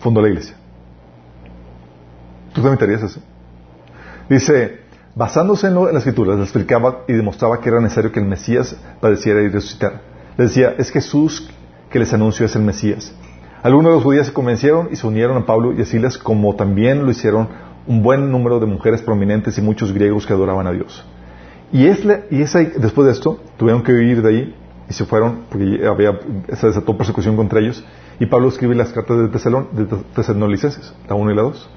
fundó 0.00 0.22
la 0.22 0.28
iglesia. 0.28 0.56
¿Tú 2.52 2.62
te 2.62 2.84
harías 2.84 3.02
eso? 3.02 3.20
Dice, 4.28 4.80
basándose 5.14 5.66
en, 5.66 5.74
las 5.74 5.96
escrituras, 5.96 6.36
le 6.36 6.42
explicaba 6.42 7.04
y 7.06 7.12
demostraba 7.12 7.60
que 7.60 7.68
era 7.68 7.80
necesario 7.80 8.12
que 8.12 8.20
el 8.20 8.26
Mesías 8.26 8.76
padeciera 9.00 9.42
y 9.42 9.48
resucitara. 9.48 10.00
Le 10.36 10.44
decía, 10.44 10.74
es 10.78 10.90
Jesús 10.90 11.50
que 11.90 11.98
les 11.98 12.12
anunció 12.12 12.46
es 12.46 12.54
el 12.56 12.62
Mesías. 12.62 13.12
Algunos 13.62 13.90
de 13.90 13.94
los 13.96 14.04
judíos 14.04 14.26
se 14.26 14.32
convencieron 14.32 14.88
y 14.92 14.96
se 14.96 15.06
unieron 15.06 15.36
a 15.36 15.46
Pablo 15.46 15.72
y 15.72 15.82
a 15.82 15.84
Silas, 15.84 16.16
como 16.16 16.54
también 16.54 17.04
lo 17.04 17.10
hicieron 17.10 17.48
un 17.88 18.02
buen 18.02 18.30
número 18.30 18.60
de 18.60 18.66
mujeres 18.66 19.00
prominentes 19.02 19.56
y 19.56 19.62
muchos 19.62 19.92
griegos 19.92 20.26
que 20.26 20.34
adoraban 20.34 20.66
a 20.66 20.72
Dios. 20.72 21.04
Y, 21.72 21.86
es 21.86 22.06
y 22.30 22.42
esa, 22.42 22.60
después 22.60 23.06
de 23.06 23.12
esto, 23.12 23.40
tuvieron 23.56 23.82
que 23.82 23.92
huir 23.92 24.22
de 24.22 24.28
ahí 24.28 24.54
y 24.88 24.92
se 24.92 25.06
fueron, 25.06 25.44
porque 25.50 25.86
había, 25.86 26.18
se 26.54 26.66
desató 26.66 26.96
persecución 26.96 27.34
contra 27.34 27.60
ellos. 27.60 27.84
Y 28.20 28.26
Pablo 28.26 28.48
escribe 28.48 28.74
las 28.74 28.92
cartas 28.92 29.18
de, 29.18 29.28
Tesalón, 29.28 29.68
de 29.72 29.86
Tesalonicenses, 30.14 30.94
la 31.08 31.14
1 31.14 31.30
y 31.30 31.34
la 31.34 31.42
2. 31.42 31.70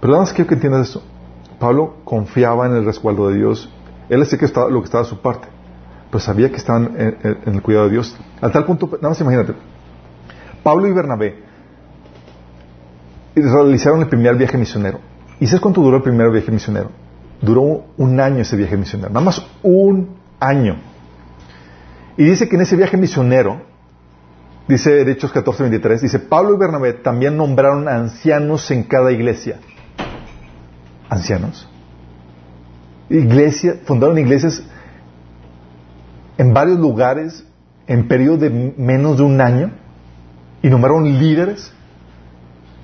Pero 0.00 0.12
nada 0.12 0.22
más 0.22 0.32
quiero 0.32 0.48
que 0.48 0.54
entiendas 0.54 0.88
esto. 0.88 1.02
Pablo 1.58 1.96
confiaba 2.04 2.66
en 2.66 2.76
el 2.76 2.84
resguardo 2.84 3.28
de 3.28 3.38
Dios. 3.38 3.68
Él 4.08 4.20
decía 4.20 4.38
que 4.38 4.44
estaba, 4.44 4.70
lo 4.70 4.80
que 4.80 4.86
estaba 4.86 5.02
a 5.02 5.06
su 5.06 5.20
parte. 5.20 5.48
Pero 6.10 6.20
sabía 6.20 6.50
que 6.50 6.56
estaban 6.56 6.94
en, 6.96 7.38
en 7.46 7.54
el 7.54 7.62
cuidado 7.62 7.86
de 7.86 7.92
Dios. 7.92 8.16
A 8.40 8.50
tal 8.50 8.64
punto, 8.64 8.86
nada 8.86 9.08
más 9.08 9.20
imagínate. 9.20 9.54
Pablo 10.62 10.86
y 10.86 10.92
Bernabé 10.92 11.45
realizaron 13.42 14.00
el 14.00 14.08
primer 14.08 14.36
viaje 14.36 14.56
misionero. 14.58 15.00
¿Y 15.38 15.46
sabes 15.46 15.60
cuánto 15.60 15.82
duró 15.82 15.98
el 15.98 16.02
primer 16.02 16.30
viaje 16.30 16.50
misionero? 16.50 16.90
Duró 17.40 17.84
un 17.96 18.20
año 18.20 18.40
ese 18.40 18.56
viaje 18.56 18.76
misionero. 18.76 19.10
Nada 19.10 19.24
más 19.24 19.46
un 19.62 20.16
año. 20.40 20.76
Y 22.16 22.24
dice 22.24 22.48
que 22.48 22.56
en 22.56 22.62
ese 22.62 22.76
viaje 22.76 22.96
misionero, 22.96 23.60
dice 24.66 25.02
Hechos 25.10 25.32
14, 25.32 25.64
23, 25.64 26.00
dice, 26.00 26.18
Pablo 26.18 26.54
y 26.54 26.58
Bernabé 26.58 26.94
también 26.94 27.36
nombraron 27.36 27.88
ancianos 27.88 28.70
en 28.70 28.84
cada 28.84 29.12
iglesia. 29.12 29.58
¿Ancianos? 31.10 31.68
Iglesia, 33.10 33.76
fundaron 33.84 34.18
iglesias 34.18 34.62
en 36.38 36.52
varios 36.52 36.78
lugares 36.78 37.44
en 37.86 38.08
periodo 38.08 38.38
de 38.38 38.74
menos 38.76 39.18
de 39.18 39.22
un 39.22 39.40
año 39.40 39.70
y 40.62 40.68
nombraron 40.68 41.04
líderes. 41.04 41.72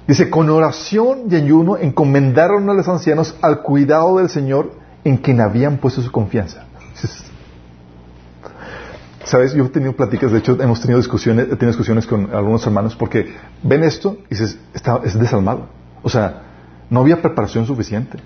Dice, 0.07 0.31
con 0.31 0.51
oración 0.51 1.29
y 1.31 1.37
ayuno 1.37 1.77
encomendaron 1.77 2.69
a 2.69 2.75
los 2.75 2.89
ancianos 2.89 3.37
al 3.41 3.63
cuidado 3.63 4.19
del 4.19 4.29
Señor 4.29 4.73
en 5.05 5.17
quien 5.17 5.41
habían 5.41 5.79
puesto 5.79 6.03
su 6.03 6.11
confianza. 6.11 6.65
Sabes, 9.25 9.55
yo 9.55 9.65
he 9.65 9.69
tenido 9.69 9.93
pláticas, 9.93 10.33
de 10.33 10.39
hecho 10.39 10.61
hemos 10.61 10.81
tenido 10.81 10.99
discusiones, 10.99 11.45
he 11.47 11.57
tenido 11.57 11.69
discusiones 11.69 12.07
con 12.07 12.35
algunos 12.35 12.67
hermanos 12.67 12.97
porque 12.97 13.33
ven 13.63 13.85
esto 13.85 14.19
y 14.27 14.31
dices, 14.31 14.59
está, 14.75 15.01
es 15.05 15.19
desalmado. 15.19 15.69
O 16.03 16.09
sea, 16.09 16.43
no 16.91 17.01
había 17.01 17.23
preparación 17.23 17.65
suficiente, 17.65 18.19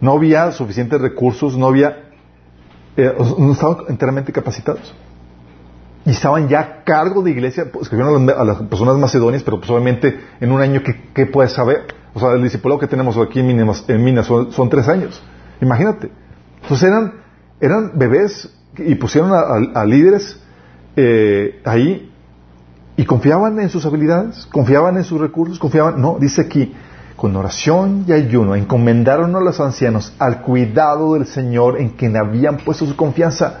no 0.00 0.12
había 0.12 0.52
suficientes 0.52 1.00
recursos, 1.00 1.56
no 1.56 1.66
había, 1.66 2.10
eh, 2.96 3.12
no 3.38 3.52
estaban 3.52 3.78
enteramente 3.88 4.30
capacitados. 4.32 4.94
Y 6.04 6.10
estaban 6.10 6.48
ya 6.48 6.60
a 6.60 6.84
cargo 6.84 7.22
de 7.22 7.30
iglesia, 7.30 7.66
pues, 7.72 7.84
escribieron 7.84 8.28
a 8.28 8.44
las 8.44 8.62
personas 8.62 8.96
macedonias, 8.96 9.42
pero 9.42 9.58
pues 9.58 9.70
obviamente 9.70 10.18
en 10.40 10.50
un 10.50 10.60
año, 10.60 10.82
¿qué, 11.14 11.26
puedes 11.26 11.52
saber? 11.52 11.86
O 12.14 12.20
sea, 12.20 12.32
el 12.32 12.42
discipulado 12.42 12.80
que 12.80 12.88
tenemos 12.88 13.16
aquí 13.16 13.40
en 13.40 13.46
Minas, 13.46 13.84
en 13.88 14.24
son, 14.24 14.68
tres 14.68 14.88
años. 14.88 15.22
Imagínate. 15.60 16.10
Entonces 16.62 16.88
eran, 16.88 17.14
eran 17.60 17.92
bebés 17.94 18.52
y 18.78 18.94
pusieron 18.96 19.30
a 19.32 19.84
líderes 19.84 20.40
eh, 20.96 21.60
ahí 21.64 22.12
y 22.96 23.04
confiaban 23.04 23.58
en 23.60 23.70
sus 23.70 23.86
habilidades, 23.86 24.46
confiaban 24.46 24.96
en 24.98 25.04
sus 25.04 25.20
recursos, 25.20 25.58
confiaban, 25.58 26.00
no, 26.00 26.18
dice 26.20 26.42
aquí, 26.42 26.74
con 27.16 27.34
oración 27.36 28.04
y 28.06 28.12
ayuno, 28.12 28.54
encomendaron 28.54 29.34
a 29.34 29.40
los 29.40 29.60
ancianos 29.60 30.12
al 30.18 30.42
cuidado 30.42 31.14
del 31.14 31.26
Señor 31.26 31.80
en 31.80 31.90
quien 31.90 32.16
habían 32.16 32.58
puesto 32.58 32.84
su 32.84 32.94
confianza. 32.96 33.60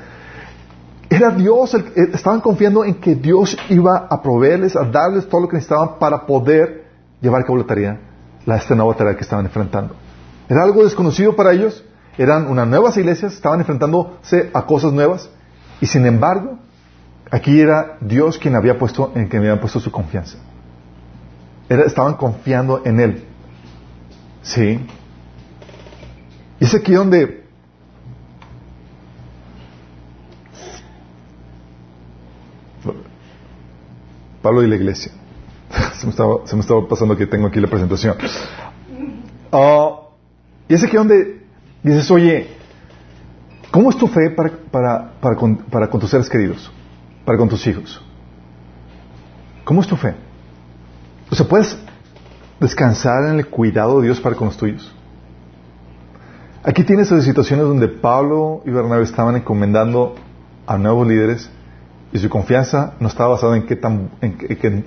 Era 1.14 1.30
Dios, 1.30 1.74
eh, 1.74 1.84
estaban 2.14 2.40
confiando 2.40 2.84
en 2.84 2.94
que 2.94 3.14
Dios 3.14 3.56
iba 3.68 4.06
a 4.08 4.22
proveerles, 4.22 4.76
a 4.76 4.84
darles 4.84 5.28
todo 5.28 5.42
lo 5.42 5.48
que 5.48 5.56
necesitaban 5.56 5.98
para 5.98 6.24
poder 6.26 6.86
llevar 7.20 7.42
a 7.42 7.44
cabo 7.44 7.58
la 7.58 7.66
tarea, 7.66 8.00
la, 8.46 8.56
esta 8.56 8.74
nueva 8.74 8.94
tarea 8.94 9.14
que 9.14 9.22
estaban 9.22 9.44
enfrentando. 9.44 9.94
Era 10.48 10.62
algo 10.62 10.84
desconocido 10.84 11.36
para 11.36 11.52
ellos, 11.52 11.84
eran 12.16 12.46
unas 12.46 12.66
nuevas 12.66 12.96
iglesias, 12.96 13.34
estaban 13.34 13.60
enfrentándose 13.60 14.50
a 14.54 14.62
cosas 14.64 14.92
nuevas, 14.92 15.28
y 15.80 15.86
sin 15.86 16.06
embargo, 16.06 16.58
Aquí 17.32 17.58
era 17.58 17.96
Dios 18.02 18.36
quien 18.36 18.54
había 18.56 18.78
puesto, 18.78 19.10
en 19.14 19.26
quien 19.26 19.40
habían 19.40 19.58
puesto 19.58 19.80
su 19.80 19.90
confianza. 19.90 20.36
estaban 21.66 22.12
confiando 22.14 22.82
en 22.84 23.00
Él. 23.00 23.24
Sí. 24.42 24.86
Y 26.60 26.64
es 26.64 26.74
aquí 26.74 26.92
donde 26.92 27.41
Pablo 34.42 34.62
y 34.62 34.66
la 34.66 34.76
iglesia. 34.76 35.12
se, 35.94 36.06
me 36.06 36.10
estaba, 36.60 36.88
pasando 36.88 37.16
que 37.16 37.26
tengo 37.26 37.46
aquí 37.46 37.60
la 37.60 37.68
presentación. 37.68 38.16
Ah, 39.52 40.00
y 40.68 40.74
es 40.74 40.82
aquí 40.82 40.96
donde 40.96 41.42
dices, 41.82 42.10
oye, 42.10 42.48
¿cómo 43.70 43.90
es 43.90 43.96
tu 43.96 44.06
fe 44.08 44.30
para, 44.30 44.50
para, 44.70 45.12
para, 45.20 45.36
para 45.70 45.90
con 45.90 46.00
tus 46.00 46.10
seres 46.10 46.28
queridos? 46.28 46.70
para 47.24 47.38
con 47.38 47.48
tus 47.48 47.66
hijos? 47.66 48.00
¿Cómo 49.64 49.80
es 49.80 49.86
tu 49.86 49.96
fe? 49.96 50.14
O 51.30 51.34
sea, 51.34 51.46
¿puedes 51.46 51.76
descansar 52.60 53.28
en 53.28 53.38
el 53.38 53.46
cuidado 53.46 54.00
de 54.00 54.06
Dios 54.06 54.20
para 54.20 54.36
con 54.36 54.48
los 54.48 54.56
tuyos? 54.56 54.92
Aquí 56.64 56.84
tienes 56.84 57.08
esas 57.08 57.24
situaciones 57.24 57.66
donde 57.66 57.88
Pablo 57.88 58.62
y 58.64 58.70
Bernabé 58.70 59.02
estaban 59.02 59.36
encomendando 59.36 60.14
a 60.66 60.78
nuevos 60.78 61.06
líderes 61.08 61.50
y 62.12 62.18
su 62.18 62.28
confianza 62.28 62.94
no 63.00 63.08
estaba 63.08 63.30
basada 63.30 63.56
en 63.56 63.66
qué 63.66 63.76
tan, 63.76 64.10
en, 64.20 64.36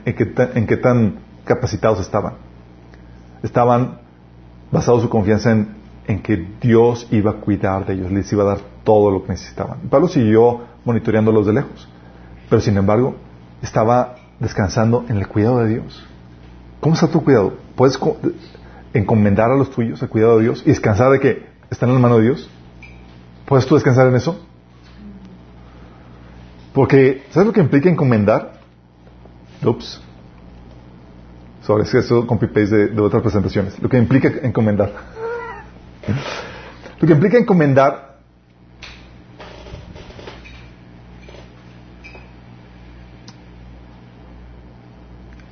en 0.06 0.68
qué 0.68 0.77
tan 0.77 1.15
capacitados 1.43 1.99
estaban. 1.99 2.34
Estaban 3.41 3.99
basados 4.72 5.02
su 5.02 5.10
confianza 5.10 5.52
en, 5.52 5.76
en 6.07 6.22
que 6.22 6.47
Dios 6.61 7.07
iba 7.11 7.31
a 7.31 7.34
cuidar 7.35 7.85
de 7.85 7.93
ellos, 7.93 8.11
les 8.11 8.31
iba 8.31 8.43
a 8.43 8.47
dar 8.47 8.60
todo 8.84 9.11
lo 9.11 9.23
que 9.23 9.30
necesitaban. 9.30 9.80
Pablo 9.89 10.07
siguió 10.07 10.61
monitoreándolos 10.84 11.45
de 11.45 11.53
lejos. 11.53 11.89
Pero 12.49 12.61
sin 12.61 12.77
embargo, 12.77 13.15
estaba 13.61 14.15
descansando 14.39 15.06
en 15.10 15.18
el 15.18 15.27
cuidado 15.27 15.60
de 15.60 15.69
Dios. 15.69 16.06
¿Cómo 16.80 16.93
está 16.93 17.07
tu 17.07 17.23
cuidado? 17.23 17.53
¿Puedes 17.76 17.99
encomendar 18.93 19.52
a 19.52 19.56
los 19.56 19.72
tuyos 19.72 20.02
el 20.02 20.10
cuidado 20.10 20.38
de 20.38 20.43
Dios 20.43 20.61
y 20.65 20.69
descansar 20.69 21.11
de 21.11 21.19
que 21.19 21.45
están 21.72 21.89
en 21.89 21.95
la 21.95 22.02
mano 22.02 22.18
de 22.18 22.23
Dios? 22.26 22.49
¿Puedes 23.45 23.65
tú 23.65 23.76
descansar 23.76 24.07
en 24.07 24.15
eso? 24.15 24.39
Porque, 26.76 27.23
¿sabes 27.31 27.47
lo 27.47 27.53
que 27.53 27.61
implica 27.61 27.89
encomendar? 27.89 28.60
Ups. 29.64 30.02
Sobre 31.64 31.84
eso 31.84 32.27
copy-paste 32.27 32.76
de, 32.76 32.88
de 32.88 33.02
otras 33.02 33.23
presentaciones. 33.23 33.81
Lo 33.81 33.88
que 33.88 33.97
implica 33.97 34.27
encomendar. 34.43 34.91
lo 36.99 37.07
que 37.07 37.14
implica 37.14 37.38
encomendar 37.38 38.06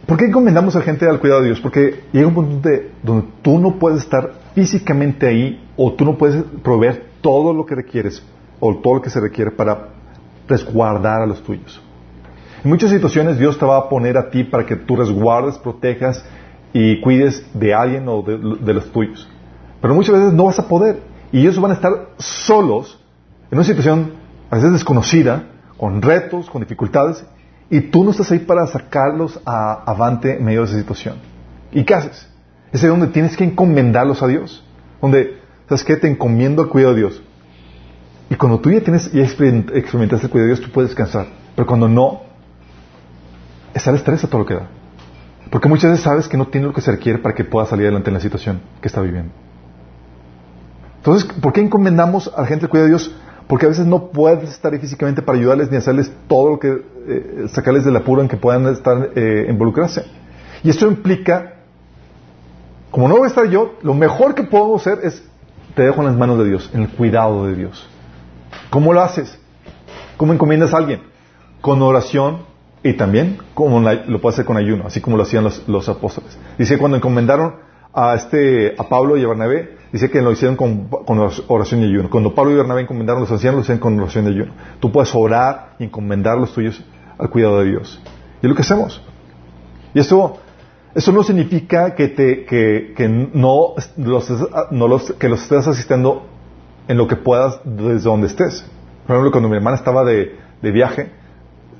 ¿Por 0.05 0.17
qué 0.17 0.25
encomendamos 0.25 0.75
a 0.75 0.81
gente 0.81 1.09
al 1.09 1.19
cuidado 1.19 1.41
de 1.41 1.47
Dios? 1.47 1.61
Porque 1.61 2.03
llega 2.11 2.27
un 2.27 2.35
punto 2.35 2.69
donde 3.01 3.27
tú 3.41 3.57
no 3.57 3.79
puedes 3.79 4.01
estar 4.03 4.33
físicamente 4.53 5.25
ahí 5.25 5.65
o 5.77 5.93
tú 5.93 6.03
no 6.03 6.17
puedes 6.17 6.43
proveer 6.61 7.05
todo 7.21 7.53
lo 7.53 7.65
que 7.65 7.73
requieres 7.73 8.21
o 8.59 8.75
todo 8.75 8.95
lo 8.95 9.01
que 9.01 9.09
se 9.09 9.21
requiere 9.21 9.49
para 9.49 10.02
resguardar 10.47 11.21
a 11.21 11.25
los 11.25 11.43
tuyos. 11.43 11.81
En 12.63 12.69
muchas 12.69 12.91
situaciones 12.91 13.37
Dios 13.37 13.57
te 13.57 13.65
va 13.65 13.77
a 13.77 13.89
poner 13.89 14.17
a 14.17 14.29
ti 14.29 14.43
para 14.43 14.65
que 14.65 14.75
tú 14.75 14.95
resguardes, 14.95 15.57
protejas 15.57 16.23
y 16.71 17.01
cuides 17.01 17.45
de 17.53 17.73
alguien 17.73 18.07
o 18.07 18.21
de, 18.21 18.37
de 18.37 18.73
los 18.73 18.91
tuyos. 18.91 19.27
Pero 19.81 19.93
muchas 19.93 20.15
veces 20.15 20.33
no 20.33 20.45
vas 20.45 20.59
a 20.59 20.67
poder 20.67 21.01
y 21.31 21.41
ellos 21.41 21.59
van 21.59 21.71
a 21.71 21.73
estar 21.75 21.91
solos 22.17 22.99
en 23.51 23.57
una 23.57 23.65
situación 23.65 24.13
a 24.49 24.55
veces 24.55 24.71
desconocida, 24.71 25.45
con 25.77 26.01
retos, 26.01 26.49
con 26.49 26.61
dificultades, 26.61 27.25
y 27.69 27.81
tú 27.81 28.03
no 28.03 28.11
estás 28.11 28.31
ahí 28.31 28.39
para 28.39 28.67
sacarlos 28.67 29.39
a, 29.45 29.83
avante 29.83 30.37
en 30.37 30.45
medio 30.45 30.59
de 30.59 30.67
esa 30.67 30.77
situación. 30.77 31.15
¿Y 31.71 31.83
qué 31.83 31.95
haces? 31.95 32.29
Es 32.71 32.83
ahí 32.83 32.89
donde 32.89 33.07
tienes 33.07 33.35
que 33.35 33.43
encomendarlos 33.43 34.21
a 34.21 34.27
Dios. 34.27 34.63
Donde, 35.01 35.39
¿sabes 35.67 35.83
qué? 35.83 35.95
Te 35.97 36.07
encomiendo 36.07 36.61
al 36.61 36.69
cuidado 36.69 36.93
de 36.93 36.99
Dios. 36.99 37.23
Y 38.33 38.35
cuando 38.35 38.59
tú 38.59 38.71
ya 38.71 38.81
tienes, 38.81 39.11
ya 39.11 39.21
experimentaste 39.21 40.25
el 40.25 40.31
cuidado 40.31 40.47
de 40.49 40.55
Dios, 40.55 40.61
tú 40.61 40.71
puedes 40.71 40.89
descansar. 40.89 41.27
Pero 41.55 41.67
cuando 41.67 41.87
no, 41.87 42.23
está 43.75 43.91
el 43.91 43.97
estrés 43.97 44.23
a 44.23 44.27
todo 44.27 44.39
lo 44.39 44.47
que 44.47 44.55
da. 44.55 44.69
Porque 45.51 45.69
muchas 45.69 45.91
veces 45.91 46.03
sabes 46.03 46.27
que 46.27 46.35
no 46.35 46.47
tiene 46.47 46.65
lo 46.65 46.73
que 46.73 46.81
se 46.81 46.89
requiere 46.89 47.19
para 47.19 47.35
que 47.35 47.43
puedas 47.43 47.69
salir 47.69 47.85
adelante 47.85 48.09
en 48.09 48.15
la 48.15 48.19
situación 48.19 48.61
que 48.81 48.87
está 48.87 49.01
viviendo. 49.01 49.31
Entonces, 50.97 51.31
¿por 51.31 51.53
qué 51.53 51.61
encomendamos 51.61 52.33
a 52.35 52.41
la 52.41 52.47
gente 52.47 52.65
el 52.65 52.71
cuidado 52.71 52.87
de 52.87 52.95
Dios? 52.95 53.15
Porque 53.45 53.67
a 53.67 53.69
veces 53.69 53.85
no 53.85 54.07
puedes 54.07 54.49
estar 54.49 54.73
ahí 54.73 54.79
físicamente 54.79 55.21
para 55.21 55.37
ayudarles 55.37 55.69
ni 55.69 55.77
hacerles 55.77 56.11
todo 56.27 56.49
lo 56.49 56.59
que, 56.59 56.81
eh, 57.07 57.45
sacarles 57.49 57.85
del 57.85 57.95
apuro 57.97 58.23
en 58.23 58.27
que 58.27 58.37
puedan 58.37 58.65
estar, 58.65 59.11
eh, 59.13 59.45
involucrarse. 59.47 60.05
Y 60.63 60.71
esto 60.71 60.87
implica, 60.87 61.57
como 62.89 63.07
no 63.07 63.17
voy 63.17 63.25
a 63.25 63.27
estar 63.27 63.47
yo, 63.47 63.75
lo 63.83 63.93
mejor 63.93 64.33
que 64.33 64.41
puedo 64.41 64.75
hacer 64.75 65.01
es, 65.03 65.23
te 65.75 65.83
dejo 65.83 66.01
en 66.01 66.07
las 66.07 66.17
manos 66.17 66.39
de 66.39 66.45
Dios, 66.45 66.71
en 66.73 66.81
el 66.81 66.89
cuidado 66.89 67.45
de 67.45 67.53
Dios. 67.53 67.92
¿Cómo 68.69 68.93
lo 68.93 69.01
haces? 69.01 69.39
¿Cómo 70.17 70.33
encomiendas 70.33 70.73
a 70.73 70.77
alguien? 70.77 71.01
Con 71.61 71.81
oración 71.81 72.39
y 72.83 72.93
también 72.93 73.37
como 73.53 73.79
lo 73.79 74.21
puedes 74.21 74.35
hacer 74.35 74.45
con 74.45 74.57
ayuno, 74.57 74.85
así 74.87 74.99
como 74.99 75.17
lo 75.17 75.23
hacían 75.23 75.43
los, 75.43 75.67
los 75.67 75.87
apóstoles. 75.87 76.37
Dice, 76.57 76.77
cuando 76.77 76.97
encomendaron 76.97 77.55
a, 77.93 78.15
este, 78.15 78.75
a 78.77 78.83
Pablo 78.89 79.17
y 79.17 79.23
a 79.23 79.27
Bernabé, 79.27 79.77
dice 79.91 80.09
que 80.09 80.21
lo 80.21 80.31
hicieron 80.31 80.55
con, 80.55 80.89
oración 81.47 81.81
y 81.81 81.85
ayuno. 81.85 82.09
Cuando 82.09 82.33
Pablo 82.33 82.51
y 82.51 82.55
Bernabé 82.55 82.81
encomendaron 82.81 83.21
los 83.21 83.31
ancianos, 83.31 83.57
lo 83.57 83.61
hicieron 83.61 83.79
con 83.79 83.99
oración 83.99 84.25
y 84.25 84.29
ayuno. 84.29 84.53
Tú 84.79 84.91
puedes 84.91 85.13
orar 85.15 85.75
y 85.79 85.85
encomendar 85.85 86.37
los 86.37 86.53
tuyos 86.53 86.83
al 87.17 87.29
cuidado 87.29 87.59
de 87.59 87.69
Dios. 87.69 88.01
Y 88.41 88.45
es 88.45 88.49
lo 88.49 88.55
que 88.55 88.63
hacemos. 88.63 89.01
Y 89.93 89.99
eso, 89.99 90.37
eso 90.95 91.11
no 91.11 91.23
significa 91.23 91.95
que, 91.95 92.09
te, 92.09 92.45
que, 92.45 92.93
que 92.97 93.07
no, 93.07 93.75
los, 93.95 94.33
no 94.71 94.87
los, 94.87 95.13
que 95.13 95.29
los 95.29 95.43
estés 95.43 95.67
asistiendo 95.67 96.27
en 96.87 96.97
lo 96.97 97.07
que 97.07 97.15
puedas 97.15 97.59
desde 97.63 98.09
donde 98.09 98.27
estés. 98.27 98.65
Por 99.05 99.15
ejemplo, 99.15 99.31
cuando 99.31 99.49
mi 99.49 99.55
hermana 99.55 99.77
estaba 99.77 100.03
de, 100.03 100.35
de 100.61 100.71
viaje, 100.71 101.11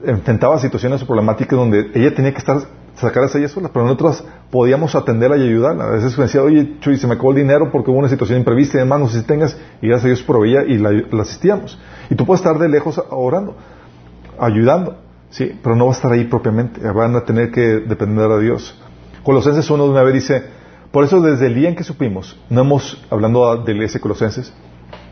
enfrentaba 0.06 0.60
situaciones 0.60 1.02
o 1.02 1.06
problemáticas 1.06 1.58
donde 1.58 1.92
ella 1.94 2.14
tenía 2.14 2.32
que 2.32 2.40
estar 2.40 2.58
sacarlas 2.96 3.34
a 3.36 3.40
ella 3.40 3.48
sola, 3.48 3.70
pero 3.74 3.86
nosotros 3.86 4.24
podíamos 4.52 4.96
atenderla 4.96 5.38
y 5.38 5.44
ayudarla. 5.44 5.86
A 5.86 5.90
veces 5.92 6.18
me 6.18 6.26
decía, 6.26 6.42
oye, 6.44 6.78
Chuy, 6.80 6.98
se 6.98 7.08
me 7.08 7.14
acabó 7.14 7.32
el 7.32 7.38
dinero 7.38 7.72
porque 7.72 7.92
hubo 7.92 8.00
una 8.00 8.10
situación 8.10 8.40
imprevista 8.40 8.78
y 8.78 8.82
demás, 8.82 9.00
no 9.00 9.08
sé 9.08 9.22
si 9.22 9.26
tengas, 9.26 9.58
y 9.82 9.88
gracias 9.88 10.06
a 10.06 10.08
Dios 10.08 10.24
proveía 10.24 10.64
y 10.64 10.78
la, 10.78 10.92
asistíamos. 11.22 11.80
Y 12.10 12.16
tú 12.16 12.26
puedes 12.26 12.42
estar 12.42 12.58
de 12.60 12.70
lejos 12.70 13.02
orando, 13.10 13.56
ayudando, 14.40 14.98
sí, 15.30 15.58
pero 15.64 15.76
no 15.76 15.88
vas 15.88 15.98
a 15.98 16.00
estar 16.00 16.12
ahí 16.12 16.26
propiamente, 16.26 16.80
van 16.92 17.16
a 17.16 17.22
tener 17.22 17.52
que 17.52 17.62
depender 17.80 18.30
de 18.30 18.42
Dios. 18.42 18.80
Colosenses 19.24 19.70
1 19.70 19.84
de 19.84 19.90
una 19.90 20.04
vez 20.04 20.14
dice, 20.14 20.44
por 20.92 21.04
eso 21.04 21.22
desde 21.22 21.48
el 21.48 21.56
día 21.56 21.70
en 21.70 21.76
que 21.76 21.84
supimos, 21.84 22.40
no 22.50 22.62
hemos, 22.62 23.04
hablando 23.10 23.58
de 23.58 23.72
la 23.72 23.78
iglesia 23.78 23.98
de 23.98 24.02
Colosenses, 24.02 24.54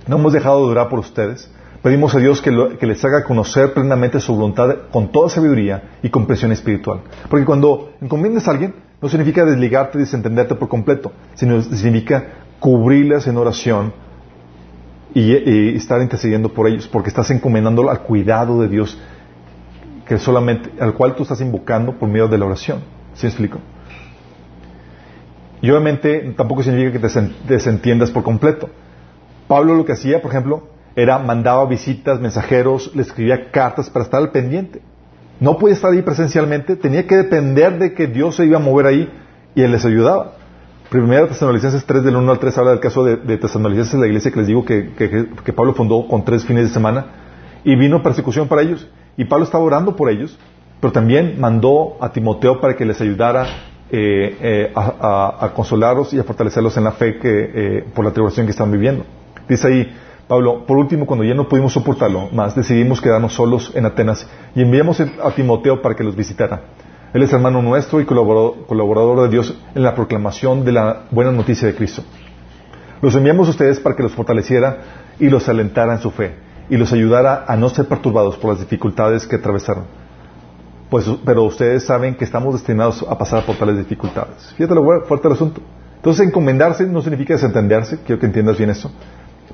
no 0.08 0.18
hemos 0.18 0.34
dejado 0.34 0.66
de 0.66 0.72
orar 0.72 0.90
por 0.90 1.00
ustedes, 1.00 1.50
Pedimos 1.82 2.14
a 2.14 2.20
Dios 2.20 2.44
que, 2.44 2.52
les 2.52 3.06
haga 3.06 3.24
conocer 3.24 3.74
plenamente 3.74 4.20
su 4.20 4.36
voluntad 4.36 4.70
con 4.92 5.12
toda 5.12 5.30
sabiduría 5.30 5.98
y 6.04 6.10
comprensión 6.10 6.52
espiritual. 6.52 7.02
Porque 7.28 7.44
cuando 7.44 7.94
encomiendas 8.00 8.48
a 8.48 8.52
alguien, 8.52 8.76
no 9.02 9.10
significa 9.10 9.44
desligarte 9.44 9.98
y 9.98 10.02
desentenderte 10.02 10.54
por 10.54 10.70
completo, 10.70 11.12
sino 11.34 11.60
significa 11.64 12.24
cubrirles 12.60 13.26
en 13.26 13.36
oración 13.38 13.94
y, 15.16 15.76
estar 15.76 16.00
intercediendo 16.04 16.54
por 16.54 16.68
ellos, 16.68 16.88
porque 16.88 17.10
estás 17.10 17.32
encomendándolo 17.32 17.90
al 17.90 18.02
cuidado 18.02 18.62
de 18.62 18.68
Dios, 18.68 19.00
que 20.06 20.20
solamente, 20.20 20.70
al 20.80 20.94
cual 20.94 21.16
tú 21.16 21.24
estás 21.24 21.42
invocando 21.42 21.94
por 21.94 22.08
medio 22.08 22.28
de 22.28 22.38
la 22.38 22.46
oración. 22.46 22.82
¿Sí 23.16 23.26
me 23.26 23.30
explico? 23.30 23.58
Y 25.64 25.70
obviamente 25.72 26.32
tampoco 26.38 26.62
significa 26.62 26.92
que 26.92 27.08
te 27.08 27.32
desentiendas 27.48 28.12
por 28.12 28.22
completo. 28.22 28.70
Pablo 29.52 29.76
lo 29.76 29.84
que 29.84 29.92
hacía, 29.92 30.22
por 30.22 30.32
ejemplo, 30.32 30.64
era 30.96 31.20
mandaba 31.20 31.66
visitas, 31.66 32.22
mensajeros, 32.22 32.90
le 32.96 33.02
escribía 33.02 33.52
cartas 33.52 33.90
para 33.90 34.06
estar 34.06 34.22
al 34.22 34.32
pendiente. 34.32 34.82
No 35.42 35.58
podía 35.58 35.76
estar 35.76 35.92
ahí 35.92 36.02
presencialmente, 36.02 36.78
tenía 36.78 37.06
que 37.06 37.18
depender 37.18 37.78
de 37.78 37.94
que 37.94 38.08
Dios 38.08 38.38
se 38.38 38.46
iba 38.46 38.60
a 38.60 38.62
mover 38.62 38.86
ahí 38.86 39.12
y 39.54 39.62
Él 39.62 39.74
les 39.74 39.84
ayudaba. 39.84 40.36
Primera 40.90 41.28
Tesalonicenses 41.28 41.84
3 41.84 42.02
del 42.02 42.16
1 42.16 42.32
al 42.32 42.40
3 42.40 42.58
habla 42.60 42.72
del 42.72 42.80
caso 42.80 43.04
de, 43.04 43.18
de 43.18 43.38
Tesalonicenses, 43.38 44.00
la 44.00 44.08
iglesia 44.08 44.32
que 44.32 44.40
les 44.40 44.48
digo 44.48 44.64
que, 44.64 45.54
Pablo 45.54 45.74
fundó 45.74 46.08
con 46.08 46.24
tres 46.24 46.46
fines 46.46 46.70
de 46.70 46.74
semana 46.74 47.08
y 47.66 47.76
vino 47.76 48.02
persecución 48.02 48.48
para 48.48 48.62
ellos. 48.62 48.88
Y 49.18 49.26
Pablo 49.26 49.44
estaba 49.44 49.66
orando 49.66 49.98
por 49.98 50.10
ellos, 50.10 50.40
pero 50.80 50.94
también 50.94 51.42
mandó 51.42 51.98
a 52.00 52.14
Timoteo 52.14 52.62
para 52.62 52.78
que 52.78 52.86
les 52.86 53.02
ayudara 53.02 53.48
eh, 53.92 54.38
eh, 54.40 54.72
a, 54.74 55.52
consolarlos 55.54 56.14
y 56.14 56.20
a 56.20 56.24
fortalecerlos 56.24 56.78
en 56.78 56.86
la 56.86 56.94
fe 56.94 57.20
que, 57.20 57.52
eh, 57.54 57.86
por 57.94 58.06
la 58.06 58.12
tribulación 58.12 58.46
que 58.46 58.52
están 58.52 58.72
viviendo. 58.72 59.04
Dice 59.52 59.68
ahí, 59.68 59.94
Pablo, 60.30 60.66
por 60.66 60.78
último, 60.78 61.06
cuando 61.06 61.26
ya 61.26 61.34
no 61.34 61.50
pudimos 61.50 61.74
soportarlo 61.74 62.30
más, 62.32 62.56
decidimos 62.56 63.02
quedarnos 63.02 63.34
solos 63.34 63.74
en 63.76 63.86
Atenas 63.86 64.26
y 64.56 64.62
enviamos 64.62 65.02
a 65.02 65.32
Timoteo 65.32 65.82
para 65.82 65.94
que 65.94 66.06
los 66.06 66.16
visitara. 66.16 66.62
Él 67.14 67.22
es 67.22 67.34
hermano 67.34 67.62
nuestro 67.62 68.00
y 68.00 68.06
colaborador, 68.06 69.24
de 69.24 69.28
Dios 69.28 69.54
en 69.76 69.84
la 69.84 69.94
proclamación 69.94 70.64
de 70.64 70.72
la 70.72 71.02
buena 71.12 71.34
noticia 71.34 71.68
de 71.68 71.76
Cristo. 71.76 72.02
Los 73.02 73.14
enviamos 73.16 73.50
a 73.50 73.52
ustedes 73.52 73.82
para 73.82 73.94
que 73.94 74.04
los 74.04 74.14
fortaleciera 74.14 74.78
y 75.20 75.28
los 75.28 75.50
alentara 75.50 75.96
en 75.96 76.00
su 76.00 76.12
fe 76.12 76.34
y 76.70 76.78
los 76.78 76.94
ayudara 76.94 77.44
a 77.46 77.58
no 77.58 77.68
ser 77.68 77.90
perturbados 77.90 78.38
por 78.38 78.52
las 78.52 78.62
dificultades 78.62 79.28
que 79.28 79.36
atravesaron. 79.36 79.84
Pues, 80.90 81.12
pero 81.26 81.44
ustedes 81.44 81.84
saben 81.84 82.16
que 82.16 82.24
estamos 82.24 82.54
destinados 82.54 83.06
a 83.06 83.18
pasar 83.18 83.46
por 83.46 83.58
tales 83.58 83.78
dificultades. 83.78 84.54
Fíjate 84.56 84.76
lo 84.76 85.06
fuerte 85.06 85.28
el 85.28 85.34
asunto. 85.34 85.60
Entonces, 85.98 86.26
encomendarse 86.26 86.88
no 86.88 87.02
significa 87.02 87.34
desentenderse, 87.34 88.00
quiero 88.06 88.18
que 88.18 88.28
entiendas 88.28 88.58
bien 88.58 88.70
eso 88.70 88.90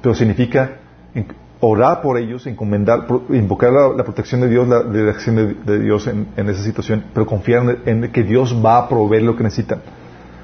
pero 0.01 0.15
significa 0.15 0.77
orar 1.59 2.01
por 2.01 2.17
ellos, 2.17 2.45
encomendar, 2.45 3.07
invocar 3.29 3.71
la, 3.71 4.03
protección 4.03 4.41
de 4.41 4.49
Dios, 4.49 4.67
la 4.67 4.83
dirección 4.83 5.55
de, 5.65 5.79
Dios 5.79 6.07
en, 6.07 6.27
esa 6.35 6.63
situación, 6.63 7.05
pero 7.13 7.25
confiar 7.25 7.79
en, 7.85 8.11
que 8.11 8.23
Dios 8.23 8.55
va 8.63 8.77
a 8.77 8.89
proveer 8.89 9.23
lo 9.23 9.35
que 9.35 9.43
necesitan. 9.43 9.81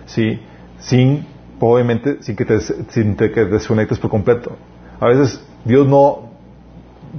¿Sí? 0.05 0.39
Sin, 0.79 1.25
obviamente, 1.59 2.17
sin 2.21 2.35
que 2.35 2.45
te, 2.45 2.59
sin 2.59 3.15
que 3.15 3.45
desconectes 3.45 3.99
por 3.99 4.09
completo. 4.09 4.55
A 4.99 5.07
veces 5.07 5.43
Dios 5.65 5.87
no 5.87 6.33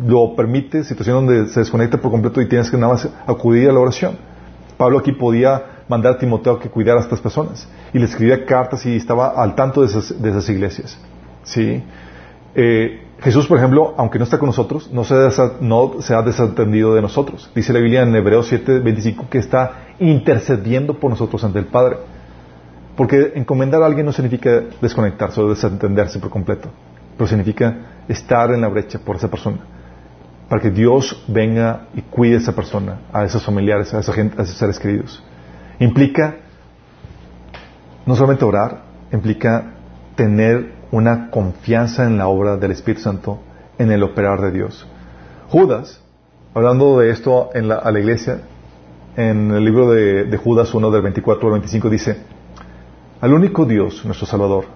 lo 0.07 0.35
permite, 0.35 0.83
situación 0.83 1.27
donde 1.27 1.49
se 1.49 1.61
desconecta 1.61 1.99
por 1.99 2.11
completo 2.11 2.41
y 2.41 2.49
tienes 2.49 2.71
que 2.71 2.77
nada 2.77 2.95
más 2.95 3.09
acudir 3.27 3.71
a 3.71 3.73
la 3.73 3.81
oración. 3.81 4.17
Pablo 4.77 4.99
aquí 4.99 5.13
podía 5.13 5.63
mandar 5.89 6.15
a 6.15 6.19
Timoteo 6.19 6.59
que 6.59 6.69
cuidara 6.69 6.99
a 6.99 7.03
estas 7.03 7.21
personas 7.21 7.69
y 7.93 7.99
le 7.99 8.07
escribía 8.07 8.45
cartas 8.45 8.85
y 8.87 8.97
estaba 8.97 9.29
al 9.41 9.55
tanto 9.55 9.83
de 9.83 9.87
esas, 9.87 10.21
de 10.21 10.31
esas 10.31 10.49
iglesias. 10.49 10.99
¿Sí? 11.45 11.83
Eh, 12.55 13.01
Jesús, 13.21 13.47
por 13.47 13.59
ejemplo, 13.59 13.95
aunque 13.97 14.19
no 14.19 14.25
está 14.25 14.39
con 14.39 14.49
nosotros, 14.49 14.91
no 14.93 15.05
se, 15.05 15.15
ha 16.15 16.23
desatendido 16.23 16.95
de 16.95 17.03
nosotros. 17.03 17.51
Dice 17.55 17.73
la 17.73 17.79
Biblia 17.79 18.03
en 18.03 18.15
Hebreos 18.15 18.49
7, 18.49 18.81
25 18.81 19.29
que 19.31 19.39
está 19.39 19.87
intercediendo 19.99 20.99
por 20.99 21.11
nosotros 21.11 21.43
ante 21.43 21.59
el 21.59 21.67
Padre. 21.67 21.97
Porque 22.97 23.33
encomendar 23.35 23.83
a 23.83 23.87
alguien 23.87 24.07
no 24.07 24.13
significa 24.13 24.63
desconectarse 24.81 25.41
o 25.41 25.49
desentenderse 25.49 26.19
por 26.19 26.31
completo, 26.31 26.69
pero 27.17 27.27
significa 27.27 28.03
estar 28.09 28.53
en 28.53 28.61
la 28.61 28.69
brecha 28.69 28.99
por 28.99 29.17
esa 29.17 29.29
persona. 29.29 29.59
Para 30.49 30.61
que 30.61 30.71
Dios 30.71 31.25
venga 31.27 31.89
y 31.95 32.03
cuide 32.03 32.37
a 32.37 32.39
esa 32.39 32.55
persona, 32.55 33.01
a 33.13 33.25
esos 33.25 33.43
familiares, 33.43 33.93
a 33.95 34.01
esa 34.01 34.13
gente, 34.13 34.39
a 34.39 34.45
esos 34.45 34.57
seres 34.57 34.79
queridos. 34.79 35.25
Implica 35.81 36.37
no 38.07 38.15
solamente 38.15 38.45
orar, 38.45 38.83
implica 39.11 39.73
tener 40.15 40.84
una 40.95 41.29
confianza 41.29 42.05
en 42.05 42.19
la 42.19 42.29
obra 42.29 42.57
del 42.57 42.71
Espíritu 42.71 43.03
Santo, 43.03 43.41
en 43.79 43.91
el 43.91 44.05
operar 44.05 44.41
de 44.41 44.53
Dios. 44.53 44.87
Judas, 45.49 46.01
hablando 46.55 47.01
de 47.01 47.11
esto 47.11 47.51
en 47.53 47.67
la, 47.67 47.79
a 47.79 47.91
la 47.91 47.99
iglesia, 47.99 48.43
en 49.17 49.51
el 49.51 49.65
libro 49.65 49.91
de, 49.91 50.37
Judas 50.37 50.73
1 50.73 50.91
del 50.93 51.03
24 51.03 51.49
al 51.49 51.53
25 51.55 51.91
dice, 51.91 52.19
al 53.21 53.35
único 53.35 53.65
Dios, 53.65 54.05
nuestro 54.05 54.25
Salvador, 54.25 54.67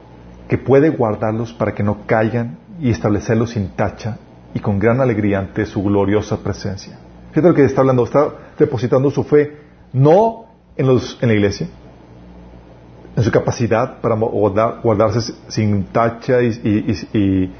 que 0.48 0.58
puede 0.58 0.90
guardarlos 0.90 1.52
para 1.52 1.72
que 1.72 1.84
no 1.84 1.98
caigan 2.04 2.58
y 2.80 2.90
establecerlos 2.90 3.50
sin 3.50 3.68
tacha 3.76 4.18
y 4.54 4.58
con 4.58 4.80
gran 4.80 5.00
alegría 5.00 5.38
ante 5.38 5.66
su 5.66 5.84
gloriosa 5.84 6.38
presencia. 6.38 6.98
Fíjate 7.30 7.48
lo 7.48 7.54
que 7.54 7.64
está 7.64 7.82
hablando, 7.82 8.02
está 8.02 8.28
depositando 8.58 9.08
su 9.12 9.22
fe 9.22 9.56
no 9.92 10.46
en, 10.76 10.88
los, 10.88 11.16
en 11.22 11.28
la 11.28 11.34
iglesia, 11.34 11.68
en 13.18 13.24
su 13.24 13.32
capacidad 13.32 14.00
para 14.00 14.14
guardarse 14.14 15.34
sin 15.48 15.86
tacha 15.86 16.40
y, 16.40 17.50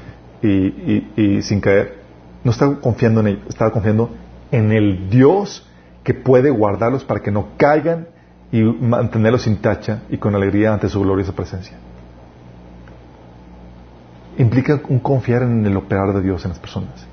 y, 0.41 1.41
sin 1.41 1.59
caer. 1.59 1.99
No 2.45 2.51
está 2.51 2.75
confiando 2.75 3.19
en 3.19 3.27
ellos, 3.27 3.41
está 3.49 3.69
confiando 3.69 4.09
en 4.51 4.71
el 4.71 5.09
Dios 5.09 5.67
que 6.01 6.13
puede 6.13 6.49
guardarlos 6.49 7.03
para 7.03 7.19
que 7.19 7.29
no 7.29 7.49
caigan 7.57 8.07
y 8.53 8.61
mantenerlos 8.61 9.41
sin 9.41 9.57
tacha 9.57 10.03
y 10.09 10.17
con 10.17 10.33
alegría 10.33 10.73
ante 10.73 10.87
su 10.87 11.01
gloriosa 11.01 11.33
presencia. 11.33 11.75
Implica 14.37 14.79
un 14.87 14.99
confiar 14.99 15.43
en 15.43 15.65
el 15.65 15.75
operar 15.75 16.13
de 16.13 16.21
Dios 16.21 16.45
en 16.45 16.51
las 16.51 16.59
personas. 16.59 17.05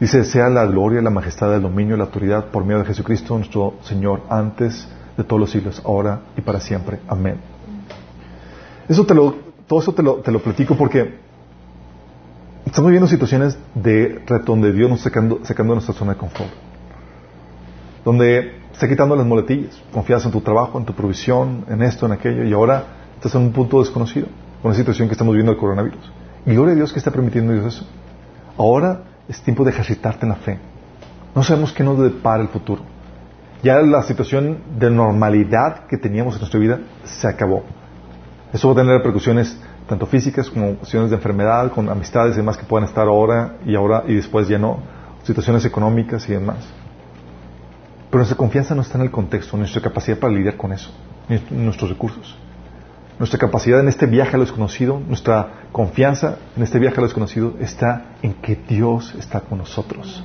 Dice, 0.00 0.24
sea 0.24 0.48
la 0.48 0.66
gloria, 0.66 1.00
la 1.00 1.10
majestad, 1.10 1.54
el 1.54 1.62
dominio, 1.62 1.96
la 1.96 2.06
autoridad 2.06 2.46
por 2.46 2.64
medio 2.64 2.80
de 2.80 2.86
Jesucristo 2.86 3.36
nuestro 3.38 3.74
Señor 3.82 4.22
antes 4.30 4.88
de 5.16 5.24
todos 5.24 5.40
los 5.40 5.50
siglos, 5.50 5.80
ahora 5.84 6.20
y 6.36 6.40
para 6.40 6.60
siempre. 6.60 7.00
Amén. 7.08 7.36
Eso 8.88 9.04
te 9.04 9.14
lo, 9.14 9.34
todo 9.66 9.80
eso 9.80 9.92
te 9.92 10.02
lo, 10.02 10.16
te 10.16 10.30
lo 10.30 10.40
platico 10.40 10.76
porque 10.76 11.18
estamos 12.64 12.88
viviendo 12.88 13.08
situaciones 13.08 13.58
de 13.74 14.22
reto 14.26 14.52
donde 14.52 14.72
Dios 14.72 14.90
nos 14.90 15.00
sacando, 15.00 15.40
sacando 15.44 15.72
de 15.72 15.76
nuestra 15.76 15.94
zona 15.94 16.12
de 16.12 16.18
confort. 16.18 16.50
Donde 18.04 18.56
está 18.72 18.86
quitando 18.86 19.16
las 19.16 19.26
moletillas. 19.26 19.82
Confías 19.92 20.24
en 20.24 20.30
tu 20.30 20.40
trabajo, 20.40 20.78
en 20.78 20.84
tu 20.84 20.92
provisión, 20.92 21.64
en 21.68 21.82
esto, 21.82 22.06
en 22.06 22.12
aquello, 22.12 22.44
y 22.44 22.52
ahora 22.52 22.84
estás 23.16 23.34
en 23.34 23.42
un 23.42 23.52
punto 23.52 23.80
desconocido, 23.80 24.28
con 24.62 24.70
la 24.70 24.76
situación 24.76 25.08
que 25.08 25.12
estamos 25.12 25.32
viviendo 25.32 25.52
del 25.52 25.60
coronavirus. 25.60 26.12
Y 26.44 26.52
gloria 26.52 26.74
a 26.74 26.76
Dios 26.76 26.92
que 26.92 26.98
está 26.98 27.10
permitiendo 27.10 27.52
Dios 27.52 27.74
eso. 27.74 27.86
Ahora 28.56 29.02
es 29.28 29.40
tiempo 29.42 29.64
de 29.64 29.70
ejercitarte 29.70 30.26
en 30.26 30.28
la 30.28 30.36
fe. 30.36 30.58
No 31.34 31.42
sabemos 31.42 31.72
qué 31.72 31.82
nos 31.82 31.98
depara 31.98 32.42
el 32.42 32.48
futuro. 32.48 32.82
Ya 33.66 33.80
la 33.80 34.04
situación 34.04 34.58
de 34.78 34.92
normalidad 34.92 35.88
que 35.88 35.96
teníamos 35.96 36.34
en 36.34 36.40
nuestra 36.40 36.60
vida 36.60 36.78
se 37.02 37.26
acabó. 37.26 37.64
Eso 38.52 38.68
va 38.68 38.74
a 38.74 38.76
tener 38.76 38.98
repercusiones 38.98 39.60
tanto 39.88 40.06
físicas 40.06 40.48
como 40.48 40.76
cuestiones 40.76 41.10
de 41.10 41.16
enfermedad, 41.16 41.72
con 41.72 41.88
amistades 41.88 42.34
y 42.34 42.36
demás 42.36 42.56
que 42.56 42.62
puedan 42.62 42.86
estar 42.86 43.08
ahora 43.08 43.56
y 43.66 43.74
ahora 43.74 44.04
y 44.06 44.14
después 44.14 44.46
ya 44.46 44.56
no, 44.56 44.78
situaciones 45.24 45.64
económicas 45.64 46.28
y 46.28 46.34
demás. 46.34 46.58
Pero 48.08 48.18
nuestra 48.18 48.36
confianza 48.36 48.76
no 48.76 48.82
está 48.82 48.98
en 48.98 49.02
el 49.02 49.10
contexto, 49.10 49.56
nuestra 49.56 49.82
capacidad 49.82 50.16
para 50.16 50.32
lidiar 50.32 50.56
con 50.56 50.72
eso, 50.72 50.92
nuestros 51.50 51.90
recursos. 51.90 52.38
Nuestra 53.18 53.40
capacidad 53.40 53.80
en 53.80 53.88
este 53.88 54.06
viaje 54.06 54.36
a 54.36 54.38
lo 54.38 54.44
desconocido, 54.44 55.00
nuestra 55.00 55.64
confianza 55.72 56.36
en 56.56 56.62
este 56.62 56.78
viaje 56.78 56.98
a 56.98 57.00
lo 57.00 57.08
desconocido 57.08 57.54
está 57.58 58.14
en 58.22 58.34
que 58.34 58.54
Dios 58.54 59.12
está 59.18 59.40
con 59.40 59.58
nosotros. 59.58 60.24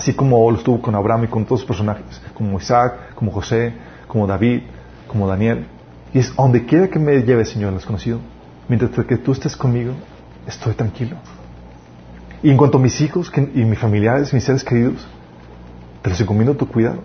Así 0.00 0.14
como 0.14 0.50
lo 0.50 0.56
estuvo 0.56 0.80
con 0.80 0.94
Abraham 0.94 1.24
y 1.24 1.26
con 1.26 1.44
todos 1.44 1.60
los 1.60 1.66
personajes, 1.66 2.22
como 2.32 2.58
Isaac, 2.58 3.12
como 3.14 3.30
José, 3.32 3.74
como 4.08 4.26
David, 4.26 4.62
como 5.06 5.28
Daniel. 5.28 5.66
Y 6.14 6.20
es 6.20 6.34
donde 6.34 6.64
quiera 6.64 6.88
que 6.88 6.98
me 6.98 7.20
lleve, 7.20 7.44
Señor, 7.44 7.72
lo 7.72 7.76
desconocido, 7.76 8.18
mientras 8.66 8.92
que 9.04 9.18
tú 9.18 9.32
estés 9.32 9.54
conmigo, 9.54 9.92
estoy 10.46 10.72
tranquilo. 10.72 11.16
Y 12.42 12.48
en 12.48 12.56
cuanto 12.56 12.78
a 12.78 12.80
mis 12.80 12.98
hijos 13.02 13.30
y 13.54 13.62
mis 13.62 13.78
familiares, 13.78 14.32
mis 14.32 14.42
seres 14.42 14.64
queridos, 14.64 15.06
te 16.00 16.08
los 16.08 16.18
encomiendo 16.18 16.56
tu 16.56 16.66
cuidado. 16.66 17.02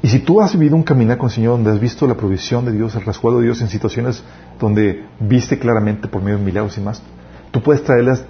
Y 0.00 0.06
si 0.10 0.20
tú 0.20 0.40
has 0.40 0.52
vivido 0.52 0.76
un 0.76 0.84
caminar 0.84 1.18
con 1.18 1.28
el 1.28 1.34
Señor 1.34 1.54
donde 1.54 1.72
has 1.72 1.80
visto 1.80 2.06
la 2.06 2.14
provisión 2.14 2.64
de 2.66 2.70
Dios, 2.70 2.94
el 2.94 3.04
resguardo 3.04 3.40
de 3.40 3.46
Dios 3.46 3.60
en 3.62 3.68
situaciones 3.68 4.22
donde 4.60 5.06
viste 5.18 5.58
claramente 5.58 6.06
por 6.06 6.22
medio 6.22 6.38
de 6.38 6.44
milagros 6.44 6.78
y 6.78 6.82
más, 6.82 7.02
tú 7.50 7.60
puedes 7.60 7.82
traerlas 7.82 8.24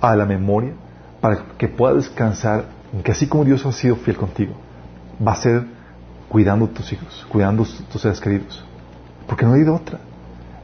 a 0.00 0.16
la 0.16 0.26
memoria 0.26 0.72
para 1.20 1.44
que 1.56 1.68
puedas 1.68 1.96
descansar 1.98 2.79
que 3.04 3.12
así 3.12 3.26
como 3.26 3.44
Dios 3.44 3.64
ha 3.66 3.72
sido 3.72 3.96
fiel 3.96 4.16
contigo, 4.16 4.54
va 5.26 5.32
a 5.32 5.36
ser 5.36 5.64
cuidando 6.28 6.68
tus 6.68 6.92
hijos, 6.92 7.26
cuidando 7.28 7.64
tus 7.90 8.00
seres 8.00 8.20
queridos. 8.20 8.64
Porque 9.26 9.46
no 9.46 9.54
hay 9.54 9.62
de 9.62 9.70
otra. 9.70 9.98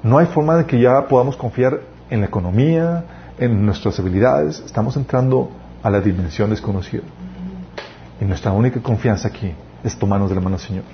No 0.03 0.19
hay 0.19 0.27
forma 0.27 0.57
de 0.57 0.67
que 0.67 0.81
ya 0.81 1.07
podamos 1.09 1.37
confiar 1.37 1.81
en 2.11 2.21
la 2.21 2.27
economía, 2.27 3.05
en 3.39 3.65
nuestras 3.65 3.99
habilidades. 3.99 4.61
Estamos 4.61 4.97
entrando 4.97 5.51
a 5.83 5.91
la 5.91 6.01
dimensión 6.01 6.51
desconocida. 6.51 7.03
Y 8.21 8.25
nuestra 8.25 8.53
única 8.53 8.81
confianza 8.81 9.29
aquí 9.29 9.53
es 9.85 9.97
tomarnos 9.97 10.31
de 10.31 10.37
la 10.37 10.41
mano 10.41 10.59
Señor. 10.59 10.85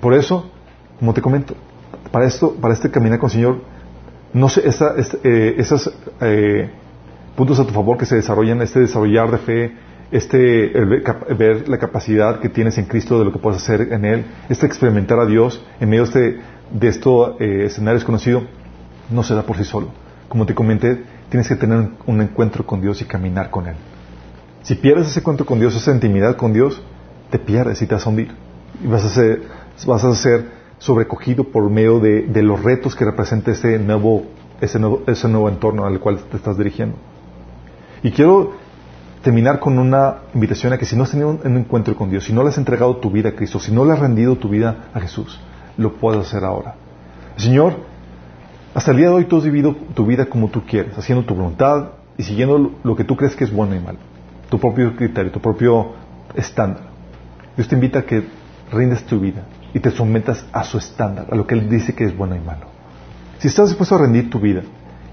Por 0.00 0.14
eso, 0.14 0.50
como 0.98 1.12
te 1.14 1.20
comento, 1.20 1.54
para 2.10 2.26
esto, 2.26 2.54
para 2.54 2.74
este 2.74 2.90
caminar 2.90 3.18
con 3.18 3.28
el 3.28 3.32
Señor, 3.32 3.60
no 4.32 4.48
sé, 4.48 4.66
esa, 4.66 4.94
eh, 5.22 5.54
esos 5.58 5.92
eh, 6.20 6.70
puntos 7.36 7.60
a 7.60 7.64
tu 7.64 7.72
favor 7.72 7.98
que 7.98 8.06
se 8.06 8.16
desarrollan, 8.16 8.62
este 8.62 8.80
desarrollar 8.80 9.30
de 9.30 9.38
fe, 9.38 9.72
este 10.12 10.68
ver 11.36 11.68
la 11.68 11.78
capacidad 11.78 12.38
que 12.38 12.50
tienes 12.50 12.76
en 12.76 12.84
Cristo 12.84 13.18
de 13.18 13.24
lo 13.24 13.32
que 13.32 13.38
puedes 13.38 13.62
hacer 13.62 13.92
en 13.92 14.04
Él, 14.04 14.24
este 14.50 14.66
experimentar 14.66 15.18
a 15.18 15.26
Dios 15.26 15.64
en 15.80 15.88
medio 15.88 16.04
de, 16.04 16.08
este, 16.08 16.40
de 16.70 16.88
estos 16.88 17.40
eh, 17.40 17.64
escenarios 17.64 18.04
conocidos, 18.04 18.44
no 19.10 19.22
se 19.22 19.34
da 19.34 19.42
por 19.42 19.56
sí 19.56 19.64
solo. 19.64 19.88
Como 20.28 20.44
te 20.46 20.54
comenté, 20.54 21.02
tienes 21.30 21.48
que 21.48 21.56
tener 21.56 21.88
un 22.06 22.20
encuentro 22.20 22.64
con 22.64 22.82
Dios 22.82 23.00
y 23.00 23.06
caminar 23.06 23.50
con 23.50 23.66
Él. 23.66 23.74
Si 24.62 24.74
pierdes 24.74 25.08
ese 25.08 25.20
encuentro 25.20 25.46
con 25.46 25.58
Dios, 25.58 25.74
esa 25.74 25.92
intimidad 25.92 26.36
con 26.36 26.52
Dios, 26.52 26.80
te 27.30 27.38
pierdes 27.38 27.80
y 27.80 27.86
te 27.86 27.94
vas 27.94 28.06
a 28.06 28.10
hundir. 28.10 28.32
Y 28.84 28.86
vas 28.86 29.04
a 29.04 29.08
ser, 29.08 29.42
vas 29.86 30.04
a 30.04 30.14
ser 30.14 30.46
sobrecogido 30.78 31.44
por 31.44 31.68
medio 31.70 32.00
de, 32.00 32.42
los 32.42 32.62
retos 32.62 32.94
que 32.94 33.04
representa 33.04 33.50
ese 33.50 33.78
nuevo, 33.78 34.26
ese, 34.60 34.78
nuevo, 34.78 35.02
ese 35.06 35.26
nuevo 35.28 35.48
entorno 35.48 35.86
al 35.86 35.98
cual 36.00 36.18
te 36.30 36.36
estás 36.36 36.58
dirigiendo. 36.58 36.96
Y 38.02 38.10
quiero 38.10 38.52
terminar 39.22 39.60
con 39.60 39.78
una 39.78 40.16
invitación 40.34 40.72
a 40.72 40.78
que 40.78 40.84
si 40.84 40.96
no 40.96 41.04
has 41.04 41.10
tenido 41.10 41.30
un, 41.30 41.56
encuentro 41.56 41.94
con 41.96 42.10
Dios, 42.10 42.24
si 42.24 42.32
no 42.32 42.42
le 42.42 42.48
has 42.48 42.58
entregado 42.58 42.96
tu 42.96 43.10
vida 43.10 43.30
a 43.30 43.32
Cristo, 43.32 43.60
si 43.60 43.72
no 43.72 43.84
le 43.84 43.92
has 43.92 43.98
rendido 43.98 44.36
tu 44.36 44.48
vida 44.48 44.88
a 44.92 45.00
Jesús, 45.00 45.40
lo 45.76 45.94
puedes 45.94 46.26
hacer 46.26 46.44
ahora. 46.44 46.74
Señor, 47.36 47.76
hasta 48.74 48.90
el 48.90 48.96
día 48.98 49.08
de 49.08 49.14
hoy 49.14 49.24
tú 49.26 49.38
has 49.38 49.44
vivido 49.44 49.76
tu 49.94 50.06
vida 50.06 50.26
como 50.26 50.48
tú 50.48 50.62
quieres, 50.66 50.98
haciendo 50.98 51.24
tu 51.24 51.34
voluntad 51.34 51.90
y 52.18 52.24
siguiendo 52.24 52.72
lo 52.82 52.96
que 52.96 53.04
tú 53.04 53.16
crees 53.16 53.36
que 53.36 53.44
es 53.44 53.52
bueno 53.52 53.76
y 53.76 53.80
malo, 53.80 53.98
tu 54.50 54.58
propio 54.58 54.94
criterio, 54.96 55.30
tu 55.30 55.40
propio 55.40 55.92
estándar. 56.34 56.82
Dios 57.56 57.68
te 57.68 57.74
invita 57.74 58.00
a 58.00 58.02
que 58.02 58.26
rindas 58.72 59.04
tu 59.04 59.20
vida 59.20 59.42
y 59.72 59.80
te 59.80 59.90
sometas 59.90 60.44
a 60.52 60.64
su 60.64 60.78
estándar, 60.78 61.26
a 61.30 61.34
lo 61.36 61.46
que 61.46 61.54
Él 61.54 61.68
dice 61.68 61.94
que 61.94 62.04
es 62.04 62.16
bueno 62.16 62.34
y 62.34 62.40
malo. 62.40 62.66
Si 63.38 63.48
estás 63.48 63.68
dispuesto 63.68 63.94
a 63.94 63.98
rendir 63.98 64.30
tu 64.30 64.40
vida 64.40 64.62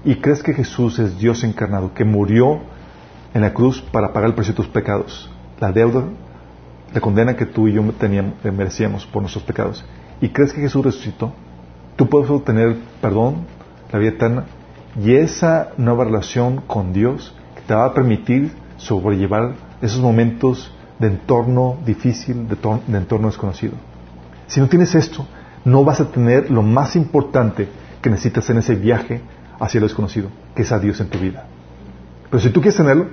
y 0.04 0.16
crees 0.16 0.42
que 0.42 0.52
Jesús 0.52 0.98
es 0.98 1.18
Dios 1.18 1.44
encarnado, 1.44 1.94
que 1.94 2.04
murió 2.04 2.60
en 3.34 3.42
la 3.42 3.52
cruz 3.52 3.80
para 3.80 4.12
pagar 4.12 4.30
el 4.30 4.34
precio 4.34 4.52
de 4.52 4.56
tus 4.56 4.68
pecados, 4.68 5.30
la 5.60 5.72
deuda, 5.72 6.04
la 6.92 7.00
condena 7.00 7.36
que 7.36 7.46
tú 7.46 7.68
y 7.68 7.74
yo 7.74 7.82
teníamos, 7.92 8.34
merecíamos 8.44 9.06
por 9.06 9.22
nuestros 9.22 9.44
pecados, 9.44 9.84
y 10.20 10.28
crees 10.30 10.52
que 10.52 10.60
Jesús 10.60 10.84
resucitó, 10.84 11.32
tú 11.96 12.08
puedes 12.08 12.30
obtener 12.30 12.76
perdón, 13.00 13.46
la 13.92 13.98
vida 13.98 14.10
eterna, 14.10 14.44
y 14.98 15.14
esa 15.14 15.70
nueva 15.76 16.04
relación 16.04 16.62
con 16.66 16.92
Dios 16.92 17.34
que 17.54 17.62
te 17.62 17.74
va 17.74 17.86
a 17.86 17.94
permitir 17.94 18.52
sobrellevar 18.76 19.54
esos 19.80 20.00
momentos 20.00 20.72
de 20.98 21.08
entorno 21.08 21.78
difícil, 21.84 22.48
de, 22.48 22.56
entorno 22.98 23.28
desconocido. 23.28 23.74
Si 24.46 24.60
no 24.60 24.68
tienes 24.68 24.94
esto, 24.94 25.26
no 25.64 25.84
vas 25.84 26.00
a 26.00 26.10
tener 26.10 26.50
lo 26.50 26.62
más 26.62 26.96
importante 26.96 27.68
que 28.02 28.10
necesitas 28.10 28.48
en 28.50 28.58
ese 28.58 28.74
viaje 28.74 29.22
hacia 29.58 29.80
lo 29.80 29.86
desconocido, 29.86 30.28
que 30.54 30.62
es 30.62 30.72
a 30.72 30.78
Dios 30.78 31.00
en 31.00 31.08
tu 31.08 31.18
vida. 31.18 31.46
Pero 32.30 32.42
si 32.42 32.50
tú 32.50 32.60
quieres 32.60 32.76
tenerlo, 32.76 33.06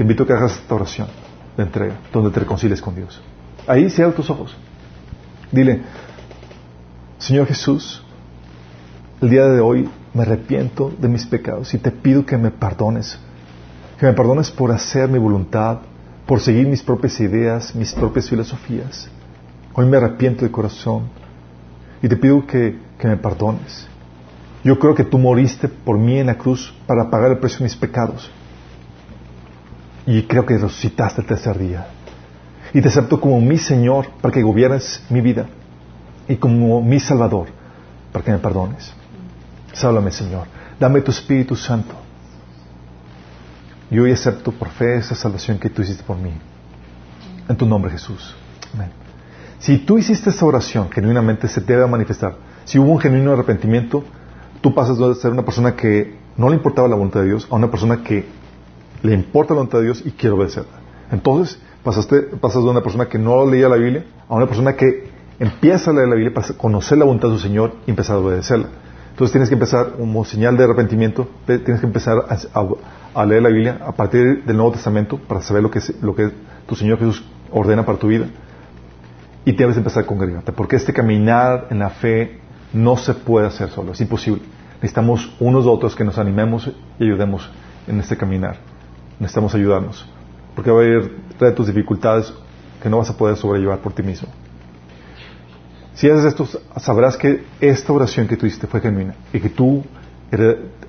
te 0.00 0.04
invito 0.04 0.22
a 0.22 0.26
que 0.26 0.32
hagas 0.32 0.52
esta 0.52 0.74
oración 0.74 1.08
de 1.58 1.62
entrega, 1.62 1.94
donde 2.10 2.30
te 2.30 2.40
reconcilies 2.40 2.80
con 2.80 2.94
Dios. 2.94 3.20
Ahí 3.66 3.90
cierra 3.90 4.12
tus 4.12 4.30
ojos. 4.30 4.56
Dile, 5.52 5.82
Señor 7.18 7.46
Jesús, 7.46 8.02
el 9.20 9.28
día 9.28 9.44
de 9.44 9.60
hoy 9.60 9.90
me 10.14 10.22
arrepiento 10.22 10.90
de 10.98 11.06
mis 11.06 11.26
pecados 11.26 11.74
y 11.74 11.78
te 11.78 11.90
pido 11.90 12.24
que 12.24 12.38
me 12.38 12.50
perdones. 12.50 13.18
Que 13.98 14.06
me 14.06 14.14
perdones 14.14 14.50
por 14.50 14.72
hacer 14.72 15.06
mi 15.10 15.18
voluntad, 15.18 15.80
por 16.24 16.40
seguir 16.40 16.66
mis 16.66 16.82
propias 16.82 17.20
ideas, 17.20 17.74
mis 17.74 17.92
propias 17.92 18.26
filosofías. 18.26 19.06
Hoy 19.74 19.84
me 19.84 19.98
arrepiento 19.98 20.46
de 20.46 20.50
corazón 20.50 21.10
y 22.02 22.08
te 22.08 22.16
pido 22.16 22.46
que, 22.46 22.78
me 23.04 23.18
perdones. 23.18 23.86
Yo 24.64 24.78
creo 24.78 24.94
que 24.94 25.04
tú 25.04 25.18
moriste 25.18 25.68
por 25.68 25.98
mí 25.98 26.18
en 26.18 26.28
la 26.28 26.38
cruz 26.38 26.74
para 26.86 27.10
pagar 27.10 27.32
el 27.32 27.38
precio 27.38 27.58
de 27.58 27.64
mis 27.64 27.76
pecados. 27.76 28.30
Y 30.06 30.22
creo 30.24 30.46
que 30.46 30.56
resucitaste 30.56 31.20
el 31.20 31.26
tercer 31.26 31.58
día. 31.58 31.86
Y 32.72 32.80
te 32.80 32.88
acepto 32.88 33.20
como 33.20 33.40
mi 33.40 33.58
Señor 33.58 34.08
para 34.20 34.32
que 34.32 34.42
gobiernes 34.42 35.02
mi 35.10 35.20
vida. 35.20 35.46
Y 36.28 36.36
como 36.36 36.80
mi 36.80 37.00
Salvador 37.00 37.48
para 38.12 38.24
que 38.24 38.32
me 38.32 38.38
perdones. 38.38 38.92
Sálvame, 39.72 40.10
Señor. 40.10 40.46
Dame 40.78 41.00
tu 41.00 41.10
Espíritu 41.10 41.54
Santo 41.56 41.94
y 43.90 43.98
hoy 43.98 44.12
acepto 44.12 44.52
por 44.52 44.68
fe 44.68 44.96
esa 44.96 45.14
salvación 45.14 45.58
que 45.58 45.68
tú 45.68 45.82
hiciste 45.82 46.04
por 46.04 46.16
mí. 46.16 46.32
En 47.48 47.56
tu 47.56 47.66
nombre, 47.66 47.90
Jesús. 47.90 48.34
Amén. 48.72 48.90
Si 49.58 49.78
tú 49.78 49.98
hiciste 49.98 50.30
esa 50.30 50.46
oración, 50.46 50.90
genuinamente 50.90 51.48
se 51.48 51.60
debe 51.60 51.86
manifestar. 51.86 52.36
Si 52.64 52.78
hubo 52.78 52.92
un 52.92 53.00
genuino 53.00 53.32
arrepentimiento, 53.32 54.04
tú 54.60 54.72
pasas 54.72 54.96
de 54.96 55.14
ser 55.16 55.32
una 55.32 55.44
persona 55.44 55.74
que 55.74 56.16
no 56.36 56.48
le 56.48 56.54
importaba 56.54 56.88
la 56.88 56.94
voluntad 56.94 57.20
de 57.20 57.26
Dios 57.26 57.48
a 57.50 57.56
una 57.56 57.70
persona 57.70 58.02
que 58.02 58.26
le 59.02 59.14
importa 59.14 59.54
la 59.54 59.60
voluntad 59.60 59.78
de 59.78 59.84
Dios 59.84 60.02
y 60.04 60.12
quiere 60.12 60.34
obedecerla. 60.34 60.80
Entonces, 61.10 61.58
pasaste, 61.82 62.22
pasas 62.40 62.62
de 62.62 62.70
una 62.70 62.82
persona 62.82 63.06
que 63.06 63.18
no 63.18 63.46
leía 63.46 63.68
la 63.68 63.76
Biblia 63.76 64.04
a 64.28 64.34
una 64.34 64.46
persona 64.46 64.74
que 64.76 65.08
empieza 65.38 65.90
a 65.90 65.94
leer 65.94 66.08
la 66.08 66.14
Biblia 66.14 66.34
para 66.34 66.46
conocer 66.56 66.98
la 66.98 67.04
voluntad 67.04 67.28
de 67.28 67.36
su 67.36 67.40
Señor 67.40 67.74
y 67.86 67.90
empezar 67.90 68.16
a 68.16 68.18
obedecerla. 68.20 68.68
Entonces 69.10 69.32
tienes 69.32 69.48
que 69.48 69.54
empezar, 69.54 69.92
como 69.98 70.24
señal 70.24 70.56
de 70.56 70.64
arrepentimiento, 70.64 71.28
tienes 71.44 71.80
que 71.80 71.86
empezar 71.86 72.24
a, 73.14 73.24
leer 73.26 73.42
la 73.42 73.48
Biblia 73.48 73.80
a 73.84 73.92
partir 73.92 74.44
del 74.44 74.56
Nuevo 74.56 74.72
Testamento 74.72 75.18
para 75.18 75.42
saber 75.42 75.62
lo 75.62 75.70
que, 75.70 75.80
lo 76.00 76.14
que 76.14 76.30
tu 76.66 76.74
Señor 76.74 76.98
Jesús 76.98 77.24
ordena 77.50 77.84
para 77.84 77.98
tu 77.98 78.06
vida. 78.06 78.26
Y 79.44 79.52
debes 79.52 79.76
empezar 79.76 80.04
a 80.04 80.06
congregarte, 80.06 80.52
porque 80.52 80.76
este 80.76 80.92
caminar 80.92 81.66
en 81.70 81.80
la 81.80 81.90
fe 81.90 82.38
no 82.72 82.96
se 82.96 83.14
puede 83.14 83.46
hacer 83.46 83.70
solo, 83.70 83.92
es 83.92 84.00
imposible. 84.00 84.42
Necesitamos 84.76 85.34
unos 85.40 85.64
de 85.64 85.70
otros 85.70 85.94
que 85.94 86.04
nos 86.04 86.18
animemos 86.18 86.70
y 86.98 87.04
ayudemos 87.04 87.50
en 87.86 88.00
este 88.00 88.16
caminar. 88.16 88.58
Necesitamos 89.20 89.54
ayudarnos, 89.54 90.06
porque 90.56 90.70
va 90.70 90.80
a 90.80 90.82
haber 90.82 91.12
retos, 91.38 91.68
dificultades 91.68 92.32
que 92.82 92.88
no 92.88 92.98
vas 92.98 93.10
a 93.10 93.16
poder 93.16 93.36
sobrellevar 93.36 93.78
por 93.78 93.92
ti 93.92 94.02
mismo. 94.02 94.28
Si 95.94 96.08
haces 96.08 96.24
esto, 96.24 96.48
sabrás 96.78 97.16
que 97.16 97.44
esta 97.60 97.92
oración 97.92 98.26
que 98.26 98.36
tú 98.36 98.46
hiciste 98.46 98.66
fue 98.66 98.80
genuina 98.80 99.14
y 99.32 99.40
que 99.40 99.50
tú 99.50 99.84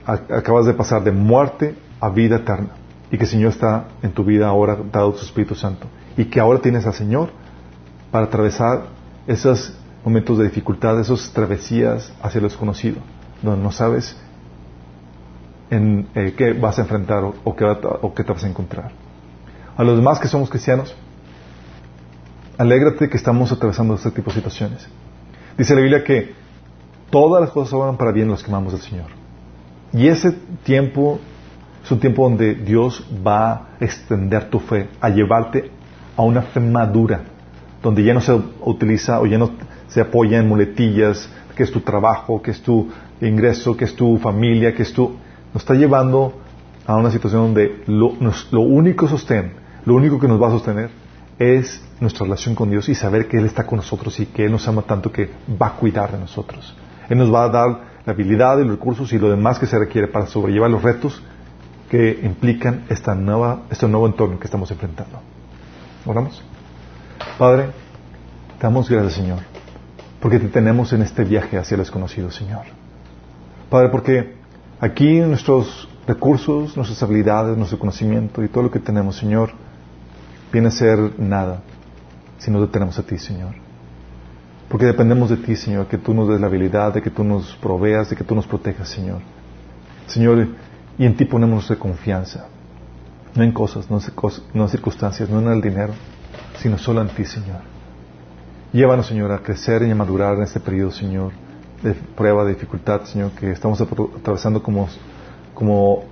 acabas 0.05 0.65
de 0.65 0.73
pasar 0.73 1.03
de 1.03 1.11
muerte 1.11 1.75
a 1.99 2.09
vida 2.09 2.37
eterna 2.37 2.69
y 3.11 3.17
que 3.17 3.25
el 3.25 3.29
Señor 3.29 3.51
está 3.51 3.87
en 4.01 4.11
tu 4.11 4.23
vida 4.23 4.47
ahora 4.47 4.77
dado 4.91 5.11
su 5.17 5.25
Espíritu 5.25 5.53
Santo 5.53 5.87
y 6.15 6.25
que 6.25 6.39
ahora 6.39 6.59
tienes 6.59 6.85
al 6.85 6.93
Señor 6.93 7.29
para 8.09 8.27
atravesar 8.27 8.83
esos 9.27 9.73
momentos 10.05 10.37
de 10.37 10.45
dificultad, 10.45 10.99
esas 10.99 11.31
travesías 11.33 12.13
hacia 12.21 12.41
lo 12.41 12.47
desconocido, 12.47 12.97
donde 13.41 13.61
no 13.61 13.71
sabes 13.71 14.15
en 15.71 16.07
eh, 16.13 16.35
qué 16.37 16.53
vas 16.53 16.77
a 16.77 16.83
enfrentar 16.83 17.23
o, 17.23 17.55
qué, 17.55 17.65
o 17.65 18.13
qué 18.13 18.23
te 18.23 18.31
vas 18.31 18.43
a 18.43 18.47
encontrar. 18.47 18.91
A 19.75 19.83
los 19.83 19.95
demás 19.95 20.19
que 20.19 20.27
somos 20.27 20.49
cristianos, 20.49 20.95
alégrate 22.57 23.09
que 23.09 23.17
estamos 23.17 23.51
atravesando 23.51 23.95
este 23.95 24.11
tipo 24.11 24.29
de 24.29 24.35
situaciones. 24.35 24.87
Dice 25.57 25.73
la 25.73 25.81
Biblia 25.81 26.03
que 26.03 26.33
todas 27.09 27.41
las 27.41 27.51
cosas 27.51 27.73
obran 27.73 27.97
para 27.97 28.11
bien 28.11 28.27
los 28.27 28.43
que 28.43 28.51
amamos 28.51 28.73
al 28.73 28.81
Señor. 28.81 29.07
Y 29.93 30.07
ese 30.07 30.33
tiempo 30.63 31.19
es 31.83 31.91
un 31.91 31.99
tiempo 31.99 32.23
donde 32.23 32.53
Dios 32.53 33.03
va 33.25 33.51
a 33.51 33.67
extender 33.79 34.49
tu 34.49 34.59
fe, 34.59 34.89
a 34.99 35.09
llevarte 35.09 35.71
a 36.15 36.21
una 36.21 36.41
fe 36.43 36.59
madura, 36.59 37.21
donde 37.81 38.03
ya 38.03 38.13
no 38.13 38.21
se 38.21 38.33
utiliza 38.61 39.19
o 39.19 39.25
ya 39.25 39.37
no 39.37 39.51
se 39.87 40.01
apoya 40.01 40.37
en 40.37 40.47
muletillas, 40.47 41.29
que 41.55 41.63
es 41.63 41.71
tu 41.71 41.79
trabajo, 41.79 42.41
que 42.41 42.51
es 42.51 42.61
tu 42.61 42.89
ingreso, 43.19 43.75
que 43.75 43.85
es 43.85 43.95
tu 43.95 44.17
familia, 44.17 44.73
que 44.73 44.83
es 44.83 44.93
tu... 44.93 45.15
Nos 45.53 45.63
está 45.63 45.73
llevando 45.73 46.33
a 46.85 46.95
una 46.95 47.11
situación 47.11 47.41
donde 47.43 47.83
lo, 47.87 48.13
lo 48.51 48.61
único 48.61 49.07
sostén, 49.07 49.53
lo 49.85 49.95
único 49.95 50.19
que 50.19 50.27
nos 50.27 50.41
va 50.41 50.47
a 50.47 50.51
sostener 50.51 50.89
es 51.39 51.83
nuestra 51.99 52.25
relación 52.25 52.55
con 52.55 52.69
Dios 52.69 52.87
y 52.89 52.95
saber 52.95 53.27
que 53.27 53.37
Él 53.37 53.45
está 53.45 53.65
con 53.65 53.77
nosotros 53.77 54.19
y 54.19 54.27
que 54.27 54.45
Él 54.45 54.51
nos 54.51 54.67
ama 54.67 54.83
tanto 54.83 55.11
que 55.11 55.29
va 55.61 55.67
a 55.67 55.73
cuidar 55.73 56.11
de 56.11 56.19
nosotros. 56.19 56.75
Él 57.09 57.17
nos 57.17 57.33
va 57.33 57.43
a 57.43 57.49
dar 57.49 57.81
la 58.05 58.13
habilidad 58.13 58.57
y 58.59 58.61
los 58.61 58.71
recursos 58.71 59.11
y 59.13 59.19
lo 59.19 59.29
demás 59.29 59.59
que 59.59 59.65
se 59.65 59.77
requiere 59.77 60.07
para 60.07 60.27
sobrellevar 60.27 60.69
los 60.69 60.81
retos 60.81 61.21
que 61.89 62.19
implican 62.23 62.85
esta 62.89 63.15
nueva, 63.15 63.63
este 63.69 63.87
nuevo 63.87 64.07
entorno 64.07 64.39
que 64.39 64.45
estamos 64.45 64.71
enfrentando. 64.71 65.19
¿Oramos? 66.05 66.41
Padre, 67.37 67.67
te 68.57 68.63
damos 68.63 68.89
gracias, 68.89 69.13
Señor, 69.13 69.39
porque 70.19 70.39
te 70.39 70.47
tenemos 70.47 70.93
en 70.93 71.01
este 71.01 71.23
viaje 71.23 71.57
hacia 71.57 71.75
el 71.75 71.81
desconocido, 71.81 72.31
Señor. 72.31 72.65
Padre, 73.69 73.89
porque 73.89 74.40
aquí 74.81 75.19
nuestros 75.21 75.87
recursos, 76.07 76.75
nuestras 76.75 77.01
habilidades, 77.03 77.55
nuestro 77.55 77.79
conocimiento 77.79 78.43
y 78.43 78.49
todo 78.49 78.63
lo 78.63 78.71
que 78.71 78.79
tenemos, 78.79 79.15
Señor, 79.15 79.51
viene 80.51 80.67
a 80.67 80.71
ser 80.71 81.19
nada 81.19 81.61
si 82.39 82.49
no 82.49 82.59
detenemos 82.59 82.97
a 82.97 83.03
ti, 83.03 83.17
Señor. 83.17 83.53
Porque 84.67 84.85
dependemos 84.85 85.29
de 85.29 85.37
ti, 85.37 85.55
Señor, 85.55 85.85
que 85.85 85.97
tú 85.97 86.13
nos 86.13 86.27
des 86.27 86.41
la 86.41 86.47
habilidad, 86.47 86.93
de 86.93 87.01
que 87.01 87.11
tú 87.11 87.23
nos 87.23 87.55
proveas, 87.57 88.09
de 88.09 88.15
que 88.15 88.23
tú 88.23 88.33
nos 88.33 88.47
protejas, 88.47 88.89
Señor. 88.89 89.19
Señor, 90.07 90.47
y 90.97 91.05
en 91.05 91.15
ti 91.15 91.25
ponemos 91.25 91.55
nuestra 91.55 91.75
confianza. 91.75 92.47
No 93.35 93.43
en 93.43 93.51
cosas, 93.51 93.89
no 93.89 93.97
en, 93.97 94.69
circunstancias, 94.69 95.29
no 95.29 95.39
en 95.39 95.49
el 95.49 95.61
dinero, 95.61 95.93
sino 96.59 96.77
solo 96.77 97.01
en 97.01 97.09
ti, 97.09 97.25
Señor. 97.25 97.59
Llévanos, 98.73 99.07
Señor, 99.07 99.31
a 99.31 99.39
crecer 99.39 99.83
y 99.83 99.91
a 99.91 99.95
madurar 99.95 100.35
en 100.37 100.43
este 100.43 100.59
periodo, 100.59 100.91
Señor, 100.91 101.31
de 101.83 101.93
prueba, 101.93 102.43
de 102.43 102.53
dificultad, 102.53 103.03
Señor, 103.03 103.31
que 103.31 103.51
estamos 103.51 103.81
atravesando 103.81 104.61
como, 104.61 104.87
como 105.53 106.03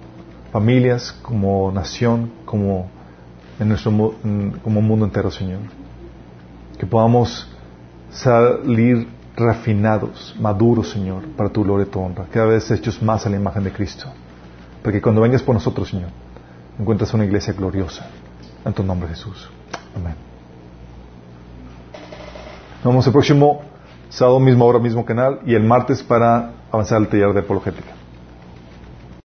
familias, 0.51 1.11
como 1.21 1.71
nación, 1.71 2.31
como 2.45 2.89
en 3.59 3.69
nuestro 3.69 3.91
como 4.63 4.81
mundo 4.81 5.05
entero, 5.05 5.29
Señor. 5.31 5.59
Que 6.77 6.85
podamos 6.85 7.47
salir 8.09 9.07
refinados, 9.35 10.35
maduros, 10.39 10.89
Señor, 10.89 11.23
para 11.37 11.49
tu 11.49 11.63
gloria 11.63 11.85
y 11.85 11.89
tu 11.89 11.99
honra, 11.99 12.25
cada 12.31 12.47
vez 12.47 12.69
hechos 12.71 13.01
más 13.01 13.25
a 13.25 13.29
la 13.29 13.37
imagen 13.37 13.63
de 13.63 13.71
Cristo. 13.71 14.11
Porque 14.83 15.01
cuando 15.01 15.21
vengas 15.21 15.43
por 15.43 15.53
nosotros, 15.55 15.89
Señor, 15.89 16.09
encuentras 16.79 17.13
una 17.13 17.25
iglesia 17.25 17.53
gloriosa. 17.53 18.07
En 18.65 18.73
tu 18.73 18.83
nombre, 18.83 19.09
Jesús. 19.09 19.49
Amén. 19.95 20.15
Nos 22.83 22.93
vemos 22.93 23.09
próximo 23.09 23.61
sábado, 24.09 24.39
mismo 24.39 24.65
hora, 24.65 24.79
mismo 24.79 25.05
canal, 25.05 25.39
y 25.45 25.55
el 25.55 25.63
martes 25.63 26.03
para 26.03 26.51
avanzar 26.71 26.97
al 26.97 27.07
taller 27.07 27.33
de 27.33 27.39
apologética. 27.39 27.98